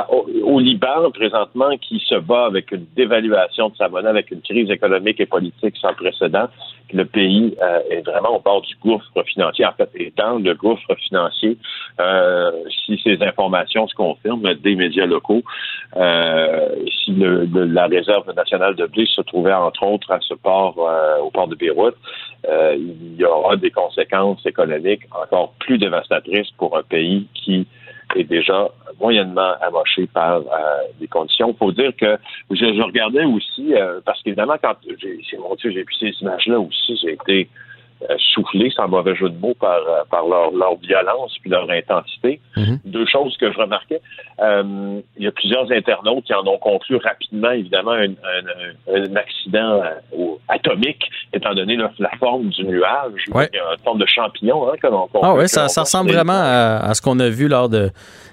au, 0.09 0.27
au, 0.43 0.59
Liban 0.59 1.11
présentement 1.13 1.77
qui 1.77 2.03
se 2.07 2.15
bat 2.15 2.47
avec 2.47 2.73
une 2.73 2.87
dévaluation 2.97 3.69
de 3.69 3.77
sa 3.77 3.89
monnaie, 3.89 4.09
avec 4.09 4.31
une 4.31 4.41
crise 4.41 4.71
économique 4.71 5.21
et 5.21 5.27
politique 5.27 5.77
sans 5.81 5.93
précédent. 5.93 6.49
Le 6.93 7.05
pays 7.05 7.57
euh, 7.61 7.81
est 7.91 8.03
vraiment 8.03 8.37
au 8.37 8.41
bord 8.41 8.63
du 8.63 8.75
gouffre 8.77 9.23
financier. 9.25 9.67
En 9.67 9.73
fait, 9.73 9.91
est 9.95 10.17
dans 10.17 10.39
le 10.39 10.55
gouffre 10.55 10.95
financier. 10.97 11.59
Euh, 12.01 12.53
si 12.85 13.01
ces 13.03 13.21
informations 13.23 13.89
se 13.89 13.95
confirment 13.95 14.55
des 14.55 14.77
médias 14.77 15.07
locaux, 15.07 15.43
euh, 15.97 16.69
si 17.05 17.13
le, 17.13 17.45
le, 17.45 17.65
la 17.65 17.87
réserve 17.87 18.33
nationale 18.35 18.77
de 18.77 18.87
blé 18.87 19.07
se 19.07 19.21
trouvait 19.23 19.53
entre 19.53 19.83
autres 19.83 20.13
à 20.13 20.21
ce 20.21 20.35
port, 20.35 20.79
au 21.23 21.31
port 21.31 21.49
de 21.49 21.57
Beyrouth, 21.57 21.97
il 22.49 23.17
y 23.17 23.25
aura 23.25 23.57
des 23.57 23.71
conséquences 23.71 24.45
économiques 24.47 25.03
encore 25.11 25.55
plus 25.59 25.79
dévastatrices 25.79 26.51
pour 26.59 26.77
un 26.77 26.83
pays 26.83 27.27
qui 27.35 27.67
est 28.15 28.25
déjà 28.25 28.69
moyennement 29.01 29.55
amoché 29.61 30.07
par 30.07 30.37
euh, 30.37 30.43
des 31.01 31.09
conditions. 31.09 31.51
Il 31.51 31.57
faut 31.57 31.73
dire 31.73 31.93
que 31.97 32.17
je, 32.51 32.57
je 32.57 32.83
regardais 32.83 33.25
aussi, 33.25 33.75
euh, 33.75 34.01
parce 34.05 34.23
qu'évidemment, 34.23 34.57
quand 34.63 34.75
j'ai, 34.99 35.39
mon 35.39 35.55
Dieu, 35.57 35.71
j'ai 35.71 35.81
vu 35.83 35.95
ces 35.99 36.13
images-là 36.23 36.61
aussi, 36.61 36.99
j'ai 37.03 37.13
été 37.13 37.49
euh, 38.03 38.15
soufflé, 38.35 38.71
sans 38.71 38.89
mauvais 38.89 39.15
jeu 39.17 39.31
de 39.31 39.39
mots, 39.39 39.55
par, 39.59 39.79
euh, 39.79 40.03
par 40.11 40.27
leur, 40.27 40.51
leur 40.51 40.77
violence 40.77 41.35
puis 41.41 41.51
leur 41.51 41.69
intensité. 41.71 42.41
Mhm. 42.57 42.79
Deux 42.85 43.07
choses 43.07 43.37
que 43.39 43.51
je 43.53 43.59
remarquais. 43.59 44.01
Euh, 44.41 45.01
il 45.17 45.25
y 45.25 45.27
a 45.27 45.33
plusieurs 45.33 45.71
internautes 45.73 46.25
qui 46.25 46.35
en 46.35 46.47
ont 46.47 46.59
conclu 46.59 46.97
rapidement, 46.97 47.51
évidemment, 47.51 47.93
un, 47.93 48.11
un, 48.11 48.95
un 48.95 49.17
accident 49.17 49.83
atomique, 50.49 51.05
étant 51.33 51.55
donné 51.55 51.77
la, 51.77 51.91
la 51.99 52.11
forme 52.19 52.49
du 52.51 52.65
nuage. 52.65 53.25
Ouais. 53.33 53.49
Il 53.53 53.57
y 53.57 53.61
a 53.61 53.73
une 53.73 53.83
forme 53.83 53.99
de 53.99 54.07
champignon. 54.07 54.69
Hein, 54.69 54.75
que 54.81 54.87
l'on, 54.87 55.09
ah 55.23 55.35
oui, 55.35 55.49
ça, 55.49 55.69
ça 55.69 55.83
ressemble 55.83 56.13
vraiment 56.13 56.33
à, 56.35 56.89
à, 56.89 56.95
ce 56.95 57.01
qu'on 57.03 57.19
a 57.21 57.29
vu 57.29 57.49
lors 57.49 57.69
de, 57.69 57.91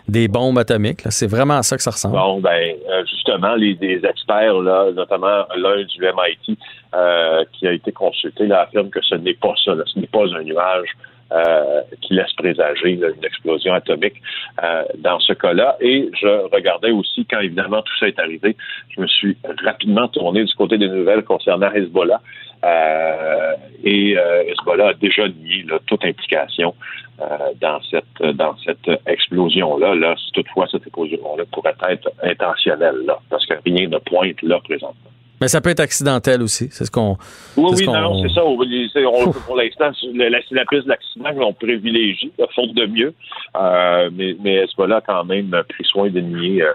des 0.07 0.27
bombes 0.27 0.57
atomiques. 0.57 1.01
C'est 1.09 1.27
vraiment 1.27 1.57
à 1.57 1.63
ça 1.63 1.77
que 1.77 1.83
ça 1.83 1.91
ressemble. 1.91 2.15
Bon, 2.15 2.41
ben, 2.41 2.75
justement, 3.09 3.55
les, 3.55 3.77
experts, 4.03 4.61
là, 4.61 4.91
notamment 4.91 5.45
l'un 5.55 5.83
du 5.83 6.01
MIT, 6.01 6.57
euh, 6.93 7.43
qui 7.53 7.67
a 7.67 7.71
été 7.71 7.91
consulté, 7.91 8.47
là, 8.47 8.61
affirme 8.61 8.89
que 8.89 9.01
ce 9.01 9.15
n'est 9.15 9.33
pas 9.33 9.53
ça, 9.63 9.73
ce 9.85 9.99
n'est 9.99 10.07
pas 10.07 10.25
un 10.35 10.43
nuage 10.43 10.89
euh, 11.33 11.81
qui 12.01 12.13
laisse 12.13 12.31
présager 12.33 12.91
une 12.91 13.25
explosion 13.25 13.73
atomique 13.73 14.21
euh, 14.63 14.83
dans 14.99 15.19
ce 15.19 15.33
cas-là. 15.33 15.77
Et 15.81 16.09
je 16.19 16.27
regardais 16.53 16.91
aussi, 16.91 17.25
quand 17.25 17.39
évidemment 17.39 17.81
tout 17.81 17.97
ça 17.99 18.07
est 18.07 18.19
arrivé, 18.19 18.55
je 18.89 19.01
me 19.01 19.07
suis 19.07 19.37
rapidement 19.63 20.07
tourné 20.07 20.43
du 20.43 20.53
côté 20.53 20.77
des 20.77 20.87
nouvelles 20.87 21.23
concernant 21.23 21.71
Hezbollah. 21.71 22.21
Euh, 22.63 23.55
et 23.83 24.17
euh, 24.17 24.43
Hezbollah 24.43 24.89
a 24.89 24.93
déjà 24.93 25.27
nié 25.27 25.63
là, 25.67 25.79
toute 25.85 26.05
implication 26.05 26.73
euh, 27.19 27.25
dans 27.59 27.81
cette 27.81 28.35
dans 28.35 28.55
cette 28.63 28.89
explosion-là. 29.05 29.95
Là, 29.95 30.15
si 30.17 30.31
toutefois 30.31 30.67
cette 30.71 30.83
explosion-là 30.87 31.43
pourrait 31.51 31.75
être 31.89 32.09
intentionnelle, 32.23 32.95
là, 33.05 33.19
parce 33.29 33.45
que 33.45 33.55
rien 33.65 33.87
ne 33.89 33.97
pointe 33.97 34.41
là 34.43 34.59
présentement. 34.63 35.11
Mais 35.43 35.49
ça 35.49 35.59
peut 35.59 35.71
être 35.71 35.81
accidentel 35.81 36.41
aussi, 36.41 36.69
c'est 36.71 36.85
ce 36.85 36.89
qu'on. 36.89 37.17
Oui, 37.57 37.71
oui, 37.75 37.85
non, 37.85 38.23
c'est 38.23 38.33
ça. 38.33 38.45
On, 38.45 38.57
on, 38.57 39.31
pour 39.33 39.57
l'instant, 39.57 39.91
la, 40.15 40.29
la 40.29 40.39
de 40.39 40.87
l'accident, 40.87 41.31
on 41.35 41.51
privilégie, 41.51 42.31
la 42.39 42.47
faute 42.55 42.73
de 42.73 42.85
mieux. 42.85 43.13
Euh, 43.57 44.09
mais, 44.13 44.37
mais 44.41 44.63
Hezbollah 44.63 44.95
a 44.95 45.01
quand 45.01 45.25
même 45.25 45.51
pris 45.67 45.83
soin 45.83 46.09
de 46.09 46.21
nier 46.21 46.63
euh, 46.63 46.73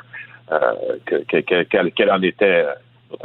qu'elle 1.06 1.54
que, 1.54 1.62
que, 1.64 2.10
en 2.10 2.20
était. 2.20 2.66
Euh, 2.66 3.16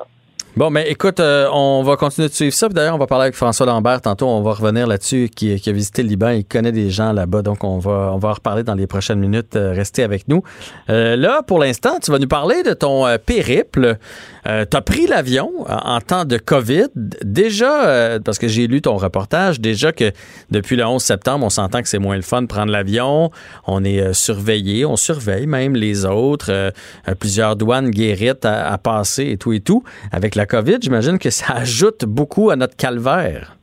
Bon, 0.56 0.70
mais 0.70 0.88
écoute, 0.92 1.20
euh, 1.20 1.50
on 1.52 1.82
va 1.82 1.96
continuer 1.96 2.30
de 2.30 2.34
suivre 2.34 2.54
ça. 2.54 2.70
D'ailleurs, 2.70 2.94
on 2.94 3.00
va 3.00 3.08
parler 3.08 3.24
avec 3.24 3.34
François 3.34 3.66
Lambert 3.66 4.02
tantôt. 4.02 4.28
On 4.28 4.44
va 4.44 4.54
revenir 4.54 4.86
là-dessus, 4.86 5.32
qui, 5.36 5.52
a 5.52 5.72
visité 5.72 6.04
le 6.04 6.10
Liban. 6.10 6.30
Il 6.30 6.46
connaît 6.46 6.72
des 6.72 6.92
gens 6.92 7.12
là-bas, 7.12 7.42
donc 7.42 7.64
on 7.64 7.80
va, 7.80 8.12
on 8.14 8.20
va 8.20 8.30
en 8.30 8.34
reparler 8.34 8.62
dans 8.62 8.76
les 8.76 8.86
prochaines 8.86 9.18
minutes. 9.18 9.56
Euh, 9.56 9.74
restez 9.74 10.04
avec 10.04 10.28
nous. 10.28 10.44
Euh, 10.92 11.16
là, 11.16 11.42
pour 11.42 11.58
l'instant, 11.58 11.98
tu 12.00 12.12
vas 12.12 12.20
nous 12.20 12.28
parler 12.28 12.62
de 12.62 12.74
ton 12.74 13.04
périple. 13.26 13.98
tu 14.46 14.50
as 14.52 14.82
pris 14.82 15.08
l'avion 15.08 15.52
en, 15.68 15.96
en 15.96 16.02
temps 16.02 16.24
de 16.24 16.38
COVID. 16.38 16.90
Déjà, 17.24 18.20
parce 18.24 18.38
que 18.38 18.48
j'ai 18.48 18.68
lu 18.68 18.80
ton 18.84 18.98
reportage, 18.98 19.60
déjà 19.60 19.92
que 19.92 20.12
depuis 20.52 20.76
le 20.76 20.86
11 20.86 21.02
septembre, 21.02 21.48
on 21.48 21.50
s'entend 21.50 21.82
que 21.82 21.90
c'est 21.90 21.98
moins 21.98 22.16
le 22.16 22.22
fun 22.22 22.44
de 22.44 22.48
prendre 22.48 22.72
l'avion. 22.72 23.32
On 23.66 23.84
est 23.84 24.14
surveillé, 24.14 24.86
on 24.86 24.98
surveille 24.98 25.48
même 25.48 25.76
les 25.76 26.06
autres. 26.06 26.72
plusieurs 27.20 27.56
douanes 27.56 27.90
guérites 27.90 28.46
à, 28.46 28.72
à 28.72 28.78
passer 28.78 29.26
et 29.32 29.38
tout 29.38 29.52
et 29.54 29.60
tout. 29.60 29.84
Avec 30.12 30.36
la 30.36 30.43
la 30.44 30.48
COVID, 30.48 30.78
j'imagine 30.82 31.20
que 31.20 31.30
ça 31.30 31.54
ajoute 31.64 32.04
beaucoup 32.04 32.50
à 32.50 32.58
notre 32.58 32.76
calvaire. 32.76 33.56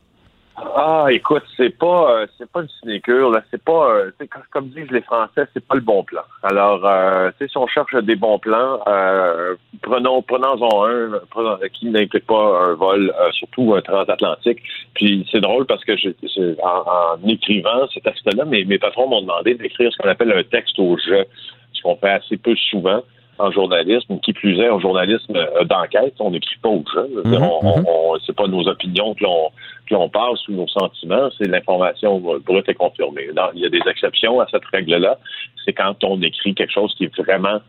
Ah, 0.75 1.05
écoute, 1.11 1.43
c'est 1.57 1.77
pas, 1.77 2.11
euh, 2.11 2.27
c'est 2.37 2.49
pas 2.49 2.61
une 2.61 2.69
sinécure, 2.81 3.29
là. 3.29 3.41
C'est 3.51 3.63
pas, 3.63 3.91
euh, 3.91 4.11
comme 4.51 4.69
disent 4.69 4.89
les 4.89 5.01
Français, 5.01 5.43
c'est 5.53 5.63
pas 5.65 5.75
le 5.75 5.81
bon 5.81 6.03
plan. 6.03 6.21
Alors, 6.41 6.81
euh, 6.85 7.29
si 7.39 7.57
on 7.57 7.67
cherche 7.67 7.93
des 8.03 8.15
bons 8.15 8.39
plans, 8.39 8.79
euh, 8.87 9.55
prenons, 9.83 10.23
prenons-en 10.23 10.85
un 10.87 11.67
qui 11.73 11.87
n'implique 11.89 12.25
pas 12.25 12.63
un 12.65 12.73
vol, 12.73 13.13
surtout 13.33 13.75
un 13.75 13.81
transatlantique. 13.81 14.61
Puis 14.95 15.27
c'est 15.31 15.41
drôle 15.41 15.65
parce 15.67 15.83
que 15.85 15.93
en, 16.63 17.27
écrivant 17.27 17.87
ce 17.93 17.99
texte-là, 17.99 18.45
mes, 18.45 18.65
mes 18.65 18.79
patrons 18.79 19.07
m'ont 19.07 19.21
demandé 19.21 19.53
d'écrire 19.53 19.91
ce 19.91 19.97
qu'on 19.97 20.09
appelle 20.09 20.31
un 20.31 20.43
texte 20.43 20.79
au 20.79 20.97
jeu 20.97 21.25
ce 21.73 21.81
qu'on 21.81 21.95
fait 21.95 22.11
assez 22.11 22.37
peu 22.37 22.55
souvent 22.69 23.01
en 23.37 23.51
journalisme, 23.51 24.19
qui 24.19 24.33
plus 24.33 24.59
est 24.59 24.69
en 24.69 24.79
journalisme 24.79 25.35
euh, 25.35 25.63
d'enquête. 25.65 26.13
On 26.19 26.31
n'écrit 26.31 26.57
pas 26.61 26.69
gens. 26.69 27.07
Mhm, 27.25 27.31
mhm. 27.33 27.85
on, 27.87 28.17
c'est 28.25 28.35
pas 28.35 28.47
nos 28.47 28.67
opinions 28.67 29.13
que 29.15 29.23
l'on 29.23 29.49
que 29.87 29.95
l'on 29.95 30.09
passe 30.09 30.47
ou 30.47 30.53
nos 30.53 30.67
sentiments, 30.67 31.29
c'est 31.37 31.47
l'information 31.47 32.19
brute 32.19 32.69
et 32.69 32.73
confirmée. 32.73 33.27
il 33.55 33.59
y 33.59 33.65
a 33.65 33.69
des 33.69 33.81
exceptions 33.89 34.39
à 34.39 34.47
cette 34.49 34.65
règle-là. 34.65 35.17
C'est 35.65 35.73
quand 35.73 36.03
on 36.03 36.21
écrit 36.21 36.53
quelque 36.53 36.71
chose 36.71 36.93
qui 36.95 37.05
est 37.05 37.17
vraiment 37.19 37.59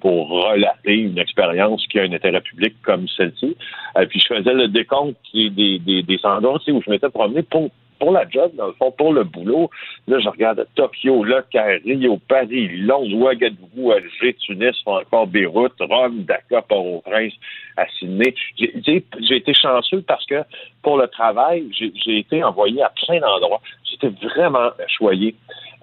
pour 0.00 0.28
relater 0.28 0.94
une 0.94 1.18
expérience 1.18 1.84
qui 1.88 1.98
a 1.98 2.02
un 2.02 2.12
intérêt 2.12 2.40
public 2.40 2.74
comme 2.82 3.06
celle-ci. 3.08 3.56
Et 4.00 4.06
puis 4.06 4.20
je 4.20 4.34
faisais 4.34 4.54
le 4.54 4.68
décompte 4.68 5.16
des, 5.34 5.50
des, 5.50 6.02
des 6.02 6.20
endroits 6.24 6.60
où 6.68 6.82
je 6.82 6.90
m'étais 6.90 7.10
promené 7.10 7.42
pour 7.42 7.70
pour 7.98 8.12
la 8.12 8.28
job, 8.28 8.52
dans 8.56 8.68
le 8.68 8.72
fond, 8.74 8.90
pour 8.90 9.12
le 9.12 9.24
boulot. 9.24 9.70
Là, 10.06 10.18
je 10.20 10.28
regarde 10.28 10.66
Tokyo, 10.74 11.24
Le 11.24 11.42
Caire, 11.50 11.80
Rio, 11.84 12.18
Paris, 12.28 12.68
Londres, 12.78 13.14
Ouagadougou, 13.14 13.92
Alger, 13.92 14.34
Tunis, 14.34 14.76
encore 14.86 15.26
Beyrouth, 15.26 15.74
Rome, 15.80 16.22
Dakar, 16.24 16.64
Port-au-Prince, 16.64 17.32
à 17.76 17.86
Sydney. 17.98 18.34
J'ai 18.56 19.36
été 19.36 19.54
chanceux 19.54 20.02
parce 20.02 20.24
que 20.26 20.42
pour 20.82 20.98
le 20.98 21.08
travail, 21.08 21.68
j'ai 21.72 22.18
été 22.18 22.42
envoyé 22.42 22.82
à 22.82 22.92
plein 23.06 23.20
d'endroits. 23.20 23.60
J'étais 23.90 24.14
vraiment 24.26 24.70
choyé. 24.88 25.34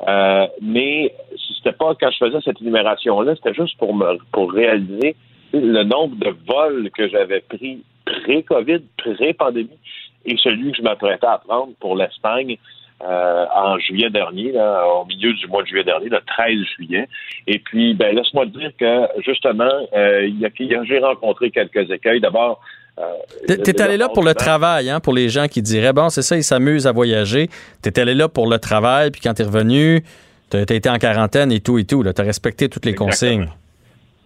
Euh, 0.08 0.48
mais 0.62 1.14
c'était 1.58 1.76
pas 1.76 1.96
quand 1.96 2.12
je 2.12 2.26
faisais 2.26 2.42
cette 2.44 2.62
énumération-là, 2.62 3.36
c'était 3.36 3.54
juste 3.54 3.78
pour 3.78 3.96
me 3.96 4.18
pour 4.32 4.52
réaliser 4.52 5.16
le 5.54 5.84
nombre 5.84 6.18
de 6.18 6.36
vols 6.46 6.90
que 6.92 7.08
j'avais 7.08 7.40
pris 7.42 7.82
pré-COVID, 8.06 8.82
pré-pandémie 8.98 9.80
et 10.26 10.38
celui 10.38 10.72
que 10.72 10.78
je 10.78 10.82
m'apprêtais 10.82 11.28
à 11.28 11.38
prendre 11.38 11.74
pour 11.80 11.96
l'Espagne 11.96 12.58
euh, 13.04 13.46
en 13.54 13.78
juillet 13.78 14.10
dernier, 14.10 14.54
là, 14.54 14.88
au 14.88 15.06
milieu 15.06 15.34
du 15.34 15.48
mois 15.48 15.64
de 15.64 15.68
juillet 15.68 15.84
dernier, 15.84 16.08
le 16.08 16.20
13 16.26 16.56
juillet. 16.76 17.08
Et 17.46 17.60
puis, 17.60 17.94
ben, 17.94 18.16
laisse-moi 18.16 18.46
te 18.46 18.58
dire 18.58 18.72
que, 18.80 19.22
justement, 19.22 19.70
euh, 19.94 20.26
il 20.26 20.40
y 20.40 20.46
a, 20.46 20.84
j'ai 20.86 21.00
rencontré 21.00 21.52
quelques 21.52 21.92
écueils. 21.92 22.22
D'abord, 22.22 22.62
euh, 22.98 23.04
T'es 23.48 23.82
allé 23.82 23.98
là 23.98 24.08
pour 24.08 24.24
le 24.24 24.34
travail, 24.34 24.90
hein, 24.90 25.02
pour 25.02 25.14
les 25.14 25.28
gens 25.28 25.48
qui 25.48 25.62
diraient, 25.62 25.92
bon, 25.92 26.08
c'est 26.08 26.22
ça, 26.22 26.38
ils 26.38 26.44
s'amusent 26.44 26.88
à 26.88 26.94
voyager. 26.94 27.50
T'es 27.82 28.00
allé 28.00 28.14
là 28.16 28.30
pour 28.30 28.50
le 28.50 28.60
travail, 28.60 29.12
puis 29.12 29.20
quand 29.22 29.34
t'es 29.34 29.44
revenu, 29.44 30.02
t'as 30.50 30.60
as 30.60 30.74
été 30.74 30.90
en 30.90 30.98
quarantaine 30.98 31.52
et 31.52 31.60
tout 31.60 31.78
et 31.78 31.84
tout. 31.84 32.02
T'as 32.04 32.24
respecté 32.24 32.70
toutes 32.70 32.86
les 32.86 32.96
consignes. 32.96 33.50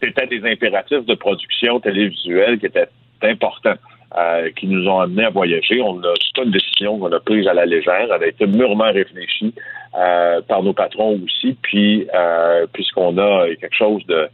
C'était 0.02 0.28
des 0.28 0.48
impératifs 0.48 1.06
de 1.06 1.16
production 1.16 1.80
télévisuelle 1.80 2.60
qui 2.60 2.68
étaient 2.68 2.88
importants. 3.24 3.76
Euh, 4.18 4.50
qui 4.56 4.66
nous 4.66 4.88
ont 4.88 5.02
amenés 5.02 5.26
à 5.26 5.30
voyager. 5.30 5.84
On 5.84 6.00
a, 6.00 6.14
c'est 6.18 6.42
une 6.42 6.50
décision 6.50 6.98
qu'on 6.98 7.12
a 7.12 7.20
prise 7.20 7.48
à 7.48 7.54
la 7.54 7.68
légère. 7.68 8.08
Elle 8.12 8.24
a 8.24 8.28
été 8.28 8.48
mûrement 8.48 8.92
réfléchie 8.92 9.54
euh, 9.96 10.42
par 10.48 10.64
nos 10.64 10.74
patrons 10.74 11.22
aussi. 11.24 11.56
Puis, 11.62 12.08
euh, 12.16 12.66
puisqu'on 12.74 13.20
a 13.20 13.46
quelque 13.62 13.76
chose 13.76 14.04
de, 14.08 14.28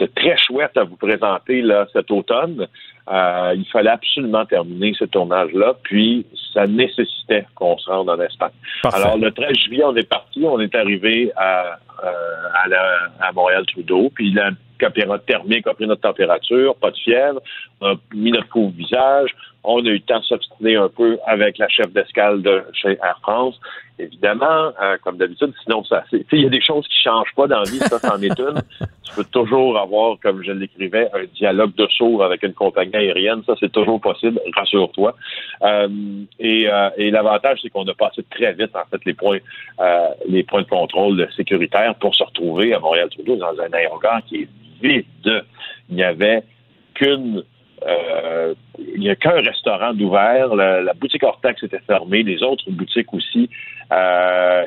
de 0.00 0.06
très 0.14 0.36
chouette 0.36 0.76
à 0.76 0.84
vous 0.84 0.96
présenter 0.96 1.62
là 1.62 1.86
cet 1.94 2.10
automne, 2.10 2.66
il 3.10 3.64
fallait 3.72 3.88
absolument 3.88 4.44
terminer 4.44 4.92
ce 4.98 5.06
tournage-là. 5.06 5.76
Puis, 5.82 6.26
ça 6.52 6.66
nécessitait 6.66 7.46
qu'on 7.54 7.78
se 7.78 7.88
rende 7.88 8.10
en 8.10 8.20
Espagne. 8.20 8.52
Alors, 8.92 9.16
le 9.16 9.30
13 9.30 9.56
juillet, 9.64 9.84
on 9.84 9.96
est 9.96 10.06
parti. 10.06 10.44
On 10.44 10.60
est 10.60 10.74
arrivé 10.74 11.32
à, 11.36 11.78
à, 12.02 12.66
à 13.20 13.32
Montréal-Trudeau. 13.32 14.10
Puis, 14.14 14.34
la 14.34 14.50
caméra 14.76 15.18
thermique 15.18 15.66
a 15.66 15.74
pris 15.74 15.86
notre 15.86 16.02
température, 16.02 16.74
pas 16.76 16.90
de 16.90 16.96
fièvre, 16.96 17.40
on 17.80 17.86
a 17.88 17.94
mis 18.14 18.30
notre 18.30 18.48
couvre 18.48 18.72
visage, 18.76 19.30
on 19.66 19.84
a 19.84 19.88
eu 19.88 19.94
le 19.94 20.00
temps 20.00 20.20
de 20.20 20.24
s'obstiner 20.24 20.76
un 20.76 20.88
peu 20.88 21.18
avec 21.26 21.58
la 21.58 21.68
chef 21.68 21.92
d'escale 21.92 22.40
de 22.40 22.62
chez 22.72 22.90
Air 23.02 23.18
France. 23.20 23.58
Évidemment, 23.98 24.72
euh, 24.80 24.96
comme 25.02 25.16
d'habitude, 25.16 25.52
sinon 25.64 25.82
ça, 25.84 26.04
il 26.12 26.42
y 26.42 26.46
a 26.46 26.50
des 26.50 26.60
choses 26.60 26.86
qui 26.86 27.00
changent 27.02 27.34
pas 27.34 27.46
dans 27.46 27.60
la 27.60 27.70
vie, 27.70 27.78
ça 27.78 27.98
c'en 27.98 28.20
est 28.20 28.38
une. 28.38 28.62
Tu 29.02 29.14
peux 29.14 29.24
toujours 29.24 29.78
avoir, 29.78 30.18
comme 30.20 30.42
je 30.44 30.52
l'écrivais, 30.52 31.08
un 31.12 31.24
dialogue 31.34 31.74
de 31.74 31.86
sourds 31.88 32.22
avec 32.22 32.42
une 32.42 32.52
compagnie 32.52 32.94
aérienne, 32.94 33.42
ça 33.46 33.54
c'est 33.58 33.72
toujours 33.72 34.00
possible, 34.00 34.38
rassure-toi. 34.54 35.16
Euh, 35.62 35.88
et, 36.38 36.68
euh, 36.68 36.90
et 36.96 37.10
l'avantage, 37.10 37.58
c'est 37.62 37.70
qu'on 37.70 37.88
a 37.88 37.94
passé 37.94 38.22
très 38.30 38.52
vite 38.52 38.76
en 38.76 38.84
fait 38.90 39.04
les 39.04 39.14
points, 39.14 39.38
les 40.28 40.44
points 40.44 40.62
de 40.62 40.68
contrôle 40.68 41.28
sécuritaire 41.36 41.94
pour 41.96 42.14
se 42.14 42.22
retrouver 42.22 42.74
à 42.74 42.78
Montréal-Trudeau 42.78 43.36
dans 43.36 43.58
un 43.60 43.72
aérogare 43.72 44.22
qui 44.26 44.42
est 44.42 44.48
vide. 44.80 45.44
Il 45.88 45.96
n'y 45.96 46.02
avait 46.02 46.42
qu'une 46.94 47.42
euh, 47.86 48.54
il 48.78 49.00
n'y 49.00 49.10
a 49.10 49.16
qu'un 49.16 49.40
restaurant 49.40 49.92
d'ouvert. 49.92 50.54
La, 50.54 50.92
boutique 50.94 51.22
Hortex 51.22 51.62
était 51.62 51.80
fermée, 51.86 52.22
les 52.22 52.42
autres 52.42 52.70
boutiques 52.70 53.12
aussi. 53.12 53.50
Euh, 53.92 54.64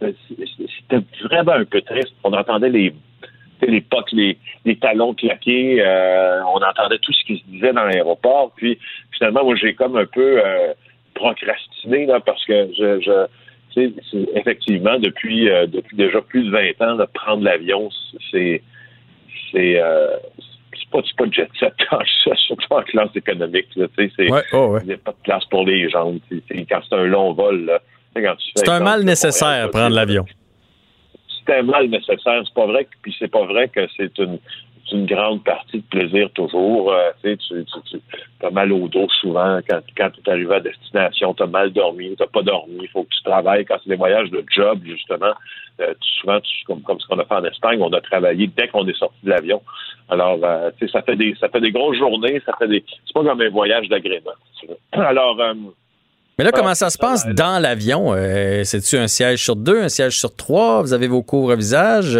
c'était 0.00 1.04
vraiment 1.22 1.52
un 1.52 1.64
peu 1.64 1.82
triste. 1.82 2.14
On 2.24 2.32
entendait 2.32 2.70
les 2.70 2.94
les 3.62 3.82
potes, 3.82 4.10
les, 4.12 4.38
talons 4.80 5.12
claqués, 5.12 5.84
euh, 5.84 6.42
on 6.44 6.62
entendait 6.62 6.96
tout 6.96 7.12
ce 7.12 7.22
qui 7.24 7.36
se 7.36 7.44
disait 7.50 7.74
dans 7.74 7.84
l'aéroport. 7.84 8.52
Puis 8.56 8.78
finalement, 9.12 9.44
moi, 9.44 9.54
j'ai 9.54 9.74
comme 9.74 9.98
un 9.98 10.06
peu 10.06 10.42
procrastiné 11.12 12.06
là, 12.06 12.20
parce 12.20 12.42
que 12.46 12.70
je, 12.72 13.00
je 13.02 13.90
effectivement, 14.34 14.98
depuis, 14.98 15.44
depuis 15.68 15.94
déjà 15.94 16.22
plus 16.22 16.44
de 16.44 16.50
20 16.50 16.80
ans, 16.80 16.96
de 16.96 17.04
prendre 17.04 17.44
l'avion, 17.44 17.90
c'est 18.30 18.62
c'est 19.52 19.80
c'est 20.72 20.90
pas, 20.90 21.02
pas 21.18 21.26
de 21.26 21.32
jet 21.32 21.48
set 21.58 21.74
surtout 22.46 22.66
en 22.74 22.82
classe 22.82 23.14
économique. 23.14 23.66
Là, 23.76 23.86
c'est, 23.96 24.10
oh, 24.52 24.78
Il 24.82 24.86
n'y 24.86 24.94
a 24.94 24.98
pas 24.98 25.12
de 25.12 25.22
place 25.22 25.44
pour 25.46 25.64
les 25.64 25.88
jambes. 25.90 26.20
quand 26.30 26.80
c'est 26.88 26.96
un 26.96 27.04
long 27.04 27.32
vol, 27.32 27.80
c'est 28.54 28.68
un 28.68 28.80
mal 28.80 29.04
nécessaire, 29.04 29.70
prendre 29.70 29.94
l'avion. 29.94 30.24
C'est 31.46 31.58
un 31.58 31.62
mal 31.62 31.88
nécessaire. 31.88 32.42
C'est 32.44 32.54
pas 32.54 32.66
vrai, 32.66 32.88
puis 33.02 33.14
c'est 33.18 33.30
pas 33.30 33.44
vrai 33.44 33.68
que 33.68 33.86
c'est 33.96 34.16
une, 34.18 34.38
une 34.92 35.06
grande 35.06 35.44
partie 35.44 35.78
de 35.78 35.84
plaisir 35.84 36.30
toujours. 36.34 36.92
Euh, 36.92 37.10
tu, 37.22 37.36
tu, 37.36 37.64
tu 37.90 38.46
as 38.46 38.50
mal 38.50 38.72
au 38.72 38.88
dos 38.88 39.08
souvent 39.20 39.60
quand, 39.68 39.80
quand 39.96 40.10
tu 40.10 40.20
es 40.26 40.30
arrivé 40.30 40.54
à 40.54 40.60
destination, 40.60 41.34
tu 41.34 41.42
as 41.42 41.46
mal 41.46 41.72
dormi, 41.72 42.16
tu 42.16 42.26
pas 42.32 42.42
dormi, 42.42 42.78
il 42.82 42.88
faut 42.88 43.04
que 43.04 43.10
tu 43.10 43.22
travailles. 43.22 43.64
Quand 43.64 43.76
c'est 43.82 43.90
des 43.90 43.96
voyages 43.96 44.30
de 44.30 44.44
job, 44.54 44.80
justement, 44.84 45.32
euh, 45.80 45.94
souvent, 46.20 46.38
comme, 46.66 46.82
comme 46.82 47.00
ce 47.00 47.06
qu'on 47.06 47.18
a 47.18 47.24
fait 47.24 47.34
en 47.34 47.44
Espagne, 47.44 47.80
on 47.80 47.92
a 47.92 48.00
travaillé 48.00 48.50
dès 48.56 48.68
qu'on 48.68 48.86
est 48.86 48.96
sorti 48.96 49.18
de 49.22 49.30
l'avion. 49.30 49.62
Alors, 50.08 50.38
euh, 50.42 50.70
tu 50.78 50.86
sais, 50.86 50.92
ça 50.92 51.02
fait 51.02 51.16
des 51.16 51.34
ça 51.40 51.48
fait 51.48 51.60
des 51.60 51.70
grosses 51.70 51.98
journées, 51.98 52.42
ça 52.44 52.52
fait 52.58 52.68
des. 52.68 52.84
C'est 53.06 53.14
pas 53.14 53.24
comme 53.24 53.40
un 53.40 53.50
voyage 53.50 53.88
d'agrément. 53.88 54.32
Alors 54.92 55.36
mais 56.38 56.44
là, 56.44 56.52
comment 56.52 56.74
ça 56.74 56.88
se 56.88 56.96
passe 56.96 57.26
dans 57.26 57.60
l'avion? 57.60 58.14
C'est-tu 58.64 58.96
un 58.96 59.08
siège 59.08 59.44
sur 59.44 59.56
deux, 59.56 59.82
un 59.82 59.90
siège 59.90 60.18
sur 60.18 60.34
trois? 60.34 60.80
Vous 60.80 60.94
avez 60.94 61.06
vos 61.06 61.22
cours 61.22 61.50
à 61.50 61.54
visage? 61.54 62.18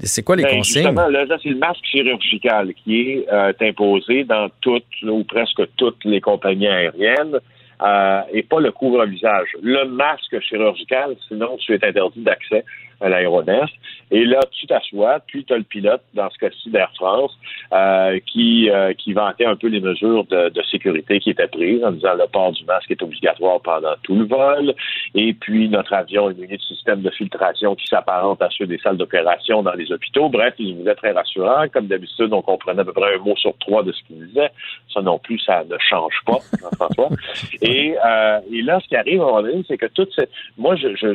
C'est 0.00 0.22
quoi 0.22 0.36
les 0.36 0.44
ben, 0.44 0.58
consignes? 0.58 0.82
Justement, 0.82 1.08
là, 1.08 1.24
c'est 1.42 1.48
le 1.48 1.56
masque 1.56 1.84
chirurgical 1.84 2.72
qui 2.74 3.00
est 3.00 3.32
euh, 3.32 3.52
imposé 3.60 4.24
dans 4.24 4.48
toutes 4.60 4.84
ou 5.02 5.24
presque 5.24 5.62
toutes 5.76 6.04
les 6.04 6.20
compagnies 6.20 6.68
aériennes 6.68 7.40
euh, 7.82 8.20
et 8.32 8.42
pas 8.42 8.60
le 8.60 8.72
couvre-visage. 8.72 9.48
Le 9.62 9.84
masque 9.86 10.38
chirurgical, 10.40 11.16
sinon 11.26 11.56
tu 11.58 11.74
es 11.74 11.84
interdit 11.84 12.20
d'accès 12.20 12.64
à 13.00 13.08
l'aéronef. 13.08 13.70
Et 14.10 14.24
là, 14.24 14.40
tu 14.50 14.66
t'assois, 14.66 15.20
puis 15.26 15.44
tu 15.44 15.52
as 15.52 15.58
le 15.58 15.64
pilote, 15.64 16.02
dans 16.14 16.30
ce 16.30 16.38
cas-ci 16.38 16.70
d'Air 16.70 16.90
France, 16.94 17.36
euh, 17.72 18.18
qui, 18.26 18.70
euh, 18.70 18.94
qui 18.94 19.12
vantait 19.12 19.44
un 19.44 19.56
peu 19.56 19.68
les 19.68 19.80
mesures 19.80 20.24
de, 20.24 20.48
de, 20.48 20.62
sécurité 20.62 21.20
qui 21.20 21.30
étaient 21.30 21.46
prises 21.48 21.84
en 21.84 21.92
disant 21.92 22.14
le 22.14 22.26
port 22.26 22.52
du 22.52 22.64
masque 22.64 22.90
est 22.90 23.02
obligatoire 23.02 23.60
pendant 23.60 23.94
tout 24.02 24.14
le 24.14 24.24
vol. 24.24 24.74
Et 25.14 25.34
puis, 25.34 25.68
notre 25.68 25.92
avion 25.92 26.30
est 26.30 26.38
muni 26.38 26.56
de 26.56 26.62
système 26.62 27.02
de 27.02 27.10
filtration 27.10 27.74
qui 27.74 27.86
s'apparente 27.86 28.40
à 28.42 28.48
ceux 28.50 28.66
des 28.66 28.78
salles 28.78 28.96
d'opération 28.96 29.62
dans 29.62 29.74
les 29.74 29.90
hôpitaux. 29.92 30.28
Bref, 30.28 30.54
il 30.58 30.78
nous 30.78 30.94
très 30.94 31.12
rassurant. 31.12 31.66
Comme 31.72 31.86
d'habitude, 31.86 32.32
on 32.32 32.42
comprenait 32.42 32.80
à 32.80 32.84
peu 32.84 32.92
près 32.92 33.14
un 33.14 33.18
mot 33.18 33.36
sur 33.36 33.56
trois 33.58 33.82
de 33.82 33.92
ce 33.92 34.02
qu'il 34.04 34.26
disait. 34.26 34.50
Ça 34.92 35.02
non 35.02 35.18
plus, 35.18 35.38
ça 35.40 35.64
ne 35.68 35.76
change 35.78 36.18
pas, 36.26 36.38
Jean-François. 36.60 37.10
et, 37.62 37.94
euh, 38.04 38.40
et 38.52 38.62
là, 38.62 38.80
ce 38.82 38.88
qui 38.88 38.96
arrive 38.96 39.20
un 39.20 39.26
moment 39.26 39.42
donné, 39.42 39.64
c'est 39.68 39.78
que 39.78 39.86
toute 39.86 40.12
cette... 40.14 40.30
Moi, 40.56 40.76
je, 40.76 40.88
je, 40.96 41.08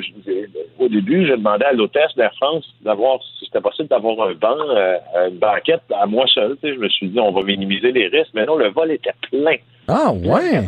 au 0.79 0.87
début, 0.87 1.25
je 1.25 1.33
demandais 1.33 1.65
à 1.65 1.72
l'hôtesse 1.75 2.15
d'Air 2.15 2.33
France 2.35 2.65
d'avoir, 2.81 3.19
si 3.39 3.45
c'était 3.45 3.61
possible 3.61 3.89
d'avoir 3.89 4.27
un 4.27 4.33
banc, 4.33 4.57
euh, 4.69 4.97
une 5.29 5.37
banquette 5.37 5.83
à 5.93 6.05
moi 6.05 6.25
seul. 6.33 6.57
Je 6.63 6.75
me 6.75 6.89
suis 6.89 7.09
dit, 7.09 7.19
on 7.19 7.31
va 7.31 7.41
minimiser 7.43 7.91
les 7.91 8.07
risques. 8.07 8.31
Mais 8.33 8.45
non, 8.45 8.55
le 8.55 8.69
vol 8.69 8.91
était 8.91 9.13
plein. 9.29 9.55
Ah, 9.87 10.11
ouais. 10.11 10.63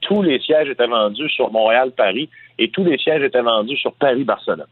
Tous 0.00 0.22
les 0.22 0.40
sièges 0.40 0.68
étaient 0.68 0.86
vendus 0.86 1.28
sur 1.28 1.52
Montréal-Paris 1.52 2.28
et 2.58 2.70
tous 2.70 2.84
les 2.84 2.98
sièges 2.98 3.22
étaient 3.22 3.42
vendus 3.42 3.76
sur 3.76 3.92
Paris-Barcelone. 3.94 4.66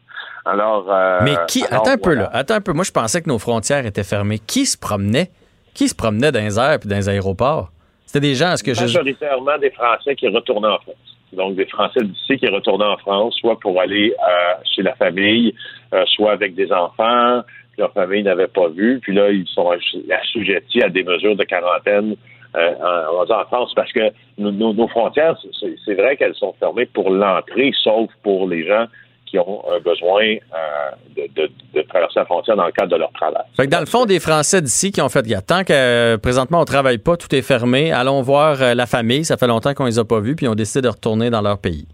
Alors. 0.45 0.91
Euh, 0.91 1.19
mais 1.23 1.35
qui. 1.47 1.63
attends 1.65 1.91
un 1.91 1.97
peu, 1.97 2.15
là. 2.15 2.29
Attends 2.33 2.55
un 2.55 2.61
peu. 2.61 2.73
Moi, 2.73 2.83
je 2.83 2.91
pensais 2.91 3.21
que 3.21 3.29
nos 3.29 3.39
frontières 3.39 3.85
étaient 3.85 4.03
fermées. 4.03 4.39
Qui 4.39 4.65
se 4.65 4.77
promenait? 4.77 5.29
Qui 5.73 5.87
se 5.87 5.95
promenait 5.95 6.31
dans 6.31 6.39
les 6.39 6.59
airs 6.59 6.79
et 6.83 6.87
dans 6.87 6.95
les 6.95 7.09
aéroports? 7.09 7.71
C'était 8.05 8.21
des 8.21 8.33
gens, 8.33 8.53
est-ce 8.53 8.63
que 8.63 8.71
Majoritairement 8.71 9.57
des 9.59 9.69
Français 9.69 10.15
qui 10.15 10.27
retournaient 10.27 10.67
en 10.67 10.79
France 10.79 10.95
donc 11.33 11.55
des 11.55 11.65
Français 11.65 12.01
d'ici 12.03 12.37
qui 12.37 12.47
retournaient 12.47 12.85
en 12.85 12.97
France, 12.97 13.35
soit 13.39 13.59
pour 13.59 13.79
aller 13.79 14.13
euh, 14.13 14.53
chez 14.75 14.81
la 14.81 14.95
famille, 14.95 15.53
euh, 15.93 16.03
soit 16.07 16.31
avec 16.31 16.55
des 16.55 16.71
enfants 16.71 17.41
que 17.75 17.81
leur 17.81 17.93
famille 17.93 18.23
n'avait 18.23 18.47
pas 18.47 18.67
vu. 18.69 18.99
Puis 19.01 19.13
là, 19.13 19.29
ils 19.29 19.47
sont 19.47 19.71
assujettis 20.11 20.81
à 20.81 20.89
des 20.89 21.03
mesures 21.03 21.35
de 21.35 21.43
quarantaine 21.43 22.15
euh, 22.55 22.73
en, 23.11 23.29
en, 23.29 23.45
France 23.45 23.73
parce 23.75 23.91
que 23.91 24.11
nos, 24.37 24.51
nos 24.51 24.87
frontières, 24.87 25.37
c'est 25.85 25.93
vrai 25.93 26.17
qu'elles 26.17 26.35
sont 26.35 26.53
fermées 26.59 26.87
pour 26.87 27.11
l'entrée, 27.11 27.71
sauf 27.83 28.09
pour 28.23 28.47
les 28.47 28.65
gens 28.65 28.85
qui 29.29 29.37
ont 29.39 29.63
un 29.71 29.79
besoin 29.79 30.23
euh, 30.23 30.91
de, 31.15 31.27
de- 31.35 31.51
de 31.75 31.81
traverser 31.87 32.19
la 32.19 32.25
frontière 32.25 32.55
dans 32.55 32.65
le 32.65 32.71
cadre 32.71 32.91
de 32.91 32.97
leur 32.97 33.11
travail. 33.13 33.43
Fait 33.55 33.65
que 33.65 33.71
dans 33.71 33.79
le 33.79 33.85
fond, 33.85 34.05
des 34.05 34.19
Français 34.19 34.61
d'ici 34.61 34.91
qui 34.91 35.01
ont 35.01 35.09
fait, 35.09 35.23
tant 35.45 35.63
que 35.63 35.73
euh, 35.73 36.17
présentement 36.17 36.61
on 36.61 36.65
travaille 36.65 36.97
pas, 36.97 37.15
tout 37.17 37.33
est 37.35 37.41
fermé, 37.41 37.91
allons 37.91 38.21
voir 38.21 38.61
euh, 38.61 38.73
la 38.73 38.85
famille, 38.85 39.23
ça 39.25 39.37
fait 39.37 39.47
longtemps 39.47 39.73
qu'on 39.73 39.85
les 39.85 39.99
a 39.99 40.05
pas 40.05 40.19
vus, 40.19 40.35
puis 40.35 40.45
ils 40.45 40.49
ont 40.49 40.55
décidé 40.55 40.81
de 40.81 40.89
retourner 40.89 41.29
dans 41.29 41.41
leur 41.41 41.59
pays. 41.59 41.87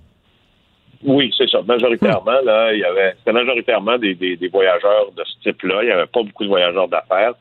Oui, 1.03 1.31
c'est 1.38 1.47
ça. 1.49 1.61
Majoritairement, 1.61 2.39
là, 2.43 2.73
il 2.73 2.79
y 2.79 2.83
avait, 2.83 3.13
c'était 3.19 3.33
majoritairement 3.33 3.97
des, 3.99 4.15
des, 4.15 4.38
des 4.38 4.47
voyageurs 4.47 5.11
de 5.15 5.23
ce 5.23 5.49
type-là. 5.49 5.83
Il 5.83 5.86
n'y 5.88 5.91
avait 5.91 6.07
pas 6.07 6.23
beaucoup 6.23 6.43
de 6.43 6.49
voyageurs 6.49 6.88
d'affaires. 6.88 7.33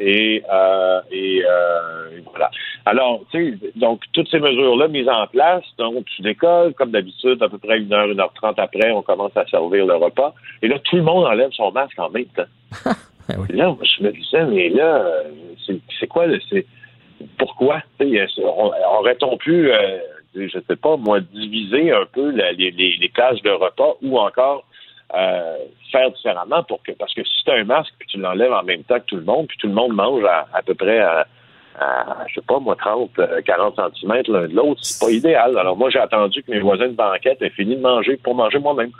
Et, 0.00 0.42
euh, 0.52 1.00
et, 1.10 1.42
euh, 1.44 2.18
et 2.18 2.22
voilà. 2.30 2.50
Alors, 2.86 3.20
tu 3.30 3.58
sais, 3.58 3.70
donc, 3.76 4.02
toutes 4.12 4.28
ces 4.30 4.38
mesures-là 4.38 4.88
mises 4.88 5.08
en 5.08 5.26
place, 5.26 5.64
donc, 5.76 6.04
tu 6.16 6.22
décolles, 6.22 6.72
comme 6.74 6.90
d'habitude, 6.92 7.42
à 7.42 7.48
peu 7.48 7.58
près 7.58 7.78
une 7.78 7.92
heure, 7.92 8.08
une 8.08 8.20
heure 8.20 8.32
trente 8.34 8.58
après, 8.58 8.90
on 8.92 9.02
commence 9.02 9.36
à 9.36 9.44
servir 9.46 9.86
le 9.86 9.96
repas. 9.96 10.34
Et 10.62 10.68
là, 10.68 10.78
tout 10.84 10.96
le 10.96 11.02
monde 11.02 11.26
enlève 11.26 11.50
son 11.52 11.70
masque 11.72 11.98
en 11.98 12.10
même 12.10 12.26
temps. 12.26 12.44
Et 13.50 13.52
là, 13.52 13.66
moi, 13.66 13.78
je 13.82 14.02
me 14.04 14.10
disais, 14.12 14.44
mais 14.46 14.68
là, 14.70 15.04
c'est, 16.00 16.06
quoi, 16.06 16.24
c'est, 16.48 16.64
pourquoi? 17.36 17.82
Aurait-on 18.00 19.36
pu, 19.36 19.70
euh, 19.70 19.98
je 20.34 20.58
sais 20.66 20.76
pas, 20.76 20.96
moi, 20.96 21.20
diviser 21.20 21.92
un 21.92 22.06
peu 22.10 22.30
la- 22.30 22.52
les, 22.52 22.70
les, 22.70 22.96
les 22.98 23.08
places 23.08 23.42
de 23.42 23.50
repas 23.50 23.96
ou 24.02 24.18
encore 24.18 24.64
euh, 25.14 25.56
faire 25.90 26.10
différemment 26.10 26.62
pour 26.64 26.82
que 26.82 26.92
parce 26.92 27.14
que 27.14 27.24
si 27.24 27.44
tu 27.44 27.50
as 27.50 27.54
un 27.54 27.64
masque 27.64 27.94
puis 27.98 28.08
tu 28.08 28.18
l'enlèves 28.18 28.52
en 28.52 28.62
même 28.62 28.84
temps 28.84 28.98
que 28.98 29.06
tout 29.06 29.16
le 29.16 29.24
monde, 29.24 29.46
puis 29.48 29.56
tout 29.58 29.68
le 29.68 29.72
monde 29.72 29.94
mange 29.94 30.24
à, 30.24 30.46
à 30.52 30.62
peu 30.62 30.74
près 30.74 30.98
à, 30.98 31.26
à, 31.80 32.24
je 32.28 32.34
sais 32.34 32.46
pas 32.46 32.58
moi 32.58 32.76
30 32.76 33.10
euh, 33.18 33.40
40 33.42 33.80
cm 34.00 34.22
l'un 34.28 34.48
de 34.48 34.54
l'autre, 34.54 34.80
c'est 34.82 35.04
pas 35.04 35.10
idéal. 35.10 35.56
Alors 35.56 35.76
moi 35.76 35.88
j'ai 35.90 35.98
attendu 35.98 36.42
que 36.42 36.50
mes 36.50 36.60
voisins 36.60 36.88
de 36.88 36.92
banquette 36.92 37.40
aient 37.40 37.50
fini 37.50 37.76
de 37.76 37.80
manger 37.80 38.16
pour 38.18 38.34
manger 38.34 38.58
moi-même. 38.58 38.90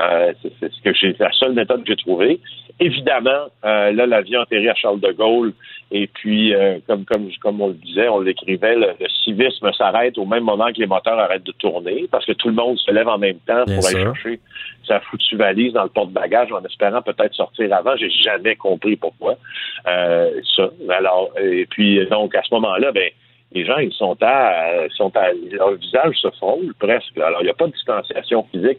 Euh, 0.00 0.32
c'est, 0.42 0.72
ce 0.72 0.80
que 0.82 0.94
j'ai 0.94 1.14
la 1.18 1.32
seule 1.32 1.52
méthode 1.52 1.82
que 1.84 1.88
j'ai 1.88 1.96
trouvée. 1.96 2.40
Évidemment, 2.78 3.48
euh, 3.64 3.92
là 3.92 4.06
l'avion 4.06 4.40
atterrit 4.40 4.70
à 4.70 4.74
Charles 4.74 5.00
de 5.00 5.12
Gaulle 5.12 5.52
et 5.90 6.06
puis 6.06 6.54
euh, 6.54 6.78
comme 6.86 7.04
comme 7.04 7.28
comme 7.40 7.60
on 7.60 7.68
le 7.68 7.74
disait, 7.74 8.08
on 8.08 8.20
l'écrivait, 8.20 8.76
le, 8.76 8.88
le 9.00 9.08
civisme 9.24 9.72
s'arrête 9.72 10.16
au 10.18 10.24
même 10.24 10.44
moment 10.44 10.66
que 10.72 10.78
les 10.78 10.86
moteurs 10.86 11.18
arrêtent 11.18 11.46
de 11.46 11.52
tourner 11.52 12.06
parce 12.10 12.24
que 12.24 12.32
tout 12.32 12.48
le 12.48 12.54
monde 12.54 12.78
se 12.78 12.90
lève 12.90 13.08
en 13.08 13.18
même 13.18 13.38
temps 13.46 13.64
Bien 13.66 13.76
pour 13.76 13.86
aller 13.86 14.02
chercher 14.02 14.40
sa 14.86 15.00
foutue 15.00 15.36
valise 15.36 15.72
dans 15.72 15.82
le 15.82 15.88
porte-bagages 15.88 16.52
en 16.52 16.64
espérant 16.64 17.02
peut-être 17.02 17.34
sortir 17.34 17.72
avant. 17.74 17.96
J'ai 17.96 18.10
jamais 18.10 18.56
compris 18.56 18.96
pourquoi. 18.96 19.36
Euh, 19.88 20.30
ça. 20.56 20.70
Alors, 20.90 21.30
et 21.40 21.66
puis 21.66 22.06
donc 22.06 22.34
à 22.34 22.42
ce 22.42 22.54
moment-là, 22.54 22.92
ben 22.92 23.10
les 23.52 23.64
gens, 23.64 23.78
ils 23.78 23.92
sont 23.92 24.16
à, 24.22 24.84
ils 24.86 24.92
sont 24.92 25.10
à, 25.16 25.32
leur 25.50 25.72
visage 25.72 26.16
se 26.16 26.30
frôle 26.32 26.72
presque. 26.78 27.16
Alors, 27.18 27.40
il 27.40 27.44
n'y 27.44 27.50
a 27.50 27.54
pas 27.54 27.66
de 27.66 27.72
distanciation 27.72 28.44
physique 28.52 28.78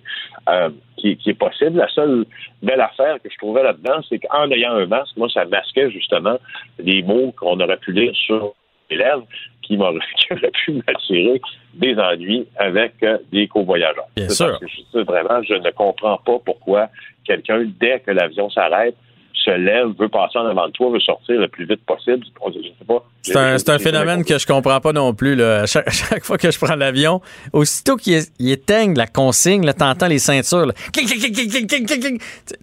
euh, 0.49 0.69
qui, 0.97 1.17
qui 1.17 1.31
est 1.31 1.33
possible. 1.33 1.77
La 1.77 1.89
seule 1.89 2.25
belle 2.63 2.79
affaire 2.81 3.17
que 3.21 3.29
je 3.29 3.37
trouvais 3.37 3.63
là-dedans, 3.63 4.01
c'est 4.07 4.19
qu'en 4.19 4.49
ayant 4.51 4.71
un 4.73 4.85
masque, 4.85 5.17
moi, 5.17 5.27
ça 5.29 5.43
masquait 5.45 5.91
justement 5.91 6.37
les 6.79 7.03
mots 7.03 7.33
qu'on 7.37 7.59
aurait 7.59 7.77
pu 7.77 7.91
lire 7.91 8.15
sur 8.15 8.53
les 8.89 8.97
lèvres 8.97 9.25
qui 9.61 9.77
m'auraient 9.77 9.99
qui 10.17 10.33
auraient 10.33 10.51
pu 10.65 10.71
m'attirer 10.73 11.41
des 11.73 11.97
ennuis 11.97 12.47
avec 12.57 12.93
euh, 13.03 13.17
des 13.31 13.47
covoyageurs. 13.47 14.07
Bien 14.15 14.29
C'est 14.29 14.35
sûr. 14.45 14.59
que 14.59 14.67
je- 14.67 14.99
vraiment, 15.03 15.41
je 15.43 15.53
ne 15.53 15.69
comprends 15.71 16.17
pas 16.17 16.37
pourquoi 16.45 16.87
quelqu'un, 17.25 17.65
dès 17.79 17.99
que 17.99 18.11
l'avion 18.11 18.49
s'arrête, 18.49 18.95
se 19.43 19.51
lève, 19.51 19.87
veut 19.99 20.09
passer 20.09 20.37
en 20.37 20.45
avant 20.45 20.67
de 20.67 20.71
toi, 20.71 20.89
veut 20.91 20.99
sortir 20.99 21.39
le 21.39 21.47
plus 21.47 21.65
vite 21.65 21.83
possible. 21.85 22.23
Je 22.23 22.61
sais 22.67 22.85
pas. 22.87 23.03
C'est 23.23 23.35
un, 23.35 23.57
c'est 23.57 23.69
un 23.69 23.77
phénomène 23.79 24.23
que 24.25 24.37
je 24.39 24.47
comprends 24.47 24.79
pas 24.81 24.93
non 24.93 25.13
plus. 25.13 25.35
Là. 25.35 25.61
À 25.61 25.65
chaque, 25.65 25.87
à 25.89 25.91
chaque 25.91 26.23
fois 26.25 26.37
que 26.37 26.49
je 26.51 26.57
prends 26.59 26.75
l'avion, 26.75 27.21
aussitôt 27.53 27.95
qu'il 27.97 28.21
éteigne 28.39 28.95
la 28.95 29.07
consigne, 29.07 29.65
là, 29.65 29.73
t'entends 29.73 30.07
les 30.07 30.19
ceintures. 30.19 30.65
là. 30.65 30.73
Tu, 30.93 31.05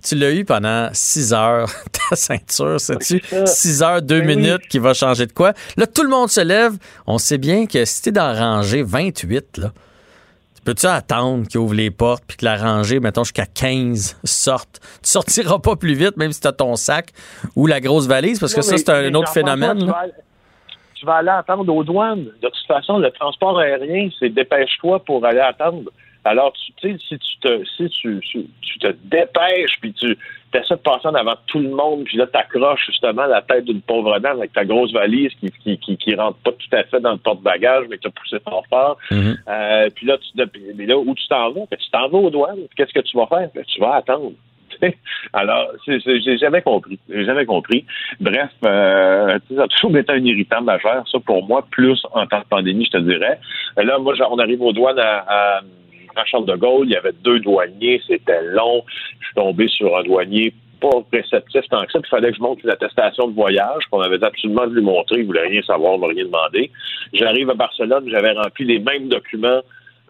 tu 0.02 0.14
l'as 0.16 0.32
eu 0.32 0.44
pendant 0.44 0.88
6 0.92 1.32
heures, 1.32 1.68
ta 2.10 2.16
ceinture, 2.16 2.80
sais-tu? 2.80 3.22
6 3.44 3.82
heures, 3.82 4.02
2 4.02 4.20
Ben 4.20 4.26
oui. 4.28 4.36
minutes 4.36 4.68
qui 4.68 4.78
va 4.78 4.94
changer 4.94 5.26
de 5.26 5.32
quoi. 5.32 5.52
Là, 5.76 5.86
tout 5.86 6.02
le 6.02 6.08
monde 6.08 6.28
se 6.28 6.40
lève. 6.40 6.72
On 7.06 7.18
sait 7.18 7.38
bien 7.38 7.66
que 7.66 7.84
si 7.84 8.02
t'es 8.02 8.12
dans 8.12 8.34
rangée 8.34 8.82
28, 8.82 9.58
là, 9.58 9.72
Peux-tu 10.68 10.84
attendre 10.84 11.46
qu'ils 11.48 11.60
ouvrent 11.60 11.72
les 11.72 11.90
portes 11.90 12.24
puis 12.28 12.36
que 12.36 12.44
la 12.44 12.58
rangée, 12.58 13.00
mettons, 13.00 13.24
jusqu'à 13.24 13.46
15 13.46 14.20
sorte? 14.22 14.80
Tu 15.02 15.08
sortiras 15.08 15.60
pas 15.60 15.76
plus 15.76 15.94
vite, 15.94 16.18
même 16.18 16.30
si 16.30 16.42
tu 16.42 16.46
as 16.46 16.52
ton 16.52 16.76
sac 16.76 17.08
ou 17.56 17.66
la 17.66 17.80
grosse 17.80 18.06
valise, 18.06 18.38
parce 18.38 18.52
que 18.52 18.60
ça, 18.60 18.76
c'est 18.76 18.90
un 18.90 19.14
autre 19.14 19.32
phénomène. 19.32 19.78
pas. 19.78 19.84
Tu 19.86 19.86
vas, 19.86 19.96
aller- 19.96 20.12
tu 20.96 21.06
vas 21.06 21.14
aller 21.14 21.28
attendre 21.30 21.74
aux 21.74 21.82
douanes. 21.84 22.24
De 22.42 22.48
toute 22.48 22.66
façon, 22.66 22.98
le 22.98 23.10
transport 23.12 23.58
aérien, 23.58 24.10
c'est 24.18 24.28
dépêche-toi 24.28 25.02
pour 25.06 25.24
aller 25.24 25.40
attendre. 25.40 25.90
Alors, 26.26 26.52
tu 26.52 26.70
tu 26.74 26.90
sais, 26.92 26.98
si 27.08 27.18
tu 27.18 27.38
te, 27.38 27.64
si 27.64 27.88
tu, 27.88 28.20
tu, 28.30 28.46
tu 28.60 28.78
te 28.78 28.88
dépêches, 29.04 29.80
puis 29.80 29.94
tu 29.94 30.18
essaies 30.54 30.76
de 30.76 30.80
passer 30.80 31.06
en 31.08 31.14
avant 31.14 31.34
tout 31.46 31.58
le 31.58 31.70
monde, 31.70 32.04
puis 32.04 32.16
là, 32.16 32.26
tu 32.26 32.38
accroches 32.38 32.86
justement 32.86 33.26
la 33.26 33.42
tête 33.42 33.64
d'une 33.64 33.82
pauvre 33.82 34.18
dame 34.18 34.38
avec 34.38 34.52
ta 34.52 34.64
grosse 34.64 34.92
valise 34.92 35.32
qui, 35.40 35.50
qui, 35.62 35.78
qui, 35.78 35.96
qui 35.96 36.14
rentre 36.14 36.38
pas 36.38 36.52
tout 36.52 36.76
à 36.76 36.84
fait 36.84 37.00
dans 37.00 37.12
le 37.12 37.18
porte-bagages, 37.18 37.86
mais 37.88 37.96
que 37.96 38.02
tu 38.02 38.08
as 38.08 38.10
poussé 38.10 38.36
fort 38.48 38.64
fort. 38.68 38.98
Mhm. 39.10 39.38
Euh, 39.48 39.88
puis 39.94 40.06
là, 40.06 40.16
tu, 40.18 40.42
mais 40.76 40.86
là, 40.86 40.98
où 40.98 41.14
tu 41.14 41.28
t'en 41.28 41.50
vas? 41.50 41.66
Ben, 41.70 41.76
tu 41.78 41.90
t'en 41.90 42.08
vas 42.08 42.18
aux 42.18 42.30
douanes. 42.30 42.66
Qu'est-ce 42.76 42.92
que 42.92 43.00
tu 43.00 43.16
vas 43.16 43.26
faire? 43.26 43.48
Ben, 43.54 43.64
tu 43.64 43.80
vas 43.80 43.96
attendre. 43.96 44.32
Alors, 45.32 45.72
j'ai 45.86 46.38
jamais 46.38 46.62
compris. 46.62 46.98
J'ai 47.08 47.24
jamais 47.24 47.46
compris. 47.46 47.84
Bref, 48.20 48.50
euh, 48.64 49.38
ça 49.54 49.62
a 49.62 49.68
toujours 49.68 49.96
été 49.96 50.12
un 50.12 50.24
irritant 50.24 50.62
majeur, 50.62 51.04
ça, 51.10 51.18
pour 51.20 51.46
moi, 51.46 51.66
plus 51.70 52.00
en 52.12 52.26
temps 52.26 52.40
de 52.40 52.44
pandémie, 52.44 52.84
je 52.84 52.98
te 52.98 53.02
dirais. 53.02 53.38
Euh, 53.78 53.84
Là, 53.84 53.98
moi, 53.98 54.14
on 54.30 54.38
arrive 54.38 54.62
aux 54.62 54.72
douanes 54.72 54.98
à, 54.98 55.24
à, 55.28 55.60
à 56.18 56.24
Charles 56.24 56.46
de 56.46 56.56
Gaulle, 56.56 56.86
il 56.86 56.92
y 56.92 56.96
avait 56.96 57.12
deux 57.24 57.40
douaniers, 57.40 58.00
c'était 58.06 58.42
long. 58.42 58.84
Je 59.20 59.26
suis 59.26 59.34
tombé 59.34 59.68
sur 59.68 59.96
un 59.96 60.02
douanier 60.02 60.52
pas 60.80 61.02
réceptif 61.12 61.62
tant 61.70 61.84
que 61.84 61.92
ça, 61.92 61.98
il 62.02 62.08
fallait 62.08 62.30
que 62.30 62.36
je 62.36 62.42
montre 62.42 62.64
une 62.64 62.70
attestation 62.70 63.28
de 63.28 63.34
voyage 63.34 63.84
qu'on 63.90 64.00
avait 64.00 64.22
absolument 64.22 64.64
lui 64.66 64.82
montrer, 64.82 65.20
il 65.20 65.26
voulait 65.26 65.46
rien 65.48 65.62
savoir, 65.62 65.98
m'a 65.98 66.08
rien 66.08 66.24
demandé. 66.24 66.70
J'arrive 67.12 67.50
à 67.50 67.54
Barcelone, 67.54 68.08
j'avais 68.08 68.32
rempli 68.32 68.64
les 68.64 68.78
mêmes 68.78 69.08
documents, 69.08 69.60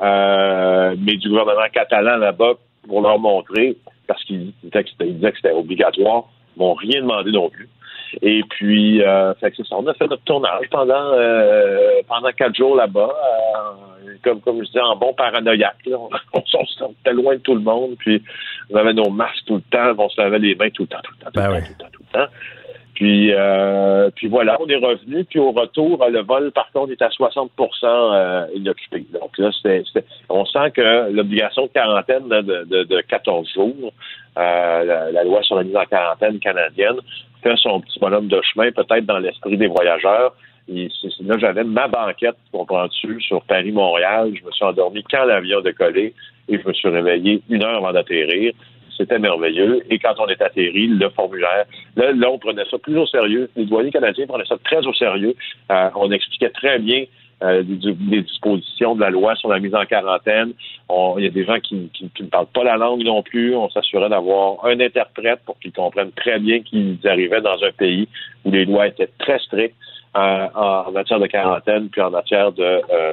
euh, 0.01 0.95
mais 0.99 1.17
du 1.17 1.29
gouvernement 1.29 1.69
catalan 1.73 2.17
là-bas 2.17 2.55
pour 2.87 3.03
leur 3.03 3.19
montrer, 3.19 3.77
parce 4.07 4.23
qu'ils 4.25 4.53
disaient 4.63 4.85
que 4.85 5.37
c'était 5.37 5.53
obligatoire, 5.53 6.25
ils 6.57 6.61
m'ont 6.61 6.75
rien 6.75 7.01
demandé 7.01 7.31
non 7.31 7.49
plus. 7.49 7.69
Et 8.23 8.43
puis, 8.51 9.03
euh, 9.03 9.35
fait 9.35 9.51
que 9.51 9.57
c'est 9.59 9.67
ça, 9.67 9.77
on 9.77 9.87
a 9.87 9.95
fait 9.95 10.07
notre 10.09 10.23
tournage 10.25 10.67
pendant 10.71 11.13
euh, 11.15 12.01
pendant 12.09 12.31
quatre 12.33 12.55
jours 12.55 12.77
là-bas, 12.77 13.11
euh, 13.11 14.13
comme 14.25 14.41
comme 14.41 14.59
je 14.61 14.67
disais, 14.67 14.81
en 14.81 14.97
bon 14.97 15.13
paranoïaque. 15.15 15.77
là. 15.87 15.97
On, 16.33 16.39
on, 16.39 16.43
on 16.83 16.91
était 16.91 17.13
loin 17.13 17.35
de 17.35 17.41
tout 17.41 17.55
le 17.55 17.61
monde, 17.61 17.97
puis 17.99 18.23
on 18.71 18.77
avait 18.77 18.93
nos 18.95 19.11
masques 19.11 19.45
tout 19.47 19.57
le 19.57 19.63
temps, 19.63 19.95
on 19.99 20.09
se 20.09 20.21
lavait 20.21 20.39
les 20.39 20.55
mains 20.55 20.71
tout 20.71 20.83
le 20.83 20.89
temps, 20.89 21.01
tout 21.03 21.13
le 21.19 21.25
temps, 21.25 21.31
tout, 21.33 21.41
Ben 21.41 21.49
le, 21.49 21.55
oui. 21.55 21.61
temps, 21.61 21.67
tout 21.69 21.73
le 21.73 21.79
temps, 21.79 21.91
tout 21.93 22.03
le 22.13 22.19
temps. 22.27 22.33
Puis, 22.99 23.33
euh, 23.33 24.11
puis 24.17 24.27
voilà, 24.27 24.57
on 24.61 24.67
est 24.67 24.75
revenu. 24.75 25.23
Puis 25.23 25.39
au 25.39 25.53
retour, 25.53 26.03
euh, 26.03 26.09
le 26.09 26.23
vol, 26.23 26.51
par 26.51 26.69
contre, 26.73 26.91
est 26.91 27.01
à 27.01 27.09
60% 27.11 27.49
euh, 27.85 28.47
inoccupé. 28.57 29.07
Donc 29.13 29.39
là, 29.39 29.53
c'était- 29.53 29.85
on 30.29 30.45
sent 30.45 30.73
que 30.75 31.09
l'obligation 31.13 31.67
de 31.67 31.69
quarantaine 31.69 32.29
de, 32.29 32.65
de, 32.65 32.83
de 32.83 33.01
14 33.03 33.49
jours, 33.55 33.93
euh, 34.37 35.11
la, 35.13 35.23
loi 35.23 35.41
sur 35.45 35.55
la 35.55 35.63
mise 35.63 35.77
en 35.77 35.85
quarantaine 35.85 36.41
canadienne, 36.41 36.97
fait 37.41 37.55
son 37.59 37.81
petit 37.83 38.01
bonhomme 38.01 38.27
de 38.27 38.41
chemin, 38.43 38.73
peut-être 38.73 39.07
dans 39.07 39.19
l'esprit 39.19 39.57
des 39.57 39.69
voyageurs. 39.69 40.35
Et 40.67 40.89
là, 41.21 41.37
j'avais 41.39 41.63
ma 41.63 41.87
banquette, 41.87 42.35
comprends-tu, 42.51 43.21
sur 43.21 43.43
Paris-Montréal. 43.43 44.33
Je 44.35 44.45
me 44.45 44.51
suis 44.51 44.65
endormi 44.65 45.05
quand 45.09 45.25
l'avion 45.25 45.61
décollait 45.61 46.15
et 46.49 46.59
je 46.61 46.67
me 46.67 46.73
suis 46.73 46.89
réveillé 46.89 47.43
une 47.49 47.63
heure 47.63 47.77
avant 47.77 47.93
d'atterrir. 47.93 48.55
C'était 48.99 49.19
merveilleux. 49.19 49.83
Et 49.91 49.99
quand 49.99 50.15
on 50.19 50.27
est 50.27 50.43
atterri, 50.43 50.89
le 50.89 51.09
formulaire, 51.11 51.65
là, 51.97 52.13
là, 52.13 52.31
on 52.31 52.39
prenait 52.39 52.65
ça 52.71 52.79
plus 52.79 52.99
au 52.99 53.07
sérieux. 53.07 53.49
Les 53.57 53.65
douaniers 53.65 53.93
canadiens 53.93 54.27
prenaient 54.27 54.45
ça 54.45 54.57
très 54.65 54.85
au 54.87 54.93
sérieux. 54.93 55.35
Euh, 55.71 55.89
on 55.95 56.11
expliquait 56.11 56.51
très 56.51 56.81
bien 56.81 57.05
euh, 57.43 57.63
les, 57.63 57.97
les 58.11 58.23
dispositions 58.23 58.97
de 58.97 59.01
la 59.01 59.11
loi 59.11 59.37
sur 59.37 59.49
la 59.49 59.61
mise 59.61 59.75
en 59.75 59.85
quarantaine. 59.85 60.53
Il 60.91 61.25
y 61.25 61.27
a 61.27 61.31
des 61.31 61.45
gens 61.45 61.61
qui 61.61 61.89
ne 62.21 62.27
parlent 62.27 62.47
pas 62.53 62.65
la 62.65 62.77
langue 62.77 63.05
non 63.05 63.23
plus. 63.23 63.55
On 63.55 63.71
s'assurait 63.71 64.09
d'avoir 64.09 64.65
un 64.67 64.81
interprète 64.81 65.41
pour 65.47 65.59
qu'ils 65.61 65.73
comprennent 65.73 66.13
très 66.13 66.41
bien 66.41 66.61
qu'ils 66.61 66.99
arrivaient 67.05 67.41
dans 67.41 67.63
un 67.63 67.71
pays 67.71 68.09
où 68.45 68.51
les 68.51 68.65
lois 68.65 68.89
étaient 68.89 69.11
très 69.19 69.39
strictes 69.39 69.77
euh, 70.17 70.49
en 70.55 70.91
matière 70.91 71.21
de 71.21 71.27
quarantaine 71.27 71.89
puis 71.91 72.01
en 72.01 72.11
matière 72.11 72.51
de, 72.51 72.63
euh, 72.65 73.13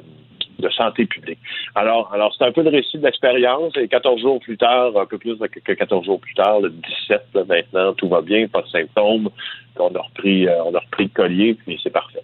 de 0.59 0.69
santé 0.69 1.05
publique. 1.05 1.39
Alors, 1.75 2.11
alors 2.13 2.33
c'est 2.37 2.45
un 2.45 2.51
peu 2.51 2.63
le 2.63 2.69
récit 2.69 2.97
de 2.97 3.03
l'expérience. 3.03 3.73
Et 3.77 3.87
14 3.87 4.21
jours 4.21 4.39
plus 4.39 4.57
tard, 4.57 4.97
un 4.97 5.05
peu 5.05 5.17
plus 5.17 5.37
que 5.37 5.59
que 5.59 5.71
14 5.73 6.05
jours 6.05 6.19
plus 6.19 6.33
tard, 6.35 6.59
le 6.61 6.69
17 6.69 7.21
là, 7.33 7.43
maintenant, 7.47 7.93
tout 7.93 8.07
va 8.07 8.21
bien, 8.21 8.47
pas 8.47 8.61
de 8.61 8.67
symptômes. 8.67 9.29
On 9.77 9.93
a 9.93 10.01
repris, 10.01 10.47
euh, 10.47 10.63
on 10.65 10.73
a 10.73 10.79
repris 10.79 11.03
le 11.03 11.09
collier, 11.09 11.53
puis 11.55 11.79
c'est 11.83 11.89
parfait. 11.91 12.23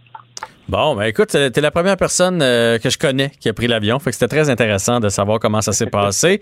Bon, 0.70 0.96
ben 0.96 1.04
écoute, 1.04 1.30
t'es 1.32 1.60
la 1.60 1.72
première 1.72 1.98
personne 1.98 2.42
euh, 2.42 2.78
que 2.78 2.90
je 2.90 2.98
connais 2.98 3.30
qui 3.42 3.50
a 3.50 3.54
pris 3.54 3.68
l'avion. 3.68 4.00
Fait 4.00 4.12
que 4.12 4.16
c'était 4.16 4.34
très 4.34 4.50
intéressant 4.50 5.02
de 5.02 5.10
savoir 5.10 5.40
comment 5.40 5.60
ça 5.60 5.74
s'est 5.74 5.86
passé. 5.90 6.40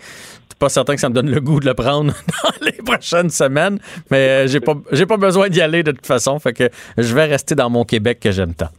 Je 0.51 0.55
pas 0.55 0.69
certain 0.69 0.93
que 0.93 1.01
ça 1.01 1.09
me 1.09 1.15
donne 1.15 1.31
le 1.31 1.41
goût 1.41 1.59
de 1.59 1.65
le 1.65 1.73
prendre 1.73 2.13
dans 2.43 2.65
les 2.65 2.73
prochaines 2.73 3.31
semaines, 3.31 3.79
mais 4.11 4.29
euh, 4.29 4.47
j'ai 4.47 4.59
pas 4.59 4.75
j'ai 4.91 5.07
pas 5.07 5.17
besoin 5.17 5.49
d'y 5.49 5.61
aller 5.61 5.81
de 5.81 5.91
toute 5.91 6.05
façon. 6.05 6.37
Fait 6.37 6.53
que 6.53 6.69
je 6.97 7.15
vais 7.15 7.25
rester 7.25 7.55
dans 7.55 7.71
mon 7.71 7.85
Québec 7.85 8.19
que 8.19 8.31
j'aime 8.31 8.53
tant. 8.53 8.69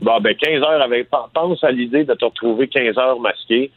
Bon, 0.00 0.20
ben 0.20 0.34
15 0.34 0.62
heures 0.62 0.82
avec. 0.82 1.08
Pense 1.34 1.64
à 1.64 1.70
l'idée 1.70 2.04
de 2.04 2.14
te 2.14 2.24
retrouver 2.24 2.68
15 2.68 2.98
heures 2.98 3.20
masqué. 3.20 3.70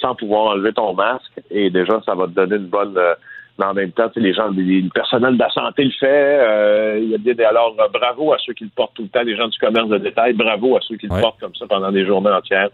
sans 0.00 0.14
pouvoir 0.14 0.52
enlever 0.52 0.72
ton 0.72 0.94
masque. 0.94 1.40
Et 1.50 1.70
déjà, 1.70 2.00
ça 2.04 2.14
va 2.14 2.26
te 2.26 2.32
donner 2.32 2.56
une 2.56 2.66
bonne. 2.66 2.96
Euh, 2.96 3.14
mais 3.58 3.66
en 3.66 3.74
même 3.74 3.92
temps, 3.92 4.10
les 4.16 4.32
gens, 4.32 4.48
le 4.48 4.88
personnel 4.88 5.34
de 5.34 5.38
la 5.38 5.50
santé 5.50 5.84
le 5.84 5.90
fait. 5.90 6.06
Euh, 6.40 6.98
il 7.02 7.10
y 7.10 7.14
a 7.14 7.18
des, 7.18 7.44
alors, 7.44 7.76
bravo 7.92 8.32
à 8.32 8.38
ceux 8.38 8.54
qui 8.54 8.64
le 8.64 8.70
portent 8.74 8.94
tout 8.94 9.02
le 9.02 9.08
temps, 9.08 9.22
les 9.22 9.36
gens 9.36 9.48
du 9.48 9.58
commerce 9.58 9.88
de 9.88 9.98
détail. 9.98 10.32
Bravo 10.32 10.76
à 10.76 10.80
ceux 10.80 10.96
qui 10.96 11.06
le 11.06 11.20
portent 11.20 11.40
comme 11.40 11.54
ça 11.54 11.66
pendant 11.66 11.92
des 11.92 12.06
journées 12.06 12.30
entières 12.30 12.70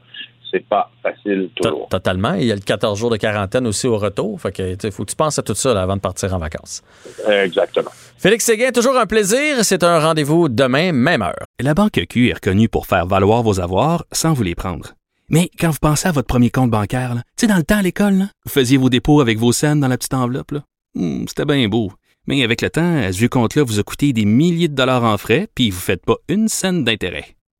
c'est 0.50 0.66
pas 0.66 0.90
facile 1.02 1.50
toujours. 1.54 1.88
Totalement. 1.88 2.34
Il 2.34 2.44
y 2.44 2.52
a 2.52 2.54
le 2.54 2.60
14 2.60 2.98
jours 2.98 3.10
de 3.10 3.16
quarantaine 3.16 3.66
aussi 3.66 3.86
au 3.86 3.98
retour. 3.98 4.40
Fait 4.40 4.52
que, 4.52 4.90
faut 4.90 5.04
que 5.04 5.10
tu 5.10 5.16
penses 5.16 5.38
à 5.38 5.42
tout 5.42 5.54
ça 5.54 5.80
avant 5.80 5.96
de 5.96 6.00
partir 6.00 6.32
en 6.34 6.38
vacances. 6.38 6.82
Exactement. 7.28 7.90
Félix 8.18 8.44
Séguin, 8.44 8.70
toujours 8.70 8.96
un 8.96 9.06
plaisir. 9.06 9.64
C'est 9.64 9.82
un 9.82 9.98
rendez-vous 9.98 10.48
demain, 10.48 10.92
même 10.92 11.22
heure. 11.22 11.44
La 11.60 11.74
Banque 11.74 12.00
Q 12.08 12.30
est 12.30 12.34
reconnue 12.34 12.68
pour 12.68 12.86
faire 12.86 13.06
valoir 13.06 13.42
vos 13.42 13.60
avoirs 13.60 14.04
sans 14.12 14.32
vous 14.32 14.42
les 14.42 14.54
prendre. 14.54 14.94
Mais 15.28 15.50
quand 15.58 15.70
vous 15.70 15.78
pensez 15.80 16.08
à 16.08 16.12
votre 16.12 16.28
premier 16.28 16.50
compte 16.50 16.70
bancaire, 16.70 17.14
tu 17.36 17.42
sais, 17.42 17.46
dans 17.46 17.56
le 17.56 17.64
temps 17.64 17.78
à 17.78 17.82
l'école, 17.82 18.26
vous 18.44 18.52
faisiez 18.52 18.76
vos 18.76 18.88
dépôts 18.88 19.20
avec 19.20 19.38
vos 19.38 19.52
scènes 19.52 19.80
dans 19.80 19.88
la 19.88 19.98
petite 19.98 20.14
enveloppe. 20.14 20.54
Hmm, 20.94 21.24
c'était 21.26 21.44
bien 21.44 21.66
beau. 21.68 21.92
Mais 22.28 22.42
avec 22.42 22.62
le 22.62 22.70
temps, 22.70 23.12
ce 23.12 23.18
vieux 23.18 23.28
compte-là 23.28 23.62
vous 23.64 23.78
a 23.78 23.82
coûté 23.82 24.12
des 24.12 24.24
milliers 24.24 24.68
de 24.68 24.74
dollars 24.74 25.04
en 25.04 25.16
frais, 25.16 25.48
puis 25.54 25.70
vous 25.70 25.76
ne 25.76 25.82
faites 25.82 26.04
pas 26.04 26.16
une 26.28 26.48
scène 26.48 26.84
d'intérêt. 26.84 27.35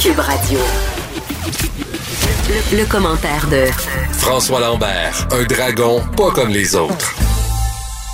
Cube 0.00 0.20
Radio. 0.20 0.60
Le, 2.72 2.88
commentaire 2.88 3.48
de 3.50 3.64
François 4.12 4.60
Lambert, 4.60 5.26
un 5.32 5.42
dragon 5.44 6.00
pas 6.16 6.30
comme 6.30 6.50
les 6.50 6.76
autres. 6.76 7.16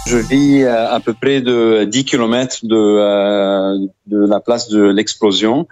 Je 0.06 0.16
vis 0.16 0.65
à, 0.65 0.98
peu 1.05 1.12
près 1.12 1.43
de 1.43 1.85
10 1.85 2.05
km 2.06 2.61
de, 2.62 2.74
euh, 2.74 3.86
de 4.06 4.27
la 4.27 4.40
place 4.40 4.69
de 4.70 4.82
l'explosion. 4.82 5.69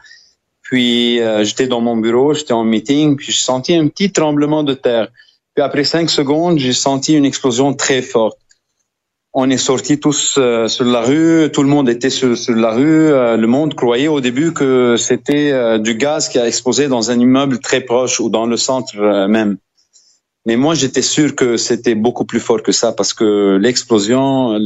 Puis 0.61 1.19
euh, 1.21 1.45
j'étais 1.45 1.67
dans 1.67 1.81
mon 1.81 1.97
bureau, 1.97 2.35
j'étais 2.35 2.53
en 2.53 2.65
meeting, 2.65 3.17
puis 3.17 3.33
j'ai 3.33 3.45
senti 3.45 3.75
un 3.75 3.89
petit 3.89 4.13
tremblement 4.13 4.65
de 4.65 4.75
terre. 4.75 5.09
Puis 5.55 5.65
après 5.65 5.85
cinq 5.85 6.11
secondes, 6.11 6.59
j'ai 6.59 6.75
senti 6.75 7.15
une 7.15 7.25
explosion 7.25 7.73
très 7.73 8.03
forte 8.03 8.39
on 9.35 9.49
est 9.49 9.57
sortis 9.57 9.99
tous 9.99 10.37
euh, 10.37 10.69
sur 10.69 10.85
la 10.85 11.01
rue, 11.01 11.51
tout 11.53 11.63
le 11.63 11.69
monde 11.69 11.89
était 11.89 12.11
sur, 12.11 12.37
la 12.49 12.73
rue. 12.73 13.13
Euh, 13.13 13.37
le 13.37 13.47
monde 13.47 13.75
croyait 13.75 14.09
au 14.09 14.21
début 14.21 14.53
que 14.53 14.97
c'était 14.99 15.53
euh, 15.53 15.79
du 15.79 15.95
gaz 15.95 16.29
qui 16.29 16.39
a 16.39 16.47
explosé 16.47 16.89
dans 16.89 17.11
un 17.11 17.19
immeuble 17.19 17.59
très 17.59 17.81
proche 17.81 18.21
ou 18.21 18.29
dans 18.29 18.47
le 18.47 18.57
centre 18.57 19.27
même. 19.29 19.57
Mais 20.45 20.57
moi, 20.57 20.75
j'étais 20.75 21.03
sûr 21.03 21.37
que 21.37 21.57
c'était 21.57 21.95
beaucoup 21.95 22.25
plus 22.25 22.41
fort 22.41 22.63
que 22.63 22.73
ça 22.73 22.93
parce 22.93 23.15
que 23.15 23.57
l'explosion 23.61 24.57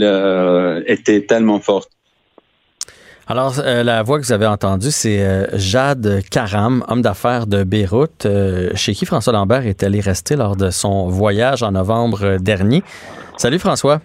était 0.86 1.26
tellement 1.26 1.60
forte. 1.60 1.90
Alors, 3.28 3.56
la 3.62 4.02
voix 4.02 4.18
que 4.18 4.24
vous 4.24 4.32
avez 4.32 4.46
entendue, 4.46 4.90
c'est 4.90 5.48
Jade 5.52 6.22
Karam, 6.30 6.82
homme 6.88 7.02
d'affaires 7.02 7.46
de 7.46 7.62
Beyrouth, 7.62 8.26
chez 8.74 8.94
qui 8.94 9.04
François 9.04 9.34
Lambert 9.34 9.66
est 9.66 9.82
allé 9.82 10.00
rester 10.00 10.34
lors 10.34 10.56
de 10.56 10.70
son 10.70 11.08
voyage 11.08 11.62
en 11.62 11.72
novembre 11.72 12.38
dernier. 12.38 12.82
Salut 13.36 13.58
François. 13.58 14.00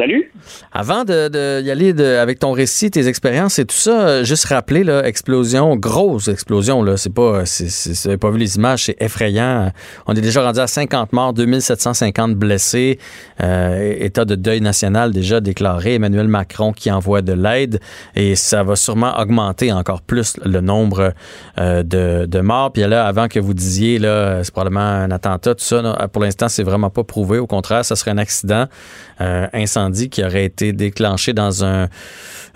Salut. 0.00 0.32
Avant 0.72 1.04
de, 1.04 1.60
y 1.60 1.70
aller 1.70 1.92
avec 2.02 2.38
ton 2.38 2.52
récit, 2.52 2.90
tes 2.90 3.06
expériences 3.06 3.58
et 3.58 3.66
tout 3.66 3.76
ça, 3.76 4.00
euh, 4.00 4.24
juste 4.24 4.46
rappeler, 4.46 4.82
là, 4.82 5.04
explosion, 5.06 5.76
grosse 5.76 6.28
explosion, 6.28 6.82
là. 6.82 6.96
C'est 6.96 7.12
pas, 7.12 7.44
c'est, 7.44 8.16
pas 8.16 8.30
vu 8.30 8.38
les 8.38 8.56
images, 8.56 8.86
c'est 8.86 8.96
effrayant. 8.98 9.70
On 10.06 10.14
est 10.14 10.22
déjà 10.22 10.42
rendu 10.42 10.58
à 10.58 10.66
50 10.66 11.12
morts, 11.12 11.34
2750 11.34 12.34
blessés. 12.34 12.98
Euh, 13.42 13.94
état 13.98 14.24
de 14.24 14.36
deuil 14.36 14.62
national 14.62 15.12
déjà 15.12 15.42
déclaré. 15.42 15.96
Emmanuel 15.96 16.28
Macron 16.28 16.72
qui 16.72 16.90
envoie 16.90 17.20
de 17.20 17.34
l'aide 17.34 17.78
et 18.14 18.36
ça 18.36 18.62
va 18.62 18.76
sûrement 18.76 19.18
augmenter 19.20 19.70
encore 19.70 20.00
plus 20.00 20.38
le 20.42 20.62
nombre 20.62 21.12
euh, 21.58 21.82
de, 21.82 22.40
morts. 22.40 22.72
Puis 22.72 22.86
là, 22.86 23.04
avant 23.04 23.28
que 23.28 23.38
vous 23.38 23.52
disiez, 23.52 23.98
là, 23.98 24.42
c'est 24.44 24.52
probablement 24.52 24.80
un 24.80 25.10
attentat, 25.10 25.54
tout 25.54 25.64
ça, 25.64 26.08
pour 26.10 26.22
l'instant, 26.22 26.48
c'est 26.48 26.62
vraiment 26.62 26.88
pas 26.88 27.04
prouvé. 27.04 27.38
Au 27.38 27.46
contraire, 27.46 27.84
ça 27.84 27.96
serait 27.96 28.12
un 28.12 28.18
accident, 28.18 28.64
incendie 29.20 30.08
qui 30.08 30.24
aurait 30.24 30.44
été 30.44 30.72
déclenché 30.72 31.32
dans 31.32 31.64
un, 31.64 31.88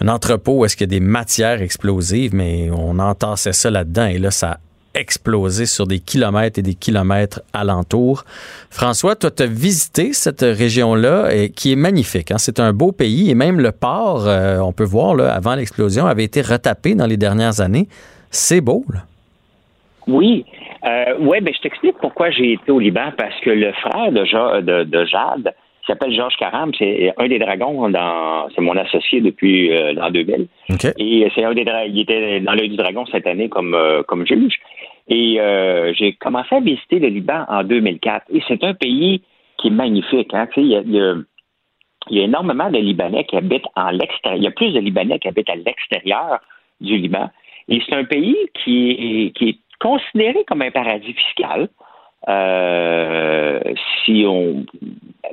entrepôt 0.07 0.59
où 0.59 0.65
est-ce 0.65 0.77
qu'il 0.77 0.91
y 0.91 0.97
a 0.97 0.99
des 0.99 1.05
matières 1.05 1.63
explosives, 1.63 2.35
mais 2.35 2.71
on 2.71 2.99
entassait 2.99 3.53
ça 3.53 3.71
là-dedans 3.71 4.07
et 4.07 4.19
là, 4.19 4.31
ça 4.31 4.51
a 4.53 4.59
explosé 4.95 5.67
sur 5.67 5.87
des 5.87 5.99
kilomètres 5.99 6.59
et 6.59 6.63
des 6.63 6.75
kilomètres 6.75 7.43
alentour. 7.53 8.25
François, 8.71 9.17
toi, 9.17 9.31
tu 9.31 9.43
as 9.43 9.47
visité 9.47 10.13
cette 10.13 10.43
région-là 10.43 11.35
et 11.35 11.51
qui 11.51 11.73
est 11.73 11.77
magnifique. 11.77 12.31
Hein? 12.31 12.39
C'est 12.39 12.61
un 12.61 12.73
beau 12.73 12.93
pays 12.93 13.31
et 13.31 13.35
même 13.35 13.61
le 13.61 13.73
port, 13.73 14.27
euh, 14.27 14.59
on 14.59 14.73
peut 14.73 14.85
voir, 14.85 15.15
là, 15.15 15.35
avant 15.35 15.57
l'explosion, 15.57 16.07
avait 16.07 16.25
été 16.25 16.43
retapé 16.43 16.95
dans 16.95 17.07
les 17.07 17.17
dernières 17.17 17.61
années. 17.61 17.89
C'est 18.31 18.61
beau, 18.61 18.85
là. 18.93 19.01
Oui. 20.07 20.45
Euh, 20.85 21.15
oui, 21.19 21.41
ben, 21.41 21.53
je 21.55 21.61
t'explique 21.61 21.97
pourquoi 21.99 22.31
j'ai 22.31 22.53
été 22.53 22.71
au 22.71 22.79
Liban, 22.79 23.11
parce 23.17 23.35
que 23.41 23.51
le 23.51 23.73
frère 23.73 24.13
de 24.13 25.05
Jade 25.07 25.55
il 25.85 25.93
s'appelle 25.93 26.15
Georges 26.15 26.37
Caram, 26.37 26.73
c'est 26.79 27.13
un 27.19 27.29
des 27.29 27.39
dragons 27.39 27.91
dans 27.91 28.49
c'est 28.55 28.63
mon 28.63 28.75
associé 28.75 29.21
depuis 29.21 29.71
euh, 29.71 29.93
l'an 29.93 30.11
2000. 30.11 30.47
Et 30.99 31.31
c'est 31.35 31.45
un 31.45 31.53
des 31.53 31.67
il 31.89 32.01
était 32.01 32.41
dans 32.41 32.55
l'œil 32.55 32.71
du 32.71 32.77
dragon 32.77 33.05
cette 33.13 33.27
année 33.27 33.51
comme 33.51 33.75
euh, 33.75 34.03
comme 34.03 34.27
juge. 34.27 34.55
Et 35.09 35.39
euh, 35.39 35.93
j'ai 35.93 36.15
commencé 36.15 36.55
à 36.55 36.61
visiter 36.61 36.99
le 36.99 37.09
Liban 37.09 37.45
en 37.49 37.65
2004. 37.65 38.25
Et 38.33 38.43
c'est 38.49 38.65
un 38.65 38.73
pays 38.73 39.23
qui 39.59 39.69
est 39.69 39.71
magnifique. 39.71 40.33
Hein? 40.33 40.49
Il, 40.57 40.69
y 40.69 40.77
a, 40.77 40.81
il, 40.81 42.17
y 42.17 42.21
a, 42.21 42.25
énormément 42.25 42.71
de 42.71 42.79
Libanais 42.79 43.25
qui 43.25 43.37
habitent 43.37 43.69
en 43.77 43.91
l'extérieur. 43.91 44.39
Il 44.39 44.45
y 44.45 44.49
a 44.49 44.53
plus 44.53 44.73
de 44.73 44.81
Libanais 44.81 45.19
qui 45.19 45.29
habitent 45.29 45.51
à 45.51 45.57
l'extérieur 45.57 46.41
du 46.81 46.97
Liban. 46.97 47.29
Et 47.69 47.83
c'est 47.87 47.95
un 47.95 48.05
pays 48.05 48.37
qui 48.55 48.91
est, 48.91 49.37
qui 49.37 49.49
est 49.51 49.59
considéré 49.79 50.45
comme 50.47 50.63
un 50.63 50.71
paradis 50.71 51.13
fiscal. 51.13 51.69
Euh, 52.29 53.61
si 54.05 54.25
on 54.27 54.65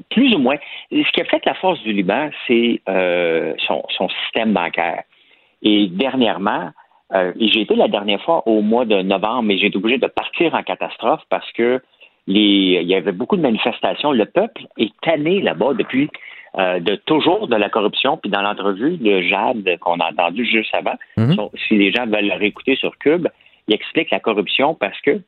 plus 0.09 0.33
ou 0.35 0.39
moins, 0.39 0.57
ce 0.91 1.11
qui 1.11 1.21
a 1.21 1.25
fait 1.25 1.45
la 1.45 1.53
force 1.53 1.81
du 1.81 1.93
Liban, 1.93 2.29
c'est 2.47 2.81
euh, 2.89 3.53
son, 3.65 4.09
système 4.23 4.53
bancaire. 4.53 5.03
Et 5.61 5.87
dernièrement, 5.87 6.71
euh, 7.13 7.31
j'ai 7.39 7.61
été 7.61 7.75
la 7.75 7.87
dernière 7.87 8.21
fois 8.21 8.45
au 8.47 8.61
mois 8.61 8.85
de 8.85 9.01
novembre, 9.01 9.43
mais 9.43 9.57
j'ai 9.57 9.67
été 9.67 9.77
obligé 9.77 9.97
de 9.97 10.07
partir 10.07 10.53
en 10.53 10.63
catastrophe 10.63 11.21
parce 11.29 11.49
que 11.53 11.81
les, 12.27 12.79
il 12.81 12.87
y 12.87 12.95
avait 12.95 13.11
beaucoup 13.11 13.37
de 13.37 13.41
manifestations. 13.41 14.11
Le 14.11 14.25
peuple 14.25 14.63
est 14.77 14.91
tanné 15.01 15.41
là-bas 15.41 15.73
depuis 15.73 16.09
de 16.57 16.95
toujours 16.95 17.47
de 17.47 17.55
la 17.55 17.69
corruption. 17.69 18.17
Puis 18.17 18.29
dans 18.29 18.41
l'entrevue 18.41 18.97
de 18.97 19.21
Jade 19.21 19.77
qu'on 19.79 19.99
a 20.01 20.11
entendu 20.11 20.45
juste 20.45 20.73
avant, 20.75 20.95
mhm. 21.15 21.37
si 21.67 21.77
les 21.77 21.91
gens 21.93 22.05
veulent 22.05 22.27
le 22.27 22.37
réécouter 22.37 22.75
sur 22.75 22.97
Cube, 22.97 23.27
il 23.67 23.73
explique 23.73 24.11
la 24.11 24.19
corruption 24.19 24.75
parce 24.75 24.99
que 25.01 25.21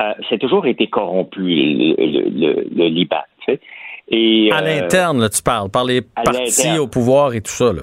euh, 0.00 0.14
c'est 0.28 0.38
toujours 0.38 0.66
été 0.66 0.86
corrompu, 0.86 1.42
le, 1.42 2.88
Liban. 2.88 3.22
Et, 4.08 4.50
à 4.50 4.58
euh, 4.58 4.60
l'interne, 4.62 5.28
tu 5.28 5.42
parles, 5.42 5.70
par 5.70 5.84
les 5.84 6.00
partis 6.00 6.78
au 6.78 6.86
pouvoir 6.86 7.34
et 7.34 7.40
tout 7.40 7.52
ça. 7.52 7.72
Là. 7.72 7.82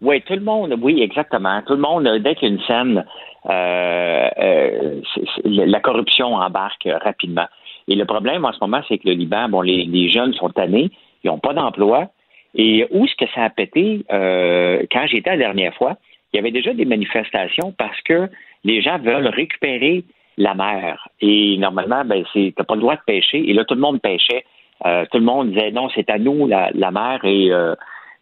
Oui, 0.00 0.22
tout 0.22 0.34
le 0.34 0.40
monde, 0.40 0.74
oui, 0.80 1.02
exactement. 1.02 1.60
Tout 1.66 1.74
le 1.74 1.80
monde, 1.80 2.08
dès 2.22 2.34
qu'il 2.34 2.48
y 2.48 2.50
a 2.50 2.54
une 2.54 2.62
scène, 2.62 3.04
euh, 3.48 5.00
la 5.44 5.80
corruption 5.80 6.34
embarque 6.34 6.88
rapidement. 7.02 7.46
Et 7.88 7.96
le 7.96 8.04
problème 8.04 8.44
en 8.44 8.52
ce 8.52 8.58
moment, 8.60 8.80
c'est 8.88 8.98
que 8.98 9.08
le 9.08 9.14
Liban, 9.14 9.48
bon, 9.48 9.62
les, 9.62 10.08
jeunes 10.10 10.32
sont 10.34 10.50
tannés, 10.50 10.90
ils 11.24 11.26
n'ont 11.26 11.38
pas 11.38 11.54
d'emploi. 11.54 12.08
Et 12.54 12.86
où 12.90 13.04
est-ce 13.04 13.16
que 13.16 13.30
ça 13.34 13.44
a 13.44 13.50
pété? 13.50 14.04
quand 14.08 15.06
j'étais 15.06 15.30
la 15.30 15.36
dernière 15.36 15.74
fois, 15.74 15.96
il 16.32 16.36
y 16.36 16.38
avait 16.38 16.52
déjà 16.52 16.72
des 16.72 16.84
manifestations 16.84 17.74
parce 17.76 18.00
que 18.02 18.28
les 18.64 18.80
gens 18.80 18.98
veulent 18.98 19.28
récupérer 19.28 20.04
la 20.40 20.54
mer. 20.54 21.08
Et 21.20 21.56
normalement, 21.58 22.02
ben, 22.04 22.24
c'est, 22.32 22.52
pas 22.52 22.74
le 22.74 22.80
droit 22.80 22.96
de 22.96 23.02
pêcher. 23.06 23.48
Et 23.48 23.52
là, 23.52 23.64
tout 23.64 23.74
le 23.74 23.80
monde 23.80 24.00
pêchait. 24.00 24.44
Euh, 24.86 25.04
tout 25.12 25.18
le 25.18 25.24
monde 25.24 25.50
disait 25.50 25.70
non, 25.70 25.88
c'est 25.94 26.08
à 26.08 26.18
nous 26.18 26.48
la, 26.48 26.90
mer 26.90 27.20
et 27.24 27.52
euh, 27.52 27.74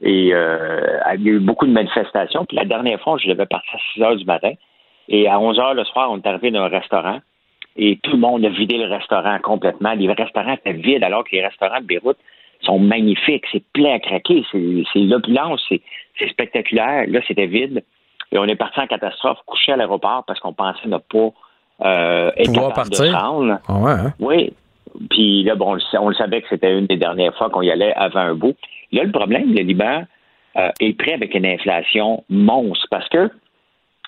euh, 0.04 0.98
il 1.14 1.22
y 1.22 1.30
a 1.30 1.32
eu 1.32 1.38
beaucoup 1.38 1.66
de 1.66 1.72
manifestations. 1.72 2.44
Puis 2.44 2.56
la 2.56 2.64
dernière 2.64 3.00
fois, 3.00 3.16
je 3.22 3.28
devais 3.28 3.46
partir 3.46 3.74
à 3.74 3.78
6 3.94 4.02
heures 4.02 4.16
du 4.16 4.24
matin. 4.24 4.52
Et 5.08 5.28
à 5.28 5.38
11 5.38 5.58
heures 5.60 5.74
le 5.74 5.84
soir, 5.84 6.10
on 6.10 6.18
est 6.18 6.26
arrivé 6.26 6.50
dans 6.50 6.62
un 6.62 6.68
restaurant. 6.68 7.20
Et 7.76 7.98
tout 8.02 8.10
le 8.10 8.18
monde 8.18 8.44
a 8.44 8.48
vidé 8.48 8.76
le 8.76 8.86
restaurant 8.86 9.38
complètement. 9.38 9.92
Les 9.92 10.12
restaurants 10.12 10.54
étaient 10.54 10.72
vides, 10.72 11.04
alors 11.04 11.22
que 11.22 11.30
les 11.32 11.46
restaurants 11.46 11.80
de 11.80 11.86
Beyrouth 11.86 12.18
sont 12.62 12.80
magnifiques. 12.80 13.44
C'est 13.52 13.62
plein 13.72 13.94
à 13.94 13.98
craquer. 14.00 14.44
C'est 14.50 14.98
l'opulence. 14.98 15.64
C'est 15.70 16.28
spectaculaire. 16.28 17.04
Là, 17.06 17.20
c'était 17.28 17.46
vide. 17.46 17.84
Et 18.32 18.38
on 18.38 18.44
est 18.44 18.56
parti 18.56 18.80
en 18.80 18.88
catastrophe, 18.88 19.38
couché 19.46 19.72
à 19.72 19.76
l'aéroport 19.76 20.24
parce 20.26 20.40
qu'on 20.40 20.52
pensait 20.52 20.88
ne 20.88 20.98
pas 20.98 21.32
euh, 21.84 22.30
Pouvoir 22.44 22.68
capable 22.74 22.90
partir? 22.90 23.04
de. 23.06 23.54
Ah 23.68 23.78
ouais, 23.78 23.92
hein? 23.92 24.12
Oui. 24.20 24.52
Puis 25.10 25.44
là, 25.44 25.54
bon, 25.54 25.70
on 25.70 25.74
le, 25.74 25.80
sa- 25.92 26.02
on 26.02 26.08
le 26.08 26.14
savait 26.14 26.42
que 26.42 26.48
c'était 26.48 26.76
une 26.76 26.86
des 26.86 26.96
dernières 26.96 27.34
fois 27.36 27.50
qu'on 27.50 27.62
y 27.62 27.70
allait 27.70 27.94
avant 27.94 28.20
un 28.20 28.34
bout. 28.34 28.56
Là, 28.92 29.04
le 29.04 29.12
problème, 29.12 29.52
le 29.54 29.62
Liban 29.62 30.02
euh, 30.56 30.70
est 30.80 30.98
prêt 30.98 31.12
avec 31.12 31.34
une 31.34 31.46
inflation 31.46 32.24
monstre 32.28 32.86
parce 32.90 33.08
que 33.08 33.30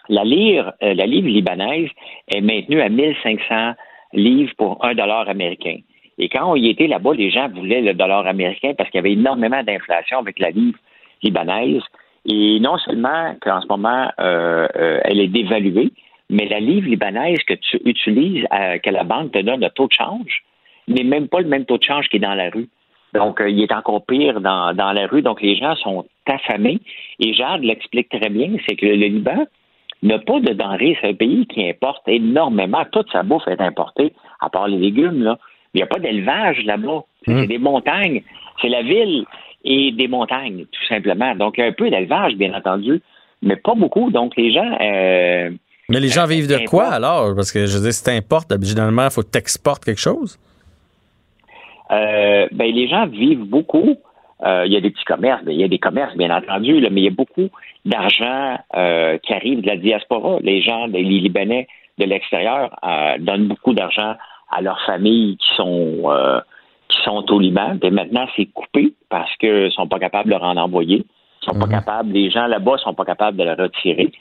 la 0.08 0.24
lire, 0.24 0.72
euh, 0.82 0.94
la 0.94 1.06
livre 1.06 1.28
libanaise 1.28 1.90
est 2.34 2.40
maintenue 2.40 2.80
à 2.80 2.88
1500 2.88 3.74
livres 4.14 4.52
pour 4.56 4.84
un 4.84 4.94
dollar 4.94 5.28
américain. 5.28 5.76
Et 6.18 6.28
quand 6.28 6.50
on 6.50 6.56
y 6.56 6.68
était 6.68 6.88
là-bas, 6.88 7.12
les 7.14 7.30
gens 7.30 7.48
voulaient 7.48 7.82
le 7.82 7.94
dollar 7.94 8.26
américain 8.26 8.72
parce 8.76 8.90
qu'il 8.90 8.98
y 8.98 9.02
avait 9.02 9.12
énormément 9.12 9.62
d'inflation 9.62 10.18
avec 10.18 10.38
la 10.40 10.50
livre 10.50 10.78
libanaise. 11.22 11.82
Et 12.26 12.58
non 12.60 12.76
seulement 12.78 13.34
qu'en 13.40 13.60
ce 13.60 13.66
moment, 13.68 14.10
euh, 14.18 14.66
elle 15.04 15.20
est 15.20 15.28
dévaluée, 15.28 15.92
mais 16.30 16.46
la 16.46 16.60
livre 16.60 16.88
libanaise 16.88 17.42
que 17.46 17.54
tu 17.54 17.80
utilises, 17.84 18.46
euh, 18.52 18.78
que 18.78 18.90
la 18.90 19.04
banque 19.04 19.32
te 19.32 19.40
donne 19.40 19.60
le 19.60 19.70
taux 19.70 19.88
de 19.88 19.92
change, 19.92 20.44
n'est 20.88 21.04
même 21.04 21.28
pas 21.28 21.40
le 21.40 21.48
même 21.48 21.64
taux 21.64 21.76
de 21.76 21.82
change 21.82 22.08
qui 22.08 22.16
est 22.16 22.20
dans 22.20 22.34
la 22.34 22.50
rue. 22.50 22.68
Donc, 23.12 23.40
euh, 23.40 23.50
il 23.50 23.60
est 23.60 23.72
encore 23.72 24.06
pire 24.06 24.40
dans, 24.40 24.72
dans 24.72 24.92
la 24.92 25.06
rue. 25.08 25.22
Donc, 25.22 25.42
les 25.42 25.56
gens 25.56 25.74
sont 25.74 26.06
affamés. 26.26 26.78
Et 27.18 27.34
Jade 27.34 27.64
l'explique 27.64 28.08
très 28.08 28.28
bien, 28.28 28.50
c'est 28.66 28.76
que 28.76 28.86
le 28.86 28.94
Liban 28.94 29.46
n'a 30.04 30.20
pas 30.20 30.38
de 30.38 30.52
denrées. 30.52 30.96
C'est 31.00 31.08
un 31.08 31.14
pays 31.14 31.46
qui 31.46 31.68
importe 31.68 32.06
énormément. 32.06 32.84
Toute 32.92 33.10
sa 33.10 33.24
bouffe 33.24 33.48
est 33.48 33.60
importée, 33.60 34.12
à 34.40 34.48
part 34.48 34.68
les 34.68 34.78
légumes. 34.78 35.22
Là. 35.24 35.38
Il 35.74 35.78
n'y 35.78 35.82
a 35.82 35.86
pas 35.86 35.98
d'élevage 35.98 36.64
là-bas. 36.64 37.02
C'est 37.24 37.34
c'est 37.34 37.46
des 37.48 37.58
montagnes. 37.58 38.22
C'est 38.62 38.68
la 38.68 38.82
ville 38.82 39.24
et 39.64 39.90
des 39.90 40.06
montagnes, 40.06 40.64
tout 40.70 40.86
simplement. 40.88 41.34
Donc, 41.34 41.58
il 41.58 41.62
y 41.62 41.64
a 41.64 41.66
un 41.66 41.72
peu 41.72 41.90
d'élevage, 41.90 42.36
bien 42.36 42.54
entendu, 42.54 43.00
mais 43.42 43.56
pas 43.56 43.74
beaucoup. 43.74 44.10
Donc, 44.12 44.36
les 44.36 44.52
gens... 44.52 44.78
euh, 44.80 45.50
Mais 45.90 46.00
les 46.00 46.08
gens 46.08 46.26
vivent 46.26 46.48
de 46.48 46.66
quoi 46.68 46.86
alors? 46.86 47.34
Parce 47.34 47.52
que 47.52 47.66
je 47.66 47.76
veux 47.76 47.82
dire, 47.82 47.92
si 47.92 48.04
t'importes, 48.04 48.52
généralement, 48.62 49.04
il 49.04 49.10
faut 49.10 49.22
que 49.22 49.30
t'exportes 49.30 49.84
quelque 49.84 50.00
chose? 50.00 50.38
Euh, 51.90 52.46
ben, 52.52 52.72
les 52.72 52.88
gens 52.88 53.06
vivent 53.06 53.44
beaucoup. 53.44 53.96
Euh, 54.42 54.64
il 54.66 54.72
y 54.72 54.76
a 54.76 54.80
des 54.80 54.90
petits 54.90 55.04
commerces, 55.04 55.44
ben, 55.44 55.52
il 55.52 55.60
y 55.60 55.64
a 55.64 55.68
des 55.68 55.78
commerces, 55.78 56.16
bien 56.16 56.34
entendu, 56.34 56.80
là, 56.80 56.88
mais 56.90 57.02
il 57.02 57.04
y 57.04 57.08
a 57.08 57.10
beaucoup 57.10 57.50
d'argent 57.84 58.58
euh, 58.74 59.18
qui 59.18 59.34
arrive 59.34 59.60
de 59.60 59.66
la 59.66 59.76
diaspora. 59.76 60.38
Les 60.40 60.62
gens, 60.62 60.86
les 60.86 61.02
Libanais 61.02 61.66
de 61.98 62.04
l'extérieur 62.06 62.74
euh, 62.82 63.18
donnent 63.18 63.48
beaucoup 63.48 63.74
d'argent 63.74 64.14
à 64.50 64.62
leurs 64.62 64.80
familles 64.86 65.36
qui 65.36 65.56
sont 65.56 66.02
euh, 66.06 66.40
qui 66.88 67.02
sont 67.04 67.24
au 67.30 67.38
Liban. 67.38 67.76
Et 67.82 67.90
maintenant, 67.90 68.26
c'est 68.36 68.46
coupé 68.46 68.94
parce 69.08 69.34
qu'ils 69.36 69.64
ne 69.64 69.70
sont 69.70 69.86
pas 69.86 69.98
capables 69.98 70.30
de 70.30 70.34
le 70.34 70.40
rendre 70.40 70.60
envoyer. 70.60 71.04
Ils 71.42 71.46
sont 71.46 71.58
pas 71.58 71.68
capables, 71.68 72.12
les 72.12 72.30
gens 72.30 72.46
là-bas 72.46 72.76
sont 72.78 72.92
pas 72.92 73.04
capables 73.04 73.38
de 73.38 73.44
le 73.44 73.52
retirer. 73.52 74.12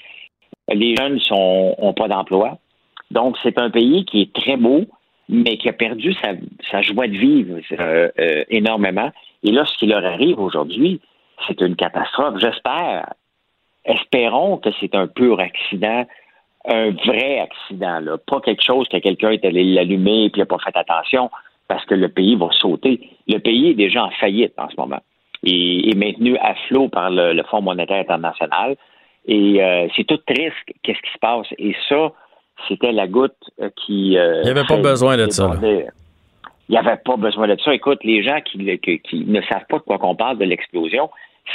Les 0.72 0.96
jeunes 0.96 1.20
sont 1.20 1.76
ont 1.78 1.94
pas 1.94 2.08
d'emploi. 2.08 2.58
Donc, 3.12 3.38
c'est 3.42 3.58
un 3.58 3.70
pays 3.70 4.06
qui 4.06 4.22
est 4.22 4.34
très 4.34 4.58
beau, 4.58 4.86
mais 5.28 5.58
qui 5.58 5.70
a 5.70 5.74
perdu 5.74 6.14
sa, 6.72 6.82
joie 6.82 7.08
de 7.08 7.18
vivre 7.18 7.60
euh, 7.80 8.10
euh, 8.20 8.44
énormément. 8.50 9.12
Et 9.44 9.52
là, 9.52 9.66
ce 9.66 9.78
qui 9.78 9.88
leur 9.88 10.04
arrive 10.04 10.40
aujourd'hui, 10.40 11.00
c'est 11.48 11.62
une 11.62 11.76
catastrophe. 11.76 12.36
J'espère, 12.40 13.14
espérons 13.86 14.58
que 14.58 14.70
c'est 14.80 14.94
un 14.96 15.08
pur 15.08 15.40
accident, 15.40 16.06
un 16.68 16.92
vrai 16.92 17.40
accident, 17.40 18.02
pas 18.28 18.42
quelque 18.42 18.64
chose 18.64 18.88
que 18.90 18.98
quelqu'un 18.98 19.32
est 19.32 19.46
allé 19.46 19.64
l'allumer 19.64 20.26
et 20.26 20.30
puis 20.30 20.42
n'a 20.42 20.46
pas 20.46 20.58
fait 20.60 20.76
attention 20.76 21.32
parce 21.68 21.86
que 21.86 21.96
le 21.96 22.10
pays 22.10 22.36
va 22.36 22.50
sauter. 22.52 23.10
Le 23.28 23.38
pays 23.38 23.70
est 23.70 23.76
déjà 23.76 24.04
en 24.04 24.10
faillite 24.12 24.54
en 24.58 24.70
ce 24.70 24.76
moment 24.76 25.00
et 25.44 25.90
est 25.90 25.96
maintenu 25.96 26.38
à 26.38 26.56
flot 26.68 26.90
par 26.90 27.10
le, 27.10 27.34
le 27.34 27.44
Fonds 27.44 27.62
monétaire 27.62 28.02
international. 28.02 28.76
Et 29.32 29.64
euh, 29.64 29.88
c'est 29.96 30.06
tout 30.06 30.18
triste, 30.26 30.56
qu'est-ce 30.82 31.02
qui 31.02 31.12
se 31.14 31.20
passe. 31.20 31.46
Et 31.60 31.76
ça, 31.88 32.12
c'était 32.68 32.92
la 32.92 33.08
goutte 33.08 33.36
euh, 33.62 33.70
qui... 33.76 34.18
euh, 34.18 34.42
Il 34.42 34.46
n'y 34.46 34.50
avait 34.52 34.66
pas 34.68 34.78
besoin 34.78 35.18
de 35.18 35.30
ça. 35.30 35.52
Il 35.62 36.72
n'y 36.74 36.78
avait 36.78 36.98
pas 37.04 37.16
besoin 37.16 37.48
de 37.48 37.58
ça. 37.64 37.74
Écoute, 37.74 38.00
les 38.04 38.24
gens 38.24 38.40
qui, 38.42 38.58
le- 38.58 38.76
qui- 38.78 39.00
qui 39.00 39.26
ne 39.26 39.42
savent 39.44 39.66
pas 39.70 39.78
de 39.78 39.84
quoi 39.84 39.98
qu'on 40.00 40.16
parle 40.16 40.38
de 40.40 40.46
l'explosion, 40.46 41.10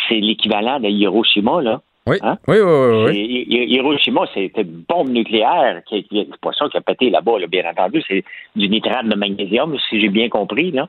c'est 0.08 0.20
l'équivalent 0.20 0.78
de 0.80 0.88
Hiroshima, 0.88 1.62
là. 1.62 1.80
Oui, 2.06 2.18
Hein? 2.22 2.36
oui, 2.48 2.58
oui, 2.60 3.04
oui. 3.06 3.66
Hiroshima, 3.70 4.26
c'était 4.34 4.60
une 4.62 4.84
bombe 4.88 5.08
nucléaire 5.08 5.80
qui, 5.86 6.04
qui 6.04 6.28
c'est 6.30 6.40
pas 6.40 6.52
ça 6.52 6.68
qui 6.68 6.76
a 6.76 6.80
pété 6.82 7.08
là-bas, 7.10 7.38
là, 7.38 7.46
bien 7.46 7.68
entendu. 7.68 8.02
C'est 8.06 8.22
du 8.54 8.68
nitrate 8.68 9.06
de 9.08 9.16
magnésium, 9.16 9.76
si 9.88 10.00
j'ai 10.00 10.10
bien 10.10 10.28
compris, 10.28 10.70
là. 10.70 10.88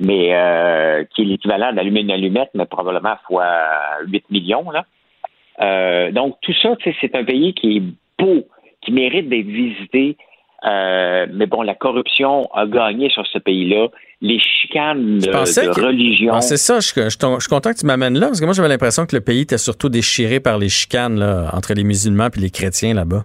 Mais 0.00 0.34
euh, 0.34 1.04
qui 1.14 1.22
est 1.22 1.24
l'équivalent 1.26 1.72
d'allumer 1.72 2.00
une 2.00 2.10
allumette, 2.10 2.50
mais 2.54 2.66
probablement 2.66 3.14
fois 3.26 3.46
8 4.06 4.24
millions, 4.30 4.70
là. 4.70 4.84
Euh, 5.62 6.10
donc, 6.12 6.36
tout 6.42 6.52
ça, 6.62 6.74
c'est 7.00 7.14
un 7.16 7.24
pays 7.24 7.54
qui 7.54 7.76
est 7.78 7.82
beau, 8.22 8.46
qui 8.82 8.92
mérite 8.92 9.28
d'être 9.28 9.46
visité. 9.46 10.16
Euh, 10.66 11.26
mais 11.32 11.46
bon, 11.46 11.62
la 11.62 11.74
corruption 11.74 12.48
a 12.52 12.66
gagné 12.66 13.08
sur 13.10 13.26
ce 13.26 13.38
pays-là. 13.38 13.88
Les 14.22 14.38
chicanes 14.40 15.18
de, 15.18 15.26
que- 15.26 15.80
religion. 15.84 16.32
Ah, 16.34 16.40
c'est 16.40 16.56
ça, 16.56 16.80
je, 16.80 16.88
je- 16.88 17.00
je 17.04 17.10
suis 17.40 17.48
content 17.48 17.70
que 17.72 17.78
tu 17.78 17.86
m'amènes 17.86 18.18
là, 18.18 18.26
parce 18.28 18.40
que 18.40 18.44
moi, 18.46 18.54
j'avais 18.54 18.68
l'impression 18.68 19.04
que 19.06 19.14
le 19.14 19.20
pays 19.22 19.42
était 19.42 19.58
surtout 19.58 19.88
déchiré 19.90 20.40
par 20.40 20.58
les 20.58 20.68
chicanes 20.70 21.18
là, 21.18 21.50
entre 21.52 21.74
les 21.74 21.84
musulmans 21.84 22.28
et 22.36 22.40
les 22.40 22.50
chrétiens 22.50 22.94
là-bas. 22.94 23.24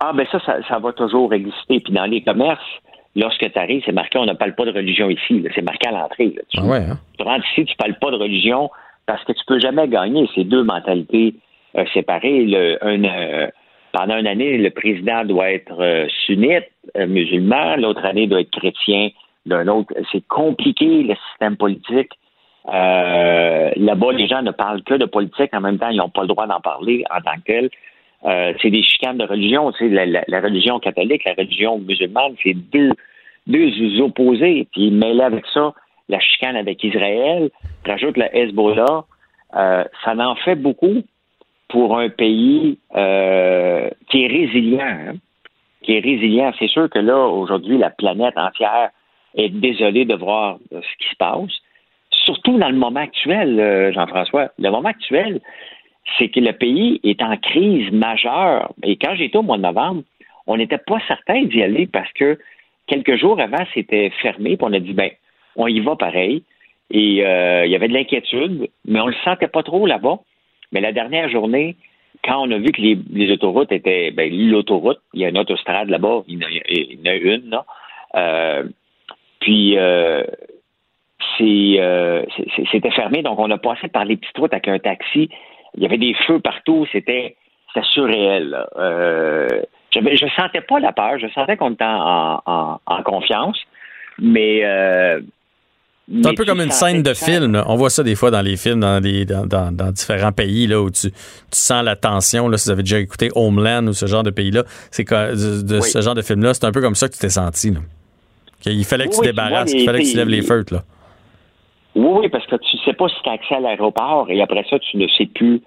Ah, 0.00 0.12
ben 0.14 0.26
ça, 0.30 0.38
ça, 0.46 0.56
ça 0.68 0.78
va 0.78 0.92
toujours 0.92 1.32
exister. 1.34 1.80
Puis 1.80 1.92
dans 1.92 2.04
les 2.04 2.22
commerces, 2.22 2.60
lorsque 3.16 3.50
tu 3.52 3.58
arrives, 3.58 3.82
c'est 3.84 3.92
marqué 3.92 4.18
on 4.18 4.26
ne 4.26 4.34
parle 4.34 4.54
pas 4.54 4.64
de 4.64 4.72
religion 4.72 5.10
ici. 5.10 5.44
C'est 5.54 5.62
marqué 5.62 5.88
à 5.88 5.92
l'entrée. 5.92 6.34
Tu, 6.50 6.58
Ah 6.60 6.64
ouais, 6.64 6.78
hein? 6.90 6.98
tu 7.18 7.24
rentres 7.24 7.44
ici, 7.52 7.64
tu 7.64 7.74
parles 7.76 7.98
pas 8.00 8.10
de 8.10 8.16
religion 8.16 8.70
parce 9.06 9.22
que 9.24 9.32
tu 9.32 9.44
peux 9.46 9.58
jamais 9.58 9.88
gagner 9.88 10.28
ces 10.34 10.44
deux 10.44 10.62
mentalités 10.62 11.34
euh, 11.76 11.84
séparées. 11.92 12.46
Un, 12.82 13.04
euh, 13.04 13.48
pendant 13.92 14.16
une 14.16 14.26
année, 14.26 14.58
le 14.58 14.70
président 14.70 15.24
doit 15.24 15.50
être 15.52 15.80
euh, 15.80 16.06
sunnite, 16.26 16.64
musulman, 16.96 17.76
l'autre 17.76 18.04
année 18.04 18.26
doit 18.26 18.40
être 18.40 18.50
chrétien 18.50 19.08
d'un 19.46 19.68
autre. 19.68 19.92
C'est 20.12 20.26
compliqué 20.28 21.02
le 21.02 21.14
système 21.30 21.56
politique. 21.56 22.10
Là-bas, 22.66 24.12
les 24.12 24.26
gens 24.26 24.42
ne 24.42 24.50
parlent 24.50 24.82
que 24.82 24.94
de 24.94 25.04
politique. 25.04 25.52
En 25.54 25.60
même 25.60 25.78
temps, 25.78 25.88
ils 25.90 25.96
n'ont 25.98 26.08
pas 26.08 26.22
le 26.22 26.28
droit 26.28 26.46
d'en 26.46 26.60
parler 26.60 27.04
en 27.10 27.20
tant 27.20 27.38
que 27.46 27.68
c'est 28.62 28.70
des 28.70 28.82
chicanes 28.82 29.18
de 29.18 29.24
religion. 29.26 29.70
La, 29.80 30.06
la- 30.06 30.24
la 30.26 30.40
religion 30.40 30.78
catholique, 30.78 31.24
la 31.24 31.34
religion 31.34 31.78
musulmane, 31.78 32.34
c'est 32.42 32.54
deux, 32.54 32.90
deux 33.46 34.00
opposés. 34.00 34.66
Puis 34.72 34.90
mêlé 34.90 35.20
avec 35.22 35.44
ça, 35.52 35.72
la 36.08 36.20
chicane 36.20 36.56
avec 36.56 36.82
Israël, 36.84 37.50
rajoute 37.86 38.16
le 38.16 38.26
Hezbollah, 38.36 39.04
euh, 39.56 39.84
ça 40.04 40.14
en 40.16 40.34
fait 40.36 40.56
beaucoup 40.56 41.02
pour 41.68 41.98
un 41.98 42.08
pays 42.08 42.78
euh, 42.94 43.88
qui 44.08 44.24
est 44.24 44.28
résilient. 44.28 44.80
hein. 44.80 45.14
Qui 45.82 45.96
est 45.96 46.00
résilient. 46.00 46.52
C'est 46.58 46.68
sûr 46.68 46.88
que 46.88 46.98
là, 46.98 47.26
aujourd'hui, 47.26 47.76
la 47.78 47.90
planète 47.90 48.36
entière 48.38 48.90
est 49.34 49.50
désolée 49.50 50.04
de 50.04 50.14
voir 50.14 50.58
ce 50.70 50.78
qui 50.98 51.10
se 51.10 51.16
passe. 51.18 51.50
Surtout 52.10 52.58
dans 52.58 52.70
le 52.70 52.76
moment 52.76 53.00
actuel, 53.00 53.60
euh, 53.60 53.92
Jean-François. 53.92 54.50
Le 54.58 54.70
moment 54.70 54.88
actuel, 54.88 55.40
c'est 56.18 56.28
que 56.28 56.40
le 56.40 56.52
pays 56.52 57.00
est 57.04 57.20
en 57.22 57.36
crise 57.36 57.90
majeure. 57.92 58.72
Et 58.82 58.96
quand 58.96 59.14
j'étais 59.14 59.36
au 59.36 59.42
mois 59.42 59.58
de 59.58 59.62
novembre, 59.62 60.02
on 60.46 60.56
n'était 60.56 60.78
pas 60.78 60.98
certain 61.06 61.42
d'y 61.44 61.62
aller 61.62 61.86
parce 61.86 62.12
que 62.12 62.38
quelques 62.86 63.16
jours 63.16 63.40
avant, 63.40 63.64
c'était 63.74 64.10
fermé. 64.22 64.56
Puis 64.56 64.66
on 64.66 64.72
a 64.72 64.80
dit, 64.80 64.92
ben, 64.92 65.10
on 65.56 65.66
y 65.66 65.80
va 65.80 65.96
pareil. 65.96 66.42
Et 66.90 67.24
euh, 67.26 67.64
il 67.66 67.72
y 67.72 67.76
avait 67.76 67.88
de 67.88 67.94
l'inquiétude, 67.94 68.68
mais 68.84 69.00
on 69.00 69.06
le 69.06 69.16
sentait 69.24 69.48
pas 69.48 69.62
trop 69.62 69.86
là-bas. 69.86 70.18
Mais 70.72 70.80
la 70.80 70.92
dernière 70.92 71.28
journée, 71.28 71.76
quand 72.24 72.46
on 72.46 72.50
a 72.50 72.58
vu 72.58 72.72
que 72.72 72.80
les, 72.80 73.32
autoroutes 73.32 73.72
étaient, 73.72 74.10
ben, 74.10 74.32
l'autoroute, 74.32 75.00
il 75.12 75.20
y 75.20 75.24
a 75.24 75.28
une 75.28 75.38
autostrade 75.38 75.88
là-bas, 75.88 76.22
il 76.28 76.40
y 76.40 76.44
en 76.44 77.10
a, 77.10 77.14
une, 77.14 77.50
là. 77.50 77.64
Euh, 78.14 78.64
puis, 79.40 79.76
euh, 79.76 80.22
c'était 81.36 82.90
fermé, 82.92 83.22
donc 83.22 83.38
on 83.38 83.50
a 83.50 83.58
passé 83.58 83.88
par 83.88 84.04
les 84.04 84.16
petites 84.16 84.38
routes 84.38 84.52
avec 84.52 84.68
un 84.68 84.78
taxi. 84.78 85.28
Il 85.76 85.82
y 85.82 85.86
avait 85.86 85.98
des 85.98 86.14
feux 86.26 86.38
partout, 86.40 86.86
c'était, 86.92 87.36
surréel. 87.90 88.56
je 88.76 90.26
sentais 90.36 90.60
pas 90.60 90.78
la 90.78 90.92
peur, 90.92 91.18
je 91.18 91.26
sentais 91.28 91.56
qu'on 91.56 91.72
était 91.72 91.84
en 91.84 93.02
confiance, 93.04 93.60
mais... 94.18 94.62
C'est 96.06 96.26
un 96.28 96.34
peu 96.34 96.44
comme 96.44 96.60
une 96.60 96.70
scène 96.70 97.02
de 97.02 97.14
film. 97.14 97.52
là. 97.52 97.64
On 97.66 97.76
voit 97.76 97.88
ça 97.88 98.02
des 98.02 98.14
fois 98.14 98.30
dans 98.30 98.42
les 98.42 98.56
films, 98.58 98.80
dans, 98.80 99.00
des- 99.00 99.24
dans, 99.24 99.46
dans- 99.46 99.72
dans 99.72 99.90
différents 99.90 100.32
pays 100.32 100.66
là, 100.66 100.80
où 100.82 100.90
tu, 100.90 101.10
tu 101.10 101.16
sens 101.50 101.82
la 101.82 101.96
tension. 101.96 102.46
Là, 102.48 102.58
si 102.58 102.68
vous 102.68 102.72
avez 102.72 102.82
déjà 102.82 102.98
écouté 103.00 103.30
Homeland 103.34 103.86
ou 103.86 103.94
ce 103.94 104.04
genre 104.04 104.22
de 104.22 104.30
pays-là, 104.30 104.64
c'est 104.90 105.04
de, 105.08 105.62
de 105.66 105.76
Oui. 105.80 105.88
ce 105.88 106.02
genre 106.02 106.14
de 106.14 106.20
film-là, 106.20 106.52
c'est 106.52 106.66
un 106.66 106.72
peu 106.72 106.82
comme 106.82 106.94
ça 106.94 107.08
que 107.08 107.14
tu 107.14 107.20
t'es 107.20 107.30
senti. 107.30 107.70
là. 107.70 107.80
Il 108.66 108.84
fallait 108.84 109.06
que 109.06 109.12
tu 109.14 109.20
Oui, 109.20 109.26
débarrasses, 109.26 109.70
tu 109.70 109.76
vois, 109.76 109.82
il 109.82 109.86
fallait 109.86 109.98
que 110.00 110.04
tu 110.04 110.10
les- 110.10 110.16
lèves 110.16 110.28
les 110.28 110.42
feutres, 110.42 110.74
là. 110.74 110.82
Oui, 111.94 112.20
oui, 112.22 112.28
parce 112.28 112.46
que 112.48 112.56
tu 112.56 112.76
sais 112.84 112.92
pas 112.92 113.08
si 113.08 113.14
tu 113.22 113.28
as 113.30 113.32
accès 113.32 113.54
à 113.54 113.60
l'aéroport 113.60 114.26
et 114.30 114.42
après 114.42 114.64
ça, 114.68 114.78
tu 114.78 114.96
ne 114.98 115.06
sais 115.08 115.26
plus 115.26 115.60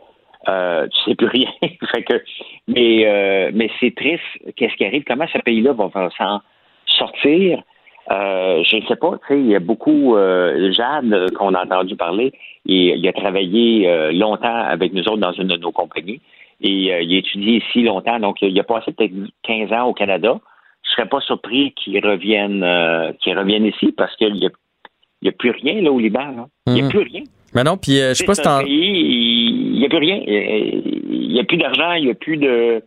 euh, 0.50 0.88
tu 0.88 1.10
sais 1.10 1.16
plus 1.16 1.28
rien. 1.34 1.50
fait 1.92 2.04
que, 2.04 2.14
mais 2.68 3.06
euh, 3.08 3.52
mais 3.54 3.70
c'est 3.80 3.94
triste. 3.96 4.22
Qu'est-ce 4.56 4.76
qui 4.76 4.86
arrive? 4.86 5.04
Comment 5.08 5.26
ce 5.34 5.40
pays-là 5.40 5.74
va 5.74 5.90
s'en 6.18 6.42
sortir? 6.98 7.62
Euh, 8.12 8.64
je 8.64 8.78
ne 8.78 8.82
sais 8.84 8.96
pas. 8.96 9.18
Tu 9.28 9.34
sais, 9.34 9.40
il 9.40 9.48
y 9.48 9.56
a 9.56 9.60
beaucoup 9.60 10.16
euh, 10.16 10.72
Jade 10.72 11.12
euh, 11.12 11.28
qu'on 11.38 11.54
a 11.54 11.64
entendu 11.66 11.96
parler. 11.96 12.32
Et 12.66 12.94
il 12.96 13.08
a 13.08 13.14
travaillé 13.14 13.88
euh, 13.90 14.12
longtemps 14.12 14.56
avec 14.64 14.94
nous 14.94 15.04
autres 15.04 15.18
dans 15.18 15.34
une 15.34 15.48
de 15.48 15.58
nos 15.58 15.72
compagnies. 15.72 16.22
Et 16.62 16.94
euh, 16.94 17.02
il 17.02 17.14
a 17.16 17.18
étudié 17.18 17.58
ici 17.58 17.84
longtemps. 17.84 18.20
Donc, 18.20 18.42
il 18.42 18.58
a 18.60 18.64
passé 18.64 18.92
peut-être 18.94 19.14
15 19.44 19.74
ans 19.74 19.86
au 19.88 19.94
Canada. 19.94 20.40
Je 20.84 20.92
serais 20.92 21.08
pas 21.10 21.20
surpris 21.22 21.74
qu'il 21.74 22.00
revienne 22.06 22.64
euh, 22.64 23.12
qu'il 23.22 23.38
revienne 23.38 23.66
ici 23.66 23.92
parce 23.92 24.16
qu'il 24.16 24.34
n'y 24.36 24.46
a, 24.46 24.50
il 25.22 25.26
y 25.26 25.30
a 25.30 25.34
plus 25.34 25.52
rien 25.52 25.82
là 25.82 25.92
au 25.92 26.00
Liban. 26.00 26.28
là. 26.36 26.48
Il 26.68 26.74
n'y 26.74 26.80
a 26.82 26.84
Mhm. 26.84 26.90
plus 26.90 27.00
rien. 27.04 27.24
Mais 27.54 27.64
non, 27.64 27.78
puis 27.78 28.00
euh, 28.00 28.10
je 28.10 28.14
sais 28.16 28.26
pas 28.26 28.36
si 28.36 28.42
il 28.68 29.72
n'y 29.80 29.86
a 29.86 29.90
plus 29.90 29.98
rien. 29.98 30.22
Il 30.26 31.30
n'y 31.34 31.40
a 31.40 31.44
plus 31.44 31.58
d'argent, 31.58 31.94
il 31.94 32.06
n'y 32.06 32.12
a 32.12 32.14
plus 32.16 32.38
de. 32.38 32.82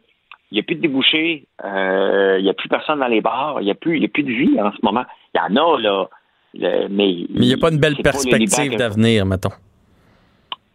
Il 0.53 0.57
n'y 0.57 0.61
a 0.61 0.63
plus 0.65 0.75
de 0.77 0.81
débouchés, 0.81 1.47
euh, 1.65 2.37
il 2.39 2.45
n'y 2.45 2.51
a 2.51 2.55
plus 2.55 2.69
personne 2.69 2.99
dans 2.99 3.07
les 3.07 3.21
bars, 3.21 3.59
il 3.61 3.65
n'y 3.67 3.71
a, 3.71 3.75
plus- 3.75 3.97
il 3.97 4.03
y 4.03 4.07
a 4.07 4.09
plus 4.09 4.25
de 4.25 4.33
vie 4.33 4.61
en 4.61 4.73
ce 4.73 4.79
moment. 4.83 5.05
Il 5.35 5.39
y 5.39 5.41
en 5.41 5.57
a, 5.57 5.81
là, 5.81 6.09
le- 6.55 6.89
mais. 6.89 6.89
Mais 6.89 7.27
il 7.37 7.41
n'y 7.43 7.53
a 7.55 7.57
pas 7.57 7.71
une 7.71 7.79
belle 7.79 7.95
perspective 8.03 8.77
d'avenir, 8.77 9.27
mettons. 9.27 9.51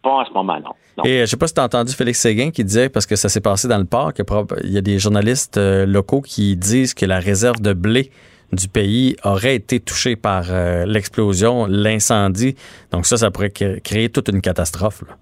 Pas 0.02 0.10
en 0.10 0.24
ce 0.24 0.32
moment, 0.32 0.54
non. 0.60 0.70
non. 0.98 1.04
Et 1.04 1.18
euh, 1.18 1.20
je 1.22 1.26
sais 1.26 1.36
pas 1.36 1.46
si 1.48 1.54
tu 1.54 1.60
as 1.60 1.64
entendu 1.64 1.92
Félix 1.92 2.20
Séguin 2.20 2.50
qui 2.50 2.64
disait, 2.64 2.88
parce 2.88 3.04
que 3.06 3.16
ça 3.16 3.28
s'est 3.28 3.40
passé 3.40 3.66
dans 3.68 3.76
le 3.78 3.84
prob- 3.84 4.58
il 4.64 4.70
y 4.72 4.78
a 4.78 4.80
des 4.80 4.98
journalistes 4.98 5.58
euh, 5.58 5.84
locaux 5.84 6.20
qui 6.22 6.56
disent 6.56 6.94
que 6.94 7.04
la 7.04 7.18
réserve 7.18 7.60
de 7.60 7.72
blé 7.72 8.10
du 8.52 8.68
pays 8.68 9.16
aurait 9.24 9.56
été 9.56 9.80
touchée 9.80 10.14
par 10.14 10.44
l'explosion, 10.86 11.66
l'incendie. 11.68 12.54
Donc 12.92 13.04
ça, 13.04 13.16
ça 13.16 13.30
pourrait 13.32 13.50
cré- 13.50 13.80
créer 13.82 14.08
toute 14.08 14.28
une 14.28 14.40
catastrophe. 14.40 15.02
là. 15.08 15.16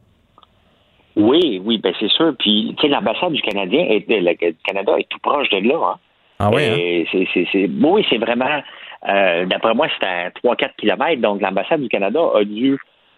Oui, 1.16 1.60
oui, 1.64 1.78
ben 1.78 1.92
c'est 2.00 2.10
sûr. 2.10 2.34
Puis, 2.38 2.74
tu 2.76 2.82
sais, 2.82 2.88
l'ambassade 2.88 3.32
du 3.32 3.42
Canadien 3.42 3.84
est, 3.88 4.00
du 4.08 4.56
Canada 4.66 4.94
est 4.98 5.08
tout 5.08 5.18
proche 5.20 5.48
de 5.50 5.58
là. 5.68 5.76
Hein. 5.92 5.98
Ah 6.40 6.50
oui, 6.52 6.62
hein? 6.64 7.04
C'est, 7.32 7.46
c'est- 7.52 7.70
oui, 7.82 8.04
c'est 8.10 8.18
vraiment. 8.18 8.60
euh, 9.08 9.44
d'après 9.46 9.74
moi, 9.74 9.86
c'est 10.00 10.06
à 10.06 10.30
3-4 10.30 10.74
kilomètres. 10.76 11.22
Donc, 11.22 11.40
l'ambassade 11.40 11.80
du 11.82 11.88
Canada 11.88 12.20
a 12.34 12.42
dû 12.44 12.76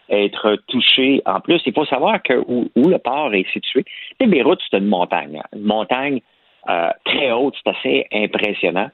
être 0.09 0.57
touchée. 0.67 1.21
En 1.25 1.39
plus, 1.39 1.59
il 1.65 1.73
faut 1.73 1.85
savoir 1.85 2.21
que 2.21 2.33
où, 2.47 2.69
où 2.75 2.87
le 2.87 2.97
port 2.99 3.33
est 3.33 3.49
situé. 3.51 3.83
Tu 3.83 3.91
sais, 4.21 4.27
Beyrouth, 4.27 4.59
c'est 4.69 4.77
une 4.77 4.87
montagne. 4.87 5.39
hein. 5.39 5.47
Une 5.57 5.63
montagne 5.65 6.21
euh, 6.69 6.89
très 7.05 7.31
haute. 7.31 7.55
C'est 7.63 7.69
assez 7.71 8.05
impressionnant. 8.13 8.89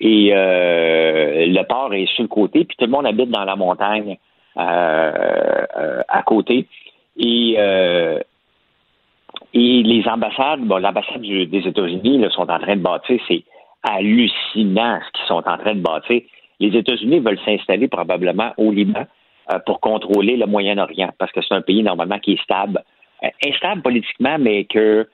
Et 0.00 0.30
euh, 0.34 1.46
le 1.46 1.62
port 1.64 1.94
est 1.94 2.06
sur 2.14 2.22
le 2.22 2.28
côté, 2.28 2.64
puis 2.64 2.76
tout 2.76 2.84
le 2.84 2.90
monde 2.90 3.06
habite 3.06 3.30
dans 3.30 3.44
la 3.44 3.56
montagne 3.56 4.16
euh, 4.58 4.62
euh, 5.78 6.02
à 6.08 6.22
côté. 6.22 6.66
Et, 7.16 7.54
euh, 7.58 8.18
et 9.54 9.82
les 9.82 10.06
ambassades, 10.08 10.60
bon, 10.60 10.78
l'ambassade 10.78 11.20
des 11.20 11.62
États-Unis 11.66 12.24
sont 12.30 12.50
en 12.50 12.58
train 12.58 12.76
de 12.76 12.82
bâtir, 12.82 13.20
c'est 13.28 13.44
hallucinant 13.82 15.00
ce 15.04 15.12
qu'ils 15.12 15.26
sont 15.26 15.46
en 15.46 15.58
train 15.58 15.74
de 15.74 15.80
bâtir. 15.80 16.22
Les 16.60 16.76
États-Unis 16.76 17.20
veulent 17.20 17.40
s'installer 17.44 17.88
probablement 17.88 18.52
au 18.56 18.70
Liban 18.70 19.04
euh, 19.50 19.58
pour 19.66 19.80
contrôler 19.80 20.36
le 20.36 20.46
Moyen-Orient, 20.46 21.10
parce 21.18 21.32
que 21.32 21.40
c'est 21.42 21.54
un 21.54 21.62
pays 21.62 21.82
normalement 21.82 22.18
qui 22.18 22.32
est 22.34 22.42
stable, 22.42 22.82
Euh, 23.24 23.30
instable 23.50 23.82
politiquement, 23.82 24.36
mais 24.38 24.64
que 24.64 25.06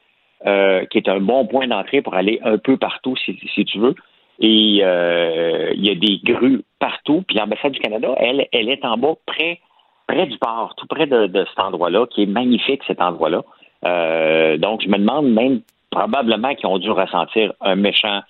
euh, 0.47 0.87
qui 0.87 0.99
est 0.99 1.09
un 1.09 1.21
bon 1.21 1.47
point 1.47 1.67
d'entrée 1.67 2.01
pour 2.01 2.15
aller 2.15 2.41
un 2.43 2.57
peu 2.57 2.77
partout, 2.79 3.17
si, 3.17 3.37
si 3.55 3.65
tu 3.65 3.79
veux. 3.79 3.95
Et 4.41 4.81
euh, 4.83 5.73
il 5.75 5.85
y 5.85 5.91
a 5.91 5.95
des 5.95 6.17
grues 6.25 6.63
partout. 6.79 7.23
Puis 7.27 7.37
l'ambassade 7.37 7.73
du 7.73 7.81
Canada, 7.81 8.15
elle, 8.17 8.47
elle 8.53 8.69
est 8.71 8.85
en 8.85 8.97
bas, 8.97 9.15
près, 9.27 9.61
près 10.07 10.27
du 10.27 10.39
port, 10.39 10.75
tout 10.77 10.87
près 10.87 11.07
de, 11.07 11.27
de 11.27 11.45
cet 11.51 11.59
endroit-là, 11.59 12.07
qui 12.07 12.23
est 12.23 12.33
magnifique, 12.41 12.83
cet 12.87 13.01
endroit-là. 13.03 13.43
Euh, 13.87 14.57
donc, 14.59 14.83
je 14.83 14.89
me 14.89 14.99
demande 14.99 15.31
même 15.33 15.61
probablement 15.91 16.55
qu'ils 16.55 16.67
ont 16.67 16.79
dû 16.79 16.91
ressentir 16.91 17.53
un 17.61 17.77
méchant, 17.77 18.21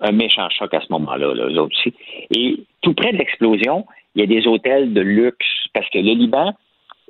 un 0.00 0.12
méchant 0.12 0.48
choc 0.50 0.72
à 0.74 0.80
ce 0.80 0.86
moment-là, 0.90 1.34
là, 1.34 1.62
aussi. 1.62 1.94
Et 2.34 2.56
tout 2.82 2.94
près 2.94 3.12
de 3.12 3.18
l'explosion, 3.18 3.86
il 4.14 4.20
y 4.20 4.24
a 4.24 4.26
des 4.26 4.46
hôtels 4.46 4.92
de 4.92 5.00
luxe, 5.00 5.46
parce 5.74 5.88
que 5.90 5.98
le 5.98 6.12
Liban 6.14 6.52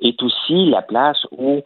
est 0.01 0.21
aussi 0.21 0.69
la 0.69 0.81
place 0.81 1.25
où 1.31 1.61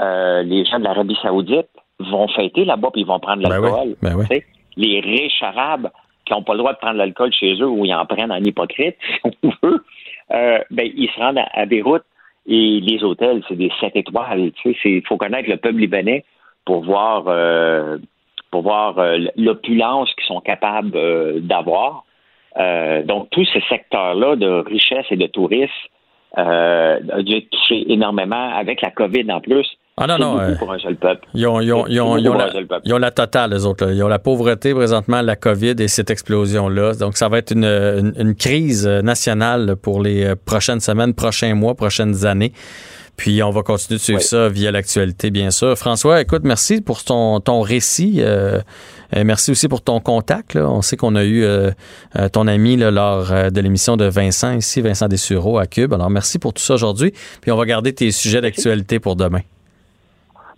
euh, 0.00 0.42
les 0.42 0.64
gens 0.64 0.78
de 0.78 0.84
l'Arabie 0.84 1.16
Saoudite 1.22 1.68
vont 2.00 2.28
fêter 2.28 2.64
là-bas, 2.64 2.90
puis 2.92 3.02
ils 3.02 3.06
vont 3.06 3.20
prendre 3.20 3.42
Ben 3.42 3.48
l'alcool. 3.48 3.80
oui, 3.86 3.96
ben 4.02 4.14
oui. 4.16 4.42
Les 4.76 5.00
riches 5.00 5.42
arabes 5.42 5.90
qui 6.26 6.34
n'ont 6.34 6.42
pas 6.42 6.52
le 6.52 6.58
droit 6.58 6.72
de 6.72 6.78
prendre 6.78 6.96
l'alcool 6.98 7.32
chez 7.32 7.54
eux 7.54 7.68
ou 7.68 7.84
ils 7.84 7.94
en 7.94 8.04
prennent 8.04 8.32
en 8.32 8.42
hypocrite, 8.42 8.96
si 9.00 9.20
on 9.42 9.50
veut, 9.62 9.84
euh, 10.32 10.58
ben, 10.70 10.90
ils 10.94 11.08
se 11.08 11.18
rendent 11.18 11.38
à, 11.38 11.48
à 11.52 11.64
Beyrouth 11.66 12.02
et 12.46 12.80
les 12.80 13.02
hôtels, 13.02 13.42
c'est 13.48 13.56
des 13.56 13.72
sept 13.80 13.96
étoiles. 13.96 14.52
Il 14.84 15.02
faut 15.06 15.16
connaître 15.16 15.48
le 15.48 15.56
peuple 15.56 15.78
libanais 15.78 16.24
pour 16.64 16.84
voir, 16.84 17.24
euh, 17.26 17.98
pour 18.50 18.62
voir 18.62 18.98
euh, 18.98 19.18
l'opulence 19.36 20.12
qu'ils 20.14 20.26
sont 20.26 20.40
capables 20.40 20.92
euh, 20.94 21.40
d'avoir. 21.40 22.04
Euh, 22.58 23.02
donc, 23.02 23.30
tout 23.30 23.44
ce 23.44 23.58
secteur-là 23.68 24.36
de 24.36 24.48
richesse 24.48 25.06
et 25.10 25.16
de 25.16 25.26
tourisme 25.26 25.72
a 26.34 27.22
dû 27.22 27.36
être 27.36 27.48
touché 27.48 27.90
énormément 27.90 28.50
avec 28.54 28.82
la 28.82 28.90
COVID 28.90 29.32
en 29.32 29.40
plus. 29.40 29.66
Ah 29.98 30.06
non, 30.06 30.18
non, 30.18 30.38
euh, 30.38 30.54
peuple. 30.98 31.26
Ils 31.32 31.46
ont, 31.46 31.58
ils 31.62 31.72
ont- 31.72 31.86
ils 31.86 32.00
ont- 32.02 32.18
ils 32.18 32.28
ont 32.28 32.34
la, 32.34 32.44
ils 32.84 32.92
ont 32.92 32.98
totale, 33.10 33.52
les 33.54 33.64
autres. 33.64 33.86
là. 33.86 33.92
Ils 33.94 34.02
ont 34.02 34.08
la 34.08 34.18
pauvreté 34.18 34.74
présentement, 34.74 35.22
la 35.22 35.36
COVID 35.36 35.74
et 35.78 35.88
cette 35.88 36.10
explosion-là. 36.10 36.92
Donc, 36.94 37.16
ça 37.16 37.28
va 37.30 37.38
être 37.38 37.52
une, 37.52 37.64
une- 37.64 38.12
une 38.18 38.34
crise 38.34 38.86
nationale 38.86 39.74
pour 39.80 40.02
les 40.02 40.22
euh, 40.24 40.34
prochaines 40.36 40.80
semaines, 40.80 41.14
prochains 41.14 41.54
mois, 41.54 41.74
prochaines 41.74 42.26
années. 42.26 42.52
Puis, 43.16 43.42
on 43.42 43.48
va 43.48 43.62
continuer 43.62 43.96
de 43.96 44.02
suivre 44.02 44.20
ça 44.20 44.50
via 44.50 44.70
l'actualité, 44.70 45.30
bien 45.30 45.50
sûr. 45.50 45.74
François, 45.78 46.20
écoute, 46.20 46.42
merci 46.44 46.82
pour 46.82 47.02
ton, 47.02 47.40
ton 47.40 47.62
récit. 47.62 48.16
euh, 48.18 48.60
euh, 49.16 49.24
merci 49.24 49.50
aussi 49.50 49.66
pour 49.66 49.80
ton 49.80 50.00
contact. 50.00 50.52
là. 50.52 50.68
On 50.68 50.82
sait 50.82 50.98
qu'on 50.98 51.14
a 51.16 51.24
eu 51.24 51.42
euh, 51.42 51.70
euh, 52.18 52.28
ton 52.28 52.46
ami 52.48 52.76
là, 52.76 52.90
lors 52.90 53.28
de 53.50 53.60
l'émission 53.62 53.96
de 53.96 54.04
Vincent 54.04 54.52
ici, 54.52 54.82
Vincent 54.82 55.08
Dessureau 55.08 55.56
à 55.56 55.64
Cube. 55.66 55.94
Alors, 55.94 56.10
merci 56.10 56.38
pour 56.38 56.52
tout 56.52 56.62
ça 56.62 56.74
aujourd'hui. 56.74 57.14
Puis, 57.40 57.50
on 57.50 57.56
va 57.56 57.64
garder 57.64 57.94
tes 57.94 58.10
sujets 58.10 58.42
d'actualité 58.42 59.00
pour 59.00 59.16
demain. 59.16 59.40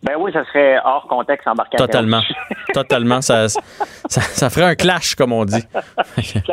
Ben 0.03 0.15
oui, 0.19 0.33
ça 0.33 0.45
serait 0.45 0.79
hors 0.85 1.07
contexte 1.09 1.47
embarcation. 1.49 1.85
Totalement. 1.85 2.21
Totalement. 2.73 3.21
Ça, 3.21 3.49
ça, 3.49 4.21
ça 4.21 4.51
ferait 4.51 4.67
un 4.67 4.75
clash, 4.77 5.17
comme 5.17 5.33
on 5.33 5.45
dit. 5.45 5.65
ça 5.73 5.83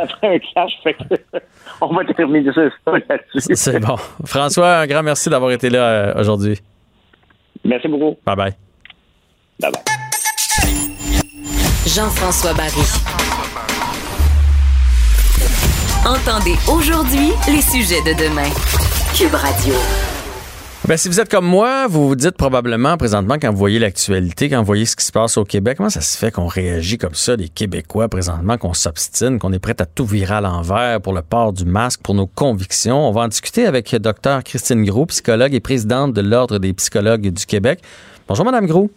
ferait 0.07 0.35
un 0.35 0.39
clash. 0.39 0.71
Fait 0.83 0.93
que 0.93 1.39
on 1.81 1.93
va 1.93 2.05
terminer 2.05 2.51
ça 2.53 2.61
là-dessus. 2.91 3.55
C'est 3.55 3.79
bon. 3.79 3.97
François, 4.25 4.79
un 4.79 4.87
grand 4.87 5.03
merci 5.03 5.29
d'avoir 5.29 5.51
été 5.51 5.69
là 5.69 5.83
euh, 5.83 6.19
aujourd'hui. 6.19 6.59
Merci 7.63 7.87
beaucoup. 7.87 8.17
Bye 8.25 8.35
bye. 8.35 8.55
Bye 9.59 9.71
bye. 9.71 9.81
Jean-François 11.85 12.53
Barry. 12.53 12.81
Entendez 16.05 16.55
aujourd'hui 16.67 17.31
les 17.47 17.61
sujets 17.61 18.01
de 18.01 18.13
demain. 18.27 18.49
Cube 19.15 19.33
Radio. 19.33 19.73
Ben, 20.87 20.97
si 20.97 21.09
vous 21.09 21.19
êtes 21.19 21.31
comme 21.31 21.47
moi, 21.47 21.87
vous 21.87 22.09
vous 22.09 22.15
dites 22.15 22.37
probablement 22.37 22.95
présentement 22.95 23.37
quand 23.41 23.49
vous 23.49 23.57
voyez 23.57 23.79
l'actualité, 23.79 24.49
quand 24.49 24.59
vous 24.59 24.65
voyez 24.65 24.85
ce 24.85 24.95
qui 24.95 25.03
se 25.03 25.11
passe 25.11 25.35
au 25.35 25.43
Québec, 25.43 25.77
comment 25.77 25.89
ça 25.89 26.01
se 26.01 26.15
fait 26.15 26.29
qu'on 26.29 26.45
réagit 26.45 26.99
comme 26.99 27.15
ça, 27.15 27.35
les 27.35 27.49
Québécois 27.49 28.07
présentement, 28.07 28.59
qu'on 28.59 28.73
s'obstine, 28.73 29.39
qu'on 29.39 29.51
est 29.51 29.57
prêt 29.57 29.73
à 29.79 29.87
tout 29.87 30.05
virer 30.05 30.35
à 30.35 30.41
l'envers 30.41 31.01
pour 31.01 31.13
le 31.13 31.23
port 31.23 31.53
du 31.53 31.65
masque, 31.65 32.01
pour 32.03 32.13
nos 32.13 32.27
convictions? 32.27 33.09
On 33.09 33.11
va 33.11 33.21
en 33.21 33.27
discuter 33.27 33.65
avec 33.65 33.95
Dr 33.95 34.43
Christine 34.45 34.85
Groux, 34.85 35.07
psychologue 35.07 35.55
et 35.55 35.59
présidente 35.59 36.13
de 36.13 36.21
l'Ordre 36.21 36.59
des 36.59 36.71
psychologues 36.73 37.29
du 37.29 37.45
Québec. 37.47 37.79
Bonjour, 38.27 38.45
Madame 38.45 38.67
Groux. 38.67 38.91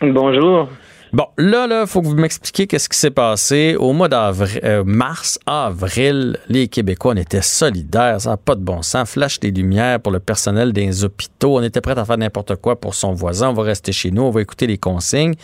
Bonjour. 0.00 0.68
Bon, 1.12 1.26
là, 1.36 1.66
là, 1.66 1.86
faut 1.86 2.02
que 2.02 2.06
vous 2.06 2.14
m'expliquiez 2.14 2.68
qu'est-ce 2.68 2.88
qui 2.88 2.96
s'est 2.96 3.10
passé 3.10 3.74
au 3.76 3.92
mois 3.92 4.08
d'avril, 4.08 4.60
euh, 4.62 4.84
mars, 4.84 5.40
avril. 5.44 6.38
Les 6.48 6.68
Québécois, 6.68 7.14
on 7.14 7.16
était 7.16 7.42
solidaires, 7.42 8.20
ça 8.20 8.30
n'a 8.30 8.36
pas 8.36 8.54
de 8.54 8.60
bon 8.60 8.82
sens. 8.82 9.10
Flash 9.10 9.40
des 9.40 9.50
lumières 9.50 9.98
pour 9.98 10.12
le 10.12 10.20
personnel 10.20 10.72
des 10.72 11.02
hôpitaux. 11.02 11.58
On 11.58 11.62
était 11.62 11.80
prêt 11.80 11.98
à 11.98 12.04
faire 12.04 12.16
n'importe 12.16 12.54
quoi 12.56 12.80
pour 12.80 12.94
son 12.94 13.12
voisin. 13.12 13.48
On 13.48 13.54
va 13.54 13.64
rester 13.64 13.90
chez 13.90 14.12
nous, 14.12 14.22
on 14.22 14.30
va 14.30 14.40
écouter 14.40 14.68
les 14.68 14.78
consignes. 14.78 15.34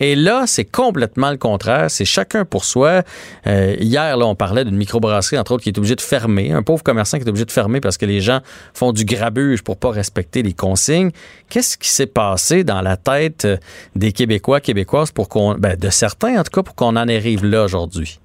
Et 0.00 0.16
là, 0.16 0.44
c'est 0.46 0.64
complètement 0.64 1.30
le 1.30 1.36
contraire. 1.36 1.90
C'est 1.90 2.04
chacun 2.04 2.44
pour 2.44 2.64
soi. 2.64 3.02
Euh, 3.46 3.76
hier, 3.78 4.16
là, 4.16 4.26
on 4.26 4.34
parlait 4.34 4.64
d'une 4.64 4.76
microbrasserie, 4.76 5.38
entre 5.38 5.52
autres, 5.52 5.62
qui 5.62 5.68
est 5.68 5.78
obligée 5.78 5.96
de 5.96 6.00
fermer. 6.00 6.52
Un 6.52 6.62
pauvre 6.62 6.82
commerçant 6.82 7.18
qui 7.18 7.24
est 7.24 7.28
obligé 7.28 7.44
de 7.44 7.52
fermer 7.52 7.80
parce 7.80 7.96
que 7.96 8.06
les 8.06 8.20
gens 8.20 8.40
font 8.74 8.92
du 8.92 9.04
grabuge 9.04 9.62
pour 9.62 9.76
pas 9.76 9.90
respecter 9.90 10.42
les 10.42 10.52
consignes. 10.52 11.10
Qu'est-ce 11.48 11.78
qui 11.78 11.88
s'est 11.88 12.06
passé 12.06 12.64
dans 12.64 12.82
la 12.82 12.96
tête 12.96 13.44
euh, 13.44 13.56
des 13.94 14.12
Québécois, 14.12 14.60
Québécoises 14.60 15.12
pour 15.12 15.28
qu'on, 15.28 15.54
ben, 15.54 15.76
de 15.76 15.90
certains 15.90 16.40
en 16.40 16.42
tout 16.42 16.50
cas, 16.50 16.62
pour 16.62 16.74
qu'on 16.74 16.96
en 16.96 17.08
arrive 17.08 17.44
là 17.44 17.64
aujourd'hui? 17.64 18.18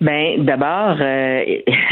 Ben 0.00 0.44
d'abord, 0.44 0.96
euh, 1.00 1.44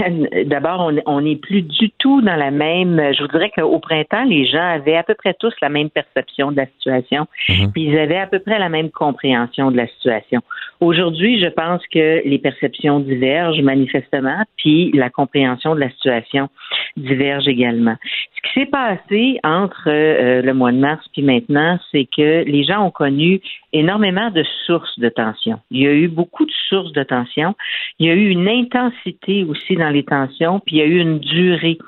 d'abord 0.47 0.91
on 1.07 1.21
n'est 1.21 1.37
plus 1.37 1.63
du 1.63 1.91
tout 1.99 2.23
dans 2.23 2.37
la 2.37 2.51
même. 2.51 3.13
Je 3.13 3.23
vous 3.23 3.29
dirais 3.29 3.51
qu'au 3.55 3.79
printemps, 3.81 4.25
les 4.25 4.47
gens 4.47 4.63
avaient 4.63 4.97
à 4.97 5.03
peu 5.03 5.15
près 5.15 5.35
tous 5.39 5.53
la 5.61 5.69
même 5.69 5.91
perception 5.91 6.51
de 6.51 6.57
la 6.57 6.67
situation, 6.67 7.27
Mhm. 7.49 7.73
puis 7.73 7.83
ils 7.85 7.99
avaient 7.99 8.17
à 8.17 8.27
peu 8.27 8.39
près 8.39 8.59
la 8.59 8.69
même 8.69 8.91
compréhension 8.91 9.71
de 9.71 9.77
la 9.77 9.87
situation. 9.89 10.41
Aujourd'hui, 10.81 11.41
je 11.41 11.49
pense 11.49 11.83
que 11.89 12.23
les 12.25 12.39
perceptions 12.39 13.01
divergent 13.01 13.61
manifestement, 13.63 14.43
puis 14.57 14.91
la 14.93 15.11
compréhension 15.11 15.75
de 15.75 15.81
la 15.81 15.91
situation 15.91 16.49
diverge 16.97 17.47
également. 17.49 17.97
Ce 18.37 18.49
qui 18.49 18.61
s'est 18.61 18.71
passé 18.71 19.41
entre 19.45 19.89
euh, 19.89 20.41
le 20.41 20.55
mois 20.55 20.73
de 20.73 20.79
mars 20.79 21.05
puis 21.13 21.23
maintenant, 21.23 21.79
c'est 21.91 22.07
que 22.17 22.45
les 22.45 22.65
gens 22.65 22.87
ont 22.87 22.91
connu 22.91 23.41
énormément 23.73 24.31
de 24.31 24.45
sources 24.67 24.99
de 24.99 25.09
tension. 25.09 25.61
Il 25.71 25.83
y 25.83 25.87
a 25.87 25.93
eu 25.93 26.09
beaucoup 26.09 26.47
de 26.47 26.53
sources 26.69 26.93
de 26.93 27.03
tension. 27.03 27.55
Il 27.99 28.07
y 28.07 28.11
a 28.11 28.15
eu 28.15 28.29
une 28.29 28.49
intensité 28.49 29.45
aussi 29.45 29.77
dans 29.77 29.91
les 29.91 30.05
tensions, 30.05 30.61
puis 30.61 30.77
il 30.77 30.79
y 30.79 30.83
a 30.83 30.87
eu 30.87 30.99
une 30.99 31.19
durée 31.19 31.79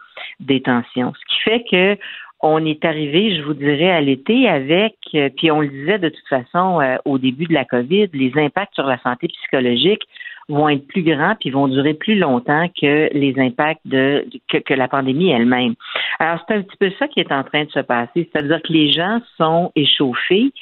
des 0.40 0.60
tensions. 0.60 1.12
Ce 1.14 1.34
qui 1.34 1.40
fait 1.42 1.64
que 1.70 1.98
on 2.42 2.64
est 2.64 2.84
arrivé, 2.86 3.36
je 3.36 3.42
vous 3.42 3.54
dirais, 3.54 3.90
à 3.90 4.00
l'été 4.00 4.48
avec, 4.48 4.94
euh, 5.14 5.28
puis 5.36 5.50
on 5.50 5.60
le 5.60 5.68
disait 5.68 5.98
de 5.98 6.08
toute 6.08 6.28
façon 6.28 6.80
euh, 6.80 6.96
au 7.04 7.18
début 7.18 7.44
de 7.44 7.52
la 7.52 7.66
COVID, 7.66 8.08
les 8.14 8.32
impacts 8.36 8.74
sur 8.74 8.86
la 8.86 8.98
santé 9.02 9.28
psychologique 9.28 10.02
vont 10.48 10.68
être 10.68 10.86
plus 10.86 11.02
grands 11.02 11.34
puis 11.38 11.50
vont 11.50 11.68
durer 11.68 11.94
plus 11.94 12.16
longtemps 12.16 12.66
que 12.80 13.08
les 13.12 13.34
impacts 13.38 13.80
de 13.84 14.26
que, 14.48 14.58
que 14.58 14.74
la 14.74 14.88
pandémie 14.88 15.30
elle-même. 15.30 15.74
Alors 16.18 16.38
c'est 16.46 16.54
un 16.56 16.62
petit 16.62 16.76
peu 16.78 16.90
ça 16.98 17.08
qui 17.08 17.20
est 17.20 17.32
en 17.32 17.44
train 17.44 17.64
de 17.64 17.70
se 17.70 17.80
passer, 17.80 18.28
c'est-à-dire 18.32 18.60
que 18.62 18.72
les 18.72 18.92
gens 18.92 19.20
sont 19.36 19.72
échauffés, 19.76 20.52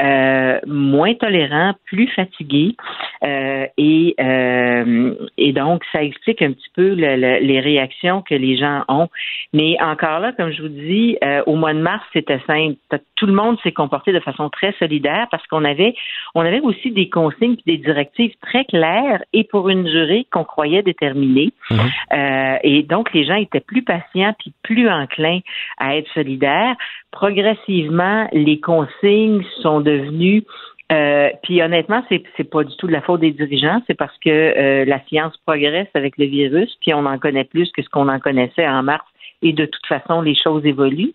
euh, 0.00 0.58
moins 0.66 1.14
tolérants, 1.14 1.74
plus 1.86 2.08
fatigués, 2.08 2.76
euh, 3.24 3.66
et 3.76 4.14
euh, 4.20 5.14
et 5.36 5.52
donc 5.52 5.82
ça 5.92 6.02
explique 6.02 6.42
un 6.42 6.52
petit 6.52 6.70
peu 6.74 6.94
le- 6.94 7.16
le- 7.16 7.38
les 7.40 7.60
réactions 7.60 8.22
que 8.22 8.34
les 8.34 8.56
gens 8.56 8.84
ont. 8.88 9.08
Mais 9.52 9.76
encore 9.80 10.20
là, 10.20 10.32
comme 10.32 10.52
je 10.52 10.62
vous 10.62 10.68
dis, 10.68 11.16
euh, 11.24 11.42
au 11.46 11.56
mois 11.56 11.74
de 11.74 11.80
mars 11.80 12.04
c'était 12.12 12.40
simple, 12.46 12.76
tout 13.16 13.26
le 13.26 13.32
monde 13.32 13.58
s'est 13.62 13.72
comporté 13.72 14.12
de 14.12 14.20
façon 14.20 14.48
très 14.50 14.72
solidaire 14.78 15.26
parce 15.30 15.46
qu'on 15.46 15.64
avait 15.64 15.94
on 16.34 16.42
avait 16.42 16.60
aussi 16.60 16.90
des 16.90 17.08
consignes 17.08 17.56
et 17.66 17.76
des 17.76 17.78
directives 17.78 18.34
très 18.42 18.64
claires 18.64 19.22
pour 19.44 19.68
une 19.68 19.84
durée 19.84 20.26
qu'on 20.30 20.44
croyait 20.44 20.82
déterminée. 20.82 21.52
Euh, 22.12 22.56
et 22.62 22.82
donc, 22.82 23.12
les 23.12 23.24
gens 23.24 23.36
étaient 23.36 23.60
plus 23.60 23.82
patients 23.82 24.34
puis 24.38 24.52
plus 24.62 24.88
enclins 24.88 25.40
à 25.78 25.96
être 25.96 26.10
solidaires. 26.12 26.76
Progressivement, 27.10 28.28
les 28.32 28.60
consignes 28.60 29.44
sont 29.62 29.80
devenues 29.80 30.44
euh, 30.90 31.28
puis 31.42 31.62
honnêtement, 31.62 32.02
c'est 32.08 32.22
c'est 32.36 32.48
pas 32.48 32.64
du 32.64 32.74
tout 32.76 32.86
de 32.86 32.92
la 32.92 33.02
faute 33.02 33.20
des 33.20 33.32
dirigeants, 33.32 33.82
c'est 33.86 33.94
parce 33.94 34.16
que 34.24 34.30
euh, 34.30 34.84
la 34.86 35.00
science 35.06 35.36
progresse 35.46 35.88
avec 35.94 36.16
le 36.16 36.24
virus, 36.24 36.74
puis 36.80 36.94
on 36.94 37.04
en 37.04 37.18
connaît 37.18 37.44
plus 37.44 37.70
que 37.72 37.82
ce 37.82 37.88
qu'on 37.90 38.08
en 38.08 38.18
connaissait 38.18 38.66
en 38.66 38.82
mars, 38.82 39.04
et 39.42 39.52
de 39.52 39.66
toute 39.66 39.86
façon, 39.86 40.22
les 40.22 40.34
choses 40.34 40.64
évoluent. 40.64 41.12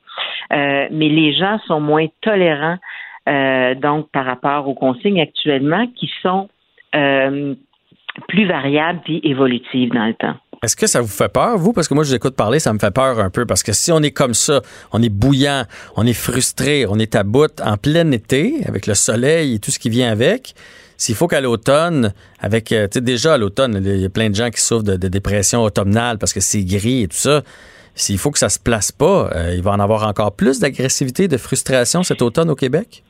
Euh, 0.52 0.88
mais 0.92 1.10
les 1.10 1.34
gens 1.34 1.60
sont 1.66 1.80
moins 1.80 2.06
tolérants, 2.22 2.78
donc 3.26 4.12
par 4.12 4.26
rapport 4.26 4.68
aux 4.68 4.76
consignes 4.76 5.22
actuellement, 5.22 5.88
qui 5.96 6.12
sont 6.22 6.50
plus 8.28 8.48
variables 8.48 9.02
puis 9.04 9.20
évolutives 9.24 9.92
dans 9.94 10.06
le 10.06 10.14
temps. 10.14 10.36
Est-ce 10.64 10.78
que 10.78 10.88
ça 10.88 11.02
vous 11.02 11.08
fait 11.08 11.32
peur, 11.32 11.58
vous? 11.58 11.74
Parce 11.74 11.90
que 11.90 11.94
moi, 11.94 12.06
je 12.06 12.10
vous 12.10 12.16
écoute 12.16 12.36
parler, 12.36 12.60
ça 12.60 12.72
me 12.72 12.80
fait 12.80 12.94
peur 12.94 13.20
un 13.20 13.30
peu. 13.30 13.46
Parce 13.46 13.64
que 13.64 13.74
si 13.74 13.92
on 13.92 14.00
est 14.00 14.12
comme 14.12 14.34
ça, 14.34 14.62
on 14.94 15.02
est 15.02 15.10
bouillant, 15.10 15.64
on 15.98 16.06
est 16.06 16.14
frustré, 16.14 16.86
on 16.88 16.98
est 17.00 17.16
à 17.16 17.24
bout 17.24 17.60
en 17.62 17.76
plein 17.76 18.10
été, 18.12 18.62
avec 18.66 18.88
le 18.88 18.94
soleil 18.94 19.56
et 19.56 19.60
tout 19.60 19.72
ce 19.72 19.80
qui 19.80 19.90
vient 19.90 20.10
avec, 20.10 20.56
s'il 20.96 21.16
faut 21.16 21.28
qu'à 21.28 21.42
l'automne, 21.42 22.14
avec, 22.40 22.72
euh, 22.72 22.88
tu 22.88 23.02
déjà 23.02 23.34
à 23.34 23.38
l'automne, 23.38 23.82
il 23.84 23.98
y 24.00 24.06
a 24.06 24.10
plein 24.10 24.30
de 24.30 24.36
gens 24.36 24.50
qui 24.52 24.62
souffrent 24.62 24.84
de, 24.84 24.96
de 24.96 25.08
dépression 25.10 25.62
automnale 25.62 26.18
parce 26.18 26.32
que 26.32 26.40
c'est 26.40 26.64
gris 26.64 27.04
et 27.04 27.08
tout 27.10 27.18
ça. 27.18 27.42
S'il 27.96 28.18
faut 28.18 28.32
que 28.32 28.40
ça 28.40 28.50
se 28.50 28.60
place 28.60 28.94
pas, 28.94 29.30
euh, 29.36 29.54
il 29.56 29.62
va 29.62 29.72
en 29.72 29.80
avoir 29.80 30.08
encore 30.08 30.34
plus 30.34 30.60
d'agressivité, 30.60 31.28
de 31.28 31.38
frustration 31.38 32.04
cet 32.04 32.22
automne 32.22 32.50
au 32.50 32.56
Québec? 32.56 33.04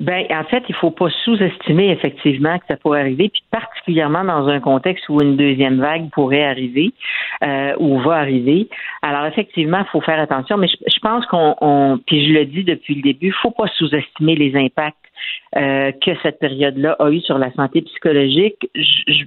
Ben, 0.00 0.26
en 0.30 0.44
fait, 0.44 0.62
il 0.68 0.74
faut 0.76 0.90
pas 0.90 1.08
sous-estimer 1.24 1.90
effectivement 1.90 2.58
que 2.58 2.64
ça 2.68 2.76
pourrait 2.76 3.00
arriver, 3.00 3.30
puis 3.30 3.42
particulièrement 3.50 4.22
dans 4.22 4.46
un 4.46 4.60
contexte 4.60 5.08
où 5.08 5.20
une 5.20 5.36
deuxième 5.36 5.80
vague 5.80 6.10
pourrait 6.10 6.44
arriver 6.44 6.92
euh, 7.42 7.74
ou 7.78 7.98
va 8.00 8.16
arriver. 8.16 8.68
Alors 9.02 9.26
effectivement, 9.26 9.80
il 9.80 9.90
faut 9.90 10.00
faire 10.00 10.20
attention, 10.20 10.56
mais 10.56 10.68
je, 10.68 10.76
je 10.86 10.98
pense 11.00 11.26
qu'on, 11.26 11.56
on, 11.60 11.98
puis 12.06 12.28
je 12.28 12.32
le 12.32 12.44
dis 12.44 12.64
depuis 12.64 12.94
le 12.94 13.02
début, 13.02 13.32
faut 13.42 13.50
pas 13.50 13.66
sous-estimer 13.76 14.36
les 14.36 14.54
impacts 14.56 14.96
euh, 15.56 15.92
que 15.92 16.10
cette 16.22 16.38
période-là 16.38 16.96
a 16.98 17.10
eu 17.10 17.20
sur 17.20 17.38
la 17.38 17.52
santé 17.52 17.82
psychologique. 17.82 18.68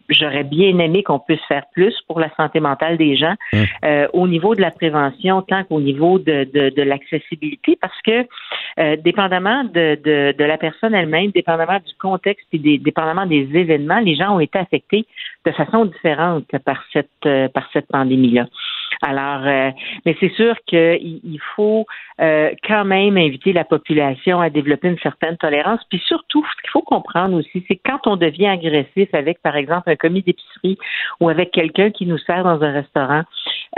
J'aurais 0.10 0.44
bien 0.44 0.78
aimé 0.80 1.04
qu'on 1.04 1.20
puisse 1.20 1.44
faire 1.48 1.64
plus 1.74 1.96
pour 2.08 2.20
la 2.20 2.30
santé 2.36 2.60
mentale 2.60 2.98
des 2.98 3.16
gens 3.16 3.36
euh, 3.84 4.08
au 4.14 4.28
niveau 4.28 4.56
de 4.56 4.62
la 4.62 4.72
prévention, 4.72 5.42
tant 5.42 5.64
qu'au 5.64 5.80
niveau 5.80 6.20
de, 6.20 6.48
de, 6.54 6.70
de 6.70 6.82
l'accessibilité, 6.82 7.78
parce 7.82 8.00
que 8.06 8.26
euh, 8.80 8.96
dépendamment 8.98 9.64
de, 9.64 10.00
de, 10.04 10.36
de 10.38 10.44
la 10.44 10.58
personne 10.58 10.94
elle-même, 10.94 11.32
dépendamment 11.32 11.80
du 11.80 11.94
contexte, 12.00 12.46
puis 12.50 12.60
des, 12.60 12.78
dépendamment 12.78 13.26
des 13.26 13.50
événements, 13.54 14.00
les 14.00 14.16
gens 14.16 14.36
ont 14.36 14.40
été 14.40 14.60
affectés 14.60 15.06
de 15.46 15.52
façon 15.52 15.86
différente 15.86 16.46
par 16.66 16.84
cette 16.94 17.10
euh, 17.26 17.48
par 17.50 17.68
cette 17.74 17.88
pandémie-là. 17.88 18.48
Alors, 19.02 19.48
euh, 19.48 19.72
mais 20.06 20.16
c'est 20.20 20.32
sûr 20.34 20.56
qu'il 20.68 21.20
il 21.24 21.40
faut 21.56 21.86
euh, 22.20 22.52
quand 22.68 22.86
même 22.86 23.18
inviter 23.18 23.52
la 23.52 23.64
population 23.64 24.40
à 24.40 24.50
développer 24.52 24.90
une 24.90 25.00
certaine 25.00 25.38
tolérance. 25.38 25.82
Puis 25.90 26.00
surtout, 26.06 26.46
ce 26.46 26.62
qu'il 26.62 26.70
faut 26.70 26.84
comprendre 26.84 27.36
aussi, 27.36 27.66
c'est 27.68 27.80
quand 27.84 28.06
on 28.06 28.16
devient 28.16 28.48
agressif 28.48 29.10
avec, 29.14 29.42
par 29.42 29.56
exemple, 29.56 29.90
un 29.90 29.96
commis 29.96 30.22
d'épicerie 30.22 30.78
ou 31.20 31.30
avec 31.30 31.52
quelqu'un 31.52 31.90
qui 31.90 32.06
nous 32.06 32.20
sert 32.20 32.44
dans 32.44 32.62
un 32.62 32.72
restaurant, 32.72 33.24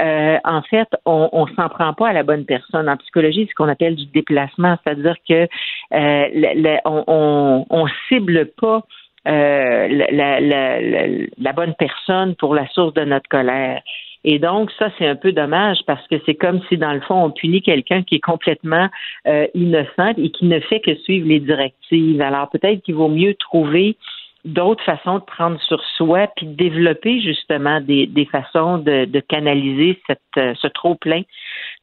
euh, 0.02 0.38
en 0.44 0.62
fait, 0.64 0.90
on, 1.06 1.30
on 1.32 1.48
s'en 1.48 1.70
prend 1.70 1.94
pas 1.94 2.10
à 2.10 2.14
la 2.14 2.24
bonne 2.24 2.46
personne. 2.46 2.90
En 2.90 2.98
psychologie, 2.98 3.46
c'est 3.46 3.52
ce 3.52 3.56
qu'on 3.56 3.70
appelle 3.70 3.96
du 3.96 4.08
déplacement, 4.08 4.78
c'est-à-dire 4.84 5.16
que 5.28 5.44
euh, 5.44 6.28
le- 6.34 6.80
on, 6.86 7.04
on, 7.08 7.66
on 7.70 7.88
cible 8.10 8.48
pas 8.60 8.82
euh, 9.26 9.88
la, 9.88 10.40
la, 10.42 10.80
la, 10.82 11.08
la 11.38 11.54
bonne 11.54 11.76
personne 11.76 12.36
pour 12.36 12.54
la 12.56 12.68
source 12.68 12.94
de 12.94 13.06
notre 13.06 13.30
colère. 13.30 13.82
Et 14.24 14.40
donc, 14.40 14.72
ça, 14.80 14.90
c'est 14.98 15.08
un 15.08 15.16
peu 15.16 15.32
dommage 15.32 15.80
parce 15.86 16.06
que 16.08 16.16
c'est 16.26 16.36
comme 16.36 16.62
si, 16.70 16.78
dans 16.78 16.94
le 16.94 17.02
fond, 17.02 17.24
on 17.24 17.32
punit 17.32 17.62
quelqu'un 17.62 18.04
qui 18.04 18.16
est 18.16 18.24
complètement 18.24 18.90
euh, 19.28 19.48
innocent 19.54 20.14
et 20.18 20.30
qui 20.30 20.46
ne 20.46 20.60
fait 20.60 20.80
que 20.80 20.96
suivre 20.96 21.28
les 21.28 21.40
directives. 21.40 22.22
Alors, 22.22 22.50
peut-être 22.50 22.82
qu'il 22.84 22.96
vaut 22.96 23.10
mieux 23.10 23.36
trouver 23.36 23.98
d'autres 24.46 24.84
façons 24.84 25.20
de 25.20 25.24
prendre 25.24 25.60
sur 25.62 25.82
soi 25.96 26.28
puis 26.36 26.46
de 26.46 26.56
développer 26.56 27.22
justement 27.22 27.80
des, 27.80 28.08
des 28.08 28.26
façons 28.26 28.78
de, 28.78 29.20
canaliser 29.22 30.02
cette, 30.06 30.20
euh, 30.38 30.54
ce 30.60 30.68
trop-plein 30.68 31.22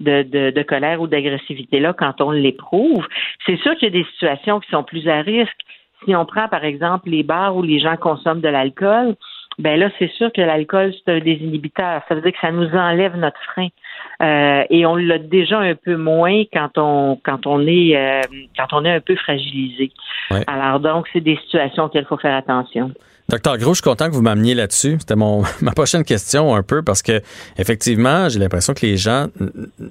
de, 0.01 0.23
de, 0.23 0.51
de 0.51 0.63
colère 0.63 1.01
ou 1.01 1.07
d'agressivité-là 1.07 1.95
quand 1.95 2.21
on 2.21 2.31
l'éprouve. 2.31 3.07
C'est 3.47 3.57
sûr 3.57 3.75
qu'il 3.77 3.95
y 3.95 3.99
a 3.99 4.03
des 4.03 4.09
situations 4.13 4.61
qui 4.61 4.71
sont 4.71 4.83
plus 4.83 5.09
à 5.09 5.23
risque. 5.23 5.57
Si 6.05 6.15
on 6.15 6.25
prend, 6.25 6.49
par 6.49 6.65
exemple, 6.65 7.09
les 7.11 7.23
bars 7.23 7.57
où 7.57 7.63
les 7.63 7.79
gens 7.79 7.97
consomment 7.97 8.41
de 8.41 8.49
l'alcool, 8.49 9.17
ben 9.61 9.79
là, 9.79 9.91
c'est 9.99 10.11
sûr 10.13 10.33
que 10.33 10.41
l'alcool, 10.41 10.93
c'est 10.95 11.13
un 11.13 11.19
désinhibiteur. 11.21 12.03
Ça 12.09 12.15
veut 12.15 12.23
dire 12.23 12.33
que 12.33 12.41
ça 12.41 12.51
nous 12.51 12.69
enlève 12.75 13.17
notre 13.17 13.41
frein. 13.53 13.69
Euh, 14.23 14.65
et 14.71 14.87
on 14.87 14.97
l'a 14.97 15.19
déjà 15.19 15.59
un 15.59 15.75
peu 15.75 15.97
moins 15.97 16.45
quand 16.53 16.77
on 16.77 17.19
quand 17.23 17.47
on 17.47 17.67
est 17.67 17.97
euh, 17.97 18.23
quand 18.57 18.73
on 18.73 18.85
est 18.85 18.93
un 18.93 19.01
peu 19.01 19.17
fragilisé. 19.17 19.93
Ouais. 20.31 20.45
Alors 20.47 20.81
donc, 20.81 21.09
c'est 21.13 21.21
des 21.21 21.37
situations 21.37 21.85
auxquelles 21.85 22.05
il 22.05 22.09
faut 22.09 22.17
faire 22.17 22.37
attention. 22.37 22.91
Docteur 23.31 23.59
Gros, 23.59 23.75
je 23.75 23.77
suis 23.81 23.89
content 23.89 24.09
que 24.09 24.13
vous 24.15 24.23
m'ameniez 24.23 24.55
là-dessus. 24.55 24.97
C'était 24.99 25.15
mon 25.15 25.45
ma 25.61 25.71
prochaine 25.71 26.03
question 26.03 26.53
un 26.53 26.65
peu 26.65 26.83
parce 26.83 27.01
que 27.01 27.23
effectivement, 27.59 28.29
j'ai 28.29 28.41
l'impression 28.41 28.75
que 28.75 28.85
les 28.85 28.97
gens 28.97 29.29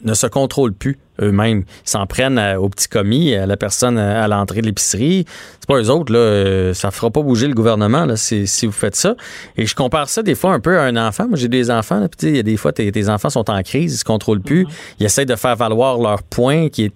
ne 0.03 0.13
se 0.13 0.27
contrôlent 0.27 0.73
plus 0.73 0.99
eux-mêmes. 1.21 1.63
Ils 1.85 1.89
s'en 1.89 2.05
prennent 2.05 2.37
à- 2.37 2.59
au 2.59 2.67
petit 2.67 2.89
commis, 2.89 3.33
à 3.33 3.45
la 3.45 3.55
personne 3.55 3.97
à, 3.97 4.23
à 4.25 4.27
l'entrée 4.27 4.59
de 4.59 4.65
l'épicerie. 4.65 5.25
C'est 5.61 5.67
pas 5.69 5.79
eux 5.79 5.89
autres 5.89 6.11
là, 6.11 6.19
euh, 6.19 6.73
ça 6.73 6.91
fera 6.91 7.09
pas 7.11 7.21
bouger 7.21 7.47
le 7.47 7.53
gouvernement 7.53 8.05
là 8.05 8.17
si, 8.17 8.45
si 8.45 8.65
vous 8.65 8.73
faites 8.73 8.97
ça. 8.97 9.15
Et 9.55 9.65
je 9.65 9.73
compare 9.73 10.09
ça 10.09 10.21
des 10.21 10.35
fois 10.35 10.51
un 10.53 10.59
peu 10.59 10.77
à 10.77 10.83
un 10.83 10.97
enfant. 10.97 11.29
Moi, 11.29 11.37
j'ai 11.37 11.47
des 11.47 11.71
enfants, 11.71 12.01
là, 12.01 12.09
puis 12.09 12.27
il 12.27 12.35
y 12.35 12.39
a 12.39 12.43
des 12.43 12.57
fois 12.57 12.73
tes, 12.73 12.91
tes 12.91 13.07
enfants 13.07 13.29
sont 13.29 13.49
en 13.49 13.63
crise, 13.63 13.93
ils 13.93 13.97
se 13.99 14.03
contrôlent 14.05 14.41
plus, 14.41 14.67
ils 14.99 15.05
essayent 15.05 15.25
de 15.25 15.37
faire 15.37 15.55
valoir 15.55 15.97
leur 15.97 16.23
point 16.23 16.67
qui 16.67 16.85
est 16.85 16.93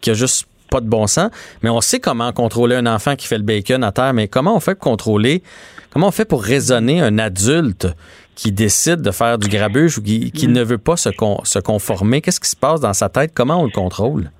qui 0.00 0.10
a 0.10 0.14
juste 0.14 0.47
pas 0.68 0.80
de 0.80 0.88
bon 0.88 1.06
sens. 1.06 1.30
Mais 1.62 1.70
on 1.70 1.80
sait 1.80 2.00
comment 2.00 2.32
contrôler 2.32 2.76
un 2.76 2.86
enfant 2.86 3.16
qui 3.16 3.26
fait 3.26 3.38
le 3.38 3.44
bacon 3.44 3.82
à 3.82 3.92
terre. 3.92 4.14
Mais 4.14 4.28
comment 4.28 4.56
on 4.56 4.60
fait 4.60 4.74
pour 4.74 4.90
contrôler, 4.90 5.42
comment 5.90 6.08
on 6.08 6.12
fait 6.12 6.24
pour 6.24 6.42
raisonner 6.42 7.00
un 7.00 7.18
adulte 7.18 7.88
qui 8.34 8.52
décide 8.52 9.02
de 9.02 9.10
faire 9.10 9.38
du 9.38 9.48
grabuge 9.48 9.98
ou 9.98 10.02
qui, 10.02 10.48
ne 10.48 10.62
veut 10.62 10.78
pas 10.78 10.96
se, 10.96 11.10
se 11.44 11.58
conformer? 11.58 12.20
Qu'est-ce 12.20 12.40
qui 12.40 12.48
se 12.48 12.56
passe 12.56 12.80
dans 12.80 12.94
sa 12.94 13.08
tête? 13.08 13.32
Comment 13.34 13.60
on 13.60 13.64
le 13.64 13.70
contrôle? 13.70 14.30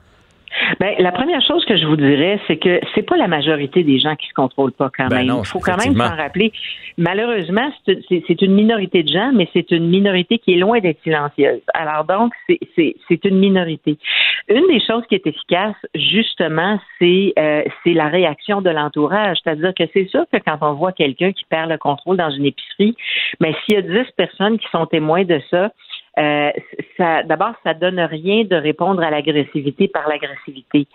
Ben, 0.80 0.94
la 0.98 1.12
première 1.12 1.42
chose 1.42 1.64
que 1.64 1.76
je 1.76 1.86
vous 1.86 1.96
dirais, 1.96 2.40
c'est 2.46 2.56
que 2.56 2.80
c'est 2.94 3.02
pas 3.02 3.16
la 3.16 3.28
majorité 3.28 3.82
des 3.82 3.98
gens 3.98 4.16
qui 4.16 4.26
se 4.28 4.34
contrôlent 4.34 4.72
pas 4.72 4.90
quand 4.96 5.08
Ben 5.08 5.18
même. 5.18 5.26
non, 5.26 5.42
Il 5.42 5.46
faut 5.46 5.60
quand 5.60 5.76
même 5.76 5.94
s'en 5.96 6.16
rappeler. 6.16 6.52
Malheureusement, 6.96 7.70
c'est 7.86 8.42
une 8.42 8.54
minorité 8.54 9.02
de 9.02 9.08
gens, 9.08 9.30
mais 9.34 9.48
c'est 9.52 9.70
une 9.70 9.88
minorité 9.88 10.38
qui 10.38 10.54
est 10.54 10.58
loin 10.58 10.80
d'être 10.80 11.00
silencieuse. 11.02 11.60
Alors 11.74 12.04
donc, 12.04 12.32
c'est- 12.48 13.24
une 13.24 13.38
minorité. 13.38 13.98
Une 14.48 14.66
des 14.68 14.80
choses 14.80 15.04
qui 15.08 15.14
est 15.16 15.26
efficace, 15.26 15.74
justement, 15.94 16.78
c'est 16.98 17.32
euh, 17.38 17.62
la 17.86 18.08
réaction 18.08 18.60
de 18.62 18.70
l'entourage. 18.70 19.38
C'est-à-dire 19.42 19.72
que 19.74 19.84
c'est 19.92 20.06
sûr 20.08 20.24
que 20.32 20.38
quand 20.38 20.58
on 20.62 20.74
voit 20.74 20.92
quelqu'un 20.92 21.32
qui 21.32 21.44
perd 21.44 21.68
le 21.70 21.78
contrôle 21.78 22.16
dans 22.16 22.30
une 22.30 22.46
épicerie, 22.46 22.96
mais 23.40 23.54
s'il 23.64 23.74
y 23.74 23.78
a 23.78 23.82
10 23.82 24.10
personnes 24.16 24.58
qui 24.58 24.66
sont 24.70 24.86
témoins 24.86 25.24
de 25.24 25.40
ça, 25.50 25.70
euh, 26.18 26.50
ça, 26.96 27.22
d'abord, 27.22 27.54
ça 27.64 27.74
donne 27.74 28.00
rien 28.00 28.44
de 28.44 28.56
répondre 28.56 29.02
à 29.02 29.10
l'agressivité 29.10 29.88
par 29.88 30.08
l'agressivité. 30.08 30.86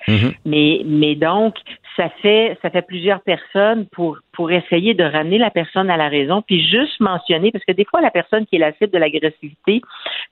Mais, 0.45 0.81
mais 0.85 1.15
donc, 1.15 1.55
ça 1.95 2.09
fait, 2.21 2.57
ça 2.61 2.69
fait 2.69 2.81
plusieurs 2.81 3.21
personnes 3.21 3.85
pour, 3.91 4.17
pour 4.33 4.51
essayer 4.51 4.93
de 4.95 5.03
ramener 5.03 5.37
la 5.37 5.51
personne 5.51 5.89
à 5.89 5.97
la 5.97 6.09
raison, 6.09 6.41
puis 6.41 6.67
juste 6.67 6.99
mentionner, 6.99 7.51
parce 7.51 7.63
que 7.65 7.71
des 7.71 7.85
fois, 7.85 8.01
la 8.01 8.11
personne 8.11 8.45
qui 8.45 8.55
est 8.57 8.59
la 8.59 8.73
cible 8.73 8.91
de 8.91 8.97
l'agressivité, 8.97 9.81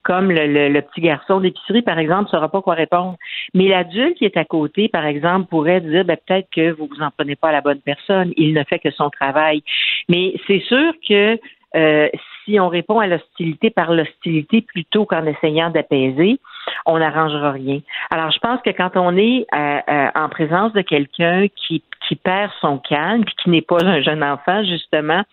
comme 0.04 0.32
le, 0.32 0.48
le- 0.48 0.70
le 0.70 0.82
petit 0.82 1.02
garçon 1.02 1.40
d'épicerie, 1.40 1.84
par 1.84 2.00
exemple, 2.00 2.24
ne 2.26 2.30
saura 2.30 2.50
pas 2.50 2.62
quoi 2.62 2.74
répondre. 2.74 3.16
Mais 3.54 3.68
l'adulte 3.68 4.18
qui 4.18 4.26
est 4.26 4.38
à 4.38 4.46
côté, 4.46 4.88
par 4.90 5.06
exemple, 5.06 5.48
pourrait 5.50 5.82
dire, 5.82 6.04
ben, 6.04 6.18
peut-être 6.26 6.48
que 6.54 6.72
vous 6.72 6.88
vous 6.88 7.02
en 7.02 7.12
prenez 7.16 7.36
pas 7.36 7.50
à 7.50 7.52
la 7.54 7.62
bonne 7.62 7.82
personne. 7.82 8.34
Il 8.38 8.54
ne 8.54 8.64
fait 8.64 8.80
que 8.80 8.92
son 8.92 9.10
travail. 9.10 9.62
Mais 10.10 10.34
c'est 10.48 10.62
sûr 10.62 10.94
que 11.08 11.40
euh, 11.76 12.10
si 12.46 12.60
on 12.60 12.70
répond 12.70 13.00
à 13.00 13.08
l'hostilité 13.08 13.70
par 13.70 13.94
l'hostilité 13.94 14.62
plutôt 14.62 15.06
qu'en 15.06 15.26
essayant 15.26 15.70
d'apaiser, 15.70 16.40
on 16.86 17.00
n'arrangera 17.00 17.52
rien. 17.52 17.80
Alors, 18.10 18.32
je 18.32 18.40
pense 18.40 18.62
que 18.62 18.70
quand 18.72 18.92
on 18.96 19.16
est 19.18 19.46
euh, 19.54 19.80
euh, 19.90 20.08
en 20.16 20.30
présence 20.30 20.74
de 20.74 20.82
quelqu'un 20.82 21.48
qui, 21.56 21.84
qui 22.08 22.16
perd 22.16 22.52
son 22.62 22.78
calme, 22.78 23.24
qui 23.26 23.50
n'est 23.50 23.62
pas 23.62 23.84
un 23.84 24.02
jeune 24.02 24.24
enfant, 24.24 24.64
justement, 24.64 25.24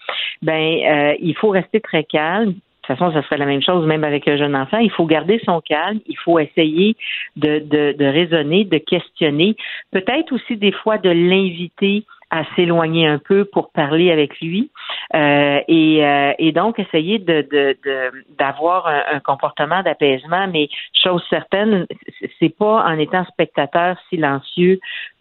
ben, 0.42 0.52
euh, 0.54 1.14
il 1.20 1.34
faut 1.36 1.50
rester 1.50 1.80
très 1.80 2.04
calme. 2.04 2.50
De 2.50 2.94
toute 2.94 2.98
façon, 2.98 3.12
ça 3.12 3.22
serait 3.24 3.36
la 3.36 3.44
même 3.44 3.62
chose 3.62 3.86
même 3.86 4.02
avec 4.02 4.26
un 4.28 4.38
jeune 4.38 4.56
enfant. 4.56 4.78
Il 4.78 4.90
faut 4.90 5.04
garder 5.04 5.40
son 5.44 5.60
calme. 5.60 6.00
Il 6.06 6.16
faut 6.16 6.38
essayer 6.38 6.96
de, 7.36 7.58
de, 7.58 7.92
de 7.92 8.04
raisonner, 8.06 8.64
de 8.64 8.78
questionner. 8.78 9.56
Peut-être 9.90 10.32
aussi 10.32 10.56
des 10.56 10.72
fois 10.72 10.96
de 10.96 11.10
l'inviter 11.10 12.04
à 12.30 12.44
s'éloigner 12.54 13.06
un 13.06 13.18
peu 13.18 13.44
pour 13.44 13.70
parler 13.72 14.10
avec 14.10 14.40
lui 14.40 14.70
euh, 15.14 15.60
et, 15.66 16.04
euh, 16.04 16.32
et 16.38 16.52
donc 16.52 16.78
essayer 16.78 17.18
de 17.18 17.42
de- 17.50 17.76
de- 17.84 18.24
d'avoir 18.38 18.86
un, 18.86 19.02
un 19.12 19.20
comportement 19.20 19.82
d'apaisement. 19.82 20.46
Mais 20.48 20.68
chose 20.92 21.24
certaine, 21.30 21.86
c'est 22.38 22.54
pas 22.56 22.84
en 22.84 22.98
étant 22.98 23.24
spectateur 23.24 23.96
silencieux 24.10 24.78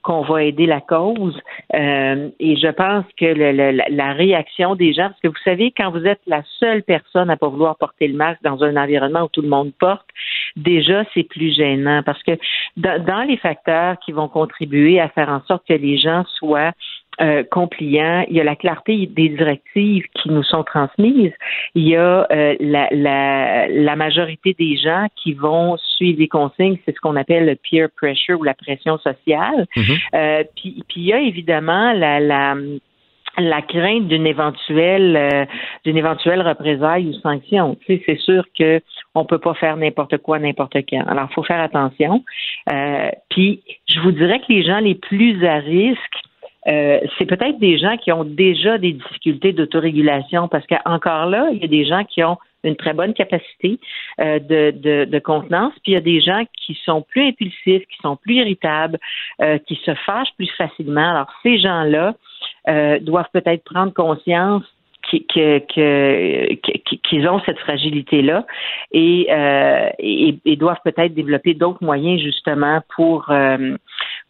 qu'on 0.08 0.22
va 0.22 0.42
aider 0.44 0.66
la 0.66 0.80
cause. 0.80 1.38
Euh, 1.76 2.30
et 2.40 2.56
je 2.56 2.70
pense 2.70 3.04
que 3.20 3.26
le- 3.26 3.52
le- 3.52 3.82
la, 3.90 4.14
réaction 4.14 4.74
des 4.76 4.94
gens, 4.94 5.10
parce 5.10 5.20
que 5.20 5.28
vous 5.28 5.44
savez, 5.44 5.74
quand 5.76 5.92
vous 5.92 6.06
êtes 6.06 6.22
la 6.28 6.44
seule 6.60 6.82
personne 6.82 7.30
à 7.30 7.36
pas 7.36 7.50
vouloir 7.50 7.76
porter 7.76 8.08
le 8.08 8.16
masque 8.16 8.42
dans 8.42 8.64
un 8.64 8.78
environnement 8.78 9.24
où 9.24 9.28
tout 9.28 9.42
le 9.42 9.50
monde 9.50 9.74
porte, 9.78 10.08
déjà 10.56 11.04
c'est 11.14 11.24
plus 11.24 11.54
gênant 11.54 12.04
parce 12.06 12.24
que 12.24 12.32
dans, 12.78 13.04
dans 13.04 13.24
les 13.24 13.36
facteurs 13.36 14.00
qui 14.00 14.14
vont 14.14 14.30
contribuer 14.30 15.02
à 15.02 15.10
faire 15.10 15.28
en 15.28 15.42
sorte 15.42 15.68
que 15.68 15.74
les 15.74 15.98
gens 15.98 16.24
soient 16.38 16.72
euh, 17.22 17.44
compliants, 17.50 18.26
il 18.30 18.36
y 18.36 18.42
a 18.42 18.44
la 18.44 18.56
clarté 18.56 19.08
des 19.08 19.30
directives 19.30 20.06
qui 20.14 20.30
nous 20.30 20.44
sont 20.44 20.64
transmises, 20.64 21.34
il 21.76 21.88
y 21.88 21.96
a 21.96 22.28
euh, 22.32 22.56
la, 22.60 22.88
la, 22.92 23.68
la 23.68 23.96
majorité 23.96 24.56
des 24.58 24.78
gens 24.78 25.08
qui 25.16 25.34
vont 25.34 25.78
suivre 25.78 26.20
les 26.20 26.28
consignes, 26.28 26.78
c'est 26.86 26.96
ce 26.96 27.00
qu'on 27.00 27.16
appelle 27.16 27.46
le 27.46 27.56
peer 27.56 27.88
pressure 27.96 28.40
ou 28.40 28.44
la 28.44 28.54
pression 28.54 28.98
sociale. 29.00 29.66
Euh, 30.14 30.44
puis, 30.56 30.84
puis 30.88 31.02
il 31.02 31.06
y 31.06 31.14
a 31.14 31.20
évidemment 31.20 31.94
la, 31.94 32.20
la 32.20 32.56
la 33.38 33.62
crainte 33.62 34.08
d'une 34.08 34.26
éventuelle 34.26 35.16
euh, 35.16 35.46
d'une 35.86 35.98
éventuelle 35.98 36.42
représaille 36.42 37.08
ou 37.08 37.14
sanction. 37.14 37.78
Tu 37.86 37.98
sais, 37.98 38.04
c'est 38.06 38.20
sûr 38.20 38.44
que 38.58 38.82
on 39.14 39.26
peut 39.26 39.38
pas 39.38 39.54
faire 39.54 39.78
n'importe 39.78 40.18
quoi 40.18 40.40
n'importe 40.40 40.78
quand. 40.90 41.06
Alors, 41.08 41.32
faut 41.34 41.44
faire 41.44 41.62
attention. 41.62 42.24
Euh, 42.72 43.10
puis, 43.30 43.62
je 43.88 44.00
vous 44.00 44.12
dirais 44.12 44.40
que 44.40 44.52
les 44.52 44.64
gens 44.64 44.80
les 44.80 44.96
plus 44.96 45.46
à 45.46 45.56
risque, 45.58 46.18
euh, 46.68 47.00
c'est 47.18 47.26
peut-être 47.26 47.60
des 47.60 47.78
gens 47.78 47.98
qui 47.98 48.12
ont 48.12 48.24
déjà 48.24 48.78
des 48.78 48.94
difficultés 48.94 49.54
d'autorégulation 49.54 50.48
parce 50.48 50.66
qu'encore 50.68 51.26
là, 51.28 51.50
il 51.52 51.60
y 51.60 51.64
a 51.64 51.68
des 51.68 51.86
gens 51.86 52.04
qui 52.04 52.24
ont 52.24 52.38
une 52.64 52.76
très 52.76 52.94
bonne 52.94 53.14
capacité 53.14 53.80
euh, 54.20 54.40
de, 54.40 55.06
de, 55.06 55.20
contenance, 55.20 55.74
puis 55.84 55.92
il 55.92 55.94
y 55.94 55.98
a 55.98 56.02
des 56.02 56.20
gens 56.20 56.44
qui 56.60 56.78
sont 56.84 57.02
plus 57.02 57.28
impulsifs, 57.28 57.84
qui 57.86 57.98
sont 58.02 58.18
plus 58.18 58.36
irritables, 58.36 58.98
euh, 59.42 59.58
qui 59.60 59.80
se 59.86 59.94
fâchent 59.94 60.34
plus 60.36 60.50
facilement. 60.58 61.12
Alors, 61.12 61.32
ces 61.44 61.60
gens-là 61.60 62.16
doivent 63.02 63.30
peut-être 63.32 63.64
prendre 63.64 63.94
conscience 63.94 64.64
qu'ils 65.10 65.30
ont 67.30 67.40
cette 67.46 67.60
fragilité-là 67.60 68.46
et, 68.92 69.28
doivent 70.58 70.82
peut-être 70.84 71.14
développer 71.14 71.54
d'autres 71.54 71.82
moyens 71.82 72.22
justement 72.22 72.82
pour 72.94 73.32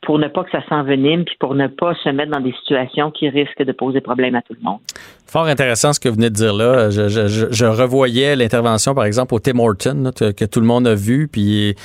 pour 0.02 0.20
ne 0.20 0.28
pas 0.28 0.44
que 0.44 0.52
ça 0.52 0.64
s'envenime 0.70 1.26
puis 1.26 1.36
pour 1.40 1.56
ne 1.56 1.68
pas 1.68 1.94
se 2.04 2.10
mettre 2.10 2.32
dans 2.32 2.40
des 2.40 2.54
situations 2.54 3.12
qui 3.12 3.30
risquent 3.30 3.64
de 3.64 3.72
poser 3.72 4.02
problème 4.02 4.36
à 4.36 4.42
tout 4.42 4.54
le 4.54 4.64
monde. 4.64 4.80
Fort 5.26 5.46
intéressant 5.46 5.94
ce 5.94 6.00
que 6.00 6.08
vous 6.08 6.16
venez 6.16 6.30
de 6.30 6.36
dire 6.36 6.54
là. 6.54 6.90
Je, 6.90 7.66
revoyais 7.66 8.36
l'intervention, 8.36 8.94
par 8.94 9.06
exemple, 9.06 9.34
au 9.34 9.40
Tim 9.40 9.60
Horton, 9.60 10.12
que, 10.16 10.46
tout 10.46 10.60
le 10.60 10.66
monde 10.66 10.88
a 10.88 10.96
vu, 10.96 11.28
puis 11.28 11.76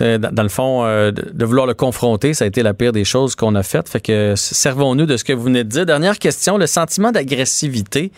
dans, 0.00 0.42
le 0.42 0.48
fond, 0.48 0.84
euh, 0.84 1.10
de, 1.10 1.44
vouloir 1.44 1.66
le 1.66 1.74
confronter, 1.74 2.32
ça 2.34 2.44
a 2.44 2.48
été 2.48 2.62
la 2.62 2.74
pire 2.74 2.92
des 2.92 3.04
choses 3.04 3.34
qu'on 3.34 3.54
a 3.54 3.62
faites. 3.62 3.88
Fait 3.88 4.00
que 4.00 4.34
servons-nous 4.36 5.06
de 5.06 5.16
ce 5.16 5.24
que 5.24 5.32
vous 5.32 5.44
venez 5.44 5.64
de 5.64 5.68
dire. 5.68 5.86
Dernière 5.86 6.18
question, 6.18 6.56
le 6.56 6.66
sentiment 6.66 7.10
d'agressivité 7.10 8.12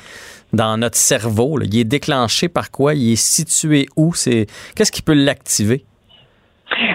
dans 0.52 0.76
notre 0.76 0.96
cerveau, 0.96 1.58
il 1.62 1.76
est 1.78 1.84
déclenché 1.84 2.48
par 2.48 2.70
quoi? 2.70 2.94
Il 2.94 3.12
est 3.12 3.16
situé 3.16 3.86
où? 3.96 4.14
C'est 4.14 4.46
Qu'est-ce 4.74 4.92
qui 4.92 5.02
peut 5.02 5.14
l'activer? 5.14 5.84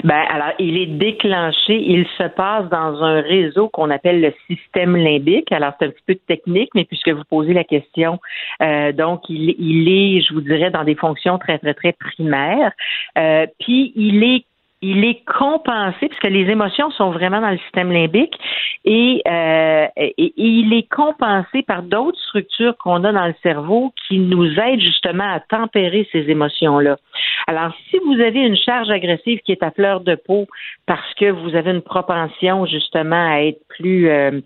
Ben, 0.04 0.24
alors, 0.30 0.54
il 0.60 0.78
est 0.78 0.86
déclenché, 0.86 1.76
il 1.76 2.06
se 2.18 2.24
passe 2.24 2.70
dans 2.70 3.04
un 3.04 3.22
réseau 3.22 3.70
qu'on 3.70 3.90
appelle 3.90 4.22
le 4.22 4.34
système 4.48 4.96
limbique. 4.96 5.52
Alors, 5.52 5.74
c'est 5.80 5.88
un 5.88 5.90
petit 5.90 6.04
peu 6.08 6.16
technique, 6.28 6.70
mais 6.76 6.86
puisque 6.86 7.10
vous 7.10 7.24
posez 7.30 7.54
la 7.54 7.64
question, 7.64 8.20
euh, 8.62 8.92
donc, 8.92 9.22
il, 9.30 9.88
est, 9.90 10.22
je 10.22 10.34
vous 10.34 10.42
dirais, 10.42 10.72
dans 10.72 10.84
des 10.84 10.96
fonctions 10.96 11.38
très, 11.38 11.60
très, 11.60 11.74
très 11.74 11.94
primaires. 11.94 12.72
Euh, 13.18 13.46
puis, 13.60 13.92
il 13.96 14.24
est 14.24 14.46
il 14.86 15.04
est 15.04 15.26
compensé, 15.26 16.08
puisque 16.08 16.30
les 16.30 16.50
émotions 16.52 16.92
sont 16.92 17.10
vraiment 17.10 17.42
dans 17.42 17.50
le 17.50 17.58
système 17.58 17.92
limbique, 17.92 18.38
et, 18.84 19.22
euh, 19.28 19.88
il 20.18 20.74
est 20.74 20.88
compensé 20.90 21.64
par 21.64 21.82
d'autres 21.82 22.20
structures 22.20 22.78
qu'on 22.78 23.04
a 23.04 23.12
dans 23.12 23.26
le 23.26 23.36
cerveau 23.42 23.92
qui 24.08 24.20
nous 24.20 24.46
aident 24.60 24.82
justement 24.82 25.28
à 25.28 25.40
tempérer 25.40 26.08
ces 26.12 26.30
émotions-là. 26.30 26.98
Alors, 27.48 27.72
si 27.90 27.98
vous 28.06 28.20
avez 28.22 28.42
une 28.42 28.58
charge 28.58 28.90
agressive 28.90 29.40
qui 29.40 29.52
est 29.52 29.64
à 29.64 29.72
fleur 29.72 30.02
de 30.02 30.16
peau 30.16 30.46
parce 30.86 31.14
que 31.16 31.32
vous 31.32 31.56
avez 31.56 31.72
une 31.72 31.82
propension 31.82 32.66
justement 32.68 33.34
à 33.34 33.42
être 33.42 33.62
plus 33.68 34.10
euh, 34.10 34.40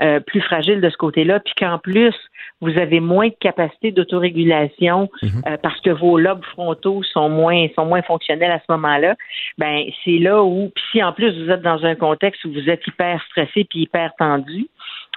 euh, 0.00 0.20
plus 0.20 0.40
fragile 0.40 0.80
de 0.80 0.90
ce 0.90 0.96
côté-là, 0.96 1.40
puis 1.40 1.54
qu'en 1.58 1.78
plus 1.78 2.14
vous 2.60 2.78
avez 2.78 3.00
moins 3.00 3.28
de 3.28 3.36
capacité 3.38 3.92
d'autorégulation 3.92 5.10
euh, 5.24 5.56
parce 5.62 5.80
que 5.80 5.90
vos 5.90 6.18
lobes 6.18 6.44
frontaux 6.44 7.02
sont 7.02 7.28
moins 7.28 7.66
sont 7.74 7.86
moins 7.86 8.02
fonctionnels 8.02 8.50
à 8.50 8.58
ce 8.58 8.72
moment-là, 8.72 9.14
ben 9.58 9.84
c'est 10.04 10.18
là 10.18 10.42
où 10.42 10.70
puis 10.74 10.84
si 10.92 11.02
en 11.02 11.12
plus 11.12 11.32
vous 11.42 11.50
êtes 11.50 11.62
dans 11.62 11.84
un 11.84 11.94
contexte 11.94 12.44
où 12.44 12.52
vous 12.52 12.70
êtes 12.70 12.86
hyper 12.86 13.22
stressé 13.30 13.66
puis 13.68 13.80
hyper 13.80 14.12
tendu, 14.18 14.68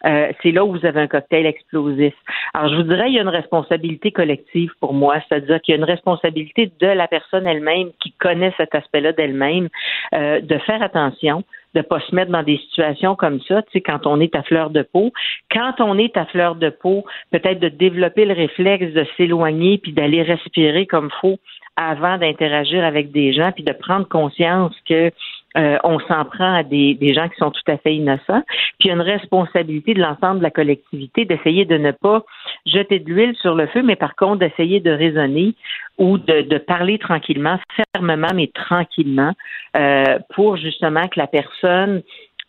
euh, 0.05 0.31
c'est 0.41 0.51
là 0.51 0.63
où 0.63 0.71
vous 0.71 0.85
avez 0.85 1.01
un 1.01 1.07
cocktail 1.07 1.45
explosif. 1.45 2.13
Alors, 2.53 2.71
je 2.71 2.75
vous 2.77 2.83
dirais, 2.83 3.09
il 3.09 3.15
y 3.15 3.19
a 3.19 3.21
une 3.21 3.27
responsabilité 3.27 4.11
collective 4.11 4.71
pour 4.79 4.93
moi, 4.93 5.17
c'est-à-dire 5.27 5.61
qu'il 5.61 5.73
y 5.73 5.75
a 5.75 5.77
une 5.77 5.83
responsabilité 5.83 6.71
de 6.79 6.87
la 6.87 7.07
personne 7.07 7.45
elle-même 7.45 7.89
qui 8.01 8.13
connaît 8.13 8.53
cet 8.57 8.75
aspect-là 8.75 9.11
d'elle-même, 9.13 9.67
euh, 10.13 10.39
de 10.41 10.57
faire 10.59 10.81
attention, 10.81 11.43
de 11.75 11.81
pas 11.81 11.99
se 11.99 12.15
mettre 12.15 12.31
dans 12.31 12.43
des 12.43 12.57
situations 12.57 13.15
comme 13.15 13.39
ça, 13.41 13.61
tu 13.63 13.71
sais, 13.73 13.81
quand 13.81 14.07
on 14.07 14.19
est 14.19 14.35
à 14.35 14.43
fleur 14.43 14.69
de 14.69 14.81
peau. 14.81 15.11
Quand 15.51 15.79
on 15.79 15.97
est 15.97 16.15
à 16.17 16.25
fleur 16.25 16.55
de 16.55 16.69
peau, 16.69 17.05
peut-être 17.31 17.59
de 17.59 17.69
développer 17.69 18.25
le 18.25 18.33
réflexe 18.33 18.93
de 18.93 19.05
s'éloigner 19.17 19.77
puis 19.77 19.93
d'aller 19.93 20.23
respirer 20.23 20.85
comme 20.85 21.09
faut 21.21 21.37
avant 21.75 22.17
d'interagir 22.17 22.83
avec 22.83 23.11
des 23.11 23.31
gens, 23.31 23.51
puis 23.53 23.63
de 23.63 23.71
prendre 23.71 24.07
conscience 24.07 24.75
que 24.87 25.11
euh, 25.57 25.77
on 25.83 25.99
s'en 26.01 26.25
prend 26.25 26.55
à 26.55 26.63
des, 26.63 26.93
des 26.93 27.13
gens 27.13 27.27
qui 27.27 27.37
sont 27.37 27.51
tout 27.51 27.71
à 27.71 27.77
fait 27.77 27.95
innocents. 27.95 28.43
Puis 28.79 28.85
il 28.85 28.87
y 28.87 28.91
a 28.91 28.93
une 28.93 29.01
responsabilité 29.01 29.93
de 29.93 30.01
l'ensemble 30.01 30.39
de 30.39 30.43
la 30.43 30.51
collectivité 30.51 31.25
d'essayer 31.25 31.65
de 31.65 31.77
ne 31.77 31.91
pas 31.91 32.23
jeter 32.65 32.99
de 32.99 33.09
l'huile 33.09 33.35
sur 33.35 33.55
le 33.55 33.67
feu, 33.67 33.81
mais 33.81 33.95
par 33.95 34.15
contre 34.15 34.39
d'essayer 34.39 34.79
de 34.79 34.91
raisonner 34.91 35.55
ou 35.97 36.17
de, 36.17 36.41
de 36.41 36.57
parler 36.57 36.99
tranquillement, 36.99 37.59
fermement, 37.93 38.31
mais 38.33 38.47
tranquillement, 38.47 39.33
euh, 39.75 40.19
pour 40.35 40.57
justement 40.57 41.07
que 41.07 41.19
la 41.19 41.27
personne 41.27 42.03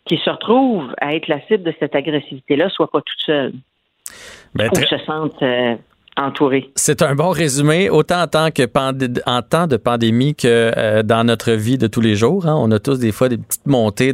qui 0.05 0.17
se 0.17 0.29
retrouve 0.29 0.93
à 0.99 1.13
être 1.15 1.27
la 1.27 1.41
cible 1.47 1.63
de 1.63 1.73
cette 1.79 1.95
agressivité-là 1.95 2.69
soit 2.69 2.89
pas 2.89 3.01
toute 3.01 3.21
seule. 3.25 3.53
Ben, 4.53 4.69
ou 4.71 4.75
se 4.75 4.97
sente 4.99 5.41
euh, 5.41 5.75
entouré. 6.17 6.69
C'est 6.75 7.01
un 7.01 7.15
bon 7.15 7.29
résumé, 7.29 7.89
autant 7.89 8.21
en, 8.21 8.27
tant 8.27 8.51
que 8.51 8.63
en 9.25 9.41
temps 9.41 9.67
de 9.67 9.77
pandémie 9.77 10.35
que 10.35 10.71
euh, 10.75 11.03
dans 11.03 11.23
notre 11.23 11.51
vie 11.51 11.77
de 11.77 11.87
tous 11.87 12.01
les 12.01 12.15
jours. 12.15 12.47
Hein. 12.47 12.55
On 12.57 12.69
a 12.71 12.79
tous 12.79 12.99
des 12.99 13.11
fois 13.11 13.29
des 13.29 13.37
petites 13.37 13.65
montées 13.65 14.13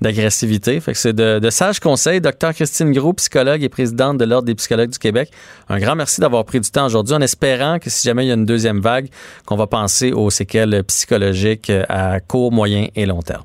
d'agressivité. 0.00 0.80
Fait 0.80 0.92
que 0.92 0.98
c'est 0.98 1.12
de, 1.12 1.38
de, 1.38 1.50
sages 1.50 1.80
conseils. 1.80 2.20
Docteur 2.20 2.52
Christine 2.54 2.92
Gros, 2.92 3.12
psychologue 3.14 3.62
et 3.62 3.68
présidente 3.68 4.18
de 4.18 4.24
l'Ordre 4.24 4.46
des 4.46 4.54
psychologues 4.54 4.90
du 4.90 4.98
Québec. 4.98 5.30
Un 5.68 5.78
grand 5.78 5.94
merci 5.94 6.20
d'avoir 6.20 6.44
pris 6.44 6.60
du 6.60 6.70
temps 6.70 6.86
aujourd'hui 6.86 7.14
en 7.14 7.20
espérant 7.20 7.78
que 7.78 7.90
si 7.90 8.06
jamais 8.06 8.24
il 8.24 8.28
y 8.28 8.32
a 8.32 8.34
une 8.34 8.46
deuxième 8.46 8.80
vague, 8.80 9.08
qu'on 9.44 9.56
va 9.56 9.66
penser 9.66 10.12
aux 10.12 10.30
séquelles 10.30 10.82
psychologiques 10.84 11.70
à 11.88 12.20
court, 12.20 12.52
moyen 12.52 12.86
et 12.94 13.06
long 13.06 13.22
terme. 13.22 13.44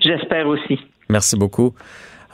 J'espère 0.00 0.46
aussi. 0.46 0.78
Merci 1.08 1.36
beaucoup. 1.36 1.74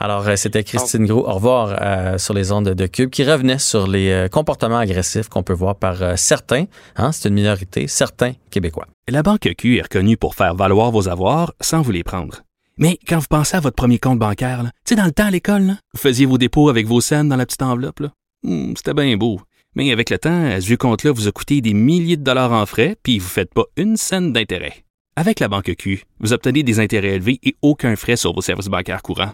Alors, 0.01 0.27
euh, 0.27 0.35
c'était 0.35 0.63
Christine 0.63 1.05
Gros. 1.05 1.29
Au 1.29 1.33
revoir 1.33 1.77
euh, 1.79 2.17
sur 2.17 2.33
les 2.33 2.51
ondes 2.51 2.69
de 2.69 2.87
Cube 2.87 3.11
qui 3.11 3.23
revenait 3.23 3.59
sur 3.59 3.85
les 3.85 4.09
euh, 4.09 4.27
comportements 4.29 4.79
agressifs 4.79 5.29
qu'on 5.29 5.43
peut 5.43 5.53
voir 5.53 5.75
par 5.75 6.17
certains, 6.17 6.65
hein, 6.95 7.11
c'est 7.11 7.29
une 7.29 7.35
minorité, 7.35 7.85
certains 7.87 8.33
Québécois. 8.49 8.87
La 9.07 9.21
Banque 9.21 9.53
Q 9.55 9.77
est 9.77 9.83
reconnue 9.83 10.17
pour 10.17 10.33
faire 10.33 10.55
valoir 10.55 10.89
vos 10.89 11.07
avoirs 11.07 11.53
sans 11.61 11.83
vous 11.83 11.91
les 11.91 12.03
prendre. 12.03 12.41
Mais 12.79 12.97
quand 13.07 13.19
vous 13.19 13.27
pensez 13.29 13.55
à 13.55 13.59
votre 13.59 13.75
premier 13.75 13.99
compte 13.99 14.17
bancaire, 14.17 14.63
tu 14.63 14.69
sais, 14.89 14.95
dans 14.95 15.05
le 15.05 15.11
temps 15.11 15.27
à 15.27 15.31
l'école, 15.31 15.75
vous 15.93 15.99
faisiez 15.99 16.25
vos 16.25 16.39
dépôts 16.39 16.69
avec 16.69 16.87
vos 16.87 16.99
scènes 16.99 17.29
dans 17.29 17.35
la 17.35 17.45
petite 17.45 17.61
enveloppe. 17.61 18.01
Hmm, 18.41 18.73
c'était 18.75 18.95
bien 18.95 19.15
beau. 19.17 19.39
Mais 19.75 19.91
avec 19.91 20.09
le 20.09 20.17
temps, 20.17 20.59
ce 20.59 20.65
vieux 20.65 20.77
compte-là 20.77 21.11
vous 21.11 21.27
a 21.27 21.31
coûté 21.31 21.61
des 21.61 21.75
milliers 21.75 22.17
de 22.17 22.23
dollars 22.23 22.53
en 22.53 22.65
frais, 22.65 22.97
puis 23.03 23.19
vous 23.19 23.25
ne 23.25 23.29
faites 23.29 23.53
pas 23.53 23.65
une 23.77 23.97
scène 23.97 24.33
d'intérêt. 24.33 24.83
Avec 25.15 25.39
la 25.39 25.47
Banque 25.47 25.75
Q, 25.77 26.05
vous 26.19 26.33
obtenez 26.33 26.63
des 26.63 26.79
intérêts 26.79 27.15
élevés 27.15 27.39
et 27.43 27.55
aucun 27.61 27.95
frais 27.95 28.15
sur 28.15 28.33
vos 28.33 28.41
services 28.41 28.67
bancaires 28.67 29.03
courants. 29.03 29.33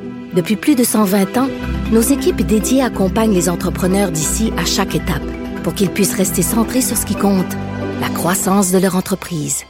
Depuis 0.33 0.55
plus 0.55 0.75
de 0.75 0.83
120 0.83 1.37
ans, 1.37 1.49
nos 1.91 2.01
équipes 2.01 2.41
dédiées 2.41 2.81
accompagnent 2.81 3.33
les 3.33 3.49
entrepreneurs 3.49 4.11
d'ici 4.11 4.53
à 4.57 4.63
chaque 4.63 4.95
étape 4.95 5.21
pour 5.61 5.73
qu'ils 5.73 5.89
puissent 5.89 6.15
rester 6.15 6.41
centrés 6.41 6.81
sur 6.81 6.95
ce 6.95 7.05
qui 7.05 7.15
compte, 7.15 7.53
la 7.99 8.07
croissance 8.09 8.71
de 8.71 8.77
leur 8.77 8.95
entreprise. 8.95 9.65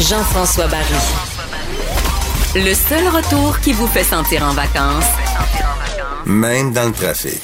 Jean-François 0.00 0.68
Barry. 0.68 0.94
Le 2.54 2.72
seul 2.72 3.08
retour 3.08 3.58
qui 3.60 3.72
vous 3.72 3.88
fait 3.88 4.04
sentir 4.04 4.44
en 4.44 4.52
vacances, 4.52 5.10
même 6.24 6.72
dans 6.72 6.86
le 6.86 6.92
trafic. 6.92 7.42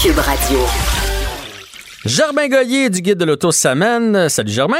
Cube 0.00 0.18
Radio. 0.18 0.58
Germain 2.04 2.48
Goyer 2.48 2.90
du 2.90 3.00
Guide 3.00 3.18
de 3.18 3.24
l'Auto 3.24 3.50
s'amène. 3.50 4.28
Salut 4.28 4.52
Germain. 4.52 4.76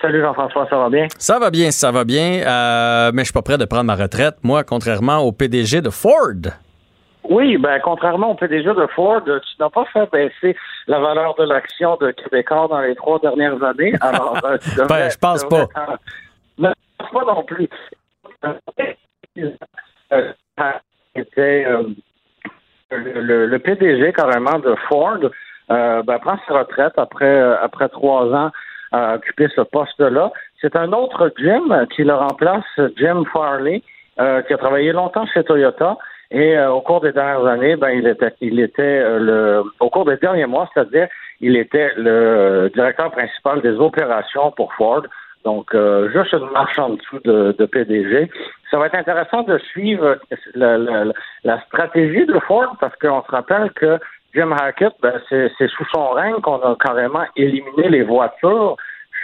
Salut 0.00 0.22
Jean-François, 0.22 0.66
ça 0.70 0.78
va 0.78 0.88
bien? 0.88 1.08
Ça 1.18 1.38
va 1.38 1.50
bien, 1.50 1.70
ça 1.70 1.90
va 1.90 2.04
bien, 2.04 2.42
euh, 2.46 3.10
mais 3.12 3.20
je 3.20 3.26
suis 3.26 3.32
pas 3.34 3.42
prêt 3.42 3.58
de 3.58 3.66
prendre 3.66 3.84
ma 3.84 3.94
retraite, 3.94 4.36
moi, 4.42 4.64
contrairement 4.64 5.18
au 5.18 5.32
PDG 5.32 5.82
de 5.82 5.90
Ford. 5.90 6.52
Oui, 7.28 7.58
ben 7.58 7.80
contrairement 7.82 8.30
au 8.30 8.34
PDG 8.34 8.64
de 8.64 8.86
Ford, 8.94 9.20
tu 9.24 9.32
n'as 9.60 9.70
pas 9.70 9.84
fait 9.92 10.10
baisser 10.10 10.56
la 10.86 11.00
valeur 11.00 11.34
de 11.34 11.44
l'action 11.44 11.96
de 11.96 12.12
Québécois 12.12 12.66
dans 12.68 12.80
les 12.80 12.94
trois 12.94 13.18
dernières 13.18 13.62
années. 13.62 13.94
Alors, 14.00 14.38
euh, 14.44 14.56
tu 14.58 14.70
ben, 14.88 15.10
je 15.10 15.18
pense 15.18 15.44
pas. 15.44 15.66
Non, 16.58 16.72
pas 16.98 17.24
non 17.26 17.42
plus. 17.42 17.68
Était 21.14 21.66
euh, 21.66 21.82
le, 22.90 23.46
le, 23.46 23.58
PDG 23.58 24.12
carrément 24.12 24.58
de 24.58 24.74
Ford 24.88 25.18
ben, 25.68 26.18
prend 26.20 26.38
sa 26.46 26.58
retraite 26.58 26.94
après 26.96 27.40
après 27.62 27.88
trois 27.88 28.26
ans 28.34 28.50
à 28.94 29.14
occuper 29.16 29.48
ce 29.54 29.62
poste-là. 29.62 30.32
C'est 30.60 30.76
un 30.76 30.92
autre 30.92 31.32
Jim 31.38 31.64
qui 31.94 32.04
le 32.04 32.14
remplace, 32.14 32.64
Jim 32.96 33.24
Farley, 33.32 33.82
euh, 34.20 34.42
qui 34.42 34.52
a 34.52 34.58
travaillé 34.58 34.92
longtemps 34.92 35.26
chez 35.26 35.42
Toyota. 35.42 35.98
Et 36.30 36.56
euh, 36.56 36.70
au 36.70 36.80
cours 36.80 37.00
des 37.00 37.12
dernières 37.12 37.44
années, 37.46 37.76
ben, 37.76 37.90
il 37.90 38.06
était, 38.06 38.32
il 38.40 38.60
était 38.60 38.82
euh, 38.82 39.18
le, 39.18 39.62
au 39.80 39.90
cours 39.90 40.04
des 40.04 40.16
derniers 40.16 40.46
mois, 40.46 40.68
c'est-à-dire, 40.72 41.08
il 41.40 41.56
était 41.56 41.90
le 41.96 42.70
directeur 42.74 43.10
principal 43.10 43.60
des 43.60 43.76
opérations 43.80 44.52
pour 44.52 44.72
Ford. 44.74 45.02
Donc, 45.44 45.76
juste 46.14 46.32
une 46.32 46.50
marche 46.52 46.78
en 46.78 46.90
dessous 46.90 47.18
de, 47.22 47.54
de, 47.58 47.66
PDG. 47.66 48.30
Ça 48.70 48.78
va 48.78 48.86
être 48.86 48.94
intéressant 48.94 49.42
de 49.42 49.58
suivre 49.58 50.16
la, 50.54 50.78
la, 50.78 51.04
la 51.42 51.60
stratégie 51.66 52.24
de 52.24 52.38
Ford 52.38 52.74
parce 52.80 52.96
qu'on 52.96 53.22
se 53.22 53.30
rappelle 53.30 53.70
que 53.72 53.98
Jim 54.34 54.50
Hackett, 54.50 54.94
ben, 55.00 55.20
c'est 55.28 55.68
sous 55.68 55.86
son 55.94 56.10
règne 56.10 56.40
qu'on 56.40 56.60
a 56.60 56.76
carrément 56.76 57.24
éliminé 57.36 57.88
les 57.88 58.02
voitures 58.02 58.76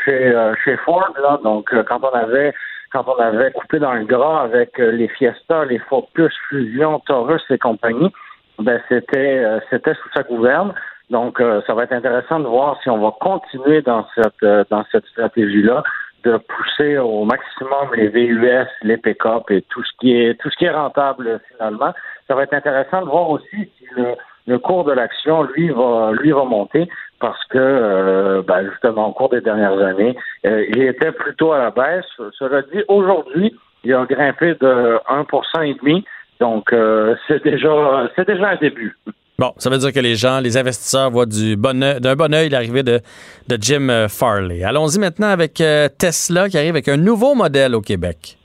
chez, 0.04 0.28
euh, 0.28 0.54
chez 0.64 0.76
Ford. 0.78 1.12
Là. 1.20 1.40
Donc, 1.42 1.72
euh, 1.74 1.82
quand 1.82 2.00
on 2.02 2.14
avait 2.14 2.54
quand 2.92 3.04
on 3.06 3.20
avait 3.20 3.52
coupé 3.52 3.78
dans 3.78 3.92
le 3.92 4.04
gras 4.04 4.42
avec 4.42 4.80
euh, 4.80 4.90
les 4.90 5.06
Fiesta, 5.08 5.64
les 5.64 5.78
Focus, 5.78 6.32
Fusion, 6.48 6.98
Taurus 7.06 7.42
et 7.50 7.58
compagnie, 7.58 8.12
ben 8.58 8.80
c'était 8.88 9.44
c'était 9.68 9.94
sous 9.94 10.08
sa 10.14 10.22
gouverne. 10.22 10.74
Donc, 11.08 11.42
ça 11.66 11.74
va 11.74 11.82
être 11.84 11.92
intéressant 11.92 12.38
de 12.38 12.46
voir 12.46 12.78
si 12.82 12.88
on 12.88 12.98
va 12.98 13.12
continuer 13.20 13.82
dans 13.82 14.06
cette 14.14 14.68
dans 14.70 14.84
cette 14.92 15.06
stratégie-là 15.06 15.82
de 16.22 16.36
pousser 16.36 16.98
au 16.98 17.24
maximum 17.24 17.94
les 17.96 18.08
VUS, 18.08 18.68
les 18.82 18.96
pick-up 18.96 19.50
et 19.50 19.62
tout 19.62 19.82
ce 19.82 19.90
qui 19.98 20.14
est 20.14 20.40
tout 20.40 20.50
ce 20.50 20.56
qui 20.56 20.66
est 20.66 20.70
rentable 20.70 21.40
finalement. 21.50 21.92
Ça 22.28 22.34
va 22.36 22.44
être 22.44 22.54
intéressant 22.54 23.00
de 23.00 23.06
voir 23.06 23.30
aussi 23.30 23.72
si 23.76 23.86
le 23.96 24.14
le 24.50 24.58
cours 24.58 24.82
de 24.84 24.92
l'action, 24.92 25.44
lui, 25.54 25.68
va 25.70 26.10
lui 26.12 26.32
va 26.32 26.44
monter 26.44 26.88
parce 27.20 27.42
que 27.50 27.58
euh, 27.58 28.42
ben, 28.42 28.68
justement 28.68 29.10
au 29.10 29.12
cours 29.12 29.28
des 29.28 29.40
dernières 29.40 29.78
années, 29.78 30.16
euh, 30.44 30.66
il 30.68 30.82
était 30.82 31.12
plutôt 31.12 31.52
à 31.52 31.58
la 31.58 31.70
baisse. 31.70 32.04
Cela 32.36 32.62
dit, 32.62 32.82
aujourd'hui, 32.88 33.54
il 33.84 33.94
a 33.94 34.04
grimpé 34.06 34.54
de 34.60 34.98
1% 35.08 35.62
et 35.62 35.74
demi. 35.74 36.04
Donc 36.40 36.72
euh, 36.72 37.14
c'est 37.28 37.44
déjà 37.44 38.08
c'est 38.16 38.26
déjà 38.26 38.48
un 38.48 38.56
début. 38.56 38.96
Bon, 39.38 39.52
ça 39.56 39.70
veut 39.70 39.78
dire 39.78 39.92
que 39.92 40.00
les 40.00 40.16
gens, 40.16 40.40
les 40.40 40.56
investisseurs 40.56 41.10
voient 41.10 41.26
du 41.26 41.56
bon 41.56 41.78
d'un 42.00 42.16
bon 42.16 42.34
oeil 42.34 42.48
l'arrivée 42.48 42.82
de, 42.82 43.00
de 43.48 43.56
Jim 43.60 44.06
Farley. 44.08 44.64
Allons-y 44.64 44.98
maintenant 44.98 45.28
avec 45.28 45.62
Tesla 45.98 46.48
qui 46.48 46.58
arrive 46.58 46.70
avec 46.70 46.88
un 46.88 46.96
nouveau 46.96 47.34
modèle 47.34 47.74
au 47.76 47.80
Québec. 47.80 48.36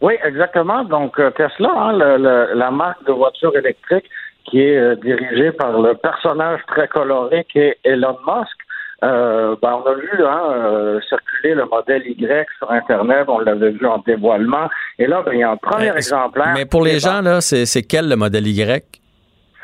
Oui, 0.00 0.14
exactement. 0.24 0.84
Donc 0.84 1.16
Tesla, 1.36 1.70
hein, 1.76 1.92
la 1.92 2.70
marque 2.70 3.04
de 3.06 3.12
voitures 3.12 3.56
électriques, 3.56 4.04
qui 4.50 4.60
est 4.60 4.76
euh, 4.76 4.96
dirigé 4.96 5.52
par 5.52 5.78
le 5.78 5.94
personnage 5.94 6.60
très 6.66 6.88
coloré 6.88 7.44
qui 7.50 7.58
est 7.58 7.78
Elon 7.84 8.16
Musk. 8.26 8.56
Euh, 9.04 9.54
ben, 9.62 9.80
on 9.84 9.88
a 9.88 9.94
vu 9.94 10.10
hein, 10.24 10.42
euh, 10.50 11.00
circuler 11.08 11.54
le 11.54 11.66
modèle 11.66 12.02
Y 12.04 12.46
sur 12.58 12.70
Internet, 12.70 13.26
on 13.28 13.38
l'avait 13.38 13.70
vu 13.70 13.86
en 13.86 13.98
dévoilement. 13.98 14.68
Et 14.98 15.06
là, 15.06 15.22
ben, 15.22 15.32
il 15.34 15.40
y 15.40 15.42
a 15.44 15.52
un 15.52 15.56
premier 15.56 15.94
exemplaire. 15.96 16.52
Mais 16.54 16.66
pour 16.66 16.84
les 16.84 16.98
gens, 16.98 17.20
là, 17.20 17.40
c'est 17.40 17.82
quel 17.82 18.08
le 18.08 18.16
modèle 18.16 18.46
Y? 18.46 19.00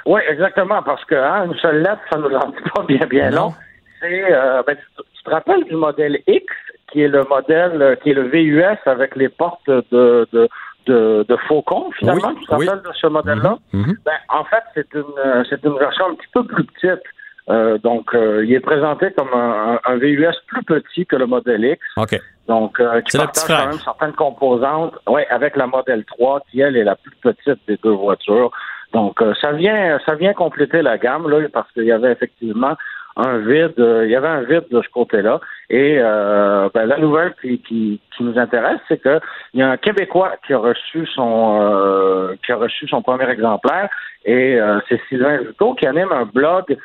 Oui, 0.06 0.20
exactement, 0.28 0.82
parce 0.82 1.04
que 1.06 1.14
hein, 1.14 1.46
une 1.46 1.58
seule 1.58 1.82
lettre, 1.82 2.00
ça 2.12 2.18
ne 2.18 2.28
nous 2.28 2.36
en 2.36 2.48
dit 2.50 2.70
pas 2.74 2.82
bien, 2.82 3.06
bien 3.06 3.30
long. 3.30 3.54
C'est, 4.00 4.22
ben, 4.66 4.76
tu, 4.76 5.24
te 5.24 5.30
rappelles 5.30 5.64
du 5.64 5.74
modèle 5.74 6.18
X, 6.28 6.46
qui 6.92 7.02
est 7.02 7.08
le 7.08 7.24
modèle, 7.24 7.98
qui 8.02 8.10
est 8.10 8.14
le 8.14 8.28
VUS 8.28 8.78
avec 8.86 9.16
les 9.16 9.30
portes 9.30 9.66
de, 9.66 10.28
de 10.32 10.48
de, 10.86 11.24
de 11.28 11.36
Faucon, 11.48 11.90
finalement, 11.98 12.34
tu 12.34 12.44
te 12.44 12.50
rappelles 12.50 12.82
de 12.82 12.92
ce 12.94 13.06
modèle-là? 13.06 13.58
Mhm, 13.72 13.80
mhm. 13.80 13.96
ben, 14.04 14.18
en 14.28 14.44
fait, 14.44 14.62
c'est 14.74 14.94
une, 14.94 15.44
c'est 15.48 15.64
une 15.64 15.78
version 15.78 16.06
un 16.10 16.14
petit 16.14 16.28
peu 16.32 16.44
plus 16.44 16.64
petite. 16.64 17.02
Euh, 17.50 17.76
donc, 17.78 18.14
euh, 18.14 18.44
il 18.44 18.52
est 18.54 18.60
présenté 18.60 19.12
comme 19.12 19.28
un, 19.34 19.78
un, 19.84 19.96
VUS 19.96 20.32
plus 20.46 20.62
petit 20.64 21.04
que 21.04 21.16
le 21.16 21.26
modèle 21.26 21.64
X. 21.64 21.80
OK. 21.96 22.18
Donc, 22.48 22.80
euh, 22.80 23.00
qui 23.02 23.16
partage 23.16 23.44
quand 23.46 23.66
même 23.68 23.78
certaines 23.78 24.12
composantes, 24.12 24.94
ouais, 25.06 25.26
avec 25.28 25.56
la 25.56 25.66
modèle 25.66 26.04
3, 26.04 26.40
qui 26.50 26.60
elle 26.60 26.76
est 26.76 26.84
la 26.84 26.96
plus 26.96 27.12
petite 27.22 27.58
des 27.66 27.78
deux 27.82 27.92
voitures. 27.92 28.50
Donc, 28.92 29.20
euh, 29.20 29.34
ça 29.40 29.52
vient, 29.52 29.98
ça 30.06 30.14
vient 30.14 30.32
compléter 30.32 30.80
la 30.80 30.98
gamme 30.98 31.28
là, 31.28 31.46
parce 31.52 31.70
qu'il 31.72 31.84
y 31.84 31.92
avait 31.92 32.12
effectivement 32.12 32.76
un 33.16 33.38
vide, 33.38 33.74
euh, 33.78 34.04
il 34.04 34.10
y 34.10 34.16
avait 34.16 34.28
un 34.28 34.42
vide 34.42 34.64
de 34.70 34.82
ce 34.82 34.88
côté-là. 34.88 35.40
Et 35.70 35.98
euh, 35.98 36.68
ben, 36.74 36.86
la 36.86 36.98
nouvelle 36.98 37.34
qui, 37.40 37.58
qui, 37.58 38.00
nous 38.20 38.38
intéresse, 38.38 38.80
c'est 38.88 39.00
qu'il 39.00 39.20
y 39.54 39.62
a 39.62 39.70
un 39.70 39.76
Québécois 39.76 40.36
qui 40.46 40.52
a 40.52 40.58
reçu 40.58 41.06
son 41.06 41.58
euh, 41.60 42.34
qui 42.44 42.52
a 42.52 42.56
reçu 42.56 42.88
son 42.88 43.02
premier 43.02 43.28
exemplaire, 43.28 43.88
et 44.24 44.58
c'est 44.88 45.00
Sylvain 45.08 45.38
Juteau 45.42 45.74
qui 45.74 45.86
anime 45.86 46.10
un 46.10 46.24
blog 46.24 46.76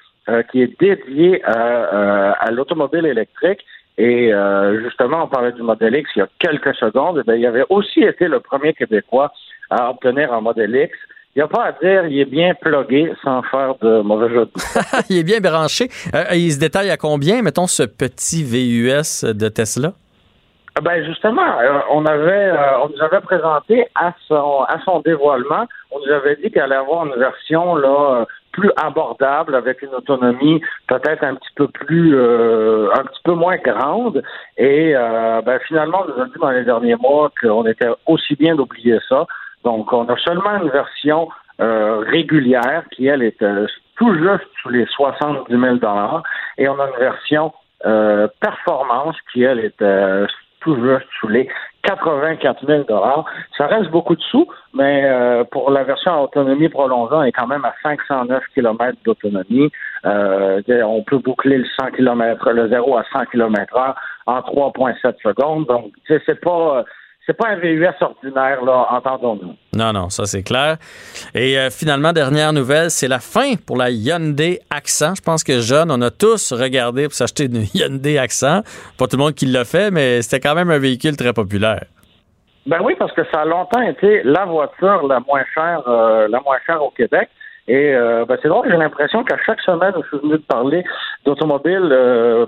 qui 0.51 0.61
est 0.61 0.80
dédié 0.80 1.41
à, 1.45 2.51
l'automobile 2.51 3.06
électrique. 3.06 3.65
Et 3.97 4.31
justement, 4.84 5.23
on 5.23 5.27
parlait 5.27 5.53
du 5.53 5.61
modèle 5.61 5.95
X 5.95 6.10
il 6.15 6.19
y 6.19 6.22
a 6.22 6.27
quelques 6.38 6.76
secondes. 6.76 7.19
Et 7.19 7.31
eh 7.31 7.38
il 7.38 7.45
avait 7.45 7.65
aussi 7.69 8.01
été 8.01 8.27
le 8.27 8.41
premier 8.41 8.73
Québécois 8.73 9.31
à 9.69 9.89
obtenir 9.89 10.34
un 10.34 10.41
modèle 10.41 10.76
X. 10.76 10.97
il 11.35 11.39
n'y 11.39 11.43
a 11.43 11.47
pas 11.47 11.65
à 11.65 11.72
dire, 11.73 12.07
il 12.07 12.19
est 12.19 12.26
bien 12.26 12.56
plugué 12.56 13.14
sans 13.23 13.43
faire 13.43 13.76
de 13.81 14.01
mauvais 14.01 14.30
jeu 14.30 14.45
de 14.45 14.51
il 15.11 15.19
est 15.19 15.23
bien 15.23 15.39
branché. 15.39 15.88
Euh, 16.15 16.23
il 16.34 16.51
se 16.51 16.60
détaille 16.60 16.89
à 16.89 16.97
combien, 16.97 17.43
mettons, 17.43 17.68
ce 17.68 17.84
petit 17.84 18.43
VUS 18.43 19.23
de 19.23 19.47
Tesla? 19.47 19.93
Ben 20.81 21.06
justement, 21.06 21.60
euh, 21.61 21.80
on 21.91 22.06
avait, 22.06 22.49
euh, 22.49 22.80
on 22.84 22.89
nous 22.89 23.01
avait 23.03 23.22
présenté 23.22 23.85
à 23.95 24.14
son 24.27 24.61
à 24.68 24.80
son 24.85 25.01
dévoilement, 25.01 25.68
on 25.91 25.99
nous 25.99 26.11
avait 26.11 26.38
dit 26.38 26.49
qu'elle 26.49 26.64
allait 26.64 26.76
avoir 26.76 27.06
une 27.06 27.19
version 27.19 27.76
là 27.76 28.26
plus 28.51 28.72
abordable 28.77 29.56
avec 29.56 29.81
une 29.81 29.93
autonomie 29.93 30.61
peut-être 30.88 31.23
un 31.23 31.35
petit 31.35 31.53
peu 31.56 31.68
plus 31.68 32.15
un 32.18 33.03
petit 33.03 33.22
peu 33.23 33.34
moins 33.34 33.57
grande 33.57 34.23
et 34.57 34.93
ben, 34.93 35.60
finalement 35.68 36.03
on 36.06 36.14
nous 36.14 36.22
a 36.22 36.26
dit 36.26 36.39
dans 36.39 36.49
les 36.49 36.64
derniers 36.64 36.95
mois 36.95 37.30
qu'on 37.39 37.65
était 37.68 37.89
aussi 38.07 38.35
bien 38.35 38.56
d'oublier 38.56 38.97
ça 39.07 39.27
donc, 39.64 39.91
on 39.91 40.06
a 40.06 40.18
seulement 40.18 40.61
une 40.61 40.69
version 40.69 41.30
euh, 41.60 41.99
régulière 41.99 42.84
qui, 42.91 43.07
elle, 43.07 43.22
est 43.22 43.41
euh, 43.41 43.68
tout 43.98 44.14
juste 44.15 44.48
sous 44.61 44.69
les 44.69 44.86
70 44.86 45.49
000 45.49 45.76
et 46.57 46.69
on 46.69 46.80
a 46.80 46.88
une 46.88 46.99
version 46.99 47.52
euh, 47.86 48.27
performance 48.40 49.15
qui, 49.31 49.44
elle, 49.44 49.60
est 49.60 49.84
tout 50.61 50.76
juste 50.76 51.07
sous 51.19 51.27
les 51.27 51.49
84 51.84 52.65
000 52.65 52.84
Ça 53.57 53.68
reste 53.68 53.90
beaucoup 53.91 54.15
de 54.15 54.22
sous, 54.22 54.48
mais 54.73 55.10
pour 55.52 55.72
la 55.72 55.84
version 55.84 56.23
autonomie 56.23 56.68
prolongée, 56.68 57.15
on 57.15 57.23
est 57.23 57.31
quand 57.31 57.48
même 57.48 57.64
à 57.64 57.73
509 57.81 58.44
km 58.53 58.98
d'autonomie. 59.06 59.72
on 60.03 61.03
peut 61.03 61.19
boucler 61.19 61.57
le 61.57 61.65
100 61.80 61.91
km, 61.91 62.52
le 62.52 62.68
0 62.68 62.98
à 62.98 63.03
100 63.14 63.26
km 63.31 63.77
heure 63.77 63.95
en 64.26 64.40
3,7 64.40 65.22
secondes. 65.23 65.65
Donc, 65.68 65.94
c'est 66.07 66.41
pas 66.41 66.84
c'est 67.30 67.38
pas 67.38 67.49
un 67.49 67.57
VUS 67.57 67.85
ordinaire, 68.01 68.65
là, 68.65 68.88
entendons-nous. 68.89 69.53
Non, 69.77 69.93
non, 69.93 70.10
ça 70.10 70.26
c'est 70.26 70.41
clair. 70.41 70.77
Et 71.35 71.60
euh, 71.60 71.69
finalement, 71.69 72.11
dernière 72.11 72.53
nouvelle, 72.53 72.89
c'est 72.89 73.07
la 73.07 73.19
fin 73.19 73.53
pour 73.68 73.77
la 73.77 73.91
Hyundai 73.91 74.60
Accent. 74.72 75.14
Je 75.14 75.22
pense 75.22 75.43
que 75.43 75.60
jeune, 75.60 75.91
on 75.91 76.01
a 76.01 76.10
tous 76.10 76.51
regardé 76.53 77.03
pour 77.03 77.14
s'acheter 77.14 77.45
une 77.45 77.65
Hyundai 77.76 78.18
Accent. 78.18 78.61
Pas 78.97 79.06
tout 79.06 79.18
le 79.18 79.23
monde 79.23 79.35
qui 79.35 79.45
l'a 79.45 79.64
fait, 79.64 79.91
mais 79.91 80.23
c'était 80.23 80.39
quand 80.39 80.56
même 80.56 80.72
un 80.72 80.80
véhicule 80.80 81.15
très 81.15 81.31
populaire. 81.31 81.84
Ben 82.65 82.80
oui, 82.81 82.95
parce 82.97 83.14
que 83.14 83.22
ça 83.31 83.41
a 83.41 83.45
longtemps 83.45 83.81
été 83.81 84.23
la 84.23 84.45
voiture 84.45 85.06
la 85.07 85.19
moins 85.19 85.43
chère, 85.53 85.84
euh, 85.88 86.27
la 86.27 86.39
moins 86.41 86.57
chère 86.65 86.84
au 86.84 86.89
Québec. 86.89 87.30
Et 87.68 87.93
euh, 87.93 88.26
ben 88.26 88.39
c'est 88.41 88.49
drôle, 88.49 88.68
j'ai 88.72 88.77
l'impression 88.77 89.23
qu'à 89.23 89.38
chaque 89.45 89.61
semaine, 89.61 89.93
je 90.01 90.07
suis 90.07 90.18
venu 90.18 90.34
de 90.39 90.43
parler 90.47 90.84
d'automobile 91.26 91.95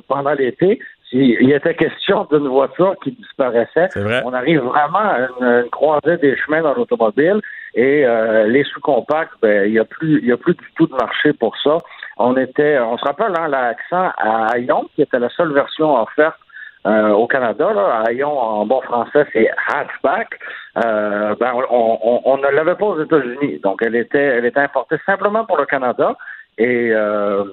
pendant 0.07 0.33
l'été 0.33 0.79
il 1.11 1.51
était 1.51 1.75
question 1.75 2.25
d'une 2.31 2.47
voiture 2.47 2.95
qui 3.03 3.11
disparaissait. 3.11 3.89
On 4.23 4.33
arrive 4.33 4.61
vraiment 4.61 4.99
à 4.99 5.27
une, 5.39 5.69
croisée 5.69 6.17
des 6.17 6.37
chemins 6.37 6.61
dans 6.61 6.73
l'automobile 6.73 7.41
et 7.73 8.05
euh, 8.05 8.47
les 8.47 8.63
sous-compacts, 8.63 9.33
ben, 9.41 9.65
il 9.65 9.73
n'y 9.73 9.79
a 9.79 9.85
plus, 9.85 10.19
il 10.21 10.27
y 10.27 10.31
a 10.31 10.37
plus 10.37 10.53
du 10.53 10.65
tout 10.75 10.87
de 10.87 10.95
marché 10.95 11.33
pour 11.33 11.55
ça. 11.57 11.77
On 12.17 12.35
était, 12.37 12.79
on 12.79 12.97
se 12.97 13.05
rappelle, 13.05 13.33
hein, 13.37 13.47
l'accent 13.47 14.11
à 14.17 14.55
Hayon, 14.55 14.89
qui 14.95 15.01
était 15.01 15.19
la 15.19 15.29
seule 15.29 15.53
version 15.53 16.01
offerte 16.01 16.37
euh, 16.85 17.09
au 17.09 17.27
Canada, 17.27 17.73
là, 17.73 18.03
Hayon 18.09 18.37
en 18.37 18.65
bon 18.65 18.81
français, 18.81 19.25
c'est 19.33 19.49
hatchback. 19.67 20.39
Euh, 20.83 21.35
ben, 21.39 21.53
on, 21.69 21.99
on, 22.01 22.21
on, 22.25 22.37
ne 22.37 22.47
l'avait 22.47 22.75
pas 22.75 22.85
aux 22.85 23.01
États-Unis, 23.01 23.59
donc 23.59 23.81
elle 23.81 23.95
était, 23.95 24.17
elle 24.17 24.45
était 24.45 24.59
importée 24.59 24.95
simplement 25.05 25.45
pour 25.45 25.57
le 25.57 25.65
Canada 25.65 26.15
et 26.57 26.89
euh, 26.91 27.43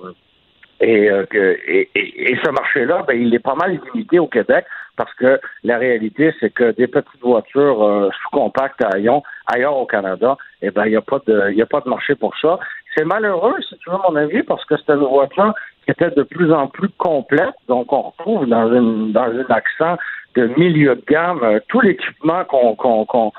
et, 0.81 1.11
euh, 1.11 1.25
et, 1.33 1.91
et, 1.95 2.37
ce 2.45 2.51
marché-là, 2.51 3.05
ben, 3.07 3.21
il 3.21 3.35
est 3.35 3.41
pas 3.41 3.55
mal 3.57 3.81
limité 3.93 4.19
au 4.19 4.29
Québec 4.29 4.65
parce 4.97 5.13
que 5.15 5.41
la 5.65 5.79
réalité, 5.79 6.33
c'est 6.39 6.51
que 6.51 6.71
des 6.73 6.87
petites 6.87 7.21
voitures 7.21 7.83
euh, 7.83 8.11
sous-compactes 8.23 8.83
à 8.85 8.97
Lyon, 8.97 9.23
ailleurs 9.47 9.77
au 9.77 9.87
Canada, 9.87 10.37
eh 10.63 10.71
ben, 10.71 10.87
il 10.87 10.91
n'y 10.91 10.97
a 10.97 11.03
pas 11.03 11.21
de, 11.27 11.51
il 11.53 11.61
a 11.61 11.67
pas 11.67 11.81
de 11.81 11.89
marché 11.89 12.15
pour 12.15 12.37
ça. 12.39 12.59
C'est 12.97 13.05
malheureux, 13.05 13.55
si 13.69 13.77
tu 13.79 13.91
veux 13.91 13.97
mon 14.09 14.17
avis, 14.17 14.43
parce 14.43 14.65
que 14.65 14.77
c'était 14.77 14.95
une 14.95 15.01
voiture 15.01 15.53
qui 15.85 15.91
était 15.91 16.11
de 16.11 16.23
plus 16.23 16.53
en 16.53 16.69
plus 16.69 16.89
complète. 16.91 17.55
Donc, 17.69 17.93
on 17.93 18.03
retrouve 18.03 18.47
dans 18.47 18.73
une, 18.73 19.13
dans 19.13 19.23
un 19.23 19.47
accent 19.51 19.97
de 20.37 20.47
milieu 20.57 20.95
de 20.95 21.05
gamme 21.09 21.43
euh, 21.43 21.59
tout 21.69 21.81
l'équipement 21.81 22.45
qu'on, 22.45 22.75
qu'on 22.77 23.33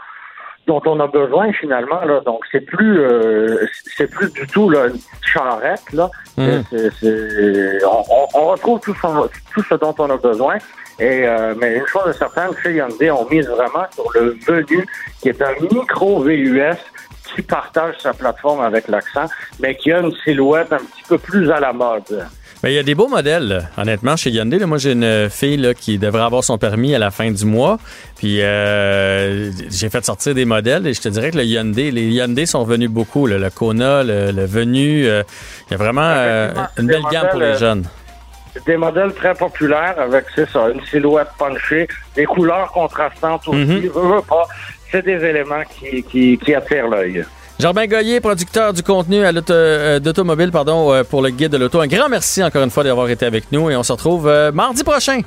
dont 0.69 0.81
on 0.85 0.99
a 0.99 1.07
besoin 1.07 1.51
finalement. 1.53 2.01
Là. 2.05 2.21
Donc 2.25 2.41
c'est 2.51 2.61
plus 2.61 2.99
euh, 2.99 3.65
c'est 3.97 4.09
plus 4.09 4.31
du 4.31 4.45
tout 4.45 4.69
là, 4.69 4.87
une 4.87 4.99
charrette. 5.21 5.91
Là. 5.93 6.09
Mm. 6.37 6.61
on, 8.35 8.45
retrouve 8.51 8.79
tout, 8.79 8.95
tout, 9.53 9.63
ce 9.63 9.75
dont 9.75 9.95
on 9.97 10.09
a 10.11 10.17
besoin. 10.17 10.57
Et 10.99 11.27
euh, 11.27 11.55
mais 11.57 11.77
une 11.77 11.87
chose 11.87 12.09
est 12.09 12.19
certaine, 12.19 12.51
chez 12.61 12.73
Hyundai, 12.75 13.09
on 13.09 13.25
mise 13.29 13.47
vraiment 13.47 13.85
sur 13.95 14.07
le 14.13 14.37
venu, 14.45 14.85
qui 15.21 15.29
est 15.29 15.41
un 15.41 15.53
micro 15.71 16.21
VUS 16.21 16.77
qui 17.23 17.41
partage 17.41 17.95
sa 17.99 18.13
plateforme 18.13 18.61
avec 18.61 18.87
l'accent, 18.87 19.25
mais 19.59 19.75
qui 19.75 19.91
a 19.91 19.99
une 20.01 20.13
silhouette 20.23 20.71
un 20.73 20.77
petit 20.77 21.03
peu 21.07 21.17
plus 21.17 21.49
à 21.51 21.59
la 21.59 21.73
mode. 21.73 22.27
Mais 22.61 22.73
il 22.73 22.75
y 22.75 22.79
a 22.79 22.83
des 22.83 22.95
beaux 22.95 23.07
modèles, 23.07 23.69
honnêtement, 23.77 24.17
chez 24.17 24.31
Hyundai. 24.31 24.59
moi, 24.65 24.77
j'ai 24.77 24.91
une 24.91 25.29
fille 25.29 25.73
qui 25.79 25.97
devrait 25.97 26.23
avoir 26.23 26.43
son 26.43 26.57
permis 26.57 26.93
à 26.93 26.99
la 26.99 27.09
fin 27.09 27.31
du 27.31 27.45
mois. 27.45 27.77
Puis 28.17 28.41
euh, 28.41 29.49
j'ai 29.69 29.89
fait 29.89 30.03
sortir 30.03 30.35
des 30.35 30.43
modèles 30.43 30.85
et 30.85 30.93
je 30.93 30.99
te 30.99 31.07
dirais 31.07 31.31
que 31.31 31.37
le 31.37 31.45
Hyundai, 31.45 31.89
les 31.89 32.09
Hyundai 32.09 32.45
sont 32.45 32.65
venus 32.65 32.89
beaucoup. 32.89 33.27
le 33.27 33.49
Kona, 33.49 34.03
le, 34.03 34.45
Venu. 34.45 35.07
Euh, 35.07 35.23
il 35.67 35.71
y 35.71 35.75
a 35.75 35.77
vraiment 35.77 36.01
euh, 36.03 36.51
une 36.77 36.87
belle 36.87 37.03
gamme 37.09 37.29
pour 37.31 37.39
les 37.39 37.55
jeunes. 37.55 37.85
Des 38.65 38.75
modèles 38.75 39.13
très 39.13 39.35
populaires 39.35 39.95
avec, 39.97 40.25
c'est 40.35 40.49
ça, 40.49 40.69
une 40.69 40.83
silhouette 40.85 41.29
punchée, 41.37 41.87
des 42.15 42.25
couleurs 42.25 42.71
contrastantes 42.73 43.47
aussi. 43.47 43.89
Mm 43.89 44.21
pas. 44.27 44.47
C'est 44.91 45.05
des 45.05 45.23
éléments 45.23 45.63
qui, 45.69 46.03
qui, 46.03 46.37
qui 46.37 46.55
attirent 46.55 46.89
l'œil. 46.89 47.23
Jean-Ben 47.59 47.87
Goyer, 47.87 48.21
producteur 48.21 48.71
du 48.71 48.83
contenu 48.83 49.25
à 49.25 49.33
euh, 49.49 49.99
d'automobile 49.99 50.49
pardon, 50.49 50.93
euh, 50.93 51.03
pour 51.03 51.21
le 51.21 51.29
guide 51.29 51.51
de 51.51 51.57
l'auto. 51.57 51.81
Un 51.81 51.87
grand 51.87 52.07
merci 52.07 52.41
encore 52.41 52.63
une 52.63 52.69
fois 52.69 52.85
d'avoir 52.85 53.09
été 53.09 53.25
avec 53.25 53.51
nous 53.51 53.69
et 53.69 53.75
on 53.75 53.83
se 53.83 53.91
retrouve 53.91 54.29
euh, 54.29 54.53
mardi 54.53 54.81
prochain. 54.85 55.19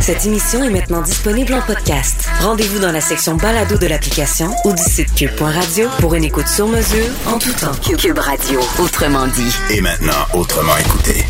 Cette 0.00 0.24
émission 0.24 0.64
est 0.64 0.70
maintenant 0.70 1.02
disponible 1.02 1.52
en 1.52 1.60
podcast. 1.60 2.28
Rendez-vous 2.40 2.78
dans 2.78 2.92
la 2.92 3.02
section 3.02 3.36
balado 3.36 3.76
de 3.76 3.86
l'application 3.86 4.48
ou 4.64 4.72
du 4.72 4.82
site 4.82 5.14
cube.radio 5.14 5.88
pour 6.00 6.14
une 6.14 6.24
écoute 6.24 6.48
sur 6.48 6.66
mesure 6.66 7.10
en 7.26 7.38
tout 7.38 7.52
temps. 7.52 7.72
Cube 7.82 8.18
Radio, 8.18 8.60
autrement 8.78 9.26
dit. 9.26 9.54
Et 9.70 9.82
maintenant, 9.82 10.12
autrement 10.32 10.76
écouté. 10.78 11.24